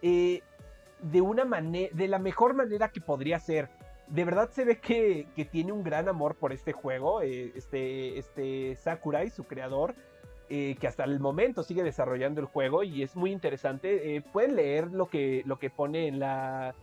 eh, 0.00 0.40
de 1.02 1.20
una 1.20 1.44
de 1.44 2.08
la 2.08 2.18
mejor 2.18 2.54
manera 2.54 2.88
que 2.88 3.00
podría 3.00 3.38
ser. 3.38 3.68
De 4.08 4.24
verdad 4.24 4.50
se 4.50 4.64
ve 4.64 4.78
que, 4.78 5.26
tiene 5.52 5.72
un 5.72 5.84
gran 5.84 6.08
amor 6.08 6.34
por 6.34 6.52
este 6.52 6.72
juego, 6.72 7.22
eh, 7.22 7.52
este, 7.54 8.18
este 8.18 8.76
Sakurai, 8.76 9.30
su 9.30 9.44
creador, 9.44 9.94
que 10.48 10.86
hasta 10.86 11.04
el 11.04 11.18
momento 11.18 11.62
sigue 11.62 11.82
desarrollando 11.82 12.38
el 12.42 12.46
juego 12.46 12.82
y 12.82 13.02
es 13.02 13.16
muy 13.16 13.32
interesante. 13.32 14.22
pueden 14.34 14.56
leer 14.56 14.92
lo 14.92 15.06
que, 15.08 15.42
lo 15.46 15.58
que 15.58 15.70
pone 15.70 16.08
en 16.08 16.18
la, 16.18 16.74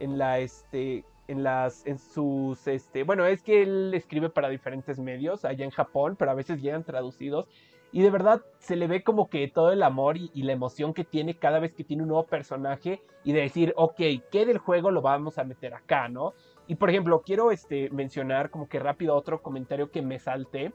en 0.00 0.18
la, 0.18 0.38
este, 0.38 1.04
en 1.28 1.42
las, 1.42 1.86
en 1.86 1.98
sus, 1.98 2.66
este, 2.66 3.04
bueno, 3.04 3.26
es 3.26 3.42
que 3.42 3.62
él 3.62 3.92
escribe 3.94 4.30
para 4.30 4.48
diferentes 4.48 4.98
medios 4.98 5.44
allá 5.44 5.64
en 5.64 5.70
Japón, 5.70 6.16
pero 6.18 6.30
a 6.30 6.34
veces 6.34 6.60
llegan 6.62 6.84
traducidos 6.84 7.46
y 7.90 8.02
de 8.02 8.10
verdad 8.10 8.42
se 8.58 8.76
le 8.76 8.86
ve 8.86 9.02
como 9.02 9.28
que 9.28 9.48
todo 9.48 9.72
el 9.72 9.82
amor 9.82 10.16
y, 10.16 10.30
la 10.42 10.52
emoción 10.52 10.92
que 10.92 11.04
tiene 11.04 11.34
cada 11.34 11.58
vez 11.58 11.72
que 11.72 11.84
tiene 11.84 12.02
un 12.02 12.08
nuevo 12.08 12.26
personaje 12.26 13.00
y 13.24 13.32
de 13.32 13.40
decir, 13.40 13.72
ok, 13.76 14.00
¿qué 14.30 14.44
del 14.46 14.58
juego 14.58 14.90
lo 14.90 15.00
vamos 15.00 15.38
a 15.38 15.44
meter 15.44 15.74
acá, 15.74 16.08
no? 16.08 16.34
Y 16.66 16.74
por 16.74 16.90
ejemplo, 16.90 17.22
quiero 17.22 17.50
este, 17.50 17.88
mencionar 17.90 18.50
como 18.50 18.68
que 18.68 18.78
rápido 18.78 19.14
otro 19.14 19.42
comentario 19.42 19.90
que 19.90 20.02
me 20.02 20.18
salté 20.18 20.72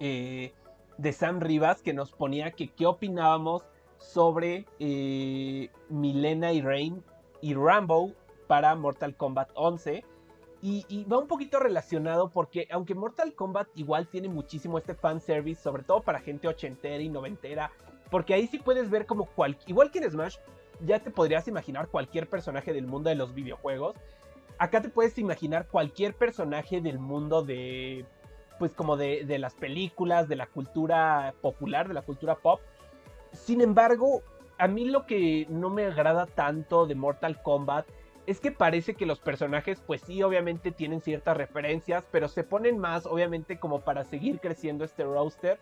eh, 0.00 0.52
de 0.98 1.12
Sam 1.12 1.40
Rivas 1.40 1.82
que 1.82 1.92
nos 1.92 2.10
ponía 2.10 2.50
que 2.50 2.68
qué 2.68 2.86
opinábamos 2.86 3.62
sobre 3.98 4.66
eh, 4.80 5.70
Milena 5.88 6.52
y 6.52 6.60
Rain 6.62 7.02
y 7.40 7.54
Rambo 7.54 8.12
para 8.46 8.74
Mortal 8.74 9.16
Kombat 9.16 9.50
11 9.54 10.04
y, 10.66 11.04
va 11.04 11.18
un 11.18 11.26
poquito 11.26 11.58
relacionado 11.60 12.30
porque 12.30 12.66
aunque 12.70 12.94
Mortal 12.94 13.34
Kombat 13.34 13.68
igual 13.74 14.08
tiene 14.08 14.28
muchísimo 14.30 14.78
este 14.78 14.94
fanservice, 14.94 15.62
sobre 15.62 15.82
todo 15.82 16.00
para 16.00 16.20
gente 16.20 16.48
ochentera 16.48 17.02
y 17.02 17.10
noventera, 17.10 17.70
porque 18.10 18.32
ahí 18.32 18.46
sí 18.46 18.58
puedes 18.58 18.88
ver 18.88 19.04
como 19.04 19.26
cual, 19.26 19.58
igual 19.66 19.90
que 19.90 19.98
en 19.98 20.10
Smash, 20.10 20.38
ya 20.80 21.00
te 21.00 21.10
podrías 21.10 21.46
imaginar 21.48 21.88
cualquier 21.88 22.30
personaje 22.30 22.72
del 22.72 22.86
mundo 22.86 23.10
de 23.10 23.16
los 23.16 23.34
videojuegos. 23.34 23.94
Acá 24.56 24.80
te 24.80 24.88
puedes 24.88 25.18
imaginar 25.18 25.68
cualquier 25.68 26.14
personaje 26.14 26.80
del 26.80 26.98
mundo 26.98 27.42
de, 27.42 28.06
pues 28.58 28.72
como 28.72 28.96
de, 28.96 29.26
de 29.26 29.38
las 29.38 29.52
películas, 29.52 30.28
de 30.28 30.36
la 30.36 30.46
cultura 30.46 31.34
popular, 31.42 31.88
de 31.88 31.94
la 31.94 32.02
cultura 32.02 32.36
pop. 32.36 32.60
Sin 33.32 33.60
embargo, 33.60 34.22
a 34.56 34.66
mí 34.66 34.86
lo 34.86 35.04
que 35.04 35.46
no 35.50 35.68
me 35.68 35.84
agrada 35.84 36.24
tanto 36.24 36.86
de 36.86 36.94
Mortal 36.94 37.42
Kombat 37.42 37.86
es 38.26 38.40
que 38.40 38.50
parece 38.50 38.94
que 38.94 39.06
los 39.06 39.20
personajes, 39.20 39.82
pues 39.86 40.00
sí, 40.02 40.22
obviamente 40.22 40.72
tienen 40.72 41.00
ciertas 41.00 41.36
referencias, 41.36 42.06
pero 42.10 42.28
se 42.28 42.42
ponen 42.42 42.78
más, 42.78 43.06
obviamente, 43.06 43.58
como 43.58 43.80
para 43.80 44.04
seguir 44.04 44.40
creciendo 44.40 44.84
este 44.84 45.04
roster. 45.04 45.58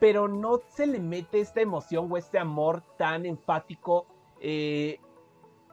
Pero 0.00 0.28
no 0.28 0.60
se 0.68 0.86
le 0.86 0.98
mete 0.98 1.40
esta 1.40 1.60
emoción 1.60 2.10
o 2.10 2.16
este 2.16 2.38
amor 2.38 2.82
tan 2.98 3.24
enfático 3.24 4.06
eh, 4.40 4.98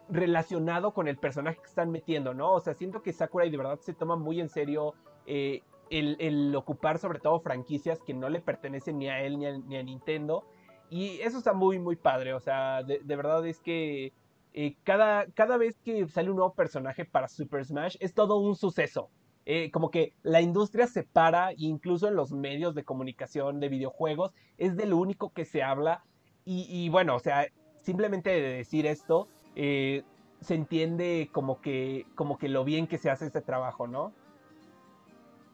relacionado 0.08 0.94
con 0.94 1.08
el 1.08 1.18
personaje 1.18 1.58
que 1.58 1.68
están 1.68 1.92
metiendo, 1.92 2.34
¿no? 2.34 2.54
O 2.54 2.60
sea, 2.60 2.74
siento 2.74 3.02
que 3.02 3.12
Sakurai 3.12 3.50
de 3.50 3.58
verdad 3.58 3.80
se 3.80 3.94
toma 3.94 4.16
muy 4.16 4.40
en 4.40 4.50
serio 4.50 4.94
eh, 5.26 5.62
el, 5.90 6.56
ocupar 6.56 7.00
sobre 7.00 7.20
todo 7.20 7.40
franquicias 7.40 8.00
que 8.00 8.14
no 8.14 8.30
le 8.30 8.40
pertenecen 8.40 9.00
ni 9.00 9.10
a 9.10 9.22
él 9.22 9.40
ni 9.40 9.78
a, 9.78 9.84
Nintendo. 9.84 10.46
Y 10.90 11.20
eso 11.22 11.40
está 11.40 11.54
muy, 11.54 11.80
muy 11.80 11.96
padre. 11.96 12.34
O 12.34 12.40
sea, 12.40 12.84
de 12.84 13.16
verdad 13.16 13.46
es 13.48 13.60
que 13.60 14.14
eh, 14.54 14.76
cada, 14.84 15.26
cada 15.32 15.58
vez 15.58 15.78
que 15.84 16.08
sale 16.08 16.30
un 16.30 16.38
nuevo 16.38 16.54
personaje 16.54 17.06
para 17.06 17.28
Super 17.28 17.66
Smash 17.66 17.98
es 18.00 18.14
todo 18.14 18.38
un 18.38 18.56
suceso. 18.56 19.10
Eh, 19.46 19.72
como 19.72 19.92
que 19.92 20.14
la 20.24 20.42
industria 20.42 20.88
se 20.88 21.04
para, 21.04 21.52
incluso 21.58 22.08
en 22.08 22.16
los 22.16 22.32
medios 22.32 22.76
de 22.76 22.86
comunicación 22.86 23.60
de 23.60 23.68
videojuegos, 23.68 24.32
es 24.58 24.78
de 24.78 24.86
lo 24.86 24.98
único 24.98 25.34
que 25.34 25.44
se 25.44 25.64
habla. 25.64 26.04
Y, 26.46 26.90
bueno, 26.90 27.16
o 27.16 27.20
sea, 27.20 27.48
simplemente 27.82 28.30
de 28.30 28.58
decir 28.58 28.86
esto, 28.86 29.30
eh, 29.56 30.04
se 30.42 30.56
entiende 30.56 31.30
como 31.32 31.62
que, 31.62 32.06
como 32.16 32.38
que 32.38 32.50
lo 32.50 32.66
bien 32.66 32.86
que 32.86 32.98
se 32.98 33.10
hace 33.10 33.26
este 33.26 33.42
trabajo, 33.42 33.88
¿no? 33.88 34.12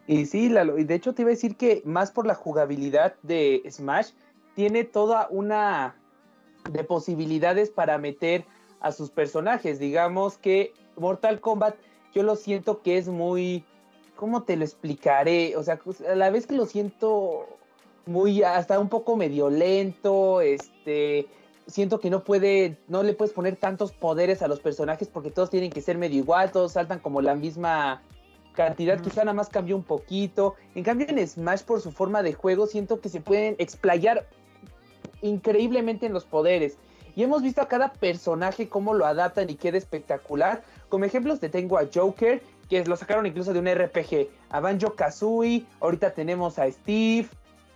Y 0.08 0.26
sí, 0.26 0.50
de 0.50 0.95
hecho 0.95 1.14
te 1.14 1.22
iba 1.22 1.30
a 1.30 1.38
decir 1.38 1.56
que 1.58 1.84
más 1.86 2.10
por 2.12 2.26
la 2.26 2.34
jugabilidad 2.34 3.16
de 3.22 3.62
Smash, 3.70 4.14
tiene 4.56 4.84
toda 4.84 5.28
una 5.30 5.95
de 6.72 6.84
posibilidades 6.84 7.70
para 7.70 8.00
meter 8.00 8.45
a 8.80 8.91
sus 8.91 9.09
personajes. 9.09 9.80
Digamos 9.80 10.38
que 10.38 10.73
Mortal 10.97 11.39
Kombat 11.39 11.75
yo 12.13 12.23
lo 12.23 12.36
siento 12.36 12.82
que 12.82 12.97
es 12.97 13.07
muy... 13.07 13.65
¿Cómo 14.15 14.43
te 14.43 14.57
lo 14.57 14.65
explicaré? 14.65 15.55
O 15.55 15.63
sea, 15.63 15.77
pues, 15.77 16.01
a 16.01 16.15
la 16.15 16.30
vez 16.30 16.45
que 16.45 16.55
lo 16.55 16.65
siento 16.65 17.47
muy 18.05 18.43
hasta 18.43 18.80
un 18.80 18.89
poco 18.89 19.15
medio 19.15 19.49
lento, 19.49 20.41
este 20.41 21.27
siento 21.69 21.99
que 21.99 22.09
no 22.09 22.23
puede, 22.23 22.77
no 22.88 23.03
le 23.03 23.13
puedes 23.13 23.34
poner 23.34 23.55
tantos 23.55 23.91
poderes 23.91 24.41
a 24.41 24.47
los 24.47 24.59
personajes 24.59 25.07
porque 25.07 25.32
todos 25.32 25.49
tienen 25.49 25.69
que 25.69 25.82
ser 25.82 25.97
medio 25.97 26.17
igual, 26.17 26.51
todos 26.51 26.73
saltan 26.73 26.99
como 26.99 27.21
la 27.21 27.36
misma 27.36 28.01
cantidad, 28.53 28.99
quizá 28.99 29.21
nada 29.21 29.34
más 29.34 29.49
cambió 29.49 29.75
un 29.75 29.84
poquito. 29.84 30.55
En 30.75 30.84
cambio, 30.84 31.07
en 31.07 31.25
Smash, 31.25 31.61
por 31.61 31.80
su 31.82 31.91
forma 31.91 32.23
de 32.23 32.34
juego, 32.34 32.67
siento 32.67 32.99
que 32.99 33.09
se 33.09 33.21
pueden 33.21 33.55
explayar 33.59 34.27
increíblemente 35.21 36.07
en 36.07 36.13
los 36.13 36.25
poderes. 36.25 36.77
Y 37.20 37.24
hemos 37.24 37.41
visto 37.41 37.61
a 37.61 37.67
cada 37.67 37.91
personaje 37.91 38.70
cómo 38.70 38.93
lo 38.93 39.05
adaptan 39.05 39.49
y 39.49 39.55
queda 39.55 39.78
espectacular. 39.78 40.63
Como 40.88 41.03
ejemplos 41.03 41.41
te 41.41 41.49
tengo 41.49 41.78
a 41.78 41.86
Joker, 41.93 42.41
que 42.70 42.86
lo 42.86 42.95
sacaron 42.95 43.26
incluso 43.26 43.51
de 43.51 43.59
un 43.59 43.67
RPG, 43.67 44.30
a 44.49 44.61
Banjo 44.61 44.95
Kazooie, 44.95 45.65
ahorita 45.82 46.13
tenemos 46.13 46.57
a 46.59 46.72
Steve, 46.72 47.28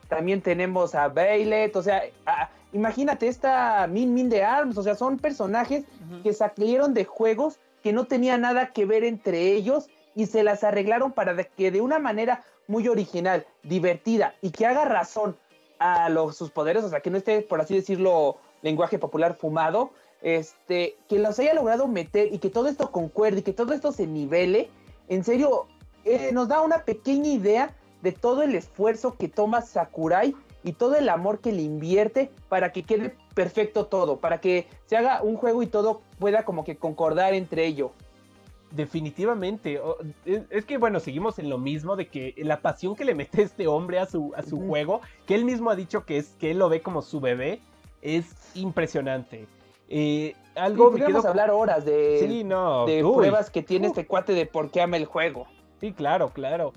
también 0.08 0.42
tenemos 0.42 0.96
a 0.96 1.10
Bailet, 1.10 1.76
o 1.76 1.84
sea, 1.84 2.04
imagínate 2.72 3.28
esta 3.28 3.86
Min 3.88 4.14
Min 4.14 4.30
de 4.30 4.46
Arms, 4.46 4.78
o 4.78 4.84
sea, 4.84 4.96
son 4.96 5.18
personajes 5.18 5.84
que 6.24 6.32
salieron 6.32 6.94
de 6.94 7.04
juegos 7.04 7.60
que 7.84 7.92
no 7.92 8.06
tenían 8.06 8.40
nada 8.40 8.68
que 8.68 8.86
ver 8.86 9.04
entre 9.04 9.52
ellos 9.52 9.90
y 10.16 10.28
se 10.28 10.44
las 10.44 10.64
arreglaron 10.64 11.12
para 11.12 11.36
que 11.44 11.70
de 11.70 11.82
una 11.82 12.00
manera 12.00 12.46
muy 12.68 12.88
original, 12.88 13.46
divertida 13.62 14.36
y 14.40 14.52
que 14.52 14.66
haga 14.68 14.86
razón 14.86 15.36
a 15.80 16.08
los, 16.08 16.38
sus 16.38 16.50
poderes, 16.50 16.86
o 16.86 16.90
sea, 16.90 17.02
que 17.02 17.10
no 17.10 17.18
esté, 17.18 17.42
por 17.42 17.60
así 17.60 17.76
decirlo, 17.76 18.38
lenguaje 18.64 18.98
popular 18.98 19.36
fumado, 19.36 19.92
este, 20.22 20.96
que 21.08 21.20
los 21.20 21.38
haya 21.38 21.54
logrado 21.54 21.88
meter 21.88 22.34
y 22.34 22.40
que 22.40 22.50
todo 22.50 22.68
esto 22.68 22.92
concuerde 22.92 23.42
y 23.42 23.44
que 23.44 23.54
todo 23.54 23.74
esto 23.74 23.92
se 23.92 24.08
nivele, 24.08 24.70
en 25.10 25.24
serio, 25.24 25.68
eh, 26.06 26.32
nos 26.34 26.48
da 26.48 26.62
una 26.62 26.84
pequeña 26.86 27.30
idea 27.30 27.76
de 28.02 28.12
todo 28.12 28.42
el 28.42 28.56
esfuerzo 28.56 29.16
que 29.18 29.28
toma 29.28 29.62
Sakurai 29.62 30.36
y 30.64 30.74
todo 30.74 30.96
el 30.96 31.10
amor 31.10 31.40
que 31.40 31.52
le 31.52 31.62
invierte 31.62 32.32
para 32.50 32.72
que 32.72 32.84
quede 32.84 33.16
perfecto 33.34 33.86
todo, 33.86 34.18
para 34.18 34.40
que 34.40 34.68
se 34.86 34.98
haga 34.98 35.22
un 35.22 35.36
juego 35.36 35.62
y 35.62 35.68
todo 35.68 36.02
pueda 36.20 36.46
como 36.46 36.64
que 36.64 36.78
concordar 36.78 37.34
entre 37.34 37.66
ello. 37.66 37.92
Definitivamente. 38.72 39.80
Es 40.26 40.66
que 40.66 40.78
bueno, 40.78 41.00
seguimos 41.00 41.38
en 41.38 41.50
lo 41.50 41.60
mismo 41.60 41.96
de 41.96 42.08
que 42.08 42.34
la 42.38 42.62
pasión 42.62 42.96
que 42.96 43.06
le 43.06 43.14
mete 43.14 43.42
este 43.44 43.68
hombre 43.68 44.00
a 44.00 44.06
su, 44.06 44.34
a 44.36 44.42
su 44.42 44.60
juego, 44.60 45.02
que 45.28 45.36
él 45.36 45.46
mismo 45.46 45.70
ha 45.70 45.76
dicho 45.76 46.06
que 46.06 46.18
es 46.18 46.36
que 46.40 46.52
él 46.52 46.60
lo 46.60 46.70
ve 46.70 46.82
como 46.82 47.02
su 47.02 47.20
bebé, 47.20 47.62
es 48.04 48.36
impresionante. 48.56 49.48
Eh, 49.90 50.36
algo 50.56 50.86
sí, 50.86 50.92
podríamos 50.92 51.26
hablar 51.26 51.52
horas 51.52 51.86
de, 51.86 52.46
de 52.88 53.02
pruebas 53.02 53.50
que 53.50 53.64
tiene 53.64 53.88
este 53.88 54.06
cuate 54.06 54.34
de 54.34 54.46
por 54.46 54.70
qué 54.70 54.82
ama 54.82 54.98
el 54.98 55.06
juego. 55.06 55.48
Sí, 55.80 55.94
claro, 55.94 56.30
claro. 56.30 56.74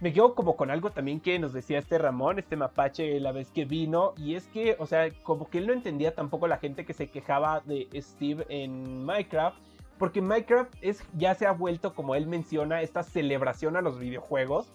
Me 0.00 0.12
quedo 0.12 0.34
como 0.34 0.56
con 0.56 0.70
algo 0.70 0.90
también 0.90 1.20
que 1.20 1.38
nos 1.38 1.54
decía 1.54 1.78
este 1.78 1.96
Ramón, 1.96 2.38
este 2.38 2.54
mapache, 2.54 3.18
la 3.18 3.32
vez 3.32 3.50
que 3.50 3.64
vino, 3.64 4.12
y 4.18 4.34
es 4.34 4.46
que, 4.48 4.76
o 4.78 4.86
sea, 4.86 5.10
como 5.22 5.48
que 5.48 5.58
él 5.58 5.66
no 5.66 5.72
entendía 5.72 6.14
tampoco 6.14 6.46
la 6.46 6.58
gente 6.58 6.84
que 6.84 6.92
se 6.92 7.08
quejaba 7.08 7.62
de 7.64 7.88
Steve 7.94 8.44
en 8.50 9.04
Minecraft, 9.04 9.56
porque 9.98 10.20
Minecraft 10.20 10.74
es, 10.82 11.02
ya 11.16 11.34
se 11.34 11.46
ha 11.46 11.52
vuelto, 11.52 11.94
como 11.94 12.14
él 12.14 12.26
menciona, 12.26 12.82
esta 12.82 13.02
celebración 13.02 13.76
a 13.76 13.80
los 13.80 13.98
videojuegos. 13.98 14.70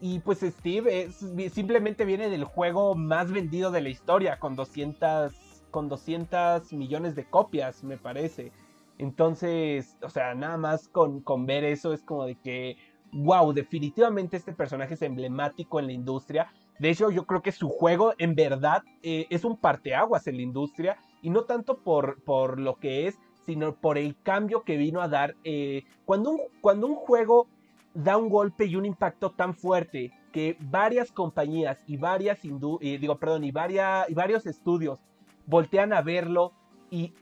Y 0.00 0.20
pues 0.20 0.40
Steve 0.40 1.10
simplemente 1.50 2.04
viene 2.04 2.28
del 2.28 2.44
juego 2.44 2.94
más 2.94 3.32
vendido 3.32 3.70
de 3.70 3.80
la 3.80 3.88
historia, 3.88 4.38
con 4.38 4.54
200, 4.54 5.32
con 5.70 5.88
200 5.88 6.72
millones 6.74 7.14
de 7.14 7.24
copias, 7.24 7.82
me 7.82 7.96
parece. 7.96 8.52
Entonces, 8.98 9.96
o 10.02 10.10
sea, 10.10 10.34
nada 10.34 10.56
más 10.56 10.88
con, 10.88 11.20
con 11.20 11.46
ver 11.46 11.64
eso 11.64 11.92
es 11.92 12.02
como 12.02 12.26
de 12.26 12.36
que, 12.36 12.76
wow, 13.12 13.52
definitivamente 13.52 14.36
este 14.36 14.52
personaje 14.52 14.94
es 14.94 15.02
emblemático 15.02 15.80
en 15.80 15.86
la 15.86 15.92
industria. 15.92 16.52
De 16.78 16.90
hecho, 16.90 17.10
yo 17.10 17.24
creo 17.26 17.40
que 17.40 17.52
su 17.52 17.70
juego 17.70 18.12
en 18.18 18.34
verdad 18.34 18.82
eh, 19.02 19.26
es 19.30 19.44
un 19.44 19.56
parteaguas 19.56 20.26
en 20.26 20.36
la 20.36 20.42
industria 20.42 20.98
y 21.22 21.30
no 21.30 21.44
tanto 21.44 21.78
por, 21.78 22.22
por 22.22 22.60
lo 22.60 22.76
que 22.76 23.06
es, 23.06 23.18
sino 23.46 23.74
por 23.76 23.96
el 23.96 24.20
cambio 24.22 24.62
que 24.62 24.76
vino 24.76 25.00
a 25.00 25.08
dar. 25.08 25.36
Eh, 25.44 25.84
cuando, 26.04 26.32
un, 26.32 26.40
cuando 26.60 26.86
un 26.86 26.96
juego 26.96 27.48
da 27.96 28.18
un 28.18 28.28
golpe 28.28 28.66
y 28.66 28.76
un 28.76 28.84
impacto 28.84 29.30
tan 29.30 29.54
fuerte 29.54 30.12
que 30.30 30.56
varias 30.60 31.10
compañías 31.10 31.78
y 31.86 31.96
varias 31.96 32.44
eh, 32.44 32.98
digo, 33.00 33.16
perdón, 33.18 33.44
y, 33.44 33.48
y 33.48 34.14
varios 34.14 34.46
estudios 34.46 35.00
voltean 35.46 35.94
a 35.94 36.02
verlo 36.02 36.52
y 36.90 37.14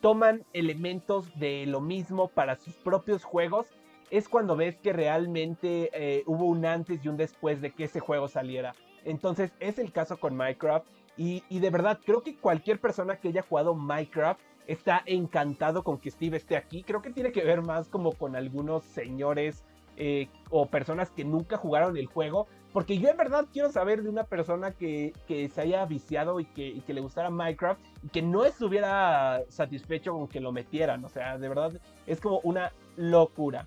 toman 0.00 0.44
elementos 0.52 1.32
de 1.38 1.66
lo 1.66 1.80
mismo 1.80 2.28
para 2.28 2.56
sus 2.56 2.74
propios 2.74 3.22
juegos, 3.22 3.68
es 4.10 4.28
cuando 4.28 4.56
ves 4.56 4.76
que 4.78 4.92
realmente 4.92 5.90
eh, 5.92 6.24
hubo 6.26 6.46
un 6.46 6.64
antes 6.66 7.04
y 7.04 7.08
un 7.08 7.16
después 7.16 7.60
de 7.60 7.70
que 7.70 7.84
ese 7.84 8.00
juego 8.00 8.26
saliera. 8.26 8.74
Entonces 9.04 9.52
es 9.60 9.78
el 9.78 9.92
caso 9.92 10.18
con 10.18 10.36
Minecraft 10.36 10.86
y, 11.16 11.44
y 11.48 11.60
de 11.60 11.70
verdad 11.70 12.00
creo 12.04 12.24
que 12.24 12.36
cualquier 12.36 12.80
persona 12.80 13.16
que 13.16 13.28
haya 13.28 13.42
jugado 13.42 13.74
Minecraft 13.74 14.40
está 14.66 15.02
encantado 15.06 15.84
con 15.84 15.98
que 15.98 16.10
Steve 16.10 16.36
esté 16.36 16.56
aquí. 16.56 16.82
Creo 16.82 17.02
que 17.02 17.10
tiene 17.10 17.30
que 17.30 17.44
ver 17.44 17.62
más 17.62 17.88
como 17.88 18.12
con 18.12 18.34
algunos 18.34 18.82
señores 18.82 19.64
eh, 20.00 20.28
o 20.50 20.66
personas 20.66 21.10
que 21.10 21.24
nunca 21.24 21.56
jugaron 21.56 21.96
el 21.96 22.06
juego. 22.06 22.46
Porque 22.72 22.98
yo 22.98 23.08
en 23.08 23.16
verdad 23.16 23.46
quiero 23.52 23.72
saber 23.72 24.02
de 24.02 24.08
una 24.08 24.24
persona 24.24 24.70
que, 24.70 25.12
se 25.26 25.60
haya 25.60 25.84
viciado 25.86 26.38
y 26.38 26.44
que, 26.44 26.82
le 26.86 27.00
gustara 27.00 27.30
Minecraft 27.30 27.80
y 28.04 28.08
que 28.08 28.22
no 28.22 28.44
estuviera 28.44 29.42
satisfecho 29.48 30.12
con 30.12 30.28
que 30.28 30.38
lo 30.38 30.52
metieran. 30.52 31.04
O 31.04 31.08
sea, 31.08 31.36
de 31.36 31.48
verdad 31.48 31.72
es 32.06 32.20
como 32.20 32.38
una 32.44 32.72
locura. 32.96 33.66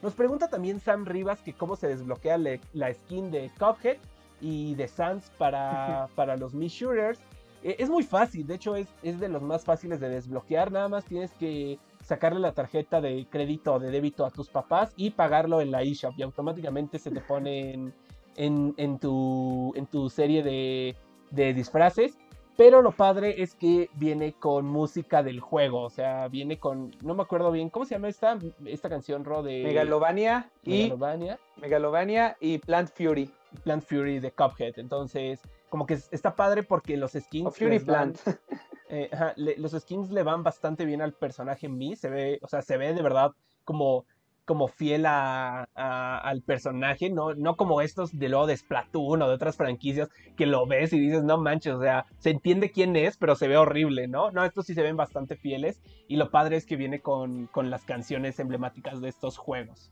Nos 0.00 0.14
pregunta 0.14 0.48
también 0.48 0.78
Sam 0.78 1.06
Rivas 1.06 1.40
que 1.40 1.54
cómo 1.54 1.74
se 1.74 1.88
desbloquea 1.88 2.38
la 2.38 2.94
skin 2.94 3.30
de 3.30 3.50
Cuphead 3.58 3.96
y 4.40 4.74
de 4.76 4.86
Sans 4.86 5.30
para, 5.38 6.08
para 6.14 6.36
los 6.36 6.54
Mi 6.54 6.68
Shooters. 6.68 7.18
Eh, 7.64 7.76
es 7.78 7.88
muy 7.88 8.04
fácil, 8.04 8.46
de 8.46 8.54
hecho 8.54 8.76
es, 8.76 8.86
es, 9.02 9.18
de 9.18 9.28
los 9.28 9.42
más 9.42 9.64
fáciles 9.64 9.98
de 9.98 10.10
desbloquear, 10.10 10.70
nada 10.70 10.88
más 10.88 11.06
tienes 11.06 11.32
que 11.32 11.78
sacarle 12.04 12.40
la 12.40 12.52
tarjeta 12.52 13.00
de 13.00 13.26
crédito 13.30 13.74
o 13.74 13.78
de 13.80 13.90
débito 13.90 14.24
a 14.24 14.30
tus 14.30 14.48
papás 14.48 14.92
y 14.96 15.10
pagarlo 15.10 15.60
en 15.60 15.70
la 15.70 15.82
eShop 15.82 16.14
y 16.16 16.22
automáticamente 16.22 16.98
se 16.98 17.10
te 17.10 17.20
pone 17.20 17.92
en, 18.36 18.74
en, 18.76 18.98
tu, 18.98 19.72
en 19.74 19.86
tu 19.86 20.10
serie 20.10 20.42
de, 20.42 20.96
de 21.30 21.54
disfraces. 21.54 22.18
Pero 22.56 22.82
lo 22.82 22.92
padre 22.92 23.42
es 23.42 23.56
que 23.56 23.90
viene 23.94 24.32
con 24.34 24.64
música 24.66 25.24
del 25.24 25.40
juego, 25.40 25.80
o 25.80 25.90
sea, 25.90 26.28
viene 26.28 26.60
con, 26.60 26.92
no 27.02 27.14
me 27.16 27.22
acuerdo 27.22 27.50
bien, 27.50 27.68
¿cómo 27.68 27.84
se 27.84 27.96
llama 27.96 28.08
esta, 28.08 28.38
esta 28.64 28.88
canción, 28.88 29.24
Ro? 29.24 29.42
De 29.42 29.64
Megalovania, 29.64 30.52
Megalovania. 30.64 31.40
y 31.56 31.60
Megalovania 31.60 32.36
y 32.38 32.58
Plant 32.58 32.90
Fury. 32.94 33.28
Plant 33.64 33.82
Fury 33.82 34.20
de 34.20 34.30
Cuphead, 34.30 34.78
entonces 34.78 35.40
como 35.68 35.86
que 35.86 35.94
está 35.94 36.36
padre 36.36 36.62
porque 36.62 36.96
los 36.96 37.12
skins. 37.12 37.56
Fury 37.56 37.80
Plant. 37.80 38.18
Eh, 38.88 39.10
los 39.36 39.72
skins 39.72 40.10
le 40.10 40.22
van 40.22 40.42
bastante 40.42 40.84
bien 40.84 41.02
al 41.02 41.14
personaje 41.14 41.66
en 41.66 41.76
mí. 41.78 41.96
Se 41.96 42.08
ve, 42.08 42.38
o 42.42 42.48
sea, 42.48 42.62
se 42.62 42.76
ve 42.76 42.92
de 42.92 43.02
verdad 43.02 43.32
como, 43.64 44.04
como 44.44 44.68
fiel 44.68 45.06
a, 45.06 45.62
al 46.18 46.42
personaje, 46.42 47.08
no, 47.10 47.34
no 47.34 47.56
como 47.56 47.80
estos 47.80 48.18
de 48.18 48.28
luego 48.28 48.46
de 48.46 48.56
Splatoon 48.56 49.22
o 49.22 49.28
de 49.28 49.34
otras 49.34 49.56
franquicias 49.56 50.10
que 50.36 50.46
lo 50.46 50.66
ves 50.66 50.92
y 50.92 50.98
dices, 51.00 51.24
no 51.24 51.38
manches, 51.38 51.74
o 51.74 51.80
sea, 51.80 52.04
se 52.18 52.30
entiende 52.30 52.70
quién 52.70 52.94
es, 52.96 53.16
pero 53.16 53.36
se 53.36 53.48
ve 53.48 53.56
horrible, 53.56 54.06
¿no? 54.06 54.30
No, 54.30 54.44
estos 54.44 54.66
sí 54.66 54.74
se 54.74 54.82
ven 54.82 54.96
bastante 54.96 55.36
fieles. 55.36 55.80
Y 56.08 56.16
lo 56.16 56.30
padre 56.30 56.56
es 56.56 56.66
que 56.66 56.76
viene 56.76 57.00
con, 57.00 57.46
con 57.46 57.70
las 57.70 57.84
canciones 57.84 58.38
emblemáticas 58.38 59.00
de 59.00 59.08
estos 59.08 59.38
juegos. 59.38 59.90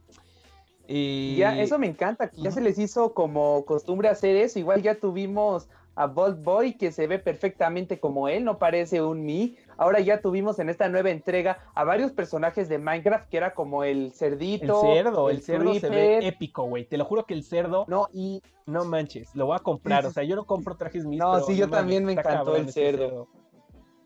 Y... 0.86 1.36
Ya, 1.36 1.59
eso 1.59 1.78
me 1.78 1.86
encanta, 1.86 2.30
ya 2.36 2.51
se 2.51 2.61
les 2.61 2.78
hizo 2.78 3.14
como 3.14 3.64
costumbre 3.64 4.09
hacer 4.09 4.36
eso. 4.36 4.59
Igual 4.59 4.82
ya 4.82 4.97
tuvimos 4.97 5.68
a 5.95 6.07
Bolt 6.07 6.43
Boy 6.43 6.74
que 6.74 6.93
se 6.93 7.07
ve 7.07 7.18
perfectamente 7.18 8.01
como 8.01 8.28
él, 8.28 8.45
no 8.45 8.59
parece 8.59 9.03
un 9.03 9.24
Mi. 9.24 9.57
Ahora 9.76 10.01
ya 10.01 10.20
tuvimos 10.20 10.59
en 10.59 10.68
esta 10.68 10.88
nueva 10.88 11.11
entrega 11.11 11.59
a 11.74 11.84
varios 11.84 12.12
personajes 12.12 12.68
de 12.68 12.78
Minecraft 12.78 13.28
que 13.28 13.36
era 13.36 13.55
como 13.55 13.84
el 13.84 14.12
cerdito. 14.12 14.82
El 14.84 14.95
cerdo, 14.95 15.30
el, 15.30 15.43
cerdo 15.43 15.74
se 15.74 15.88
ve 15.90 16.26
épico, 16.26 16.64
güey. 16.64 16.84
Te 16.84 16.97
lo 16.97 17.05
juro 17.05 17.24
que 17.24 17.34
el 17.34 17.45
cerdo. 17.45 17.84
No, 17.88 18.09
y. 18.12 18.43
No 18.64 18.84
manches, 18.84 19.34
lo 19.34 19.47
voy 19.47 19.57
a 19.57 19.59
comprar. 19.59 20.07
O 20.07 20.12
sea, 20.12 20.22
yo 20.22 20.36
no 20.36 20.45
compro 20.45 20.76
trajes 20.76 21.05
mis. 21.05 21.18
No, 21.18 21.40
sí, 21.40 21.57
yo 21.57 21.68
también 21.68 22.05
me 22.05 22.12
encantó 22.12 22.57
el 22.57 22.72
cerdo. 22.72 23.28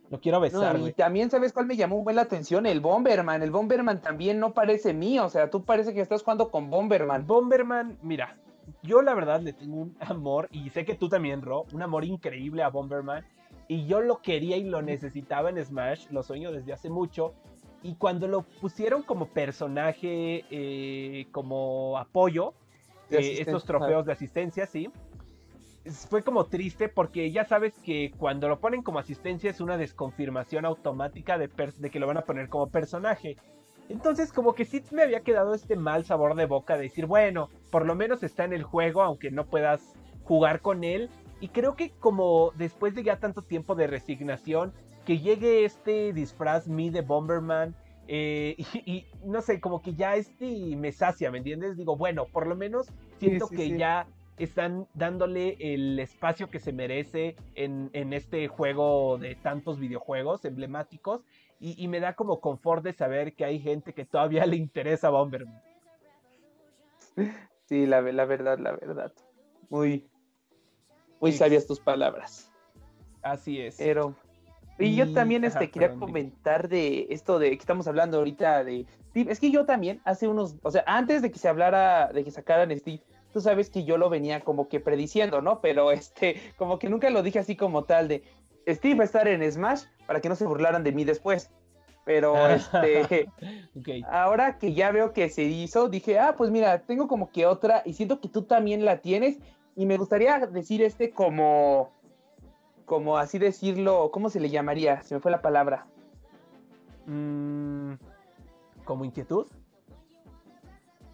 Lo 0.09 0.21
quiero 0.21 0.41
besar, 0.41 0.79
Y 0.79 0.93
también, 0.93 1.31
¿sabes 1.31 1.53
cuál 1.53 1.67
me 1.67 1.77
llamó 1.77 2.05
la 2.13 2.23
atención? 2.23 2.65
El 2.67 2.81
Bomberman. 2.81 3.43
El 3.43 3.51
Bomberman 3.51 4.01
también 4.01 4.39
no 4.39 4.55
parece 4.55 4.95
mío. 4.95 5.25
O 5.25 5.29
sea, 5.29 5.51
tú 5.51 5.65
parece 5.65 5.95
que 5.95 6.01
estás 6.01 6.23
jugando 6.23 6.51
con 6.51 6.71
Bomberman. 6.71 7.27
Bomberman, 7.27 7.99
mira, 8.03 8.39
yo 8.83 9.03
la 9.03 9.15
verdad 9.15 9.41
le 9.41 9.53
tengo 9.53 9.77
un 9.77 9.97
amor, 10.01 10.49
y 10.51 10.71
sé 10.71 10.85
que 10.85 10.95
tú 10.95 11.09
también, 11.09 11.43
Ro, 11.43 11.67
un 11.73 11.83
amor 11.83 12.05
increíble 12.05 12.63
a 12.63 12.69
Bomberman. 12.69 13.25
Y 13.69 13.87
yo 13.87 14.01
lo 14.01 14.23
quería 14.23 14.57
y 14.57 14.65
lo 14.65 14.81
necesitaba 14.81 15.51
en 15.51 15.65
Smash, 15.65 16.09
lo 16.11 16.23
sueño 16.23 16.53
desde 16.53 16.73
hace 16.73 16.89
mucho. 16.89 17.35
Y 17.83 17.97
cuando 17.97 18.29
lo 18.29 18.43
pusieron 18.43 19.03
como 19.03 19.27
personaje, 19.27 20.45
eh, 20.51 21.27
como 21.33 21.99
apoyo, 21.99 22.55
eh, 23.11 23.39
estos 23.41 23.65
trofeos 23.65 24.07
de 24.07 24.13
asistencia, 24.13 24.67
sí 24.67 24.89
fue 25.91 26.23
como 26.23 26.47
triste 26.47 26.89
porque 26.89 27.31
ya 27.31 27.45
sabes 27.45 27.75
que 27.79 28.13
cuando 28.17 28.49
lo 28.49 28.61
ponen 28.61 28.83
como 28.83 28.99
asistencia 28.99 29.51
es 29.51 29.61
una 29.61 29.77
desconfirmación 29.77 30.65
automática 30.65 31.39
de, 31.39 31.49
que 31.91 32.01
lo 32.01 32.07
van 32.07 32.17
a 32.17 32.23
poner 32.23 32.49
como 32.49 32.69
personaje. 32.69 33.37
Entonces 33.89 34.33
como 34.33 34.55
que 34.55 34.65
sí 34.65 34.83
me 34.91 35.03
había 35.03 35.21
quedado 35.21 35.55
este 35.55 35.77
mal 35.77 36.05
sabor 36.05 36.35
de 36.35 36.47
boca 36.47 36.77
de 36.77 36.85
decir, 36.85 37.07
bueno, 37.07 37.51
por 37.71 37.87
lo 37.87 37.95
menos 37.95 38.23
está 38.23 38.45
en 38.45 38.53
el 38.53 38.63
juego 38.63 39.03
aunque 39.03 39.31
no 39.31 39.47
puedas 39.47 39.95
jugar 40.25 40.61
con 40.61 40.85
él. 40.85 41.09
Y 41.41 41.49
creo 41.49 41.77
que 41.77 41.91
como 41.91 42.53
después 42.57 42.95
de 42.95 43.03
ya 43.03 43.19
tanto 43.19 43.43
tiempo 43.43 43.75
de 43.75 43.87
resignación, 43.87 44.73
que 45.05 45.19
llegue 45.19 45.65
este 45.65 46.13
disfraz 46.13 46.67
me 46.69 46.91
de 46.91 47.01
Bomberman 47.01 47.75
Eh, 48.09 48.57
y, 48.87 49.05
no 49.25 49.43
sé, 49.43 49.61
como 49.61 49.83
que 49.83 49.95
ya 49.95 50.15
este 50.15 50.77
me 50.77 50.93
sacia, 50.93 51.31
¿me 51.31 51.39
entiendes? 51.39 51.77
Digo, 51.77 51.97
bueno, 51.97 52.27
por 52.27 52.47
lo 52.47 52.55
menos 52.55 52.87
siento 53.19 53.49
que 53.49 53.77
ya 53.77 54.07
están 54.39 54.87
dándole 54.95 55.57
el 55.59 55.99
espacio 55.99 56.51
que 56.51 56.61
se 56.61 56.73
merece 56.73 57.37
en, 57.55 57.91
este 58.13 58.49
juego 58.49 59.19
de 59.19 59.35
tantos 59.35 59.79
videojuegos 59.79 60.45
emblemáticos. 60.45 61.25
Y, 61.59 61.89
me 61.89 62.01
da 62.01 62.15
como 62.15 62.41
confort 62.41 62.85
de 62.85 62.93
saber 62.93 63.35
que 63.35 63.45
hay 63.45 63.59
gente 63.59 63.95
que 63.95 64.05
todavía 64.05 64.45
le 64.45 64.57
interesa 64.57 65.09
Bomberman. 65.11 65.63
Sí, 67.65 67.87
la, 67.87 68.01
la 68.01 68.25
verdad, 68.27 68.59
la 68.59 68.73
verdad. 68.73 69.13
Muy, 69.71 70.07
muy 71.21 71.33
sabias 71.33 71.67
tus 71.67 71.81
palabras. 71.81 72.53
Así 73.23 73.61
es. 73.61 73.77
Pero, 73.77 74.15
y, 74.79 74.95
yo 74.95 75.13
también 75.13 75.45
este, 75.45 75.71
quería 75.71 75.95
comentar 75.95 76.69
de 76.69 77.07
esto 77.11 77.39
de 77.39 77.51
que 77.51 77.57
estamos 77.57 77.89
hablando 77.89 78.19
ahorita 78.19 78.63
de 78.65 78.87
Steve. 79.11 79.33
Es 79.33 79.41
que 79.41 79.51
yo 79.51 79.65
también 79.65 80.01
hace 80.05 80.29
unos, 80.29 80.57
o 80.63 80.71
sea, 80.71 80.85
antes 80.87 81.23
de 81.23 81.31
que 81.31 81.39
se 81.39 81.49
hablara, 81.49 82.13
de 82.13 82.23
que 82.23 82.31
sacaran 82.31 82.77
Steve, 82.79 83.03
tú 83.33 83.41
sabes 83.41 83.71
que 83.71 83.85
yo 83.85 83.97
lo 83.97 84.11
venía 84.11 84.41
como 84.41 84.69
que 84.69 84.81
prediciendo, 84.81 85.41
¿no? 85.41 85.61
Pero 85.61 85.91
este, 85.93 86.41
como 86.57 86.79
que 86.79 86.89
nunca 86.89 87.11
lo 87.11 87.23
dije 87.23 87.39
así 87.39 87.57
como 87.57 87.85
tal 87.85 88.09
de 88.09 88.23
Steve 88.67 88.97
va 88.97 89.03
a 89.03 89.07
estar 89.07 89.29
en 89.29 89.51
Smash 89.51 89.85
para 90.07 90.21
que 90.21 90.29
no 90.29 90.37
se 90.37 90.47
burlaran 90.47 90.85
de 90.85 90.93
mí 90.93 91.05
después. 91.05 91.51
Pero 92.05 92.37
este, 92.49 93.29
ahora 94.09 94.59
que 94.59 94.75
ya 94.75 94.93
veo 94.93 95.13
que 95.13 95.29
se 95.29 95.43
hizo, 95.43 95.89
dije, 95.89 96.19
ah, 96.19 96.35
pues 96.37 96.51
mira, 96.51 96.81
tengo 96.81 97.09
como 97.09 97.31
que 97.31 97.47
otra 97.47 97.83
y 97.85 97.95
siento 97.95 98.21
que 98.21 98.29
tú 98.29 98.43
también 98.43 98.85
la 98.85 98.99
tienes 98.99 99.39
y 99.75 99.87
me 99.87 99.97
gustaría 99.97 100.39
decir 100.39 100.83
este 100.83 101.11
como 101.11 101.93
como 102.87 103.19
así 103.19 103.39
decirlo, 103.39 104.11
¿cómo 104.13 104.31
se 104.31 104.41
le 104.41 104.49
llamaría? 104.49 105.03
Se 105.03 105.15
me 105.15 105.21
fue 105.21 105.33
la 105.33 105.43
palabra. 105.43 105.87
Mm, 107.07 107.95
¿Como 108.85 109.05
inquietud? 109.05 109.47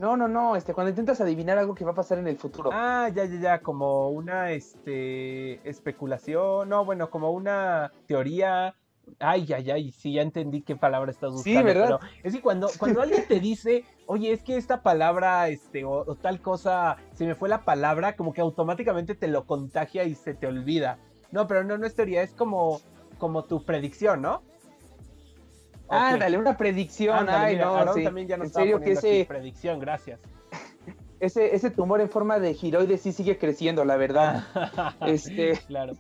No, 0.03 0.17
no, 0.17 0.27
no, 0.27 0.57
este, 0.57 0.75
cuando 0.75 0.91
intentas 0.91 1.21
adivinar 1.21 1.59
algo 1.59 1.77
que 1.77 1.85
va 1.85 1.93
a 1.93 1.95
pasar 1.95 2.19
en 2.19 2.27
el 2.27 2.37
futuro. 2.37 2.71
Ah, 2.73 3.09
ya, 3.15 3.25
ya, 3.25 3.39
ya, 3.39 3.59
como 3.61 4.09
una, 4.09 4.51
este, 4.51 5.61
especulación, 5.69 6.69
no, 6.69 6.85
bueno, 6.85 7.09
como 7.09 7.31
una 7.31 7.93
teoría. 8.09 8.75
Ay, 9.21 9.47
ay, 9.53 9.71
ay, 9.71 9.93
sí, 9.93 10.15
ya 10.15 10.23
entendí 10.23 10.63
qué 10.63 10.75
palabra 10.75 11.13
estás 11.13 11.31
buscando. 11.31 11.61
Sí, 11.61 11.65
¿verdad? 11.65 12.01
es 12.25 12.35
que 12.35 12.43
cuando, 12.43 12.69
cuando 12.81 13.01
alguien 13.01 13.29
te 13.29 13.39
dice, 13.39 13.85
oye, 14.07 14.33
es 14.33 14.43
que 14.43 14.57
esta 14.57 14.83
palabra, 14.83 15.49
este, 15.51 15.85
o, 15.85 15.93
o, 15.93 16.17
tal 16.17 16.41
cosa, 16.41 16.97
se 17.15 17.25
me 17.25 17.37
fue 17.37 17.49
la 17.49 17.65
palabra, 17.65 18.17
como 18.17 18.33
que 18.33 18.41
automáticamente 18.41 19.15
te 19.15 19.29
lo 19.29 19.47
contagia 19.47 20.03
y 20.03 20.17
se 20.17 20.35
te 20.35 20.49
olvida. 20.49 20.99
No, 21.31 21.47
pero 21.47 21.63
no, 21.63 21.79
no 21.79 21.87
es 21.87 21.95
teoría, 21.95 22.25
es 22.25 22.35
como, 22.35 22.81
como 23.19 23.45
tu 23.45 23.65
predicción, 23.65 24.21
¿no? 24.21 24.43
Ah, 25.93 26.17
dale, 26.19 26.39
una 26.39 26.57
predicción. 26.57 27.29
Ay, 27.29 27.57
no, 27.57 27.93
sí. 27.95 28.05
también 28.05 28.29
ya 28.29 28.37
nos 28.37 28.49
en 28.49 28.53
serio 28.55 28.81
que 28.81 28.93
ese 28.93 29.25
predicción, 29.27 29.79
gracias. 29.79 30.21
Ese, 31.21 31.55
ese 31.55 31.71
tumor 31.71 32.01
en 32.01 32.11
forma 32.11 32.41
de 32.41 32.53
giroide 32.53 32.99
sí 32.99 33.13
sigue 33.13 33.39
creciendo, 33.39 33.85
la 33.85 33.97
verdad. 33.97 34.45
este, 35.07 35.53
claro. 35.69 35.93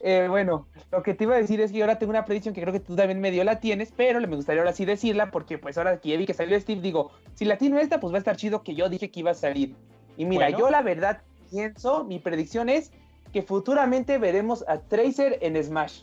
Eh, 0.00 0.26
bueno, 0.28 0.66
lo 0.90 1.02
que 1.04 1.14
te 1.14 1.24
iba 1.24 1.36
a 1.36 1.38
decir 1.38 1.60
es 1.60 1.70
que 1.70 1.80
ahora 1.80 1.98
tengo 1.98 2.10
una 2.10 2.24
predicción 2.24 2.54
que 2.54 2.60
creo 2.60 2.72
que 2.74 2.80
tú 2.80 2.96
también 2.96 3.20
medio 3.20 3.44
la 3.44 3.60
tienes, 3.60 3.92
pero 3.96 4.20
me 4.20 4.34
gustaría 4.34 4.62
ahora 4.62 4.72
sí 4.72 4.84
decirla 4.84 5.30
porque 5.30 5.58
pues 5.58 5.78
ahora 5.78 5.98
que 5.98 6.10
ya 6.10 6.16
vi 6.18 6.26
que 6.26 6.34
salió 6.34 6.60
Steve, 6.60 6.82
digo, 6.82 7.12
si 7.34 7.44
la 7.44 7.56
tiene 7.56 7.80
esta, 7.80 8.00
pues 8.00 8.12
va 8.12 8.16
a 8.16 8.18
estar 8.18 8.36
chido 8.36 8.64
que 8.64 8.74
yo 8.74 8.88
dije 8.88 9.10
que 9.10 9.20
iba 9.20 9.30
a 9.30 9.34
salir. 9.34 9.76
Y 10.16 10.24
mira, 10.24 10.50
yo 10.50 10.68
la 10.70 10.82
verdad 10.82 11.22
pienso, 11.50 12.04
mi 12.04 12.18
predicción 12.18 12.68
es 12.68 12.90
que 13.32 13.42
futuramente 13.42 14.18
veremos 14.18 14.64
a 14.68 14.78
Tracer 14.78 15.38
en 15.40 15.62
Smash. 15.62 16.02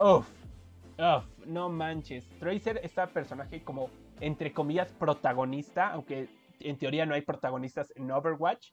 Uf, 0.00 0.26
uf, 0.98 1.24
no 1.46 1.68
manches. 1.68 2.28
Tracer, 2.38 2.80
este 2.82 3.06
personaje 3.08 3.62
como, 3.62 3.90
entre 4.20 4.52
comillas, 4.52 4.92
protagonista, 4.92 5.88
aunque 5.88 6.28
en 6.60 6.78
teoría 6.78 7.06
no 7.06 7.14
hay 7.14 7.22
protagonistas 7.22 7.92
en 7.96 8.10
Overwatch. 8.10 8.72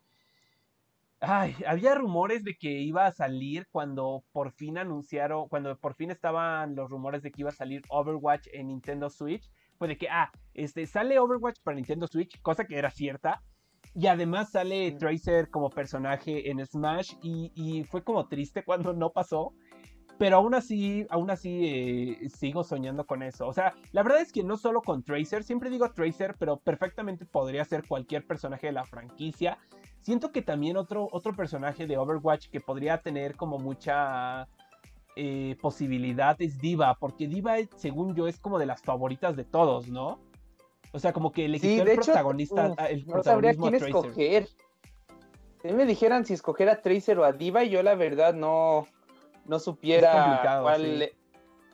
Ay, 1.19 1.55
había 1.65 1.95
rumores 1.95 2.43
de 2.43 2.55
que 2.55 2.69
iba 2.81 3.05
a 3.05 3.11
salir 3.11 3.67
cuando 3.71 4.23
por 4.33 4.51
fin 4.51 4.77
anunciaron, 4.77 5.47
cuando 5.47 5.77
por 5.77 5.95
fin 5.95 6.11
estaban 6.11 6.75
los 6.75 6.89
rumores 6.89 7.21
de 7.23 7.31
que 7.31 7.41
iba 7.41 7.49
a 7.49 7.53
salir 7.53 7.81
Overwatch 7.89 8.47
en 8.51 8.67
Nintendo 8.67 9.09
Switch. 9.09 9.49
Fue 9.77 9.87
de 9.87 9.97
que, 9.97 10.09
ah, 10.09 10.31
este, 10.53 10.85
sale 10.85 11.19
Overwatch 11.19 11.59
para 11.63 11.75
Nintendo 11.75 12.07
Switch, 12.07 12.41
cosa 12.41 12.65
que 12.65 12.77
era 12.77 12.89
cierta. 12.89 13.41
Y 13.95 14.07
además 14.07 14.51
sale 14.51 14.91
Tracer 14.93 15.49
como 15.49 15.69
personaje 15.69 16.49
en 16.49 16.65
Smash 16.65 17.13
y, 17.21 17.83
fue 17.89 18.03
como 18.03 18.27
triste 18.27 18.63
cuando 18.63 18.93
no 18.93 19.11
pasó. 19.11 19.53
Pero 20.23 20.37
aún 20.37 20.55
así, 20.55 21.05
aún 21.09 21.29
así 21.31 21.67
eh, 21.67 22.29
sigo 22.29 22.63
soñando 22.63 23.05
con 23.05 23.23
eso. 23.23 23.45
O 23.45 23.51
sea, 23.51 23.73
la 23.91 24.03
verdad 24.03 24.21
es 24.21 24.31
que 24.31 24.41
no 24.41 24.55
solo 24.55 24.81
con 24.81 25.03
Tracer, 25.03 25.43
siempre 25.43 25.69
digo 25.69 25.91
Tracer, 25.91 26.37
pero 26.39 26.55
perfectamente 26.55 27.25
podría 27.25 27.65
ser 27.65 27.85
cualquier 27.85 28.25
personaje 28.25 28.67
de 28.67 28.71
la 28.71 28.85
franquicia. 28.85 29.57
Siento 29.99 30.31
que 30.31 30.41
también 30.41 30.77
otro, 30.77 31.09
otro 31.11 31.33
personaje 31.33 31.87
de 31.87 31.97
Overwatch 31.97 32.47
que 32.47 32.61
podría 32.61 33.01
tener 33.01 33.35
como 33.35 33.59
mucha 33.59 34.47
eh, 35.17 35.57
posibilidad 35.61 36.41
es 36.41 36.57
Diva, 36.57 36.95
porque 36.97 37.27
Diva, 37.27 37.57
según 37.75 38.15
yo, 38.15 38.29
es 38.29 38.39
como 38.39 38.59
de 38.59 38.65
las 38.65 38.81
favoritas 38.81 39.35
de 39.35 39.43
todos, 39.43 39.89
¿no? 39.89 40.21
O 40.93 40.99
sea, 40.99 41.11
como 41.11 41.33
que 41.33 41.49
le 41.49 41.59
quitó 41.59 41.83
el 41.83 41.95
protagonista, 41.97 42.73
el 42.89 43.05
no 43.07 43.21
sabría 43.23 43.55
quién 43.55 43.75
escoger. 43.75 44.47
Si 45.61 45.73
me 45.73 45.85
dijeran 45.85 46.25
si 46.25 46.33
escoger 46.33 46.69
a 46.69 46.81
Tracer 46.81 47.19
o 47.19 47.25
a 47.25 47.33
Diva, 47.33 47.65
yo 47.65 47.83
la 47.83 47.95
verdad 47.95 48.33
no, 48.33 48.87
no 49.45 49.59
supiera 49.59 50.61
cuál. 50.61 51.11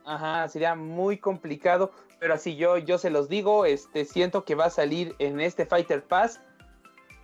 Ajá, 0.05 0.47
sería 0.47 0.75
muy 0.75 1.17
complicado. 1.17 1.91
Pero 2.19 2.33
así 2.33 2.55
yo, 2.55 2.77
yo 2.77 2.97
se 2.97 3.09
los 3.09 3.29
digo, 3.29 3.65
este, 3.65 4.03
siento 4.05 4.43
que 4.43 4.55
va 4.55 4.65
a 4.65 4.69
salir 4.69 5.15
en 5.19 5.39
este 5.39 5.65
Fighter 5.65 6.03
Pass 6.03 6.41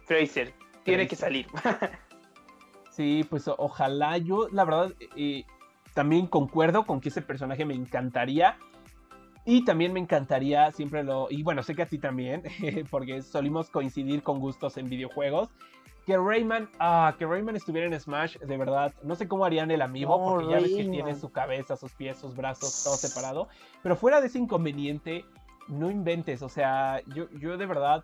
Tracer. 0.08 0.54
Tiene 0.84 1.08
que 1.08 1.16
salir. 1.16 1.48
sí, 2.92 3.26
pues 3.30 3.48
ojalá. 3.48 4.18
Yo, 4.18 4.48
la 4.52 4.64
verdad, 4.64 4.94
eh, 5.18 5.44
también 5.94 6.28
concuerdo 6.28 6.86
con 6.86 7.02
que 7.02 7.10
ese 7.10 7.22
personaje 7.22 7.66
me 7.66 7.74
encantaría. 7.74 8.58
Y 9.48 9.64
también 9.64 9.94
me 9.94 10.00
encantaría, 10.00 10.72
siempre 10.72 11.04
lo, 11.04 11.28
y 11.30 11.44
bueno, 11.44 11.62
sé 11.62 11.76
que 11.76 11.84
a 11.84 11.86
ti 11.86 12.00
también, 12.00 12.42
porque 12.90 13.22
solimos 13.22 13.70
coincidir 13.70 14.24
con 14.24 14.40
gustos 14.40 14.76
en 14.78 14.90
videojuegos, 14.90 15.50
que 16.06 16.18
Rayman, 16.18 16.70
ah, 16.80 17.16
que 17.18 17.26
Rayman 17.26 17.56
estuviera 17.56 17.88
en 17.88 18.00
Smash, 18.00 18.38
de 18.38 18.58
verdad, 18.58 18.94
no 19.04 19.16
sé 19.16 19.28
cómo 19.28 19.46
harían 19.46 19.72
el 19.72 19.82
amigo, 19.82 20.24
porque 20.24 20.50
ya 20.50 20.60
ves 20.60 20.76
que 20.76 20.86
tiene 20.86 21.16
su 21.16 21.32
cabeza, 21.32 21.76
sus 21.76 21.94
pies, 21.94 22.18
sus 22.18 22.36
brazos, 22.36 22.84
todo 22.84 22.96
separado, 22.96 23.48
pero 23.82 23.96
fuera 23.96 24.22
de 24.22 24.28
ese 24.28 24.38
inconveniente, 24.38 25.26
no 25.68 25.90
inventes, 25.90 26.42
o 26.44 26.50
sea, 26.50 27.02
yo, 27.08 27.30
yo 27.32 27.58
de 27.58 27.66
verdad 27.66 28.04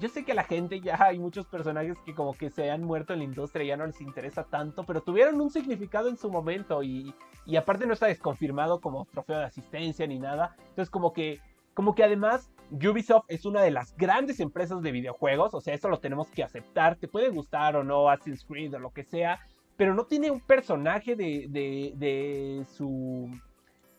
yo 0.00 0.08
sé 0.08 0.24
que 0.24 0.34
la 0.34 0.44
gente 0.44 0.80
ya 0.80 0.96
hay 0.98 1.18
muchos 1.18 1.46
personajes 1.46 1.98
que 2.04 2.14
como 2.14 2.32
que 2.32 2.50
se 2.50 2.70
han 2.70 2.82
muerto 2.82 3.12
en 3.12 3.20
la 3.20 3.24
industria 3.24 3.64
y 3.64 3.68
ya 3.68 3.76
no 3.76 3.86
les 3.86 4.00
interesa 4.00 4.44
tanto, 4.44 4.84
pero 4.84 5.02
tuvieron 5.02 5.40
un 5.40 5.50
significado 5.50 6.08
en 6.08 6.16
su 6.16 6.30
momento 6.30 6.82
y, 6.82 7.14
y 7.44 7.56
aparte 7.56 7.86
no 7.86 7.92
está 7.92 8.06
desconfirmado 8.06 8.80
como 8.80 9.04
trofeo 9.06 9.38
de 9.38 9.44
asistencia 9.44 10.06
ni 10.06 10.18
nada. 10.18 10.56
Entonces 10.70 10.88
como 10.88 11.12
que, 11.12 11.40
como 11.74 11.94
que 11.94 12.04
además 12.04 12.50
Ubisoft 12.72 13.26
es 13.28 13.44
una 13.44 13.62
de 13.62 13.70
las 13.70 13.94
grandes 13.96 14.40
empresas 14.40 14.82
de 14.82 14.92
videojuegos, 14.92 15.54
o 15.54 15.60
sea, 15.60 15.74
eso 15.74 15.88
lo 15.88 16.00
tenemos 16.00 16.30
que 16.30 16.42
aceptar, 16.42 16.96
te 16.96 17.08
puede 17.08 17.28
gustar 17.28 17.76
o 17.76 17.84
no 17.84 18.08
Assassin's 18.08 18.44
Creed 18.44 18.74
o 18.74 18.78
lo 18.78 18.90
que 18.90 19.04
sea, 19.04 19.40
pero 19.76 19.94
no 19.94 20.06
tiene 20.06 20.30
un 20.30 20.40
personaje 20.40 21.14
de, 21.14 21.46
de, 21.50 21.92
de 21.96 22.64
su, 22.66 23.28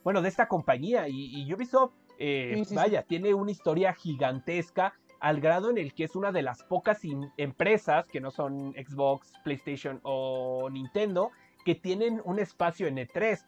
bueno, 0.03 0.21
de 0.21 0.29
esta 0.29 0.47
compañía 0.47 1.07
y, 1.07 1.51
Ubisoft, 1.53 1.93
eh, 2.19 2.63
vaya, 2.71 3.03
tiene 3.03 3.33
una 3.33 3.51
historia 3.51 3.93
gigantesca 3.93 4.93
al 5.19 5.39
grado 5.39 5.69
en 5.69 5.77
el 5.77 5.93
que 5.93 6.03
es 6.03 6.15
una 6.15 6.31
de 6.31 6.41
las 6.41 6.63
pocas 6.63 7.01
empresas 7.37 8.07
que 8.07 8.19
no 8.19 8.31
son 8.31 8.73
Xbox, 8.73 9.31
PlayStation 9.43 9.99
o 10.03 10.69
Nintendo 10.69 11.31
que 11.63 11.75
tienen 11.75 12.21
un 12.25 12.39
espacio 12.39 12.87
en 12.87 12.97
E3. 12.97 13.39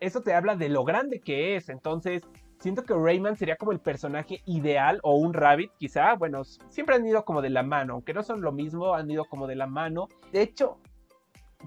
eso 0.00 0.22
te 0.22 0.34
habla 0.34 0.56
de 0.56 0.68
lo 0.68 0.84
grande 0.84 1.20
que 1.20 1.56
es. 1.56 1.68
Entonces, 1.68 2.22
siento 2.64 2.82
que 2.82 2.94
Rayman 2.94 3.36
sería 3.36 3.56
como 3.56 3.72
el 3.72 3.78
personaje 3.78 4.40
ideal 4.46 4.98
o 5.02 5.16
un 5.16 5.34
Rabbit, 5.34 5.70
quizá. 5.78 6.14
Bueno, 6.14 6.44
siempre 6.44 6.94
han 6.94 7.06
ido 7.06 7.22
como 7.22 7.42
de 7.42 7.50
la 7.50 7.62
mano, 7.62 7.92
aunque 7.92 8.14
no 8.14 8.22
son 8.22 8.40
lo 8.40 8.52
mismo, 8.52 8.94
han 8.94 9.10
ido 9.10 9.26
como 9.26 9.46
de 9.46 9.54
la 9.54 9.66
mano. 9.66 10.08
De 10.32 10.40
hecho, 10.40 10.78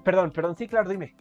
perdón, 0.02 0.32
perdón, 0.32 0.56
sí, 0.56 0.66
claro, 0.66 0.90
dime. 0.90 1.14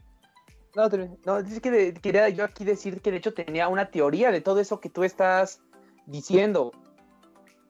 No, 0.75 0.89
no 1.25 1.38
es 1.38 1.61
que 1.61 1.93
quería 1.93 2.28
yo 2.30 2.43
aquí 2.43 2.65
decir 2.65 3.01
que 3.01 3.11
de 3.11 3.17
hecho 3.17 3.36
tenía 3.36 3.67
una 3.67 3.91
teoría 3.91 4.32
de 4.32 4.41
todo 4.41 4.59
eso 4.59 4.80
que 4.80 4.89
tú 4.89 5.03
estás 5.03 5.61
diciendo. 6.07 6.71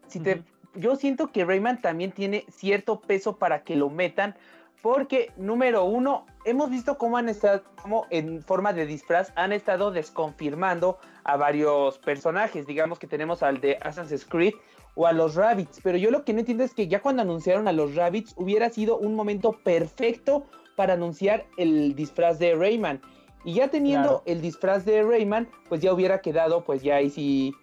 Si 0.07 0.21
te 0.21 0.43
yo 0.75 0.95
siento 0.95 1.27
que 1.33 1.43
Rayman 1.43 1.81
también 1.81 2.13
tiene 2.13 2.45
cierto 2.49 3.01
peso 3.01 3.37
para 3.37 3.63
que 3.63 3.75
lo 3.75 3.89
metan, 3.89 4.35
porque 4.81 5.33
número 5.35 5.83
uno, 5.83 6.25
hemos 6.47 6.69
visto 6.69 6.97
cómo 6.97 7.17
han 7.17 7.29
estado, 7.29 7.63
como 7.81 8.07
en 8.09 8.41
forma 8.41 8.73
de 8.73 8.85
disfraz, 8.85 9.31
han 9.35 9.51
estado 9.51 9.91
desconfirmando 9.91 10.97
a 11.23 11.35
varios 11.35 11.97
personajes. 11.99 12.65
Digamos 12.65 12.99
que 12.99 13.07
tenemos 13.07 13.43
al 13.43 13.59
de 13.59 13.77
Assassin's 13.81 14.25
Creed 14.25 14.53
o 14.95 15.05
a 15.05 15.11
los 15.11 15.35
Rabbits, 15.35 15.79
pero 15.83 15.97
yo 15.97 16.09
lo 16.09 16.23
que 16.23 16.33
no 16.33 16.39
entiendo 16.39 16.63
es 16.63 16.73
que 16.73 16.87
ya 16.87 17.01
cuando 17.01 17.21
anunciaron 17.21 17.67
a 17.67 17.73
los 17.73 17.95
Rabbits 17.95 18.33
hubiera 18.37 18.69
sido 18.69 18.97
un 18.97 19.13
momento 19.13 19.51
perfecto 19.63 20.45
para 20.75 20.93
anunciar 20.93 21.45
el 21.57 21.95
disfraz 21.95 22.39
de 22.39 22.55
Rayman. 22.55 23.01
Y 23.43 23.53
ya 23.53 23.67
teniendo 23.67 24.23
el 24.25 24.41
disfraz 24.41 24.85
de 24.85 25.03
Rayman, 25.03 25.47
pues 25.69 25.81
ya 25.81 25.93
hubiera 25.93 26.21
quedado, 26.21 26.63
pues 26.63 26.81
ya 26.81 26.95
ahí 26.95 27.09
sí 27.09 27.53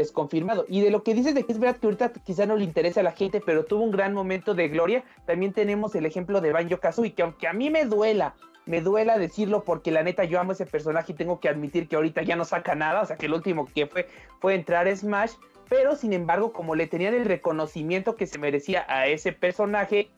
desconfirmado. 0.00 0.64
Y 0.68 0.80
de 0.80 0.90
lo 0.90 1.02
que 1.02 1.14
dices 1.14 1.34
de 1.34 1.44
que 1.44 1.52
es 1.52 1.58
verdad 1.58 1.78
que 1.78 1.86
ahorita 1.86 2.12
quizá 2.12 2.46
no 2.46 2.56
le 2.56 2.64
interesa 2.64 3.00
a 3.00 3.02
la 3.02 3.12
gente, 3.12 3.40
pero 3.44 3.64
tuvo 3.64 3.82
un 3.82 3.90
gran 3.90 4.14
momento 4.14 4.54
de 4.54 4.68
gloria, 4.68 5.04
también 5.26 5.52
tenemos 5.52 5.94
el 5.94 6.06
ejemplo 6.06 6.40
de 6.40 6.52
Banjo 6.52 6.78
Kazooie, 6.78 7.14
que 7.14 7.22
aunque 7.22 7.48
a 7.48 7.52
mí 7.52 7.70
me 7.70 7.84
duela, 7.84 8.34
me 8.66 8.80
duela 8.80 9.18
decirlo 9.18 9.64
porque 9.64 9.90
la 9.90 10.02
neta 10.02 10.24
yo 10.24 10.38
amo 10.38 10.52
ese 10.52 10.66
personaje 10.66 11.12
y 11.12 11.16
tengo 11.16 11.40
que 11.40 11.48
admitir 11.48 11.88
que 11.88 11.96
ahorita 11.96 12.22
ya 12.22 12.36
no 12.36 12.44
saca 12.44 12.74
nada, 12.74 13.02
o 13.02 13.06
sea 13.06 13.16
que 13.16 13.26
el 13.26 13.32
último 13.32 13.66
que 13.66 13.86
fue 13.86 14.08
fue 14.40 14.54
entrar 14.54 14.86
a 14.86 14.94
Smash, 14.94 15.32
pero 15.68 15.96
sin 15.96 16.12
embargo 16.12 16.52
como 16.52 16.74
le 16.74 16.86
tenían 16.86 17.14
el 17.14 17.24
reconocimiento 17.24 18.16
que 18.16 18.26
se 18.26 18.38
merecía 18.38 18.84
a 18.88 19.06
ese 19.06 19.32
personaje, 19.32 20.10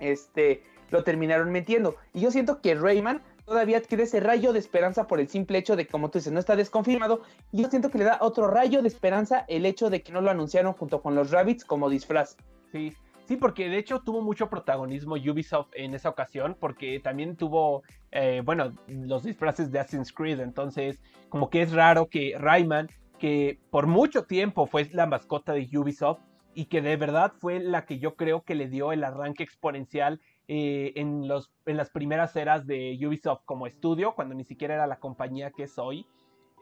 este, 0.00 0.62
lo 0.90 1.02
terminaron 1.02 1.50
metiendo. 1.50 1.96
Y 2.12 2.20
yo 2.20 2.30
siento 2.30 2.60
que 2.60 2.74
Rayman 2.74 3.22
todavía 3.48 3.78
adquiere 3.78 4.04
ese 4.04 4.20
rayo 4.20 4.52
de 4.52 4.58
esperanza 4.58 5.06
por 5.06 5.20
el 5.20 5.28
simple 5.28 5.58
hecho 5.58 5.74
de 5.74 5.86
que, 5.86 5.90
como 5.90 6.10
tú 6.10 6.18
dices, 6.18 6.32
no 6.32 6.38
está 6.38 6.54
desconfirmado. 6.54 7.22
Y 7.50 7.62
yo 7.62 7.68
siento 7.70 7.90
que 7.90 7.98
le 7.98 8.04
da 8.04 8.18
otro 8.20 8.48
rayo 8.48 8.82
de 8.82 8.88
esperanza 8.88 9.44
el 9.48 9.64
hecho 9.64 9.88
de 9.90 10.02
que 10.02 10.12
no 10.12 10.20
lo 10.20 10.30
anunciaron 10.30 10.74
junto 10.74 11.00
con 11.00 11.14
los 11.14 11.30
Rabbits 11.30 11.64
como 11.64 11.88
disfraz. 11.88 12.36
Sí, 12.70 12.92
sí, 13.26 13.36
porque 13.36 13.68
de 13.68 13.78
hecho 13.78 14.00
tuvo 14.00 14.20
mucho 14.20 14.50
protagonismo 14.50 15.14
Ubisoft 15.14 15.70
en 15.72 15.94
esa 15.94 16.10
ocasión, 16.10 16.56
porque 16.60 17.00
también 17.00 17.36
tuvo, 17.36 17.82
eh, 18.12 18.42
bueno, 18.44 18.74
los 18.86 19.24
disfraces 19.24 19.72
de 19.72 19.80
Assassin's 19.80 20.12
Creed. 20.12 20.40
Entonces, 20.40 21.00
como 21.30 21.48
que 21.48 21.62
es 21.62 21.72
raro 21.72 22.08
que 22.08 22.36
Rayman, 22.38 22.90
que 23.18 23.58
por 23.70 23.86
mucho 23.86 24.24
tiempo 24.24 24.66
fue 24.66 24.88
la 24.92 25.06
mascota 25.06 25.54
de 25.54 25.66
Ubisoft, 25.72 26.20
y 26.54 26.64
que 26.64 26.82
de 26.82 26.96
verdad 26.96 27.32
fue 27.38 27.60
la 27.60 27.86
que 27.86 28.00
yo 28.00 28.16
creo 28.16 28.42
que 28.42 28.56
le 28.56 28.68
dio 28.68 28.90
el 28.90 29.04
arranque 29.04 29.44
exponencial 29.44 30.20
eh, 30.50 30.94
en, 30.96 31.28
los, 31.28 31.52
en 31.66 31.76
las 31.76 31.90
primeras 31.90 32.34
eras 32.34 32.66
de 32.66 32.98
Ubisoft 33.06 33.42
como 33.44 33.66
estudio, 33.66 34.14
cuando 34.14 34.34
ni 34.34 34.44
siquiera 34.44 34.74
era 34.76 34.86
la 34.86 34.98
compañía 34.98 35.50
que 35.50 35.64
es 35.64 35.78
hoy, 35.78 36.06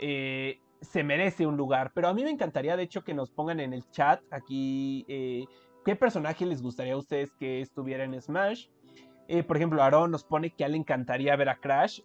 eh, 0.01 0.59
se 0.80 1.05
merece 1.05 1.47
un 1.47 1.57
lugar. 1.57 1.93
Pero 1.95 2.09
a 2.09 2.14
mí 2.14 2.24
me 2.24 2.30
encantaría, 2.30 2.76
de 2.76 2.82
hecho, 2.82 3.05
que 3.05 3.14
nos 3.14 3.30
pongan 3.30 3.61
en 3.61 3.72
el 3.72 3.89
chat 3.91 4.20
aquí 4.32 5.05
eh, 5.07 5.45
qué 5.84 5.95
personaje 5.95 6.45
les 6.47 6.62
gustaría 6.62 6.95
a 6.95 6.97
ustedes 6.97 7.32
que 7.34 7.61
estuviera 7.61 8.03
en 8.03 8.20
Smash. 8.20 8.66
por 9.47 9.57
ejemplo, 9.57 9.80
Aaron 9.80 10.11
nos 10.11 10.24
pone 10.24 10.51
que 10.51 10.64
a 10.64 10.68
le 10.68 10.78
encantaría 10.78 11.37
ver 11.37 11.49
a 11.49 11.57
Crash. 11.57 12.01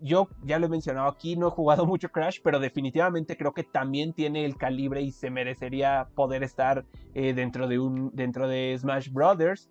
yo 0.00 0.28
ya 0.42 0.58
lo 0.58 0.66
he 0.66 0.68
mencionado 0.68 1.06
aquí, 1.06 1.36
no 1.36 1.46
he 1.46 1.50
jugado 1.50 1.86
mucho 1.86 2.08
Crash, 2.08 2.40
pero 2.42 2.58
definitivamente 2.58 3.36
creo 3.36 3.54
que 3.54 3.62
también 3.62 4.12
tiene 4.12 4.44
el 4.44 4.56
calibre 4.56 5.02
y 5.02 5.12
se 5.12 5.30
merecería 5.30 6.08
poder 6.16 6.42
estar 6.42 6.84
dentro, 7.14 7.68
de 7.68 7.78
un, 7.78 8.10
dentro 8.12 8.48
de 8.48 8.76
Smash 8.76 9.08
Brothers. 9.12 9.70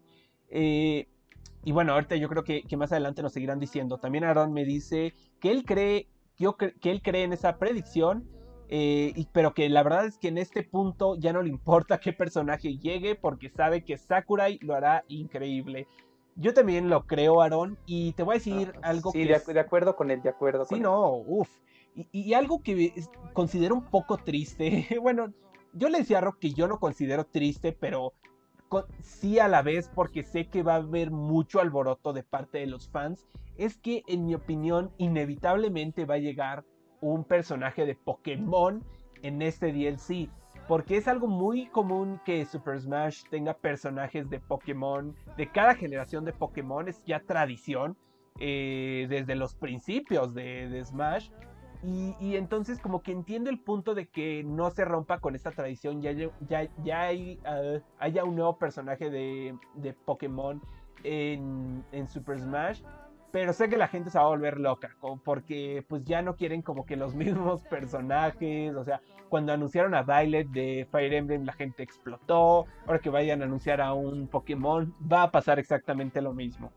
Y 1.65 1.71
bueno, 1.71 1.93
ahorita 1.93 2.15
yo 2.15 2.29
creo 2.29 2.43
que, 2.43 2.63
más 2.77 2.91
adelante 2.91 3.23
nos 3.23 3.33
seguirán 3.33 3.59
diciendo. 3.59 3.97
También 3.97 4.23
Aaron 4.23 4.53
me 4.53 4.65
dice 4.65 5.15
que 5.39 5.51
él 5.51 5.65
cree, 5.65 6.07
que 6.37 6.91
él 6.91 7.01
cree 7.01 7.23
en 7.23 7.33
esa 7.33 7.57
predicción, 7.57 8.29
eh, 8.69 9.13
y, 9.15 9.27
pero 9.31 9.53
que 9.53 9.67
la 9.69 9.81
verdad 9.81 10.05
es 10.05 10.17
que 10.19 10.27
en 10.27 10.37
este 10.37 10.63
punto 10.63 11.15
ya 11.15 11.33
no 11.33 11.41
le 11.41 11.49
importa 11.49 11.99
qué 11.99 12.13
personaje 12.13 12.77
llegue 12.77 13.15
porque 13.15 13.49
sabe 13.49 13.83
que 13.83 13.97
Sakurai 13.97 14.59
lo 14.61 14.75
hará 14.75 15.05
increíble. 15.07 15.87
Yo 16.35 16.53
también 16.53 16.89
lo 16.89 17.05
creo, 17.05 17.41
Aaron, 17.41 17.79
y 17.87 18.13
te 18.13 18.21
voy 18.21 18.35
a 18.35 18.37
decir 18.37 18.73
ah, 18.77 18.89
algo 18.89 19.11
sí, 19.11 19.19
que... 19.19 19.39
Sí, 19.39 19.53
de, 19.53 19.59
acuerdo 19.59 19.95
con 19.95 20.11
él, 20.11 20.21
de 20.21 20.29
acuerdo. 20.29 20.65
Sí, 20.65 20.79
no, 20.79 21.15
uff. 21.15 21.49
Y, 21.95 22.07
y, 22.11 22.33
algo 22.33 22.61
que 22.61 22.93
considero 23.33 23.73
un 23.73 23.85
poco 23.85 24.17
triste, 24.17 24.85
bueno, 25.01 25.33
yo 25.73 25.89
le 25.89 25.99
decía 25.99 26.19
a 26.19 26.21
Rock 26.21 26.39
que 26.39 26.51
yo 26.51 26.67
no 26.67 26.79
considero 26.79 27.25
triste, 27.25 27.71
pero 27.71 28.13
sí 29.01 29.39
a 29.39 29.47
la 29.47 29.61
vez 29.61 29.89
porque 29.93 30.23
sé 30.23 30.47
que 30.47 30.63
va 30.63 30.73
a 30.73 30.77
haber 30.77 31.11
mucho 31.11 31.59
alboroto 31.59 32.13
de 32.13 32.23
parte 32.23 32.59
de 32.59 32.67
los 32.67 32.89
fans, 32.89 33.25
es 33.57 33.77
que 33.77 34.03
en 34.07 34.25
mi 34.25 34.35
opinión 34.35 34.91
inevitablemente 34.97 36.05
va 36.05 36.15
a 36.15 36.19
llegar 36.19 36.65
un 37.01 37.23
personaje 37.23 37.85
de 37.85 37.95
Pokémon 37.95 38.83
en 39.21 39.41
este 39.41 39.71
DLC. 39.71 40.29
Porque 40.67 40.97
es 40.97 41.07
algo 41.07 41.27
muy 41.27 41.67
común 41.67 42.19
que 42.25 42.43
Super 42.45 42.79
Smash 42.79 43.23
tenga 43.29 43.53
personajes 43.53 44.29
de 44.29 44.39
Pokémon, 44.39 45.15
de 45.37 45.51
cada 45.51 45.75
generación 45.75 46.25
de 46.25 46.33
Pokémon, 46.33 46.87
es 46.87 47.03
ya 47.05 47.19
tradición 47.19 47.95
eh, 48.39 49.05
desde 49.07 49.35
los 49.35 49.53
principios 49.55 50.33
de, 50.33 50.67
de 50.69 50.83
Smash. 50.83 51.29
Y, 51.83 52.35
entonces 52.35 52.79
como 52.79 53.01
que 53.01 53.11
entiendo 53.11 53.49
el 53.49 53.59
punto 53.59 53.93
de 53.93 54.07
que 54.07 54.43
no 54.43 54.71
se 54.71 54.85
rompa 54.85 55.19
con 55.19 55.35
esta 55.35 55.51
tradición, 55.51 56.01
ya, 56.01 56.11
ya, 56.83 57.01
hay, 57.01 57.39
ah, 57.45 57.79
haya 57.99 58.23
un 58.23 58.35
nuevo 58.35 58.57
personaje 58.57 59.09
de, 59.09 59.55
de 59.75 59.93
Pokémon 59.93 60.61
en, 61.03 61.83
en, 61.91 62.07
Super 62.07 62.39
Smash, 62.39 62.81
pero 63.31 63.53
sé 63.53 63.69
que 63.69 63.77
la 63.77 63.87
gente 63.87 64.09
se 64.09 64.17
va 64.17 64.25
a 64.25 64.29
volver 64.29 64.59
loca, 64.59 64.95
porque 65.23 65.85
pues 65.87 66.03
ya 66.05 66.21
no 66.21 66.35
quieren 66.35 66.61
como 66.61 66.85
que 66.85 66.95
los 66.95 67.13
mismos 67.15 67.63
personajes, 67.63 68.73
o 68.75 68.83
sea, 68.83 69.01
cuando 69.29 69.53
anunciaron 69.53 69.93
a 69.93 70.03
Violet 70.03 70.47
de 70.47 70.87
Fire 70.89 71.13
Emblem 71.13 71.43
la 71.43 71.53
gente 71.53 71.83
explotó, 71.83 72.65
ahora 72.85 72.99
que 72.99 73.09
vayan 73.09 73.41
a 73.41 73.45
anunciar 73.45 73.81
a 73.81 73.93
un 73.93 74.27
Pokémon 74.27 74.95
va 75.11 75.23
a 75.23 75.31
pasar 75.31 75.59
exactamente 75.59 76.21
lo 76.21 76.33
mismo. 76.33 76.71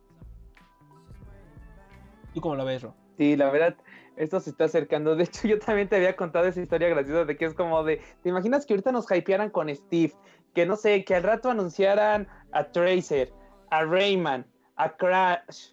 ¿Tú 2.34 2.40
cómo 2.40 2.57
lo 2.57 2.64
ves, 2.64 2.82
Ro? 2.82 2.94
Sí, 3.16 3.36
la 3.36 3.51
verdad, 3.51 3.76
esto 4.18 4.40
se 4.40 4.50
está 4.50 4.64
acercando. 4.64 5.16
De 5.16 5.24
hecho, 5.24 5.40
yo 5.48 5.58
también 5.58 5.88
te 5.88 5.96
había 5.96 6.16
contado 6.16 6.46
esa 6.46 6.60
historia 6.60 6.88
graciosa 6.88 7.24
de 7.24 7.36
que 7.36 7.44
es 7.44 7.54
como 7.54 7.82
de, 7.84 8.00
¿te 8.22 8.28
imaginas 8.28 8.66
que 8.66 8.74
ahorita 8.74 8.92
nos 8.92 9.10
hypearan 9.10 9.50
con 9.50 9.74
Steve? 9.74 10.12
Que 10.54 10.66
no 10.66 10.76
sé, 10.76 11.04
que 11.04 11.14
al 11.14 11.22
rato 11.22 11.50
anunciaran 11.50 12.28
a 12.52 12.64
Tracer, 12.64 13.32
a 13.70 13.84
Rayman, 13.84 14.46
a 14.76 14.96
Crash. 14.96 15.72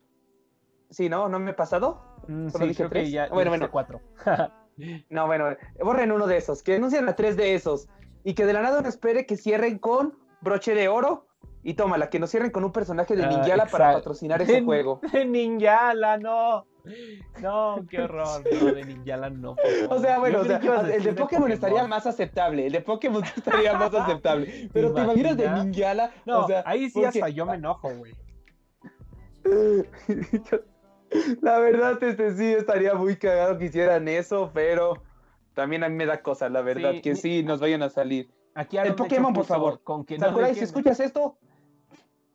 Sí, 0.89 1.09
¿no? 1.09 1.27
¿No 1.29 1.39
me 1.39 1.51
he 1.51 1.53
pasado? 1.53 2.01
Mm, 2.27 2.49
Solo 2.49 2.65
dije 2.67 2.87
tres. 2.89 3.11
ya, 3.11 3.27
bueno, 3.29 3.51
bueno, 3.51 3.69
cuatro. 3.71 4.01
no, 5.09 5.27
bueno, 5.27 5.55
borren 5.79 6.11
uno 6.11 6.27
de 6.27 6.37
esos, 6.37 6.61
que 6.61 6.75
anuncien 6.75 7.07
a 7.09 7.15
tres 7.15 7.37
de 7.37 7.55
esos. 7.55 7.87
Y 8.23 8.33
que 8.33 8.45
de 8.45 8.53
la 8.53 8.61
nada 8.61 8.79
uno 8.79 8.89
espere 8.89 9.25
que 9.25 9.37
cierren 9.37 9.77
con 9.77 10.17
broche 10.41 10.73
de 10.73 10.87
oro 10.87 11.27
y 11.63 11.75
tómala, 11.75 12.09
que 12.09 12.19
nos 12.19 12.31
cierren 12.31 12.51
con 12.51 12.63
un 12.63 12.71
personaje 12.71 13.15
de 13.15 13.23
ah, 13.23 13.27
Ninjala 13.27 13.65
para 13.65 13.93
patrocinar 13.93 14.41
ese 14.41 14.61
juego. 14.63 14.99
De 15.11 15.25
Ninjala, 15.25 16.17
no. 16.17 16.65
No, 17.41 17.86
qué 17.89 18.01
horror. 18.01 18.43
No, 18.61 18.71
de 18.73 18.86
Ninjala 18.86 19.29
no. 19.29 19.55
O 19.89 19.99
sea, 19.99 20.19
bueno, 20.19 20.41
o 20.41 20.45
sea, 20.45 20.57
el 20.57 21.03
de 21.03 21.13
Pokémon, 21.13 21.51
estaría 21.51 21.88
más 21.88 22.05
aceptable. 22.05 22.67
El 22.67 22.73
de 22.73 22.81
Pokémon 22.81 23.23
estaría 23.38 23.73
más 23.73 23.93
aceptable. 23.95 24.69
Pero 24.73 24.93
te 24.93 25.01
imaginas 25.01 25.38
de 25.38 25.49
Ninjala. 25.49 26.11
No, 26.25 26.41
o 26.41 26.47
sea, 26.47 26.63
ahí 26.65 26.89
sí 26.89 27.03
hasta 27.03 27.29
yo 27.29 27.45
me 27.45 27.55
enojo, 27.55 27.89
güey. 27.95 28.13
La 31.41 31.59
verdad, 31.59 32.01
este 32.03 32.36
sí 32.36 32.45
estaría 32.45 32.93
muy 32.95 33.15
cagado 33.15 33.57
que 33.57 33.65
hicieran 33.65 34.07
eso, 34.07 34.51
pero 34.53 35.03
también 35.53 35.83
a 35.83 35.89
mí 35.89 35.95
me 35.95 36.05
da 36.05 36.21
cosa, 36.21 36.49
la 36.49 36.61
verdad, 36.61 36.95
que 37.01 37.15
sí 37.15 37.43
nos 37.43 37.59
vayan 37.59 37.83
a 37.83 37.89
salir. 37.89 38.29
Aquí 38.55 38.77
el 38.77 38.95
Pokémon, 38.95 39.33
por 39.33 39.45
favor. 39.45 39.81
Con 39.83 40.05
que 40.05 40.17
Sakurai, 40.17 40.55
si 40.55 40.63
escuchas 40.63 40.99
esto, 40.99 41.38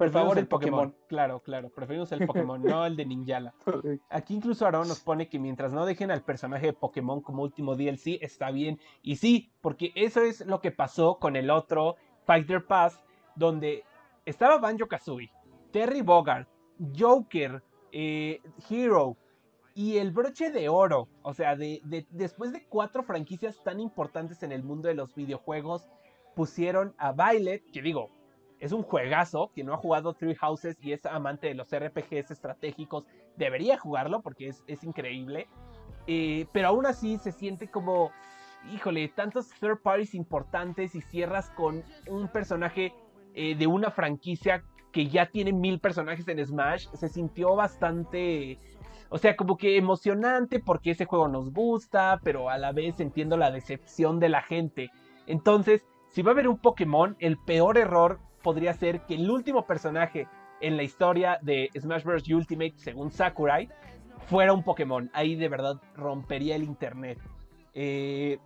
por 0.00 0.10
favor, 0.12 0.38
el 0.38 0.46
Pokémon. 0.48 0.96
Claro, 1.08 1.40
claro. 1.40 1.68
Preferimos 1.68 2.10
el 2.12 2.26
Pokémon, 2.26 2.62
no 2.62 2.86
el 2.86 2.96
de 2.96 3.04
Ninjala. 3.04 3.52
Aquí 4.08 4.34
incluso 4.34 4.64
Aaron 4.64 4.88
nos 4.88 5.00
pone 5.00 5.28
que 5.28 5.38
mientras 5.38 5.74
no 5.74 5.84
dejen 5.84 6.10
al 6.10 6.22
personaje 6.22 6.66
de 6.66 6.72
Pokémon 6.72 7.20
como 7.20 7.42
último 7.42 7.76
DLC, 7.76 8.18
está 8.22 8.50
bien. 8.50 8.80
Y 9.02 9.16
sí, 9.16 9.52
porque 9.60 9.92
eso 9.94 10.22
es 10.22 10.46
lo 10.46 10.62
que 10.62 10.70
pasó 10.70 11.18
con 11.18 11.36
el 11.36 11.50
otro 11.50 11.96
Fighter 12.24 12.64
Pass, 12.66 13.04
donde 13.36 13.84
estaba 14.24 14.56
Banjo 14.56 14.88
Kazooie, 14.88 15.30
Terry 15.70 16.00
Bogard, 16.00 16.46
Joker, 16.98 17.62
eh, 17.92 18.40
Hero 18.70 19.18
y 19.74 19.98
el 19.98 20.12
broche 20.12 20.50
de 20.50 20.70
oro. 20.70 21.08
O 21.20 21.34
sea, 21.34 21.56
de, 21.56 21.82
después 22.08 22.52
de 22.52 22.64
cuatro 22.64 23.02
franquicias 23.02 23.62
tan 23.62 23.80
importantes 23.80 24.42
en 24.42 24.52
el 24.52 24.62
mundo 24.62 24.88
de 24.88 24.94
los 24.94 25.14
videojuegos, 25.14 25.90
pusieron 26.34 26.94
a 26.96 27.12
Violet, 27.12 27.70
que 27.70 27.82
digo, 27.82 28.08
es 28.60 28.72
un 28.72 28.82
juegazo. 28.82 29.50
Quien 29.54 29.66
no 29.66 29.74
ha 29.74 29.78
jugado 29.78 30.12
Three 30.12 30.34
Houses 30.36 30.76
y 30.80 30.92
es 30.92 31.04
amante 31.06 31.48
de 31.48 31.54
los 31.54 31.68
RPGs 31.74 32.30
estratégicos, 32.30 33.04
debería 33.36 33.78
jugarlo 33.78 34.20
porque 34.20 34.48
es, 34.48 34.84
increíble. 34.84 35.48
Eh, 36.06 36.46
pero 36.52 36.68
aún 36.68 36.86
así 36.86 37.18
se 37.18 37.32
siente 37.32 37.68
como, 37.68 38.10
híjole, 38.72 39.08
tantos 39.08 39.50
third 39.60 39.80
parties 39.82 40.14
importantes 40.14 40.94
y 40.94 41.00
cierras 41.00 41.50
con 41.50 41.82
un 42.06 42.28
personaje 42.28 42.92
eh, 43.34 43.54
de 43.54 43.66
una 43.66 43.90
franquicia 43.90 44.62
que 44.92 45.06
ya 45.08 45.26
tiene 45.26 45.52
mil 45.52 45.80
personajes 45.80 46.28
en 46.28 46.44
Smash. 46.44 46.88
Se 46.92 47.08
sintió 47.08 47.56
bastante... 47.56 48.58
O 49.12 49.18
sea, 49.18 49.34
como 49.34 49.56
que 49.56 49.76
emocionante 49.76 50.60
porque 50.60 50.92
ese 50.92 51.04
juego 51.04 51.26
nos 51.26 51.52
gusta, 51.52 52.20
pero 52.22 52.48
a 52.48 52.58
la 52.58 52.70
vez 52.70 53.00
entiendo 53.00 53.36
la 53.36 53.50
decepción 53.50 54.20
de 54.20 54.28
la 54.28 54.40
gente. 54.40 54.90
Entonces, 55.26 55.84
si 56.10 56.22
va 56.22 56.30
a 56.30 56.34
haber 56.34 56.46
un 56.46 56.58
Pokémon, 56.58 57.16
el 57.18 57.36
peor 57.36 57.76
error 57.76 58.20
podría 58.42 58.72
ser 58.74 59.02
que 59.02 59.14
el 59.14 59.30
último 59.30 59.66
personaje 59.66 60.28
en 60.60 60.76
la 60.76 60.82
historia 60.82 61.38
de 61.42 61.70
Smash 61.78 62.04
Bros. 62.04 62.28
Ultimate, 62.28 62.74
según 62.76 63.10
Sakurai, 63.10 63.68
fuera 64.26 64.52
un 64.52 64.62
Pokémon. 64.62 65.10
Ahí 65.12 65.36
de 65.36 65.48
verdad 65.48 65.80
rompería 65.94 66.56
el 66.56 66.64
internet. 66.64 67.18
Eh, 67.74 68.38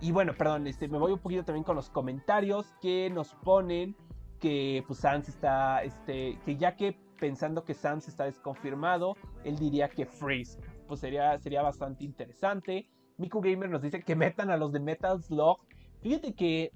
y 0.00 0.12
bueno, 0.12 0.34
perdón, 0.34 0.66
este, 0.66 0.88
me 0.88 0.98
voy 0.98 1.12
un 1.12 1.18
poquito 1.18 1.44
también 1.44 1.64
con 1.64 1.76
los 1.76 1.90
comentarios 1.90 2.72
que 2.80 3.10
nos 3.10 3.34
ponen 3.34 3.96
que 4.40 4.84
pues 4.86 5.00
Sans 5.00 5.28
está, 5.28 5.82
este, 5.82 6.38
que 6.44 6.56
ya 6.56 6.76
que 6.76 6.96
pensando 7.18 7.64
que 7.64 7.74
Sans 7.74 8.06
está 8.06 8.24
desconfirmado, 8.24 9.16
él 9.44 9.56
diría 9.56 9.88
que 9.88 10.06
Freeze. 10.06 10.60
Pues 10.86 11.00
sería, 11.00 11.38
sería 11.38 11.62
bastante 11.62 12.04
interesante. 12.04 12.88
Miku 13.16 13.40
Gamer 13.40 13.70
nos 13.70 13.82
dice 13.82 14.02
que 14.02 14.14
metan 14.14 14.50
a 14.50 14.56
los 14.56 14.72
de 14.72 14.80
Metal 14.80 15.20
Slug 15.22 15.58
Fíjate 16.06 16.34
que 16.34 16.70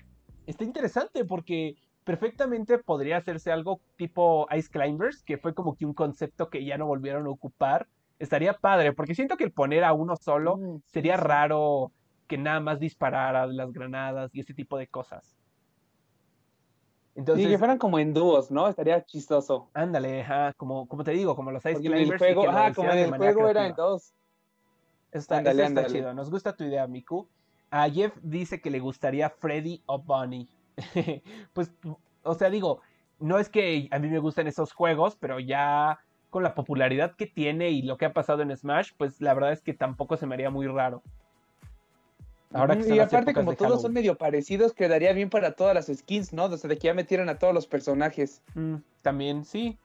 está 0.47 0.65
interesante 0.65 1.25
porque 1.25 1.77
perfectamente 2.11 2.79
podría 2.79 3.19
hacerse 3.19 3.53
algo 3.53 3.81
tipo 3.97 4.47
Ice 4.57 4.69
Climbers, 4.69 5.23
que 5.23 5.39
fue 5.39 5.55
como 5.55 5.77
que 5.77 5.87
un 5.87 5.95
concepto 5.95 6.51
que 6.51 6.65
ya 6.65 6.77
no 6.77 6.87
volvieron 6.87 7.27
a 7.27 7.31
ocupar. 7.31 7.87
Estaría 8.19 8.53
padre, 8.55 8.93
porque 8.93 9.15
siento 9.15 9.37
que 9.37 9.45
el 9.45 9.53
poner 9.53 9.85
a 9.85 9.93
uno 9.93 10.17
solo 10.17 10.57
Mm, 10.57 10.81
sería 10.87 11.17
raro 11.17 11.93
que 12.27 12.37
nada 12.39 12.61
más 12.61 12.81
disparara 12.81 13.47
las 13.47 13.73
granadas 13.73 14.31
y 14.35 14.41
ese 14.41 14.55
tipo 14.55 14.77
de 14.77 14.89
cosas. 14.89 15.37
Entonces, 17.15 17.45
Sí, 17.45 17.51
que 17.51 17.59
fueran 17.59 17.79
como 17.79 17.99
en 17.99 18.13
dúos, 18.13 18.51
¿no? 18.51 18.69
Estaría 18.69 19.05
chistoso. 19.05 19.69
ándale, 19.75 20.23
ajá, 20.23 20.53
como, 20.55 20.87
como 20.89 21.05
te 21.05 21.13
digo, 21.13 21.37
como 21.37 21.51
los 21.51 21.65
Ice 21.65 21.73
Porque 21.75 21.89
el 21.89 21.95
Climbers. 21.95 22.23
y 22.23 22.25
juego, 22.25 22.43
como 22.75 22.91
en 22.93 22.99
el 22.99 23.15
juego 23.15 23.49
era 23.49 23.67
en 23.67 23.75
dos. 23.75 24.13
Está, 25.13 25.39
Ándale, 25.39 25.63
eso 25.63 25.69
está 25.69 25.81
ándale. 25.81 25.99
chido. 25.99 26.15
Nos 26.15 26.31
gusta 26.31 26.57
tu 26.57 26.65
idea, 26.65 26.87
Miku. 26.87 27.29
A 27.71 27.89
Jeff 27.89 28.17
dice 28.23 28.61
que 28.61 28.71
le 28.71 28.81
gustaría 28.81 29.29
Freddy 29.31 29.83
o 29.87 29.99
Bunny. 30.03 30.49
pues, 31.53 31.71
o 32.23 32.35
sea, 32.35 32.51
digo, 32.51 32.81
no 33.19 33.39
es 33.39 33.49
que 33.49 33.89
a 33.91 33.99
mí 33.99 34.09
me 34.09 34.19
gusten 34.19 34.47
esos 34.47 34.73
juegos, 34.73 35.17
pero 35.17 35.41
ya 35.41 36.01
con 36.31 36.43
la 36.43 36.55
popularidad 36.55 37.15
que 37.17 37.27
tiene 37.27 37.71
y 37.71 37.83
lo 37.83 37.99
que 37.99 38.07
ha 38.07 38.13
pasado 38.13 38.43
en 38.43 38.57
Smash, 38.57 38.93
pues 38.97 39.21
la 39.21 39.35
verdad 39.35 39.53
es 39.53 39.63
que 39.63 39.75
tampoco 39.75 40.17
se 40.17 40.27
me 40.27 40.35
haría 40.35 40.51
muy 40.51 40.67
raro. 40.67 41.03
Ahora 42.53 42.77
que 42.77 42.95
y 42.95 42.99
aparte, 42.99 43.33
como 43.33 43.53
de 43.53 43.57
todos 43.57 43.83
son 43.83 43.93
medio 43.93 44.17
parecidos, 44.17 44.73
quedaría 44.73 45.13
bien 45.13 45.31
para 45.31 45.53
todas 45.53 45.75
las 45.75 45.87
skins, 45.87 46.33
¿no? 46.33 46.49
Desde 46.49 46.69
que 46.69 46.89
ya 46.89 46.95
metieran 46.95 47.29
a 47.29 47.39
todos 47.39 47.55
los 47.55 47.67
personajes. 47.67 48.43
Mm, 48.55 48.77
también 49.03 49.45
sí. 49.45 49.79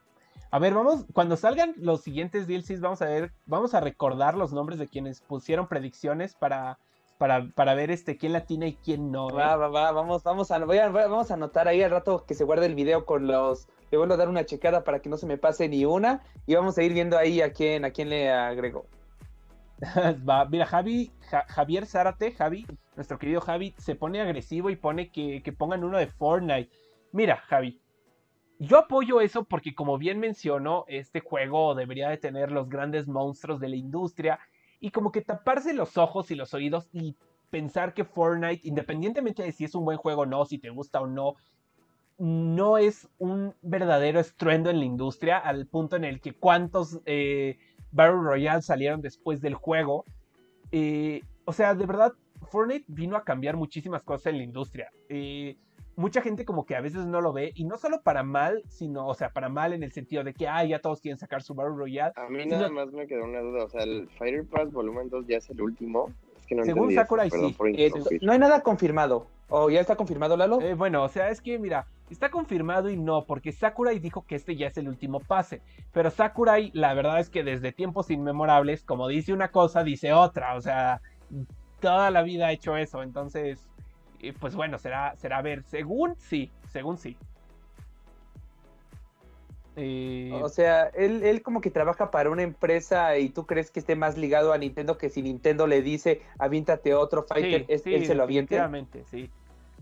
A 0.50 0.58
ver, 0.58 0.74
vamos, 0.74 1.04
cuando 1.12 1.36
salgan 1.36 1.74
los 1.76 2.02
siguientes 2.02 2.46
DLCs, 2.46 2.80
vamos 2.80 3.02
a 3.02 3.06
ver, 3.06 3.32
vamos 3.46 3.74
a 3.74 3.80
recordar 3.80 4.36
los 4.36 4.52
nombres 4.52 4.78
de 4.78 4.88
quienes 4.88 5.20
pusieron 5.20 5.68
predicciones 5.68 6.34
para, 6.34 6.78
para, 7.18 7.48
para 7.54 7.74
ver 7.74 7.90
este 7.90 8.16
quién 8.16 8.32
latina 8.32 8.66
y 8.66 8.74
quién 8.74 9.10
no. 9.10 9.30
¿eh? 9.30 9.34
Va, 9.34 9.56
va, 9.56 9.68
va, 9.68 9.92
vamos, 9.92 10.22
vamos 10.22 10.50
a, 10.50 10.58
voy 10.64 10.78
a- 10.78 10.88
vamos 10.88 11.30
a 11.30 11.34
anotar 11.34 11.68
ahí 11.68 11.82
al 11.82 11.90
rato 11.90 12.24
que 12.26 12.34
se 12.34 12.44
guarde 12.44 12.66
el 12.66 12.74
video 12.74 13.04
con 13.04 13.26
los. 13.26 13.68
Le 13.90 13.98
vuelvo 13.98 14.14
a 14.14 14.16
dar 14.16 14.28
una 14.28 14.44
checada 14.46 14.84
para 14.84 15.00
que 15.00 15.08
no 15.08 15.16
se 15.16 15.26
me 15.26 15.38
pase 15.38 15.68
ni 15.68 15.84
una. 15.84 16.22
Y 16.46 16.54
vamos 16.54 16.76
a 16.78 16.82
ir 16.82 16.92
viendo 16.92 17.16
ahí 17.16 17.40
a 17.40 17.52
quién, 17.52 17.84
a 17.84 17.90
quién 17.90 18.08
le 18.10 18.30
agrego. 18.30 18.86
Va, 20.28 20.44
mira, 20.46 20.66
Javi, 20.66 21.10
Ja- 21.30 21.44
Javier 21.48 21.86
Zárate, 21.86 22.32
Javi, 22.32 22.66
nuestro 22.96 23.18
querido 23.18 23.40
Javi, 23.40 23.74
se 23.78 23.94
pone 23.94 24.20
agresivo 24.20 24.70
y 24.70 24.76
pone 24.76 25.10
que, 25.10 25.42
que 25.42 25.52
pongan 25.52 25.84
uno 25.84 25.98
de 25.98 26.06
Fortnite. 26.06 26.70
Mira, 27.12 27.36
Javi, 27.36 27.80
yo 28.58 28.78
apoyo 28.78 29.20
eso 29.20 29.44
porque 29.44 29.74
como 29.74 29.98
bien 29.98 30.18
mencionó, 30.18 30.84
este 30.88 31.20
juego 31.20 31.74
debería 31.74 32.08
de 32.08 32.16
tener 32.16 32.50
los 32.52 32.68
grandes 32.70 33.06
monstruos 33.06 33.60
de 33.60 33.68
la 33.68 33.76
industria 33.76 34.38
y 34.80 34.90
como 34.90 35.12
que 35.12 35.22
taparse 35.22 35.74
los 35.74 35.96
ojos 35.96 36.30
y 36.30 36.34
los 36.34 36.54
oídos 36.54 36.88
y 36.92 37.16
pensar 37.50 37.94
que 37.94 38.04
Fortnite, 38.04 38.66
independientemente 38.66 39.42
de 39.42 39.52
si 39.52 39.64
es 39.64 39.74
un 39.74 39.84
buen 39.84 39.98
juego 39.98 40.22
o 40.22 40.26
no, 40.26 40.44
si 40.44 40.58
te 40.58 40.70
gusta 40.70 41.00
o 41.00 41.06
no, 41.06 41.34
no 42.18 42.78
es 42.78 43.08
un 43.18 43.54
verdadero 43.62 44.20
estruendo 44.20 44.70
en 44.70 44.78
la 44.78 44.84
industria 44.84 45.38
al 45.38 45.66
punto 45.66 45.96
en 45.96 46.04
el 46.04 46.20
que 46.20 46.32
cuántos 46.32 47.00
eh, 47.04 47.58
Battle 47.92 48.20
Royale 48.22 48.62
salieron 48.62 49.00
después 49.00 49.40
del 49.40 49.54
juego. 49.54 50.04
Eh, 50.72 51.22
o 51.44 51.52
sea, 51.52 51.74
de 51.74 51.86
verdad, 51.86 52.12
Fortnite 52.50 52.84
vino 52.88 53.16
a 53.16 53.24
cambiar 53.24 53.56
muchísimas 53.56 54.02
cosas 54.02 54.26
en 54.26 54.38
la 54.38 54.44
industria. 54.44 54.90
Eh, 55.08 55.56
mucha 55.96 56.20
gente 56.20 56.44
como 56.44 56.66
que 56.66 56.76
a 56.76 56.80
veces 56.80 57.06
no 57.06 57.20
lo 57.20 57.32
ve, 57.32 57.52
y 57.54 57.64
no 57.64 57.78
solo 57.78 58.02
para 58.02 58.22
mal, 58.22 58.62
sino, 58.68 59.06
o 59.06 59.14
sea, 59.14 59.30
para 59.30 59.48
mal 59.48 59.72
en 59.72 59.82
el 59.82 59.92
sentido 59.92 60.22
de 60.22 60.34
que, 60.34 60.46
ah, 60.46 60.64
ya 60.64 60.78
todos 60.78 61.00
quieren 61.00 61.18
sacar 61.18 61.42
su 61.42 61.54
Battle 61.54 61.74
Royale. 61.74 62.12
A 62.16 62.28
mí 62.28 62.44
nada 62.46 62.68
más 62.68 62.92
me 62.92 63.06
quedó 63.06 63.24
una 63.24 63.40
duda. 63.40 63.64
O 63.64 63.68
sea, 63.68 63.82
el 63.82 64.08
Fighter 64.18 64.44
Pass 64.44 64.70
Volumen 64.70 65.08
2 65.08 65.26
ya 65.26 65.38
es 65.38 65.50
el 65.50 65.60
último. 65.60 66.10
Es 66.38 66.46
que 66.46 66.54
no 66.54 66.64
Según 66.64 66.90
eso, 66.90 67.00
Sakurai, 67.00 67.30
sí. 67.30 67.56
Eh, 67.76 67.90
no 68.20 68.32
hay 68.32 68.38
nada 68.38 68.62
confirmado. 68.62 69.26
¿O 69.48 69.70
ya 69.70 69.80
está 69.80 69.96
confirmado, 69.96 70.36
Lalo? 70.36 70.60
Eh, 70.60 70.74
bueno, 70.74 71.04
o 71.04 71.08
sea, 71.08 71.30
es 71.30 71.40
que 71.40 71.58
mira, 71.58 71.86
está 72.10 72.30
confirmado 72.30 72.90
y 72.90 72.96
no, 72.96 73.24
porque 73.24 73.52
Sakurai 73.52 73.98
dijo 74.00 74.24
que 74.26 74.34
este 74.34 74.56
ya 74.56 74.66
es 74.66 74.76
el 74.76 74.88
último 74.88 75.20
pase. 75.20 75.62
Pero 75.92 76.10
Sakurai, 76.10 76.70
la 76.74 76.94
verdad 76.94 77.20
es 77.20 77.30
que 77.30 77.44
desde 77.44 77.72
tiempos 77.72 78.10
inmemorables, 78.10 78.82
como 78.82 79.08
dice 79.08 79.32
una 79.32 79.50
cosa, 79.52 79.84
dice 79.84 80.12
otra. 80.12 80.56
O 80.56 80.60
sea, 80.60 81.00
toda 81.80 82.10
la 82.10 82.22
vida 82.22 82.48
ha 82.48 82.52
hecho 82.52 82.76
eso. 82.76 83.02
Entonces, 83.02 83.68
pues 84.40 84.54
bueno, 84.54 84.78
será, 84.78 85.14
será 85.16 85.42
ver. 85.42 85.62
Según 85.64 86.14
sí, 86.18 86.50
según 86.70 86.98
sí. 86.98 87.16
Eh, 89.78 90.30
O 90.42 90.48
sea, 90.48 90.84
él, 90.94 91.22
él 91.22 91.42
como 91.42 91.60
que 91.60 91.70
trabaja 91.70 92.10
para 92.10 92.30
una 92.30 92.42
empresa 92.42 93.18
y 93.18 93.28
tú 93.28 93.44
crees 93.44 93.70
que 93.70 93.80
esté 93.80 93.94
más 93.94 94.16
ligado 94.16 94.52
a 94.54 94.58
Nintendo 94.58 94.96
que 94.96 95.10
si 95.10 95.20
Nintendo 95.22 95.66
le 95.66 95.82
dice 95.82 96.22
aviéntate 96.38 96.94
otro 96.94 97.24
fighter, 97.24 97.66
sí, 97.66 97.72
es- 97.72 97.82
sí, 97.82 97.94
él 97.94 98.06
se 98.06 98.14
lo 98.14 98.26
definitivamente, 98.26 99.04
sí. 99.04 99.30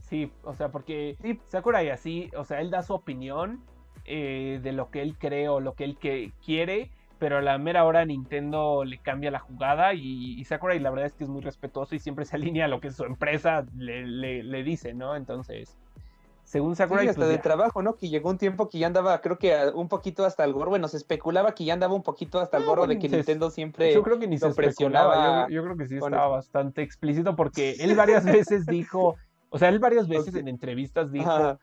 Sí, 0.03 0.31
o 0.43 0.55
sea, 0.55 0.69
porque 0.71 1.17
Sí. 1.23 1.41
Sakurai 1.47 1.91
así, 1.91 2.31
o 2.37 2.45
sea, 2.45 2.61
él 2.61 2.71
da 2.71 2.83
su 2.83 2.93
opinión 2.93 3.63
eh, 4.05 4.61
de 4.63 4.73
lo 4.73 4.91
que 4.91 5.01
él 5.01 5.17
cree 5.17 5.49
o 5.49 5.61
lo 5.61 5.75
que 5.75 5.85
él 5.85 5.97
que 5.97 6.33
quiere, 6.45 6.91
pero 7.25 7.39
a 7.39 7.41
la 7.41 7.57
mera 7.57 7.87
hora 7.87 8.05
Nintendo 8.05 8.85
le 8.85 8.99
cambia 8.99 9.31
la 9.31 9.39
jugada 9.39 9.95
y, 9.95 10.39
y 10.39 10.45
Sakurai 10.45 10.79
la 10.79 10.91
verdad 10.91 11.07
es 11.07 11.15
que 11.15 11.25
es 11.25 11.31
muy 11.31 11.41
respetuoso 11.41 11.95
y 11.95 11.99
siempre 11.99 12.27
se 12.27 12.37
alinea 12.37 12.67
a 12.67 12.69
lo 12.69 12.81
que 12.81 12.91
su 12.91 13.03
empresa 13.05 13.65
le, 13.79 14.07
le- 14.07 14.43
le 14.43 14.63
dice, 14.63 14.93
¿no? 14.93 15.17
Entonces, 15.17 15.75
según 16.45 16.75
Sí, 16.77 16.81
Sakurai, 16.83 17.09
hasta 17.09 17.21
pues, 17.21 17.31
de 17.31 17.37
ya. 17.37 17.41
trabajo, 17.41 17.81
¿no? 17.81 17.97
Que 17.97 18.11
llegó 18.11 18.29
un 18.29 18.37
tiempo 18.37 18.69
que 18.69 18.79
ya 18.79 18.89
andaba, 18.89 19.23
creo 19.23 19.39
que 19.39 19.57
un 19.75 19.89
poquito 19.89 20.27
hasta 20.27 20.45
el 20.45 20.53
gorro. 20.53 20.69
Bueno, 20.69 20.87
se 20.89 20.99
especulaba 20.99 21.55
que 21.55 21.65
ya 21.65 21.73
andaba 21.73 21.95
un 21.95 22.03
poquito 22.03 22.41
hasta 22.41 22.59
el 22.59 22.65
No, 22.65 22.69
gorro 22.69 22.87
de 22.87 22.99
que 22.99 23.09
se- 23.09 23.17
Nintendo 23.17 23.49
siempre. 23.49 23.95
yo 23.95 24.03
creo 24.03 24.19
que 24.19 24.27
ni 24.27 24.37
se 24.37 24.53
presionaba 24.53 25.49
yo, 25.49 25.55
yo 25.55 25.63
creo 25.65 25.79
que 25.79 25.87
sí 25.87 25.97
estaba 25.97 26.29
bastante 26.29 26.83
explícito 26.83 27.35
porque 27.37 27.71
él 27.81 27.95
varias 27.95 28.27
veces 28.27 28.67
dijo, 28.67 29.17
o 29.49 29.59
sea, 29.59 29.71
él 29.71 29.79
varias 29.79 30.09
veces 30.09 30.35
Ok. 30.35 30.41
en 30.41 30.49
entrevistas 30.49 31.11
dijo, 31.11 31.31
Ajá. 31.31 31.59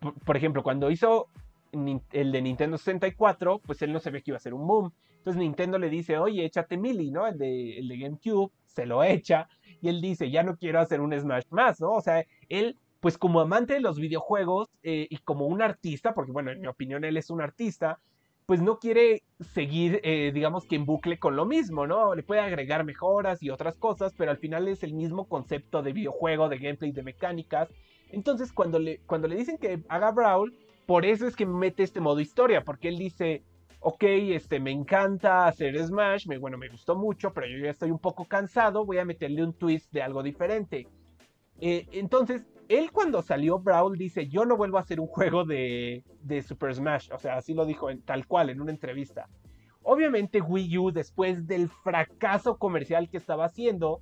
por, 0.00 0.12
por 0.20 0.36
ejemplo, 0.36 0.62
cuando 0.62 0.90
hizo 0.90 1.28
el 1.72 2.32
de 2.32 2.42
Nintendo 2.42 2.78
64, 2.78 3.60
pues 3.60 3.82
él 3.82 3.92
no 3.92 4.00
sabía 4.00 4.20
que 4.20 4.30
iba 4.30 4.36
a 4.36 4.40
ser 4.40 4.54
un 4.54 4.66
boom. 4.66 4.92
Entonces 5.18 5.40
Nintendo 5.40 5.78
le 5.78 5.88
dice, 5.88 6.18
oye, 6.18 6.44
échate 6.44 6.76
Melee, 6.76 7.10
¿no? 7.10 7.26
El 7.26 7.38
de, 7.38 7.78
el 7.78 7.88
de 7.88 7.98
GameCube, 7.98 8.52
se 8.66 8.86
lo 8.86 9.04
echa. 9.04 9.48
Y 9.80 9.88
él 9.88 10.00
dice, 10.00 10.30
ya 10.30 10.42
no 10.42 10.56
quiero 10.56 10.80
hacer 10.80 11.00
un 11.00 11.18
Smash 11.18 11.44
más, 11.50 11.80
¿no? 11.80 11.92
O 11.92 12.00
sea, 12.00 12.24
él, 12.48 12.76
pues 13.00 13.18
como 13.18 13.40
amante 13.40 13.74
de 13.74 13.80
los 13.80 13.98
videojuegos 13.98 14.68
eh, 14.82 15.06
y 15.08 15.18
como 15.18 15.46
un 15.46 15.62
artista, 15.62 16.14
porque 16.14 16.32
bueno, 16.32 16.50
en 16.50 16.60
mi 16.60 16.66
opinión 16.66 17.04
él 17.04 17.16
es 17.16 17.30
un 17.30 17.40
artista, 17.40 18.00
pues 18.46 18.60
no 18.60 18.78
quiere 18.78 19.22
seguir, 19.40 20.00
eh, 20.02 20.32
digamos 20.34 20.66
que 20.66 20.76
en 20.76 20.84
bucle 20.84 21.18
con 21.18 21.36
lo 21.36 21.46
mismo, 21.46 21.86
¿no? 21.86 22.14
Le 22.14 22.22
puede 22.22 22.40
agregar 22.40 22.84
mejoras 22.84 23.42
y 23.42 23.50
otras 23.50 23.78
cosas, 23.78 24.12
pero 24.16 24.30
al 24.30 24.38
final 24.38 24.68
es 24.68 24.82
el 24.82 24.94
mismo 24.94 25.28
concepto 25.28 25.82
de 25.82 25.92
videojuego, 25.92 26.48
de 26.48 26.58
gameplay, 26.58 26.92
de 26.92 27.02
mecánicas. 27.02 27.68
Entonces, 28.10 28.52
cuando 28.52 28.78
le, 28.78 28.98
cuando 29.06 29.28
le 29.28 29.36
dicen 29.36 29.58
que 29.58 29.82
haga 29.88 30.10
Brawl, 30.10 30.52
por 30.92 31.06
eso 31.06 31.26
es 31.26 31.34
que 31.34 31.46
mete 31.46 31.84
este 31.84 32.00
modo 32.00 32.20
historia, 32.20 32.64
porque 32.64 32.88
él 32.88 32.98
dice, 32.98 33.42
ok, 33.80 34.04
este, 34.34 34.60
me 34.60 34.72
encanta 34.72 35.46
hacer 35.46 35.82
Smash, 35.82 36.26
me, 36.26 36.36
bueno, 36.36 36.58
me 36.58 36.68
gustó 36.68 36.96
mucho, 36.96 37.32
pero 37.32 37.46
yo 37.46 37.64
ya 37.64 37.70
estoy 37.70 37.90
un 37.90 37.98
poco 37.98 38.26
cansado, 38.26 38.84
voy 38.84 38.98
a 38.98 39.06
meterle 39.06 39.42
un 39.42 39.54
twist 39.54 39.90
de 39.90 40.02
algo 40.02 40.22
diferente. 40.22 40.86
Eh, 41.62 41.86
entonces, 41.92 42.44
él 42.68 42.92
cuando 42.92 43.22
salió 43.22 43.58
Brawl 43.58 43.96
dice, 43.96 44.28
yo 44.28 44.44
no 44.44 44.58
vuelvo 44.58 44.76
a 44.76 44.82
hacer 44.82 45.00
un 45.00 45.06
juego 45.06 45.46
de, 45.46 46.04
de 46.20 46.42
Super 46.42 46.74
Smash, 46.74 47.10
o 47.10 47.18
sea, 47.18 47.38
así 47.38 47.54
lo 47.54 47.64
dijo 47.64 47.88
en, 47.88 48.02
tal 48.02 48.26
cual 48.26 48.50
en 48.50 48.60
una 48.60 48.70
entrevista. 48.70 49.30
Obviamente 49.82 50.42
Wii 50.42 50.76
U, 50.76 50.90
después 50.92 51.46
del 51.46 51.70
fracaso 51.70 52.58
comercial 52.58 53.08
que 53.08 53.16
estaba 53.16 53.46
haciendo, 53.46 54.00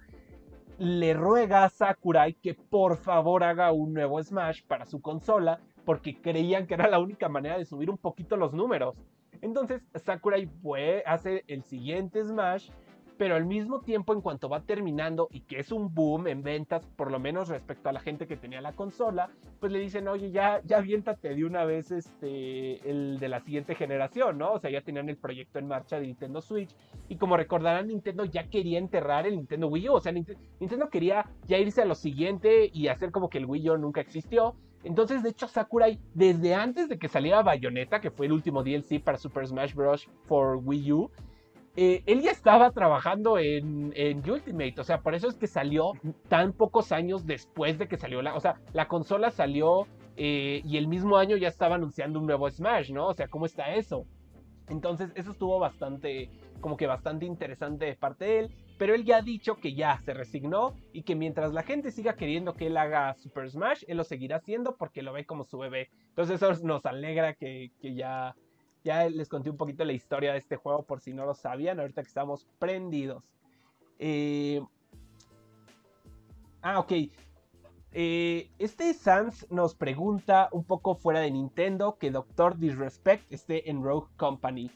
le 0.80 1.12
ruega 1.12 1.62
a 1.62 1.68
Sakurai 1.68 2.32
que 2.32 2.54
por 2.54 2.96
favor 2.96 3.44
haga 3.44 3.70
un 3.70 3.92
nuevo 3.92 4.20
Smash 4.20 4.62
para 4.66 4.86
su 4.86 5.00
consola, 5.00 5.60
porque 5.84 6.20
creían 6.20 6.66
que 6.66 6.74
era 6.74 6.88
la 6.88 6.98
única 6.98 7.28
manera 7.28 7.58
de 7.58 7.64
subir 7.64 7.90
un 7.90 7.98
poquito 7.98 8.36
los 8.36 8.54
números. 8.54 8.96
Entonces 9.42 9.82
Sakurai 9.94 10.46
fue, 10.62 11.02
hace 11.06 11.44
el 11.46 11.62
siguiente 11.62 12.22
Smash, 12.24 12.70
pero 13.16 13.36
al 13.36 13.44
mismo 13.44 13.80
tiempo 13.80 14.14
en 14.14 14.22
cuanto 14.22 14.48
va 14.48 14.62
terminando 14.62 15.28
y 15.30 15.42
que 15.42 15.58
es 15.58 15.72
un 15.72 15.94
boom 15.94 16.26
en 16.26 16.42
ventas, 16.42 16.86
por 16.96 17.10
lo 17.10 17.18
menos 17.20 17.48
respecto 17.50 17.90
a 17.90 17.92
la 17.92 18.00
gente 18.00 18.26
que 18.26 18.38
tenía 18.38 18.62
la 18.62 18.72
consola, 18.72 19.28
pues 19.60 19.70
le 19.72 19.78
dicen, 19.78 20.08
oye, 20.08 20.30
ya, 20.30 20.62
ya 20.64 20.78
aviéntate 20.78 21.34
de 21.34 21.44
una 21.44 21.66
vez 21.66 21.90
este, 21.90 22.88
el 22.90 23.18
de 23.18 23.28
la 23.28 23.40
siguiente 23.40 23.74
generación, 23.74 24.38
¿no? 24.38 24.52
O 24.52 24.58
sea, 24.58 24.70
ya 24.70 24.80
tenían 24.80 25.10
el 25.10 25.18
proyecto 25.18 25.58
en 25.58 25.68
marcha 25.68 25.96
de 26.00 26.06
Nintendo 26.06 26.40
Switch. 26.40 26.74
Y 27.10 27.16
como 27.16 27.36
recordarán, 27.36 27.88
Nintendo 27.88 28.24
ya 28.24 28.48
quería 28.48 28.78
enterrar 28.78 29.26
el 29.26 29.36
Nintendo 29.36 29.68
Wii 29.68 29.90
U. 29.90 29.92
O 29.96 30.00
sea, 30.00 30.12
Nint- 30.12 30.38
Nintendo 30.58 30.88
quería 30.88 31.26
ya 31.46 31.58
irse 31.58 31.82
a 31.82 31.84
lo 31.86 31.94
siguiente 31.94 32.70
y 32.72 32.88
hacer 32.88 33.10
como 33.10 33.28
que 33.28 33.36
el 33.36 33.44
Wii 33.44 33.68
U 33.68 33.76
nunca 33.76 34.00
existió. 34.00 34.54
Entonces, 34.82 35.22
de 35.22 35.30
hecho, 35.30 35.46
Sakurai, 35.46 35.98
desde 36.14 36.54
antes 36.54 36.88
de 36.88 36.98
que 36.98 37.08
saliera 37.08 37.42
Bayonetta, 37.42 38.00
que 38.00 38.10
fue 38.10 38.26
el 38.26 38.32
último 38.32 38.62
DLC 38.62 39.02
para 39.02 39.18
Super 39.18 39.46
Smash 39.46 39.74
Bros. 39.74 40.08
for 40.26 40.56
Wii 40.56 40.92
U, 40.92 41.10
eh, 41.76 42.02
él 42.06 42.22
ya 42.22 42.30
estaba 42.30 42.72
trabajando 42.72 43.38
en, 43.38 43.92
en 43.94 44.28
Ultimate. 44.28 44.74
O 44.78 44.84
sea, 44.84 45.02
por 45.02 45.14
eso 45.14 45.28
es 45.28 45.36
que 45.36 45.46
salió 45.46 45.92
tan 46.28 46.52
pocos 46.52 46.92
años 46.92 47.26
después 47.26 47.78
de 47.78 47.88
que 47.88 47.96
salió 47.96 48.22
la. 48.22 48.34
O 48.34 48.40
sea, 48.40 48.60
la 48.72 48.88
consola 48.88 49.30
salió 49.30 49.86
eh, 50.16 50.62
y 50.64 50.76
el 50.76 50.88
mismo 50.88 51.16
año 51.16 51.36
ya 51.36 51.48
estaba 51.48 51.76
anunciando 51.76 52.18
un 52.18 52.26
nuevo 52.26 52.50
Smash, 52.50 52.90
¿no? 52.90 53.08
O 53.08 53.14
sea, 53.14 53.28
¿cómo 53.28 53.46
está 53.46 53.74
eso? 53.74 54.06
Entonces, 54.68 55.10
eso 55.14 55.32
estuvo 55.32 55.58
bastante, 55.58 56.30
como 56.60 56.76
que 56.76 56.86
bastante 56.86 57.26
interesante 57.26 57.86
de 57.86 57.94
parte 57.96 58.24
de 58.24 58.38
él, 58.40 58.54
pero 58.80 58.94
él 58.94 59.04
ya 59.04 59.18
ha 59.18 59.22
dicho 59.22 59.56
que 59.56 59.74
ya 59.74 60.00
se 60.06 60.14
resignó 60.14 60.74
y 60.94 61.02
que 61.02 61.14
mientras 61.14 61.52
la 61.52 61.62
gente 61.62 61.90
siga 61.90 62.14
queriendo 62.14 62.54
que 62.54 62.68
él 62.68 62.78
haga 62.78 63.12
Super 63.12 63.50
Smash, 63.50 63.84
él 63.86 63.98
lo 63.98 64.04
seguirá 64.04 64.36
haciendo 64.36 64.74
porque 64.78 65.02
lo 65.02 65.12
ve 65.12 65.26
como 65.26 65.44
su 65.44 65.58
bebé. 65.58 65.90
Entonces 66.08 66.40
eso 66.40 66.64
nos 66.64 66.86
alegra 66.86 67.34
que, 67.34 67.72
ya, 67.82 68.34
ya 68.82 69.06
les 69.10 69.28
conté 69.28 69.50
un 69.50 69.58
poquito 69.58 69.84
la 69.84 69.92
historia 69.92 70.32
de 70.32 70.38
este 70.38 70.56
juego 70.56 70.82
por 70.84 71.02
si 71.02 71.12
no 71.12 71.26
lo 71.26 71.34
sabían, 71.34 71.78
ahorita 71.78 72.00
que 72.00 72.08
estamos 72.08 72.46
prendidos. 72.58 73.22
Eh... 73.98 74.62
Ah, 76.62 76.78
ok. 76.78 76.92
Eh, 77.92 78.50
este 78.58 78.94
Sans 78.94 79.46
nos 79.50 79.74
pregunta 79.74 80.48
un 80.52 80.64
poco 80.64 80.94
fuera 80.94 81.20
de 81.20 81.30
Nintendo 81.30 81.98
que 81.98 82.10
Doctor 82.10 82.56
Disrespect 82.56 83.30
esté 83.30 83.68
en 83.68 83.84
Rogue 83.84 84.08
Company. 84.16 84.70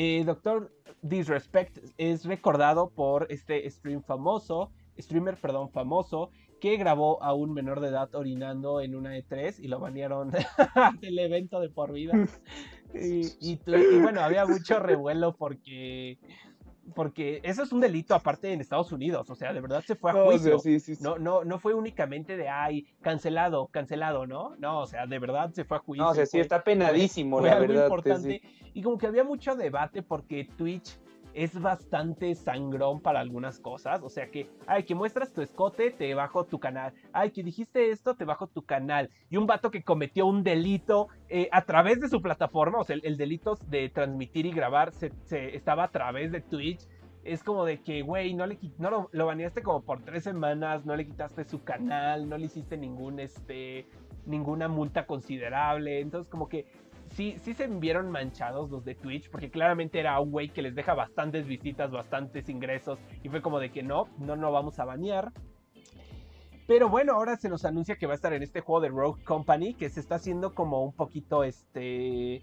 Eh, 0.00 0.22
Doctor 0.24 0.70
Disrespect 1.02 1.78
es 1.98 2.24
recordado 2.24 2.88
por 2.88 3.26
este 3.30 3.68
stream 3.68 4.00
famoso, 4.00 4.70
streamer, 4.96 5.36
perdón, 5.36 5.70
famoso, 5.70 6.30
que 6.60 6.76
grabó 6.76 7.20
a 7.20 7.34
un 7.34 7.52
menor 7.52 7.80
de 7.80 7.88
edad 7.88 8.14
orinando 8.14 8.80
en 8.80 8.94
una 8.94 9.18
E3 9.18 9.58
y 9.58 9.66
lo 9.66 9.80
banearon 9.80 10.30
del 11.00 11.18
evento 11.18 11.58
de 11.58 11.70
por 11.70 11.92
vida. 11.92 12.12
y, 12.94 13.58
bueno, 14.00 14.20
había 14.20 14.46
mucho 14.46 14.78
revuelo 14.78 15.34
porque 15.34 16.20
porque 16.94 17.40
eso 17.42 17.62
es 17.62 17.72
un 17.72 17.80
delito 17.80 18.14
aparte 18.14 18.52
en 18.52 18.60
Estados 18.60 18.92
Unidos, 18.92 19.28
o 19.30 19.34
sea, 19.34 19.52
de 19.52 19.60
verdad 19.60 19.82
se 19.86 19.94
fue 19.94 20.10
a 20.10 20.14
juicio. 20.14 20.58
No, 21.00 21.18
no, 21.18 21.44
no 21.44 21.58
fue 21.58 21.74
únicamente 21.74 22.36
de 22.36 22.48
ay, 22.48 22.86
cancelado, 23.02 23.68
cancelado, 23.68 24.26
¿no? 24.26 24.56
No, 24.58 24.80
o 24.80 24.86
sea, 24.86 25.06
de 25.06 25.18
verdad 25.18 25.52
se 25.52 25.64
fue 25.64 25.78
a 25.78 25.80
juicio. 25.80 26.04
No, 26.04 26.10
o 26.10 26.14
sea, 26.14 26.26
sí 26.26 26.38
está 26.38 26.62
penadísimo, 26.62 27.40
la 27.40 27.58
verdad. 27.58 27.84
Importante. 27.84 28.42
Y 28.74 28.82
como 28.82 28.98
que 28.98 29.06
había 29.06 29.24
mucho 29.24 29.56
debate 29.56 30.02
porque 30.02 30.48
Twitch 30.56 30.98
es 31.38 31.60
bastante 31.60 32.34
sangrón 32.34 33.00
para 33.00 33.20
algunas 33.20 33.60
cosas. 33.60 34.02
O 34.02 34.08
sea 34.08 34.28
que, 34.28 34.50
ay, 34.66 34.82
que 34.82 34.96
muestras 34.96 35.32
tu 35.32 35.40
escote, 35.40 35.92
te 35.92 36.12
bajo 36.14 36.44
tu 36.44 36.58
canal. 36.58 36.92
Ay, 37.12 37.30
que 37.30 37.44
dijiste 37.44 37.90
esto, 37.90 38.16
te 38.16 38.24
bajo 38.24 38.48
tu 38.48 38.62
canal. 38.62 39.08
Y 39.30 39.36
un 39.36 39.46
vato 39.46 39.70
que 39.70 39.84
cometió 39.84 40.26
un 40.26 40.42
delito 40.42 41.06
eh, 41.28 41.48
a 41.52 41.62
través 41.62 42.00
de 42.00 42.08
su 42.08 42.20
plataforma, 42.20 42.80
o 42.80 42.84
sea, 42.84 42.96
el, 43.00 43.16
delito 43.16 43.56
de 43.68 43.88
transmitir 43.88 44.46
y 44.46 44.50
grabar 44.50 44.90
se, 44.90 45.12
estaba 45.30 45.84
a 45.84 45.90
través 45.92 46.32
de 46.32 46.40
Twitch. 46.40 46.88
Es 47.22 47.44
como 47.44 47.64
de 47.64 47.82
que, 47.82 48.02
güey, 48.02 48.34
no, 48.34 48.44
le, 48.44 48.58
no 48.78 48.90
lo, 48.90 49.08
lo 49.12 49.26
baneaste 49.26 49.62
como 49.62 49.82
por 49.82 50.02
tres 50.02 50.24
semanas, 50.24 50.84
no 50.86 50.96
le 50.96 51.06
quitaste 51.06 51.44
su 51.44 51.62
canal, 51.62 52.28
no 52.28 52.36
le 52.36 52.46
hiciste 52.46 52.76
ningún, 52.76 53.20
este, 53.20 53.86
ninguna 54.26 54.66
multa 54.66 55.06
considerable. 55.06 56.00
Entonces, 56.00 56.28
como 56.28 56.48
que 56.48 56.66
sí, 57.18 57.34
sí 57.42 57.52
se 57.52 57.66
vieron 57.66 58.12
manchados 58.12 58.70
los 58.70 58.84
de 58.84 58.94
Twitch, 58.94 59.28
porque 59.28 59.50
claramente 59.50 59.98
era 59.98 60.20
un 60.20 60.30
güey 60.30 60.50
que 60.50 60.62
les 60.62 60.76
deja 60.76 60.94
bastantes 60.94 61.48
visitas, 61.48 61.90
bastantes 61.90 62.48
ingresos, 62.48 63.00
y 63.24 63.28
fue 63.28 63.42
como 63.42 63.58
de 63.58 63.72
que 63.72 63.82
no, 63.82 64.06
no, 64.18 64.36
no 64.36 64.52
vamos 64.52 64.78
a 64.78 64.84
banear. 64.84 65.32
Pero 66.68 66.88
bueno, 66.88 67.14
ahora 67.14 67.36
se 67.36 67.48
nos 67.48 67.64
anuncia 67.64 67.96
que 67.96 68.06
va 68.06 68.12
a 68.12 68.14
estar 68.14 68.32
en 68.32 68.44
este 68.44 68.60
juego 68.60 68.80
de 68.82 68.90
Rogue 68.90 69.24
Company, 69.24 69.74
que 69.74 69.90
se 69.90 69.98
está 69.98 70.14
haciendo 70.14 70.54
como 70.54 70.84
un 70.84 70.92
poquito, 70.92 71.42
este, 71.42 72.40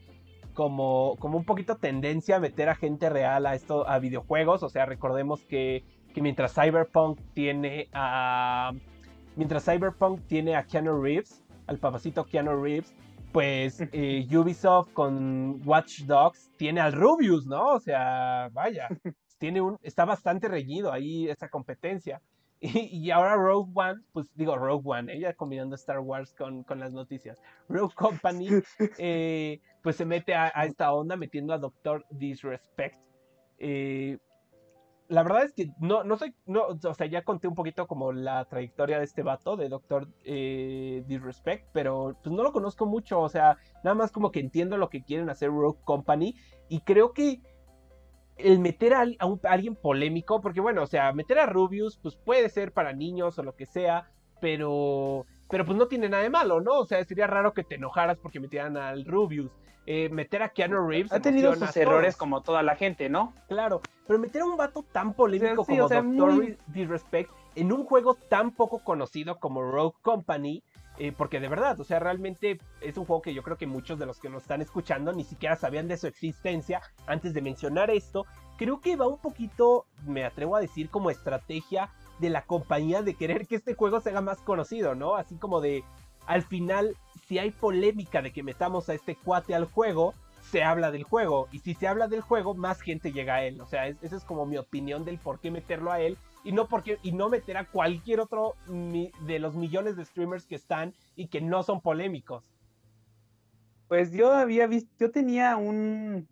como, 0.53 1.15
como 1.19 1.38
un 1.38 1.45
poquito 1.45 1.78
tendencia 1.78 2.36
a 2.36 2.39
meter 2.41 2.67
a 2.67 2.76
gente 2.76 3.09
real 3.09 3.45
a 3.45 3.55
esto, 3.55 3.88
a 3.88 3.97
videojuegos. 3.99 4.61
O 4.61 4.67
sea, 4.67 4.86
recordemos 4.86 5.41
que, 5.43 5.86
que 6.13 6.21
mientras 6.21 6.53
Cyberpunk 6.53 7.21
tiene 7.34 7.88
a, 7.93 8.73
mientras 9.38 9.63
Cyberpunk 9.63 10.28
tiene 10.28 10.57
a 10.57 10.63
Keanu 10.63 11.01
Reeves, 11.01 11.45
al 11.67 11.78
papacito 11.78 12.26
Keanu 12.26 12.61
Reeves, 12.61 12.93
pues 13.36 13.80
eh, 13.92 14.26
Ubisoft 14.32 14.94
con 14.94 15.62
Watch 15.68 16.04
Dogs 16.04 16.50
tiene 16.56 16.80
al 16.80 16.94
Rubius, 16.94 17.46
¿no? 17.46 17.74
O 17.74 17.80
sea, 17.82 18.50
vaya, 18.54 18.88
tiene 19.38 19.60
un, 19.60 19.78
está 19.84 20.06
bastante 20.06 20.48
reñido 20.48 20.92
ahí 20.92 21.28
esa 21.30 21.50
competencia. 21.50 22.22
Y, 22.62 23.12
ahora 23.12 23.36
Rogue 23.36 23.70
One, 23.76 24.02
pues 24.14 24.34
digo 24.34 24.56
Rogue 24.58 24.82
One, 24.86 25.14
ella 25.14 25.34
combinando 25.34 25.76
Star 25.76 26.00
Wars 26.00 26.34
con, 26.34 26.64
con 26.64 26.80
las 26.80 26.94
noticias. 26.94 27.38
Rogue 27.68 27.94
Company, 27.94 28.48
eh, 28.98 29.60
pues 29.84 29.98
se 29.98 30.06
mete 30.06 30.34
a, 30.34 30.48
esta 30.64 30.94
onda 30.94 31.18
metiendo 31.18 31.54
a 31.54 31.58
Doctor 31.58 32.06
Disrespect. 32.10 33.04
Eh, 33.60 34.18
la 35.08 35.24
verdad 35.24 35.43
es 35.43 35.53
que 35.53 35.72
no, 35.80 36.03
no 36.03 36.18
soy, 36.18 36.34
no, 36.45 36.66
o 36.68 36.93
sea, 36.93 37.08
ya 37.08 37.24
conté 37.24 37.47
un 37.47 37.56
poquito 37.56 37.88
como 37.88 38.12
la 38.12 38.45
trayectoria 38.45 38.97
de 38.97 39.06
este 39.06 39.24
vato, 39.24 39.56
de 39.56 39.70
Doctor 39.70 40.08
eh, 40.24 41.03
Disrespect, 41.08 41.70
pero 41.74 42.18
pues 42.24 42.36
no 42.36 42.43
lo 42.43 42.51
conozco 42.51 42.86
mucho, 42.86 43.20
o 43.20 43.30
sea, 43.30 43.58
nada 43.84 43.95
más 43.95 44.12
como 44.12 44.32
que 44.32 44.39
entiendo 44.39 44.78
lo 44.78 44.89
que 44.89 45.03
quieren 45.03 45.30
hacer 45.30 45.49
Rogue 45.49 45.80
Company 45.84 46.36
y 46.70 46.82
creo 46.82 47.14
que 47.14 47.41
el 48.38 48.60
meter 48.60 48.93
a, 48.93 49.06
alguien 49.43 49.76
polémico, 49.76 50.41
porque 50.41 50.62
bueno, 50.62 50.84
o 50.84 50.88
sea, 50.88 51.14
meter 51.14 51.39
a 51.39 51.45
Rubius, 51.45 51.97
pues 51.97 52.16
puede 52.16 52.49
ser 52.49 52.72
para 52.74 52.93
niños 52.93 53.38
o 53.39 53.43
lo 53.43 53.56
que 53.56 53.66
sea, 53.66 54.10
pero, 54.41 55.26
pero 55.49 55.66
pues 55.66 55.78
no 55.78 55.88
tiene 55.88 56.10
nada 56.10 56.24
de 56.24 56.30
malo, 56.30 56.62
¿no? 56.62 56.80
O 56.80 56.86
sea, 56.86 57.03
sería 57.06 57.28
raro 57.28 57.53
que 57.53 57.64
te 57.64 57.76
enojaras 57.76 58.18
porque 58.18 58.39
metieran 58.39 58.76
al 58.76 59.06
Rubius. 59.06 59.51
Eh, 59.88 60.10
meter 60.10 60.42
a 60.42 60.50
Keanu 60.50 60.88
Reeves. 60.88 61.12
Ha 61.12 61.20
tenido 61.20 61.54
sus 61.56 61.76
errores 61.78 62.18
como 62.18 62.42
toda 62.42 62.64
la 62.64 62.76
gente, 62.76 63.08
¿no? 63.08 63.34
Claro, 63.48 63.82
pero 64.08 64.18
meter 64.18 64.42
a 64.42 64.46
un 64.46 64.58
vato 64.58 64.84
tan 64.92 65.14
polémico 65.14 65.64
como 65.64 65.88
Doctor 65.88 66.58
Disrespect 66.68 67.30
en 67.56 67.72
un 67.72 67.86
juego 67.86 68.16
tan 68.16 68.52
poco 68.52 68.80
conocido 68.80 69.40
como 69.40 69.62
Rogue 69.62 69.96
Company, 70.02 70.64
eh, 70.98 71.12
porque 71.12 71.40
de 71.40 71.50
verdad, 71.50 71.80
o 71.80 71.84
sea, 71.84 72.00
realmente 72.00 72.60
es 72.82 72.98
un 72.98 73.06
juego 73.06 73.22
que 73.22 73.34
yo 73.34 73.44
creo 73.44 73.58
que 73.58 73.68
muchos 73.68 74.00
de 74.00 74.06
los 74.06 74.20
que 74.20 74.30
nos 74.30 74.44
están 74.44 74.62
escuchando 74.62 75.14
ni 75.14 75.24
siquiera 75.24 75.56
sabían 75.56 75.88
de 75.88 75.98
su 75.98 76.08
existencia 76.08 76.82
antes 77.06 77.34
de 77.34 77.42
mencionar 77.42 77.90
esto. 77.92 78.26
Creo 78.58 78.82
que 78.82 78.96
va 78.96 79.08
un 79.08 79.20
poquito, 79.20 79.86
me 80.06 80.26
atrevo 80.26 80.56
a 80.56 80.62
decir, 80.62 80.90
como 80.90 81.12
estrategia 81.12 81.90
de 82.20 82.30
la 82.30 82.44
compañía 82.44 83.02
de 83.02 83.16
querer 83.16 83.46
que 83.46 83.56
este 83.56 83.76
juego 83.76 84.00
se 84.00 84.10
haga 84.10 84.22
más 84.22 84.42
conocido, 84.42 84.96
¿no? 84.96 85.16
Así 85.16 85.36
como 85.36 85.60
de, 85.60 85.84
al 86.26 86.41
final 86.43 86.95
si 87.28 87.39
hay 87.39 87.51
polémica 87.51 88.21
de 88.21 88.32
que 88.32 88.43
metamos 88.43 88.89
a 88.89 88.93
este 88.93 89.15
cuate 89.15 89.55
al 89.55 89.65
juego, 89.65 90.13
se 90.51 90.63
habla 90.63 90.91
del 90.91 91.03
juego. 91.03 91.47
Y 91.51 91.59
si 91.59 91.73
se 91.73 91.88
habla 91.88 92.07
del 92.07 92.21
juego, 92.21 92.53
más 92.53 92.82
gente 92.82 93.11
llega 93.11 93.36
a 93.36 93.43
él. 93.43 93.59
O 93.61 93.65
sea, 93.65 93.88
esa 93.88 94.15
es 94.15 94.23
como 94.23 94.45
mi 94.45 94.57
opinión 94.57 95.05
del 95.05 95.17
por 95.17 95.39
qué 95.39 95.51
meterlo 95.51 95.91
a 95.91 95.99
él. 95.99 96.17
Y 96.43 96.51
no, 96.51 96.67
porque, 96.67 96.99
y 97.01 97.11
no 97.11 97.30
meter 97.30 97.57
a 97.57 97.65
cualquier 97.65 98.19
otro 98.19 98.55
de 98.67 99.39
los 99.39 99.55
millones 99.55 99.95
de 99.95 100.05
streamers 100.05 100.45
que 100.45 100.55
están 100.55 100.93
y 101.15 101.28
que 101.28 101.41
no 101.41 101.63
son 101.63 101.82
polémicos. 101.82 102.43
Pues 103.88 104.11
yo 104.11 104.32
había 104.32 104.67
visto, 104.67 104.91
yo 104.99 105.11
tenía 105.11 105.57
un, 105.57 106.28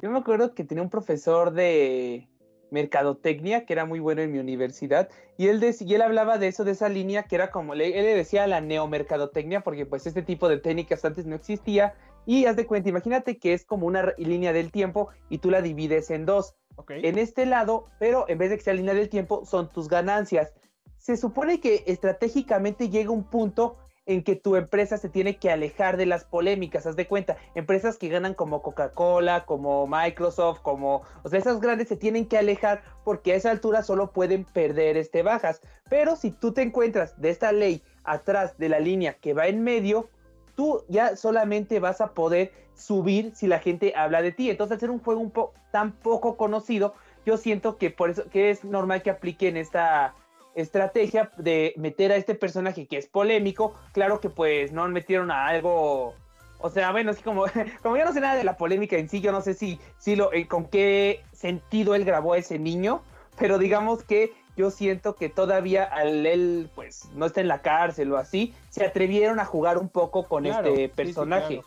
yo 0.00 0.10
me 0.10 0.18
acuerdo 0.18 0.54
que 0.54 0.64
tenía 0.64 0.82
un 0.82 0.90
profesor 0.90 1.52
de, 1.52 2.28
mercadotecnia, 2.70 3.64
que 3.64 3.72
era 3.72 3.84
muy 3.84 4.00
bueno 4.00 4.22
en 4.22 4.32
mi 4.32 4.38
universidad, 4.38 5.08
y 5.36 5.48
él, 5.48 5.64
y 5.80 5.94
él 5.94 6.02
hablaba 6.02 6.38
de 6.38 6.48
eso, 6.48 6.64
de 6.64 6.72
esa 6.72 6.88
línea 6.88 7.24
que 7.24 7.36
era 7.36 7.50
como, 7.50 7.74
él 7.74 7.78
le 7.78 8.14
decía 8.14 8.46
la 8.46 8.60
neomercadotecnia, 8.60 9.60
porque 9.60 9.86
pues 9.86 10.06
este 10.06 10.22
tipo 10.22 10.48
de 10.48 10.58
técnicas 10.58 11.04
antes 11.04 11.26
no 11.26 11.36
existía, 11.36 11.94
y 12.26 12.46
haz 12.46 12.56
de 12.56 12.66
cuenta, 12.66 12.88
imagínate 12.88 13.38
que 13.38 13.52
es 13.54 13.64
como 13.64 13.86
una 13.86 14.12
línea 14.18 14.52
del 14.52 14.72
tiempo 14.72 15.08
y 15.30 15.38
tú 15.38 15.50
la 15.50 15.62
divides 15.62 16.10
en 16.10 16.26
dos. 16.26 16.56
En 16.88 17.18
este 17.18 17.46
lado, 17.46 17.86
pero 17.98 18.26
en 18.28 18.36
vez 18.36 18.50
de 18.50 18.56
que 18.56 18.64
sea 18.64 18.74
línea 18.74 18.92
del 18.92 19.08
tiempo, 19.08 19.46
son 19.46 19.72
tus 19.72 19.88
ganancias. 19.88 20.52
Se 20.98 21.16
supone 21.16 21.60
que 21.60 21.84
estratégicamente 21.86 22.90
llega 22.90 23.10
un 23.10 23.24
punto 23.24 23.78
en 24.06 24.22
que 24.22 24.36
tu 24.36 24.56
empresa 24.56 24.96
se 24.96 25.08
tiene 25.08 25.36
que 25.36 25.50
alejar 25.50 25.96
de 25.96 26.06
las 26.06 26.24
polémicas, 26.24 26.86
haz 26.86 26.96
de 26.96 27.08
cuenta, 27.08 27.36
empresas 27.54 27.98
que 27.98 28.08
ganan 28.08 28.34
como 28.34 28.62
Coca-Cola, 28.62 29.44
como 29.44 29.86
Microsoft, 29.86 30.60
como, 30.62 31.02
o 31.24 31.28
sea, 31.28 31.38
esas 31.38 31.60
grandes 31.60 31.88
se 31.88 31.96
tienen 31.96 32.26
que 32.26 32.38
alejar 32.38 32.82
porque 33.04 33.32
a 33.32 33.34
esa 33.34 33.50
altura 33.50 33.82
solo 33.82 34.12
pueden 34.12 34.44
perder 34.44 34.96
este 34.96 35.22
bajas, 35.22 35.60
pero 35.90 36.16
si 36.16 36.30
tú 36.30 36.52
te 36.52 36.62
encuentras 36.62 37.20
de 37.20 37.30
esta 37.30 37.52
ley 37.52 37.82
atrás 38.04 38.56
de 38.58 38.68
la 38.68 38.78
línea 38.78 39.14
que 39.14 39.34
va 39.34 39.48
en 39.48 39.62
medio, 39.62 40.08
tú 40.54 40.84
ya 40.88 41.16
solamente 41.16 41.80
vas 41.80 42.00
a 42.00 42.14
poder 42.14 42.52
subir 42.74 43.32
si 43.34 43.46
la 43.46 43.58
gente 43.58 43.92
habla 43.96 44.22
de 44.22 44.32
ti. 44.32 44.50
Entonces, 44.50 44.82
al 44.82 44.90
un 44.90 45.00
juego 45.00 45.20
un 45.20 45.30
poco 45.30 45.54
tan 45.72 45.92
poco 45.92 46.36
conocido, 46.36 46.94
yo 47.24 47.36
siento 47.36 47.76
que 47.76 47.90
por 47.90 48.10
eso 48.10 48.28
que 48.30 48.50
es 48.50 48.64
normal 48.64 49.02
que 49.02 49.10
apliquen 49.10 49.56
esta 49.56 50.14
estrategia 50.56 51.30
de 51.36 51.74
meter 51.76 52.10
a 52.10 52.16
este 52.16 52.34
personaje 52.34 52.86
que 52.86 52.96
es 52.96 53.06
polémico. 53.06 53.74
Claro 53.92 54.20
que 54.20 54.30
pues 54.30 54.72
no 54.72 54.88
metieron 54.88 55.30
a 55.30 55.46
algo. 55.46 56.14
O 56.58 56.70
sea, 56.70 56.90
bueno, 56.90 57.10
es 57.10 57.18
que 57.18 57.22
como, 57.22 57.44
como 57.82 57.96
yo 57.96 58.04
no 58.04 58.12
sé 58.12 58.20
nada 58.20 58.34
de 58.34 58.44
la 58.44 58.56
polémica 58.56 58.96
en 58.96 59.08
sí, 59.08 59.20
yo 59.20 59.30
no 59.30 59.42
sé 59.42 59.54
si, 59.54 59.78
si 59.98 60.16
lo, 60.16 60.32
eh, 60.32 60.48
con 60.48 60.64
qué 60.64 61.22
sentido 61.32 61.94
él 61.94 62.04
grabó 62.04 62.32
a 62.32 62.38
ese 62.38 62.58
niño, 62.58 63.02
pero 63.38 63.58
digamos 63.58 64.02
que 64.02 64.32
yo 64.56 64.70
siento 64.70 65.14
que 65.16 65.28
todavía 65.28 65.84
al 65.84 66.24
él, 66.24 66.70
pues, 66.74 67.10
no 67.14 67.26
está 67.26 67.42
en 67.42 67.48
la 67.48 67.60
cárcel 67.60 68.10
o 68.12 68.16
así, 68.16 68.54
se 68.70 68.86
atrevieron 68.86 69.38
a 69.38 69.44
jugar 69.44 69.76
un 69.76 69.90
poco 69.90 70.26
con 70.26 70.46
este 70.46 70.88
personaje. 70.88 71.62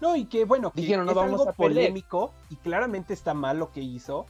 No, 0.00 0.16
y 0.16 0.24
que 0.26 0.44
bueno, 0.44 0.70
que 0.70 0.80
Dijeron, 0.80 1.04
no 1.04 1.14
vamos 1.14 1.46
a 1.46 1.52
polémico 1.52 2.32
y 2.48 2.56
claramente 2.56 3.12
está 3.12 3.34
mal 3.34 3.58
lo 3.58 3.70
que 3.72 3.80
hizo. 3.80 4.24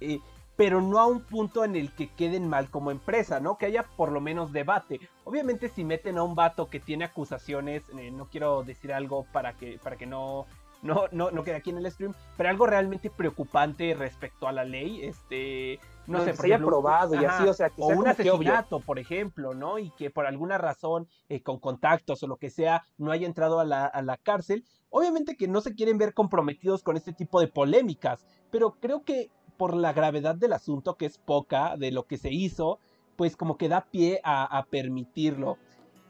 Eh, 0.00 0.18
pero 0.56 0.80
no 0.80 0.98
a 0.98 1.06
un 1.06 1.20
punto 1.20 1.64
en 1.64 1.76
el 1.76 1.92
que 1.92 2.08
queden 2.08 2.48
mal 2.48 2.70
como 2.70 2.90
empresa, 2.90 3.40
¿no? 3.40 3.58
Que 3.58 3.66
haya 3.66 3.84
por 3.96 4.10
lo 4.10 4.20
menos 4.20 4.52
debate. 4.52 5.00
Obviamente 5.24 5.68
si 5.68 5.84
meten 5.84 6.18
a 6.18 6.22
un 6.22 6.34
vato 6.34 6.68
que 6.68 6.80
tiene 6.80 7.04
acusaciones, 7.04 7.82
eh, 7.98 8.10
no 8.10 8.28
quiero 8.28 8.62
decir 8.62 8.92
algo 8.92 9.26
para 9.32 9.52
que, 9.52 9.78
para 9.82 9.96
que 9.96 10.06
no 10.06 10.46
no, 10.82 11.04
no, 11.10 11.30
no 11.30 11.42
queda 11.42 11.56
aquí 11.56 11.70
en 11.70 11.78
el 11.78 11.90
stream, 11.90 12.14
pero 12.36 12.48
algo 12.48 12.66
realmente 12.66 13.10
preocupante 13.10 13.94
respecto 13.94 14.46
a 14.46 14.52
la 14.52 14.64
ley, 14.64 15.02
este, 15.02 15.80
no, 16.06 16.24
sé, 16.24 16.34
se 16.34 16.46
haya 16.46 16.58
probado 16.58 17.20
y 17.20 17.24
así, 17.24 17.44
o 17.44 17.54
sea, 17.54 17.70
que 17.70 17.82
o 17.82 17.86
un 17.86 18.06
asesinato, 18.06 18.80
por 18.80 18.98
ejemplo, 18.98 19.54
¿no? 19.54 19.78
Y 19.78 19.90
que 19.90 20.10
por 20.10 20.26
alguna 20.26 20.58
razón, 20.58 21.08
eh, 21.28 21.42
con 21.42 21.58
contactos 21.58 22.22
o 22.22 22.26
lo 22.26 22.36
que 22.36 22.50
sea, 22.50 22.84
no 22.98 23.10
haya 23.10 23.26
entrado 23.26 23.58
a 23.58 23.64
la, 23.64 23.86
a 23.86 24.02
la 24.02 24.16
cárcel. 24.16 24.64
Obviamente 24.90 25.36
que 25.36 25.48
no 25.48 25.60
se 25.60 25.74
quieren 25.74 25.98
ver 25.98 26.14
comprometidos 26.14 26.82
con 26.82 26.96
este 26.96 27.12
tipo 27.12 27.40
de 27.40 27.48
polémicas, 27.48 28.24
pero 28.50 28.76
creo 28.80 29.02
que 29.02 29.30
por 29.56 29.74
la 29.74 29.92
gravedad 29.92 30.34
del 30.34 30.52
asunto, 30.52 30.96
que 30.96 31.06
es 31.06 31.18
poca 31.18 31.76
de 31.76 31.90
lo 31.90 32.06
que 32.06 32.18
se 32.18 32.32
hizo, 32.32 32.78
pues 33.16 33.36
como 33.36 33.56
que 33.56 33.68
da 33.68 33.86
pie 33.90 34.20
a, 34.24 34.64
permitirlo. 34.70 35.58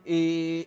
Eh, 0.05 0.67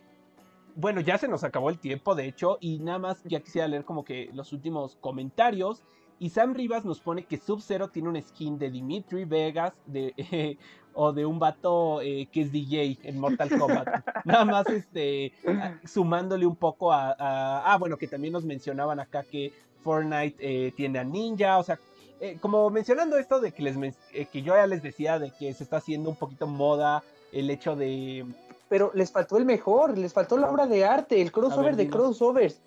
bueno, 0.74 1.00
ya 1.00 1.18
se 1.18 1.28
nos 1.28 1.44
acabó 1.44 1.70
el 1.70 1.78
tiempo, 1.78 2.14
de 2.14 2.26
hecho, 2.26 2.58
y 2.60 2.78
nada 2.78 2.98
más 2.98 3.22
ya 3.24 3.40
quisiera 3.40 3.68
leer 3.68 3.84
como 3.84 4.04
que 4.04 4.30
los 4.32 4.52
últimos 4.52 4.96
comentarios. 4.96 5.82
Y 6.18 6.30
Sam 6.30 6.54
Rivas 6.54 6.84
nos 6.84 7.00
pone 7.00 7.24
que 7.24 7.38
Sub-Zero 7.38 7.88
tiene 7.88 8.10
un 8.10 8.20
skin 8.20 8.58
de 8.58 8.70
Dimitri 8.70 9.24
Vegas 9.24 9.72
de, 9.86 10.58
o 10.94 11.12
de 11.12 11.24
un 11.24 11.38
vato 11.38 12.02
eh, 12.02 12.28
que 12.30 12.42
es 12.42 12.52
DJ 12.52 12.98
en 13.04 13.18
Mortal 13.18 13.48
Kombat. 13.58 13.88
Nada 14.24 14.44
más 14.44 14.66
este, 14.68 15.32
sumándole 15.84 16.46
un 16.46 16.56
poco 16.56 16.92
a, 16.92 17.14
Ah, 17.18 17.76
bueno, 17.78 17.96
que 17.96 18.06
también 18.06 18.32
nos 18.32 18.44
mencionaban 18.44 19.00
acá 19.00 19.22
que 19.22 19.52
Fortnite 19.82 20.36
eh, 20.40 20.72
tiene 20.76 20.98
a 20.98 21.04
Ninja. 21.04 21.58
O 21.58 21.62
sea, 21.62 21.78
eh, 22.20 22.36
como 22.40 22.68
mencionando 22.70 23.16
esto 23.16 23.40
de 23.40 23.52
que, 23.52 23.62
les, 23.62 23.96
que 24.28 24.42
yo 24.42 24.54
ya 24.54 24.66
les 24.66 24.82
decía 24.82 25.18
de 25.18 25.30
que 25.30 25.52
se 25.54 25.64
está 25.64 25.78
haciendo 25.78 26.10
un 26.10 26.16
poquito 26.16 26.46
moda 26.46 27.02
el 27.32 27.50
hecho 27.50 27.76
de... 27.76 28.26
Pero 28.68 28.92
les 28.94 29.10
faltó 29.10 29.36
el 29.36 29.44
mejor, 29.44 29.96
les 29.96 30.12
faltó 30.12 30.36
la 30.36 30.50
obra 30.50 30.66
de 30.66 30.84
arte, 30.84 31.20
el 31.20 31.32
crossover 31.32 31.76
de 31.76 31.88
crossovers. 31.88 32.60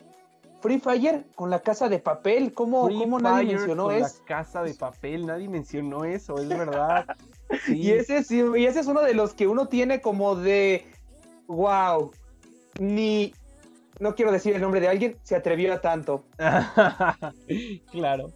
Free 0.60 0.80
Fire 0.80 1.26
con 1.36 1.50
la 1.50 1.60
casa 1.60 1.90
de 1.90 2.00
papel, 2.00 2.54
¿cómo, 2.54 2.84
¿cómo 2.84 3.20
nadie 3.20 3.48
mencionó 3.54 3.86
con 3.86 3.96
eso? 3.96 4.18
La 4.20 4.26
casa 4.26 4.64
de 4.64 4.74
papel, 4.74 5.26
nadie 5.26 5.50
mencionó 5.50 6.06
eso, 6.06 6.38
es 6.38 6.48
verdad. 6.48 7.06
y, 7.68 7.92
ese, 7.92 8.24
y 8.58 8.66
ese 8.66 8.80
es 8.80 8.88
uno 8.88 9.02
de 9.02 9.14
los 9.14 9.34
que 9.34 9.46
uno 9.48 9.68
tiene 9.68 10.02
como 10.02 10.36
de, 10.36 10.86
wow, 11.48 12.12
ni, 12.80 13.34
no 14.00 14.16
quiero 14.16 14.32
decir 14.32 14.56
el 14.56 14.62
nombre 14.62 14.80
de 14.80 14.88
alguien, 14.88 15.18
se 15.24 15.36
atrevió 15.36 15.74
a 15.74 15.82
tanto. 15.82 16.24
claro. 17.92 18.32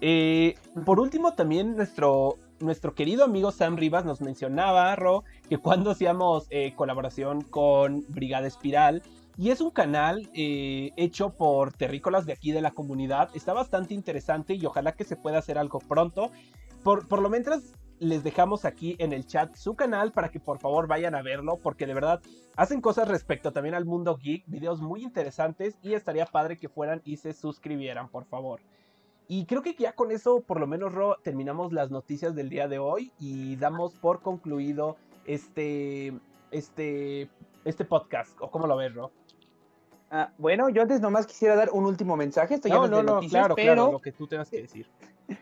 Eh, 0.00 0.54
por 0.84 1.00
último, 1.00 1.34
también 1.34 1.76
nuestro, 1.76 2.38
nuestro 2.60 2.94
querido 2.94 3.24
amigo 3.24 3.52
Sam 3.52 3.76
Rivas 3.76 4.04
nos 4.04 4.20
mencionaba, 4.20 4.94
Ro, 4.96 5.24
que 5.48 5.58
cuando 5.58 5.90
hacíamos 5.90 6.46
eh, 6.50 6.74
colaboración 6.74 7.42
con 7.42 8.04
Brigada 8.08 8.46
Espiral, 8.46 9.02
y 9.36 9.50
es 9.50 9.60
un 9.60 9.70
canal 9.70 10.28
eh, 10.34 10.92
hecho 10.96 11.30
por 11.30 11.72
terrícolas 11.72 12.26
de 12.26 12.32
aquí 12.32 12.52
de 12.52 12.60
la 12.60 12.70
comunidad. 12.70 13.30
Está 13.34 13.52
bastante 13.52 13.94
interesante 13.94 14.54
y 14.54 14.64
ojalá 14.64 14.92
que 14.92 15.04
se 15.04 15.16
pueda 15.16 15.38
hacer 15.38 15.58
algo 15.58 15.80
pronto. 15.80 16.30
Por, 16.84 17.08
por 17.08 17.20
lo 17.20 17.30
mientras 17.30 17.72
les 17.98 18.22
dejamos 18.22 18.64
aquí 18.64 18.96
en 18.98 19.12
el 19.12 19.26
chat 19.26 19.54
su 19.54 19.74
canal 19.74 20.12
para 20.12 20.30
que 20.30 20.40
por 20.40 20.58
favor 20.58 20.86
vayan 20.86 21.14
a 21.14 21.22
verlo 21.22 21.58
porque 21.62 21.86
de 21.86 21.94
verdad 21.94 22.20
hacen 22.56 22.80
cosas 22.80 23.08
respecto 23.08 23.52
también 23.52 23.74
al 23.74 23.84
mundo 23.84 24.16
geek, 24.16 24.44
videos 24.46 24.80
muy 24.80 25.02
interesantes 25.02 25.78
y 25.82 25.94
estaría 25.94 26.26
padre 26.26 26.56
que 26.56 26.68
fueran 26.68 27.00
y 27.04 27.16
se 27.16 27.32
suscribieran 27.32 28.08
por 28.08 28.24
favor. 28.26 28.60
Y 29.28 29.46
creo 29.46 29.62
que 29.62 29.74
ya 29.74 29.92
con 29.92 30.10
eso 30.10 30.40
por 30.40 30.60
lo 30.60 30.66
menos 30.66 30.92
Ro, 30.92 31.16
terminamos 31.22 31.72
las 31.72 31.90
noticias 31.90 32.34
del 32.34 32.50
día 32.50 32.68
de 32.68 32.78
hoy 32.78 33.12
y 33.18 33.56
damos 33.56 33.94
por 33.94 34.20
concluido 34.20 34.96
este 35.24 36.12
este 36.50 37.28
este 37.64 37.84
podcast 37.84 38.36
o 38.40 38.50
cómo 38.50 38.66
lo 38.66 38.76
ves 38.76 38.94
Ro. 38.94 39.10
Ah, 40.10 40.30
bueno, 40.38 40.68
yo 40.68 40.82
antes 40.82 41.00
nomás 41.00 41.26
quisiera 41.26 41.56
dar 41.56 41.70
un 41.72 41.86
último 41.86 42.16
mensaje. 42.16 42.54
Estoy 42.54 42.70
no, 42.70 42.86
no, 42.86 43.02
no, 43.02 43.20
claro, 43.20 43.54
pero 43.54 43.74
claro, 43.74 43.92
lo 43.92 44.00
que 44.00 44.12
tú 44.12 44.26
tengas 44.26 44.50
que 44.50 44.62
decir. 44.62 44.86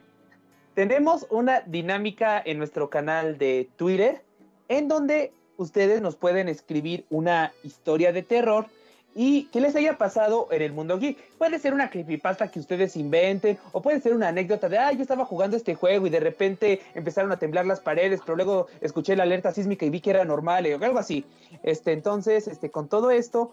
Tenemos 0.75 1.27
una 1.29 1.61
dinámica 1.61 2.41
en 2.43 2.59
nuestro 2.59 2.89
canal 2.89 3.37
de 3.37 3.69
Twitter 3.77 4.25
en 4.69 4.89
donde 4.89 5.33
ustedes 5.57 6.01
nos 6.01 6.17
pueden 6.17 6.49
escribir 6.49 7.05
una 7.11 7.53
historia 7.63 8.13
de 8.13 8.23
terror 8.23 8.67
y 9.15 9.45
que 9.45 9.61
les 9.61 9.77
haya 9.77 9.99
pasado 9.99 10.49
en 10.51 10.63
el 10.63 10.73
mundo 10.73 10.99
geek. 10.99 11.19
Puede 11.39 11.59
ser 11.59 11.75
una 11.75 11.91
creepypasta 11.91 12.49
que 12.49 12.61
ustedes 12.61 12.97
inventen, 12.97 13.59
o 13.73 13.83
puede 13.83 14.01
ser 14.01 14.15
una 14.15 14.29
anécdota 14.29 14.69
de, 14.69 14.79
ah, 14.79 14.93
yo 14.93 15.03
estaba 15.03 15.25
jugando 15.25 15.57
este 15.57 15.75
juego 15.75 16.07
y 16.07 16.11
de 16.11 16.21
repente 16.21 16.81
empezaron 16.95 17.33
a 17.33 17.39
temblar 17.39 17.67
las 17.67 17.81
paredes, 17.81 18.21
pero 18.25 18.37
luego 18.37 18.69
escuché 18.81 19.17
la 19.17 19.25
alerta 19.25 19.53
sísmica 19.53 19.85
y 19.85 19.91
vi 19.91 20.01
que 20.01 20.11
era 20.11 20.25
normal, 20.25 20.67
o 20.67 20.85
algo 20.85 20.99
así. 20.99 21.25
Este, 21.63 21.93
entonces, 21.93 22.49
este, 22.49 22.71
con 22.71 22.89
todo 22.89 23.11
esto, 23.11 23.53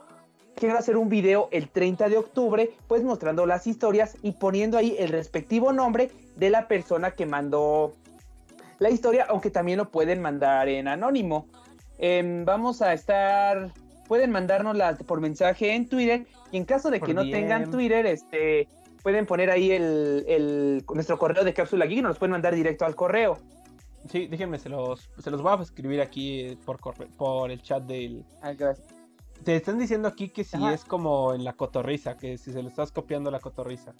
quiero 0.55 0.77
hacer 0.77 0.97
un 0.97 1.09
video 1.09 1.47
el 1.51 1.69
30 1.69 2.09
de 2.09 2.17
octubre, 2.17 2.71
pues 2.87 3.03
mostrando 3.03 3.45
las 3.45 3.67
historias 3.67 4.17
y 4.21 4.33
poniendo 4.33 4.77
ahí 4.77 4.95
el 4.99 5.09
respectivo 5.09 5.71
nombre 5.71 6.11
de 6.35 6.49
la 6.49 6.67
persona 6.67 7.11
que 7.11 7.25
mandó 7.25 7.93
la 8.79 8.89
historia, 8.89 9.25
aunque 9.29 9.49
también 9.49 9.77
lo 9.77 9.89
pueden 9.89 10.21
mandar 10.21 10.69
en 10.69 10.87
anónimo. 10.87 11.47
Em, 11.97 12.45
vamos 12.45 12.81
a 12.81 12.93
estar, 12.93 13.71
pueden 14.09 14.31
mandárnosla 14.31 14.97
por 14.97 15.21
mensaje 15.21 15.75
en 15.75 15.87
Twitter 15.87 16.25
y 16.51 16.57
en 16.57 16.65
caso 16.65 16.89
de 16.89 16.99
que 16.99 17.13
no 17.13 17.21
tengan 17.21 17.69
Twitter, 17.69 18.07
este, 18.07 18.67
pueden 19.03 19.27
poner 19.27 19.51
ahí 19.51 19.71
el, 19.71 20.83
nuestro 20.93 21.19
correo 21.19 21.43
de 21.43 21.53
cápsula 21.53 21.85
geek 21.85 21.99
y 21.99 22.01
nos 22.01 22.09
los 22.09 22.19
pueden 22.19 22.31
mandar 22.31 22.55
directo 22.55 22.85
al 22.85 22.95
correo. 22.95 23.37
Sí, 24.09 24.25
déjenme, 24.25 24.57
se 24.57 24.67
los, 24.67 25.11
se 25.19 25.29
los 25.29 25.43
voy 25.43 25.53
a 25.57 25.61
escribir 25.61 26.01
aquí 26.01 26.57
por, 26.65 26.79
por 27.17 27.51
el 27.51 27.61
chat 27.61 27.83
del, 27.83 28.25
ah, 28.41 28.53
gracias. 28.53 28.87
Te 29.43 29.55
están 29.55 29.77
diciendo 29.77 30.07
aquí 30.07 30.29
que 30.29 30.43
si 30.43 30.57
es 30.67 30.83
como 30.83 31.33
en 31.35 31.43
la 31.43 31.53
cotorriza, 31.53 32.17
que 32.17 32.37
si 32.39 32.51
se 32.51 32.63
lo 32.63 32.69
estás 32.69 32.91
copiando 32.91 33.29
la 33.29 33.39
cotorriza. 33.39 33.93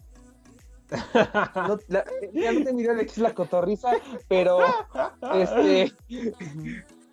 No, 0.89 1.78
ya 2.34 2.51
no 2.51 2.64
tengo 2.64 2.80
idea 2.80 2.95
de 2.95 3.05
qué 3.05 3.12
es 3.12 3.18
la 3.20 3.36
cotorriza, 3.36 3.91
pero 4.28 4.57
este 5.36 5.93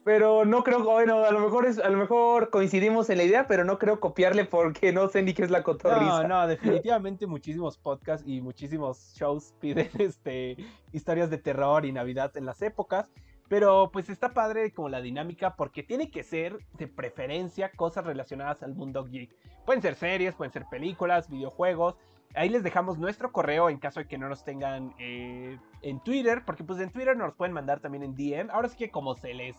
pero 0.06 0.44
no 0.44 0.62
creo, 0.62 0.84
bueno, 0.84 1.24
a 1.24 1.32
lo 1.32 1.40
mejor 1.40 1.66
es, 1.66 1.80
a 1.80 1.88
lo 1.88 1.98
mejor 1.98 2.50
coincidimos 2.50 3.10
en 3.10 3.18
la 3.18 3.24
idea, 3.24 3.48
pero 3.48 3.64
no 3.64 3.76
creo 3.76 3.98
copiarle 3.98 4.44
porque 4.44 4.92
no 4.92 5.08
sé 5.08 5.20
ni 5.20 5.34
qué 5.34 5.42
es 5.42 5.50
la 5.50 5.64
cotorriza. 5.64 6.22
No, 6.22 6.28
no, 6.28 6.46
definitivamente 6.46 7.26
muchísimos 7.26 7.76
podcasts 7.76 8.24
y 8.24 8.40
muchísimos 8.40 9.12
shows 9.16 9.52
piden 9.58 9.90
este 9.98 10.58
historias 10.92 11.28
de 11.28 11.38
terror 11.38 11.84
y 11.84 11.90
Navidad 11.90 12.36
en 12.36 12.46
las 12.46 12.62
épocas. 12.62 13.10
Pero 13.48 13.90
pues 13.92 14.08
está 14.08 14.32
padre 14.32 14.72
como 14.72 14.88
la 14.88 15.00
dinámica 15.00 15.56
porque 15.56 15.82
tiene 15.82 16.08
que 16.08 16.22
ser 16.22 16.56
de 16.78 16.86
preferencia 16.86 17.72
cosas 17.72 18.06
relacionadas 18.06 18.62
al 18.62 18.76
mundo 18.76 19.04
geek. 19.06 19.34
Pueden 19.64 19.82
ser 19.82 19.96
series, 19.96 20.36
pueden 20.36 20.52
ser 20.52 20.66
películas, 20.70 21.28
videojuegos. 21.28 21.96
Ahí 22.36 22.48
les 22.48 22.62
dejamos 22.62 22.98
nuestro 22.98 23.32
correo 23.32 23.70
en 23.70 23.78
caso 23.78 23.98
de 23.98 24.06
que 24.06 24.18
no 24.18 24.28
nos 24.28 24.44
tengan 24.44 24.94
eh, 25.00 25.58
en 25.82 26.00
Twitter, 26.00 26.42
porque 26.44 26.62
pues 26.62 26.78
en 26.78 26.90
Twitter 26.92 27.16
nos 27.16 27.34
pueden 27.34 27.54
mandar 27.54 27.80
también 27.80 28.04
en 28.04 28.14
DM. 28.14 28.50
Ahora 28.50 28.68
sí 28.68 28.76
que 28.76 28.90
como 28.90 29.14
se 29.14 29.32
les, 29.32 29.56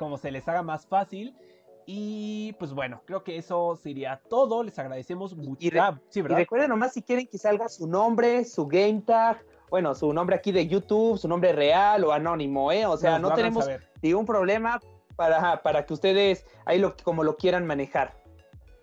como 0.00 0.16
se 0.16 0.30
les 0.30 0.48
haga 0.48 0.62
más 0.62 0.86
fácil. 0.86 1.36
Y 1.84 2.54
pues 2.58 2.72
bueno, 2.72 3.02
creo 3.04 3.22
que 3.22 3.36
eso 3.36 3.76
sería 3.76 4.22
todo. 4.30 4.62
Les 4.62 4.78
agradecemos 4.78 5.36
mucho. 5.36 5.58
Y, 5.60 5.66
y 5.66 6.22
recuerden 6.22 6.70
nomás 6.70 6.94
si 6.94 7.02
quieren 7.02 7.26
que 7.26 7.36
salga 7.36 7.68
su 7.68 7.86
nombre, 7.86 8.46
su 8.46 8.66
game 8.66 9.02
tag 9.06 9.44
bueno, 9.68 9.94
su 9.94 10.12
nombre 10.12 10.34
aquí 10.34 10.50
de 10.50 10.66
YouTube, 10.66 11.16
su 11.16 11.28
nombre 11.28 11.52
real 11.52 12.02
o 12.02 12.12
anónimo, 12.12 12.72
¿eh? 12.72 12.86
O 12.86 12.96
sea, 12.96 13.20
no 13.20 13.32
tenemos 13.34 13.68
ningún 14.02 14.26
problema 14.26 14.80
para, 15.14 15.62
para 15.62 15.86
que 15.86 15.92
ustedes 15.92 16.44
ahí 16.64 16.80
lo, 16.80 16.96
como 16.96 17.22
lo 17.22 17.36
quieran 17.36 17.66
manejar. 17.66 18.16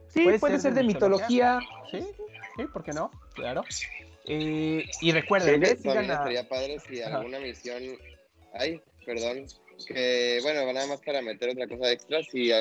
Sí, 0.08 0.24
puede, 0.40 0.60
ser, 0.60 0.74
de, 0.74 0.84
mitología. 0.84 1.60
Sí, 1.92 2.08
sí, 2.56 2.66
¿por 2.72 2.84
qué 2.84 2.94
no? 2.94 3.12
Claro. 3.34 3.64
Eh, 4.26 4.86
y 5.02 5.12
recuerden, 5.12 5.64
¿eh? 5.64 5.76
Sería 5.76 6.48
padre 6.48 6.80
si 6.80 7.02
alguna 7.02 7.40
misión... 7.40 7.84
Ay, 8.54 8.82
perdón, 9.06 9.46
que 9.86 10.40
bueno, 10.42 10.72
nada 10.74 10.88
más 10.88 11.02
para 11.02 11.22
meter 11.22 11.50
otra 11.50 11.68
cosa 11.68 11.92
extra, 11.92 12.24
si 12.24 12.52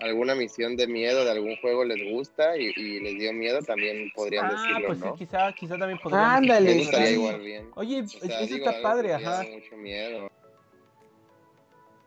alguna 0.00 0.34
misión 0.34 0.76
de 0.76 0.86
miedo 0.86 1.24
de 1.24 1.30
algún 1.30 1.56
juego 1.56 1.84
les 1.84 2.12
gusta 2.12 2.56
y, 2.56 2.72
les 3.00 3.18
dio 3.18 3.32
miedo, 3.32 3.60
también 3.62 4.10
podrían 4.14 4.46
ah, 4.46 4.52
decirlo, 4.52 4.86
pues 4.88 4.98
¿no? 4.98 5.12
Sí, 5.16 5.24
quizá, 5.24 5.52
quizá 5.52 5.78
también 5.78 5.98
podrían. 5.98 6.24
Ándale. 6.24 6.82
igual 7.12 7.40
bien. 7.40 7.70
Oye, 7.74 7.98
eso 8.00 8.18
está 8.24 8.82
padre, 8.82 9.14
ajá. 9.14 9.44
Mucho 9.44 9.76
miedo. 9.76 10.30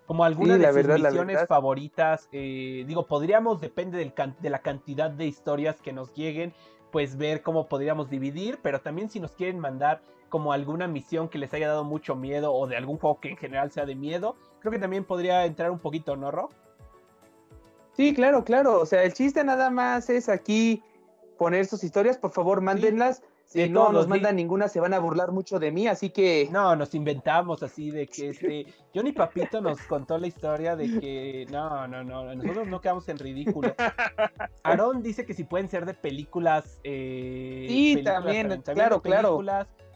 Como 0.06 0.26
algunas 0.26 0.60
de 0.60 0.84
sus 0.84 1.02
misiones 1.02 1.48
favoritas, 1.48 2.28
eh, 2.34 2.84
digo, 2.86 3.08
podríamos, 3.08 3.62
depende 3.62 3.98
del 3.98 4.14
de 4.40 4.50
la 4.50 4.60
cantidad 4.60 5.10
de 5.10 5.26
historias 5.26 5.82
que 5.82 5.94
nos 5.94 6.14
lleguen, 6.14 6.54
pues 6.92 7.18
ver 7.18 7.42
cómo 7.42 7.68
podríamos 7.68 8.10
dividir, 8.10 8.60
pero 8.62 8.82
también 8.82 9.10
si 9.10 9.20
nos 9.20 9.32
quieren 9.32 9.58
mandar 9.60 10.02
como 10.34 10.52
alguna 10.52 10.88
misión 10.88 11.30
que 11.30 11.38
les 11.38 11.54
haya 11.54 11.68
dado 11.68 11.84
mucho 11.84 12.16
miedo 12.16 12.52
o 12.56 12.66
de 12.66 12.76
algún 12.76 12.98
juego 12.98 13.20
que 13.20 13.30
en 13.30 13.38
general 13.38 13.72
sea 13.72 13.86
de 13.86 13.94
miedo, 13.94 14.36
creo 14.62 14.72
que 14.72 14.80
también 14.80 15.04
podría 15.04 15.46
entrar 15.46 15.70
un 15.70 15.78
poquito, 15.78 16.16
¿no, 16.16 16.32
Ro? 16.32 16.50
Sí, 17.96 18.16
claro, 18.16 18.44
claro. 18.44 18.82
O 18.82 18.88
sea, 18.88 19.04
el 19.04 19.14
chiste 19.14 19.44
nada 19.44 19.70
más 19.70 20.10
es 20.10 20.30
aquí 20.30 20.82
poner 21.38 21.68
sus 21.68 21.84
historias. 21.84 22.18
Por 22.18 22.32
favor, 22.32 22.62
mándenlas. 22.62 23.22
si 23.46 23.70
no 23.70 23.92
nos 23.92 24.08
mandan 24.08 24.36
ninguna 24.36 24.70
se 24.70 24.80
van 24.80 24.96
a 24.96 25.00
burlar 25.00 25.32
mucho 25.32 25.60
de 25.60 25.72
mí, 25.72 25.86
así 25.86 26.10
que... 26.10 26.50
No, 26.52 26.76
nos 26.76 26.96
inventamos 26.96 27.62
así 27.62 27.92
de 27.92 28.08
que 28.08 28.30
este... 28.30 28.66
Johnny 28.92 29.12
Papito 29.12 29.62
nos 29.62 29.84
contó 29.84 30.18
la 30.18 30.26
historia 30.26 30.76
de 30.76 31.00
que... 31.00 31.46
No, 31.52 31.88
no, 31.88 32.04
no, 32.04 32.34
nosotros 32.34 32.68
no 32.70 32.82
quedamos 32.82 33.08
en 33.08 33.20
ridículo. 33.20 33.76
Aaron 34.64 35.04
dice 35.04 35.28
que 35.28 35.36
si 35.36 35.44
pueden 35.44 35.70
ser 35.70 35.86
de 35.86 35.94
películas... 35.94 36.80
Eh, 36.84 37.68
sí, 37.70 38.02
también, 38.04 38.64
claro, 38.64 39.00
claro. 39.00 39.40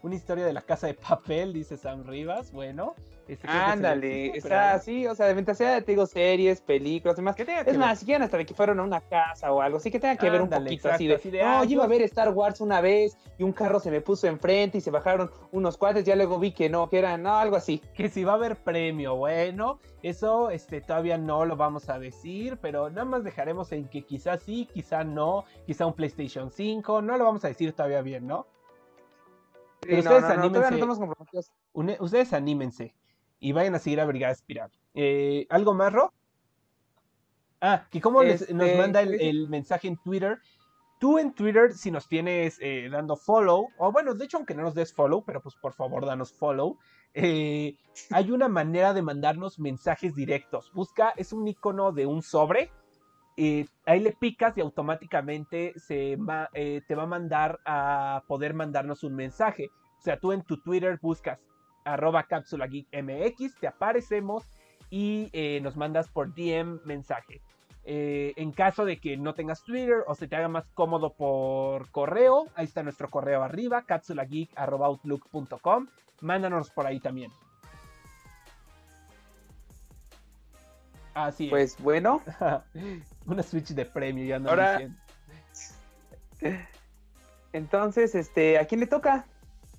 Una 0.03 0.15
historia 0.15 0.45
de 0.45 0.53
la 0.53 0.61
casa 0.61 0.87
de 0.87 0.93
papel, 0.93 1.53
dice 1.53 1.77
Sam 1.77 2.03
Rivas, 2.05 2.51
bueno. 2.51 2.95
Ándale, 3.43 4.37
está 4.37 4.73
así, 4.73 5.05
o 5.05 5.13
sea, 5.13 5.27
de 5.27 5.35
fantasía 5.35 5.81
te 5.81 5.91
digo 5.91 6.05
series, 6.05 6.61
películas, 6.61 7.17
demás. 7.17 7.35
Que 7.35 7.43
tenga 7.43 7.61
es 7.61 7.77
más, 7.77 7.99
si 7.99 8.05
quieren 8.05 8.23
hasta 8.23 8.37
de 8.37 8.45
que 8.45 8.53
fueron 8.53 8.79
a 8.79 8.83
una 8.83 9.01
casa 9.01 9.51
o 9.51 9.61
algo, 9.61 9.79
sí 9.79 9.91
que 9.91 9.99
tenga 9.99 10.15
que 10.15 10.29
ver 10.29 10.41
un 10.41 10.49
poquito 10.49 10.89
así 10.89 11.07
de, 11.07 11.17
no, 11.43 11.59
ah, 11.59 11.63
yo 11.65 11.71
iba 11.71 11.83
a 11.83 11.87
ver 11.87 12.01
Star 12.03 12.29
Wars 12.29 12.61
una 12.61 12.79
vez 12.79 13.17
y 13.37 13.43
un 13.43 13.51
carro 13.51 13.79
se 13.79 13.91
me 13.91 14.01
puso 14.01 14.27
enfrente 14.27 14.77
y 14.77 14.81
se 14.81 14.91
bajaron 14.91 15.29
unos 15.51 15.77
cuates, 15.77 16.05
ya 16.05 16.15
luego 16.15 16.39
vi 16.39 16.51
que 16.51 16.69
no, 16.69 16.89
que 16.89 16.99
eran, 16.99 17.23
no, 17.23 17.35
algo 17.35 17.55
así. 17.57 17.81
Que 17.93 18.09
si 18.09 18.23
va 18.23 18.33
a 18.33 18.35
haber 18.35 18.55
premio, 18.55 19.15
bueno, 19.15 19.79
eso 20.03 20.49
este, 20.49 20.79
todavía 20.79 21.17
no 21.17 21.43
lo 21.45 21.57
vamos 21.57 21.89
a 21.89 21.99
decir, 21.99 22.57
pero 22.61 22.89
nada 22.89 23.05
más 23.05 23.23
dejaremos 23.23 23.71
en 23.71 23.89
que 23.89 24.03
quizás 24.03 24.41
sí, 24.43 24.69
quizá 24.73 25.03
no, 25.03 25.43
quizá 25.65 25.85
un 25.85 25.93
PlayStation 25.93 26.49
5, 26.51 27.01
no 27.01 27.17
lo 27.17 27.25
vamos 27.25 27.43
a 27.43 27.49
decir 27.49 27.73
todavía 27.73 28.01
bien, 28.01 28.25
¿no? 28.25 28.47
Ustedes 29.89 30.23
anímense. 30.23 31.51
ustedes 31.99 32.33
anímense 32.33 32.95
y 33.39 33.51
vayan 33.51 33.75
a 33.75 33.79
seguir 33.79 34.01
a 34.01 34.05
Brigada 34.05 34.33
Espiral. 34.33 34.71
Eh, 34.93 35.45
¿Algo 35.49 35.73
más, 35.73 35.93
Ro? 35.93 36.13
Ah, 37.61 37.87
que 37.89 38.01
cómo 38.01 38.23
nos 38.23 38.41
este, 38.41 38.53
manda 38.53 39.01
el, 39.01 39.47
mensaje 39.49 39.87
en 39.87 39.97
Twitter. 39.97 40.39
Tú 40.99 41.19
en 41.19 41.33
Twitter, 41.33 41.73
si 41.73 41.91
nos 41.91 42.07
tienes 42.07 42.57
eh, 42.59 42.89
dando 42.91 43.15
follow, 43.15 43.69
o 43.77 43.91
bueno, 43.91 44.15
de 44.15 44.25
hecho, 44.25 44.37
aunque 44.37 44.55
no 44.55 44.63
nos 44.63 44.73
des 44.73 44.93
follow, 44.93 45.23
pero 45.23 45.41
pues 45.41 45.55
por 45.55 45.73
favor, 45.73 46.05
danos 46.05 46.33
follow. 46.33 46.77
Eh, 47.13 47.75
hay 48.11 48.31
una 48.31 48.47
manera 48.47 48.93
de 48.93 49.03
mandarnos 49.03 49.59
mensajes 49.59 50.15
directos. 50.15 50.71
Busca, 50.73 51.13
es 51.15 51.33
un 51.33 51.47
icono 51.47 51.91
de 51.91 52.07
un 52.07 52.23
sobre. 52.23 52.71
Ahí 53.85 53.99
le 53.99 54.13
picas 54.13 54.57
y 54.57 54.61
automáticamente 54.61 55.73
se 55.77 56.17
te 56.87 56.95
va 56.95 57.03
a 57.03 57.07
mandar 57.07 57.59
a 57.65 58.23
poder 58.27 58.53
mandarnos 58.53 59.03
un 59.03 59.15
mensaje. 59.15 59.69
O 59.99 60.01
sea, 60.01 60.19
tú 60.19 60.31
en 60.31 60.43
tu 60.43 60.57
Twitter 60.57 60.99
buscas 61.01 61.39
arroba 61.87 62.23
cápsula 62.23 62.67
geek 62.67 62.87
mx, 62.91 63.55
te 63.59 63.67
aparecemos 63.67 64.43
y 64.89 65.29
eh, 65.33 65.59
nos 65.61 65.75
mandas 65.75 66.07
por 66.09 66.33
DM 66.33 66.79
mensaje. 66.85 67.41
Eh, 67.83 68.33
en 68.35 68.51
caso 68.51 68.85
de 68.85 68.99
que 68.99 69.15
no 69.15 69.33
tengas 69.33 69.63
Twitter 69.63 70.03
o 70.07 70.15
se 70.15 70.27
te 70.27 70.35
haga 70.35 70.49
más 70.49 70.67
cómodo 70.73 71.13
por 71.13 71.89
correo, 71.91 72.47
ahí 72.55 72.65
está 72.65 72.83
nuestro 72.83 73.09
correo 73.09 73.43
arriba, 73.43 73.83
capsulageek.outlook.com. 73.83 75.87
Mándanos 76.21 76.69
por 76.71 76.85
ahí 76.85 76.99
también. 76.99 77.31
Así 81.25 81.47
Pues 81.47 81.75
bueno. 81.79 82.21
Una 83.25 83.41
Switch 83.41 83.69
de 83.69 83.85
premio, 83.85 84.23
ya 84.23 84.39
no 84.39 84.49
Ahora... 84.49 84.81
Entonces, 87.53 88.13
este, 88.13 88.59
¿a 88.59 88.65
quién 88.65 88.81
le 88.81 88.87
toca? 88.87 89.25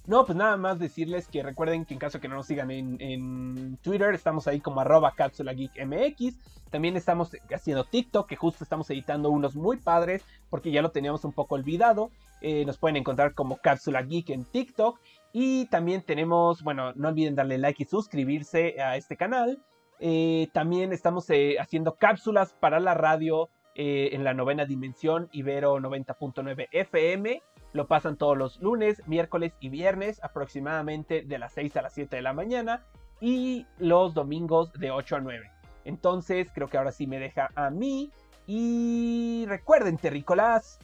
No, 0.06 0.24
pues 0.24 0.36
nada 0.36 0.56
más 0.56 0.78
decirles 0.78 1.28
que 1.28 1.43
recuerden 1.43 1.85
que 1.85 1.94
en 1.94 2.01
caso 2.01 2.19
que 2.19 2.28
no 2.28 2.35
nos 2.35 2.47
sigan 2.47 2.70
en, 2.70 3.78
Twitter, 3.82 4.15
estamos 4.15 4.48
ahí 4.48 4.59
como 4.59 4.81
arroba 4.81 5.12
cápsula 5.15 5.52
geek 5.52 5.86
MX. 5.86 6.35
También 6.70 6.97
estamos 6.97 7.36
haciendo 7.55 7.85
TikTok, 7.85 8.27
que 8.27 8.35
justo 8.35 8.65
estamos 8.65 8.90
editando 8.90 9.31
unos 9.31 9.55
muy 9.55 9.77
padres, 9.77 10.24
porque 10.51 10.73
ya 10.73 10.82
lo 10.82 10.90
teníamos 10.90 11.24
un 11.24 11.32
poco 11.32 11.55
olvidado. 11.55 12.10
Eh, 12.40 12.65
nos 12.65 12.78
pueden 12.78 12.97
encontrar 12.97 13.35
como 13.35 13.59
cápsula 13.59 14.02
geek 14.02 14.31
en 14.31 14.44
TikTok. 14.44 14.98
Y 15.32 15.66
también 15.66 16.02
tenemos, 16.02 16.62
bueno, 16.62 16.93
no 16.94 17.09
olviden 17.09 17.36
darle 17.36 17.59
like 17.59 17.82
y 17.82 17.86
suscribirse 17.86 18.81
a 18.81 18.97
este 18.97 19.16
canal. 19.16 19.62
Eh, 20.01 20.49
también 20.53 20.93
estamos 20.93 21.29
eh, 21.31 21.57
haciendo 21.59 21.97
cápsulas 21.97 22.53
para 22.53 22.81
la 22.81 22.95
radio 22.95 23.51
en 23.81 24.25
la 24.25 24.35
novena 24.35 24.65
dimensión 24.65 25.29
Ibero 25.31 25.79
90.9 25.79 26.66
FM. 26.73 27.41
Lo 27.73 27.87
pasan 27.87 28.16
todos 28.16 28.37
los 28.37 28.61
lunes, 28.61 29.01
miércoles 29.07 29.53
y 29.61 29.69
viernes, 29.69 30.20
aproximadamente 30.25 31.23
de 31.23 31.39
las 31.39 31.53
6 31.53 31.77
a 31.77 31.83
las 31.83 31.95
7 31.95 32.16
de 32.16 32.23
la 32.23 32.33
mañana. 32.33 32.85
Y 33.20 33.66
los 33.79 34.15
domingos 34.15 34.73
de 34.73 34.91
8 34.91 35.16
a 35.16 35.20
9. 35.20 35.51
Entonces, 35.85 36.51
creo 36.53 36.69
que 36.69 36.77
ahora 36.77 36.91
sí 36.91 37.07
me 37.07 37.20
deja 37.20 37.51
a 37.55 37.70
mí. 37.70 38.11
Y 38.47 39.45
recuerden, 39.47 39.97
terrícolas, 39.97 40.79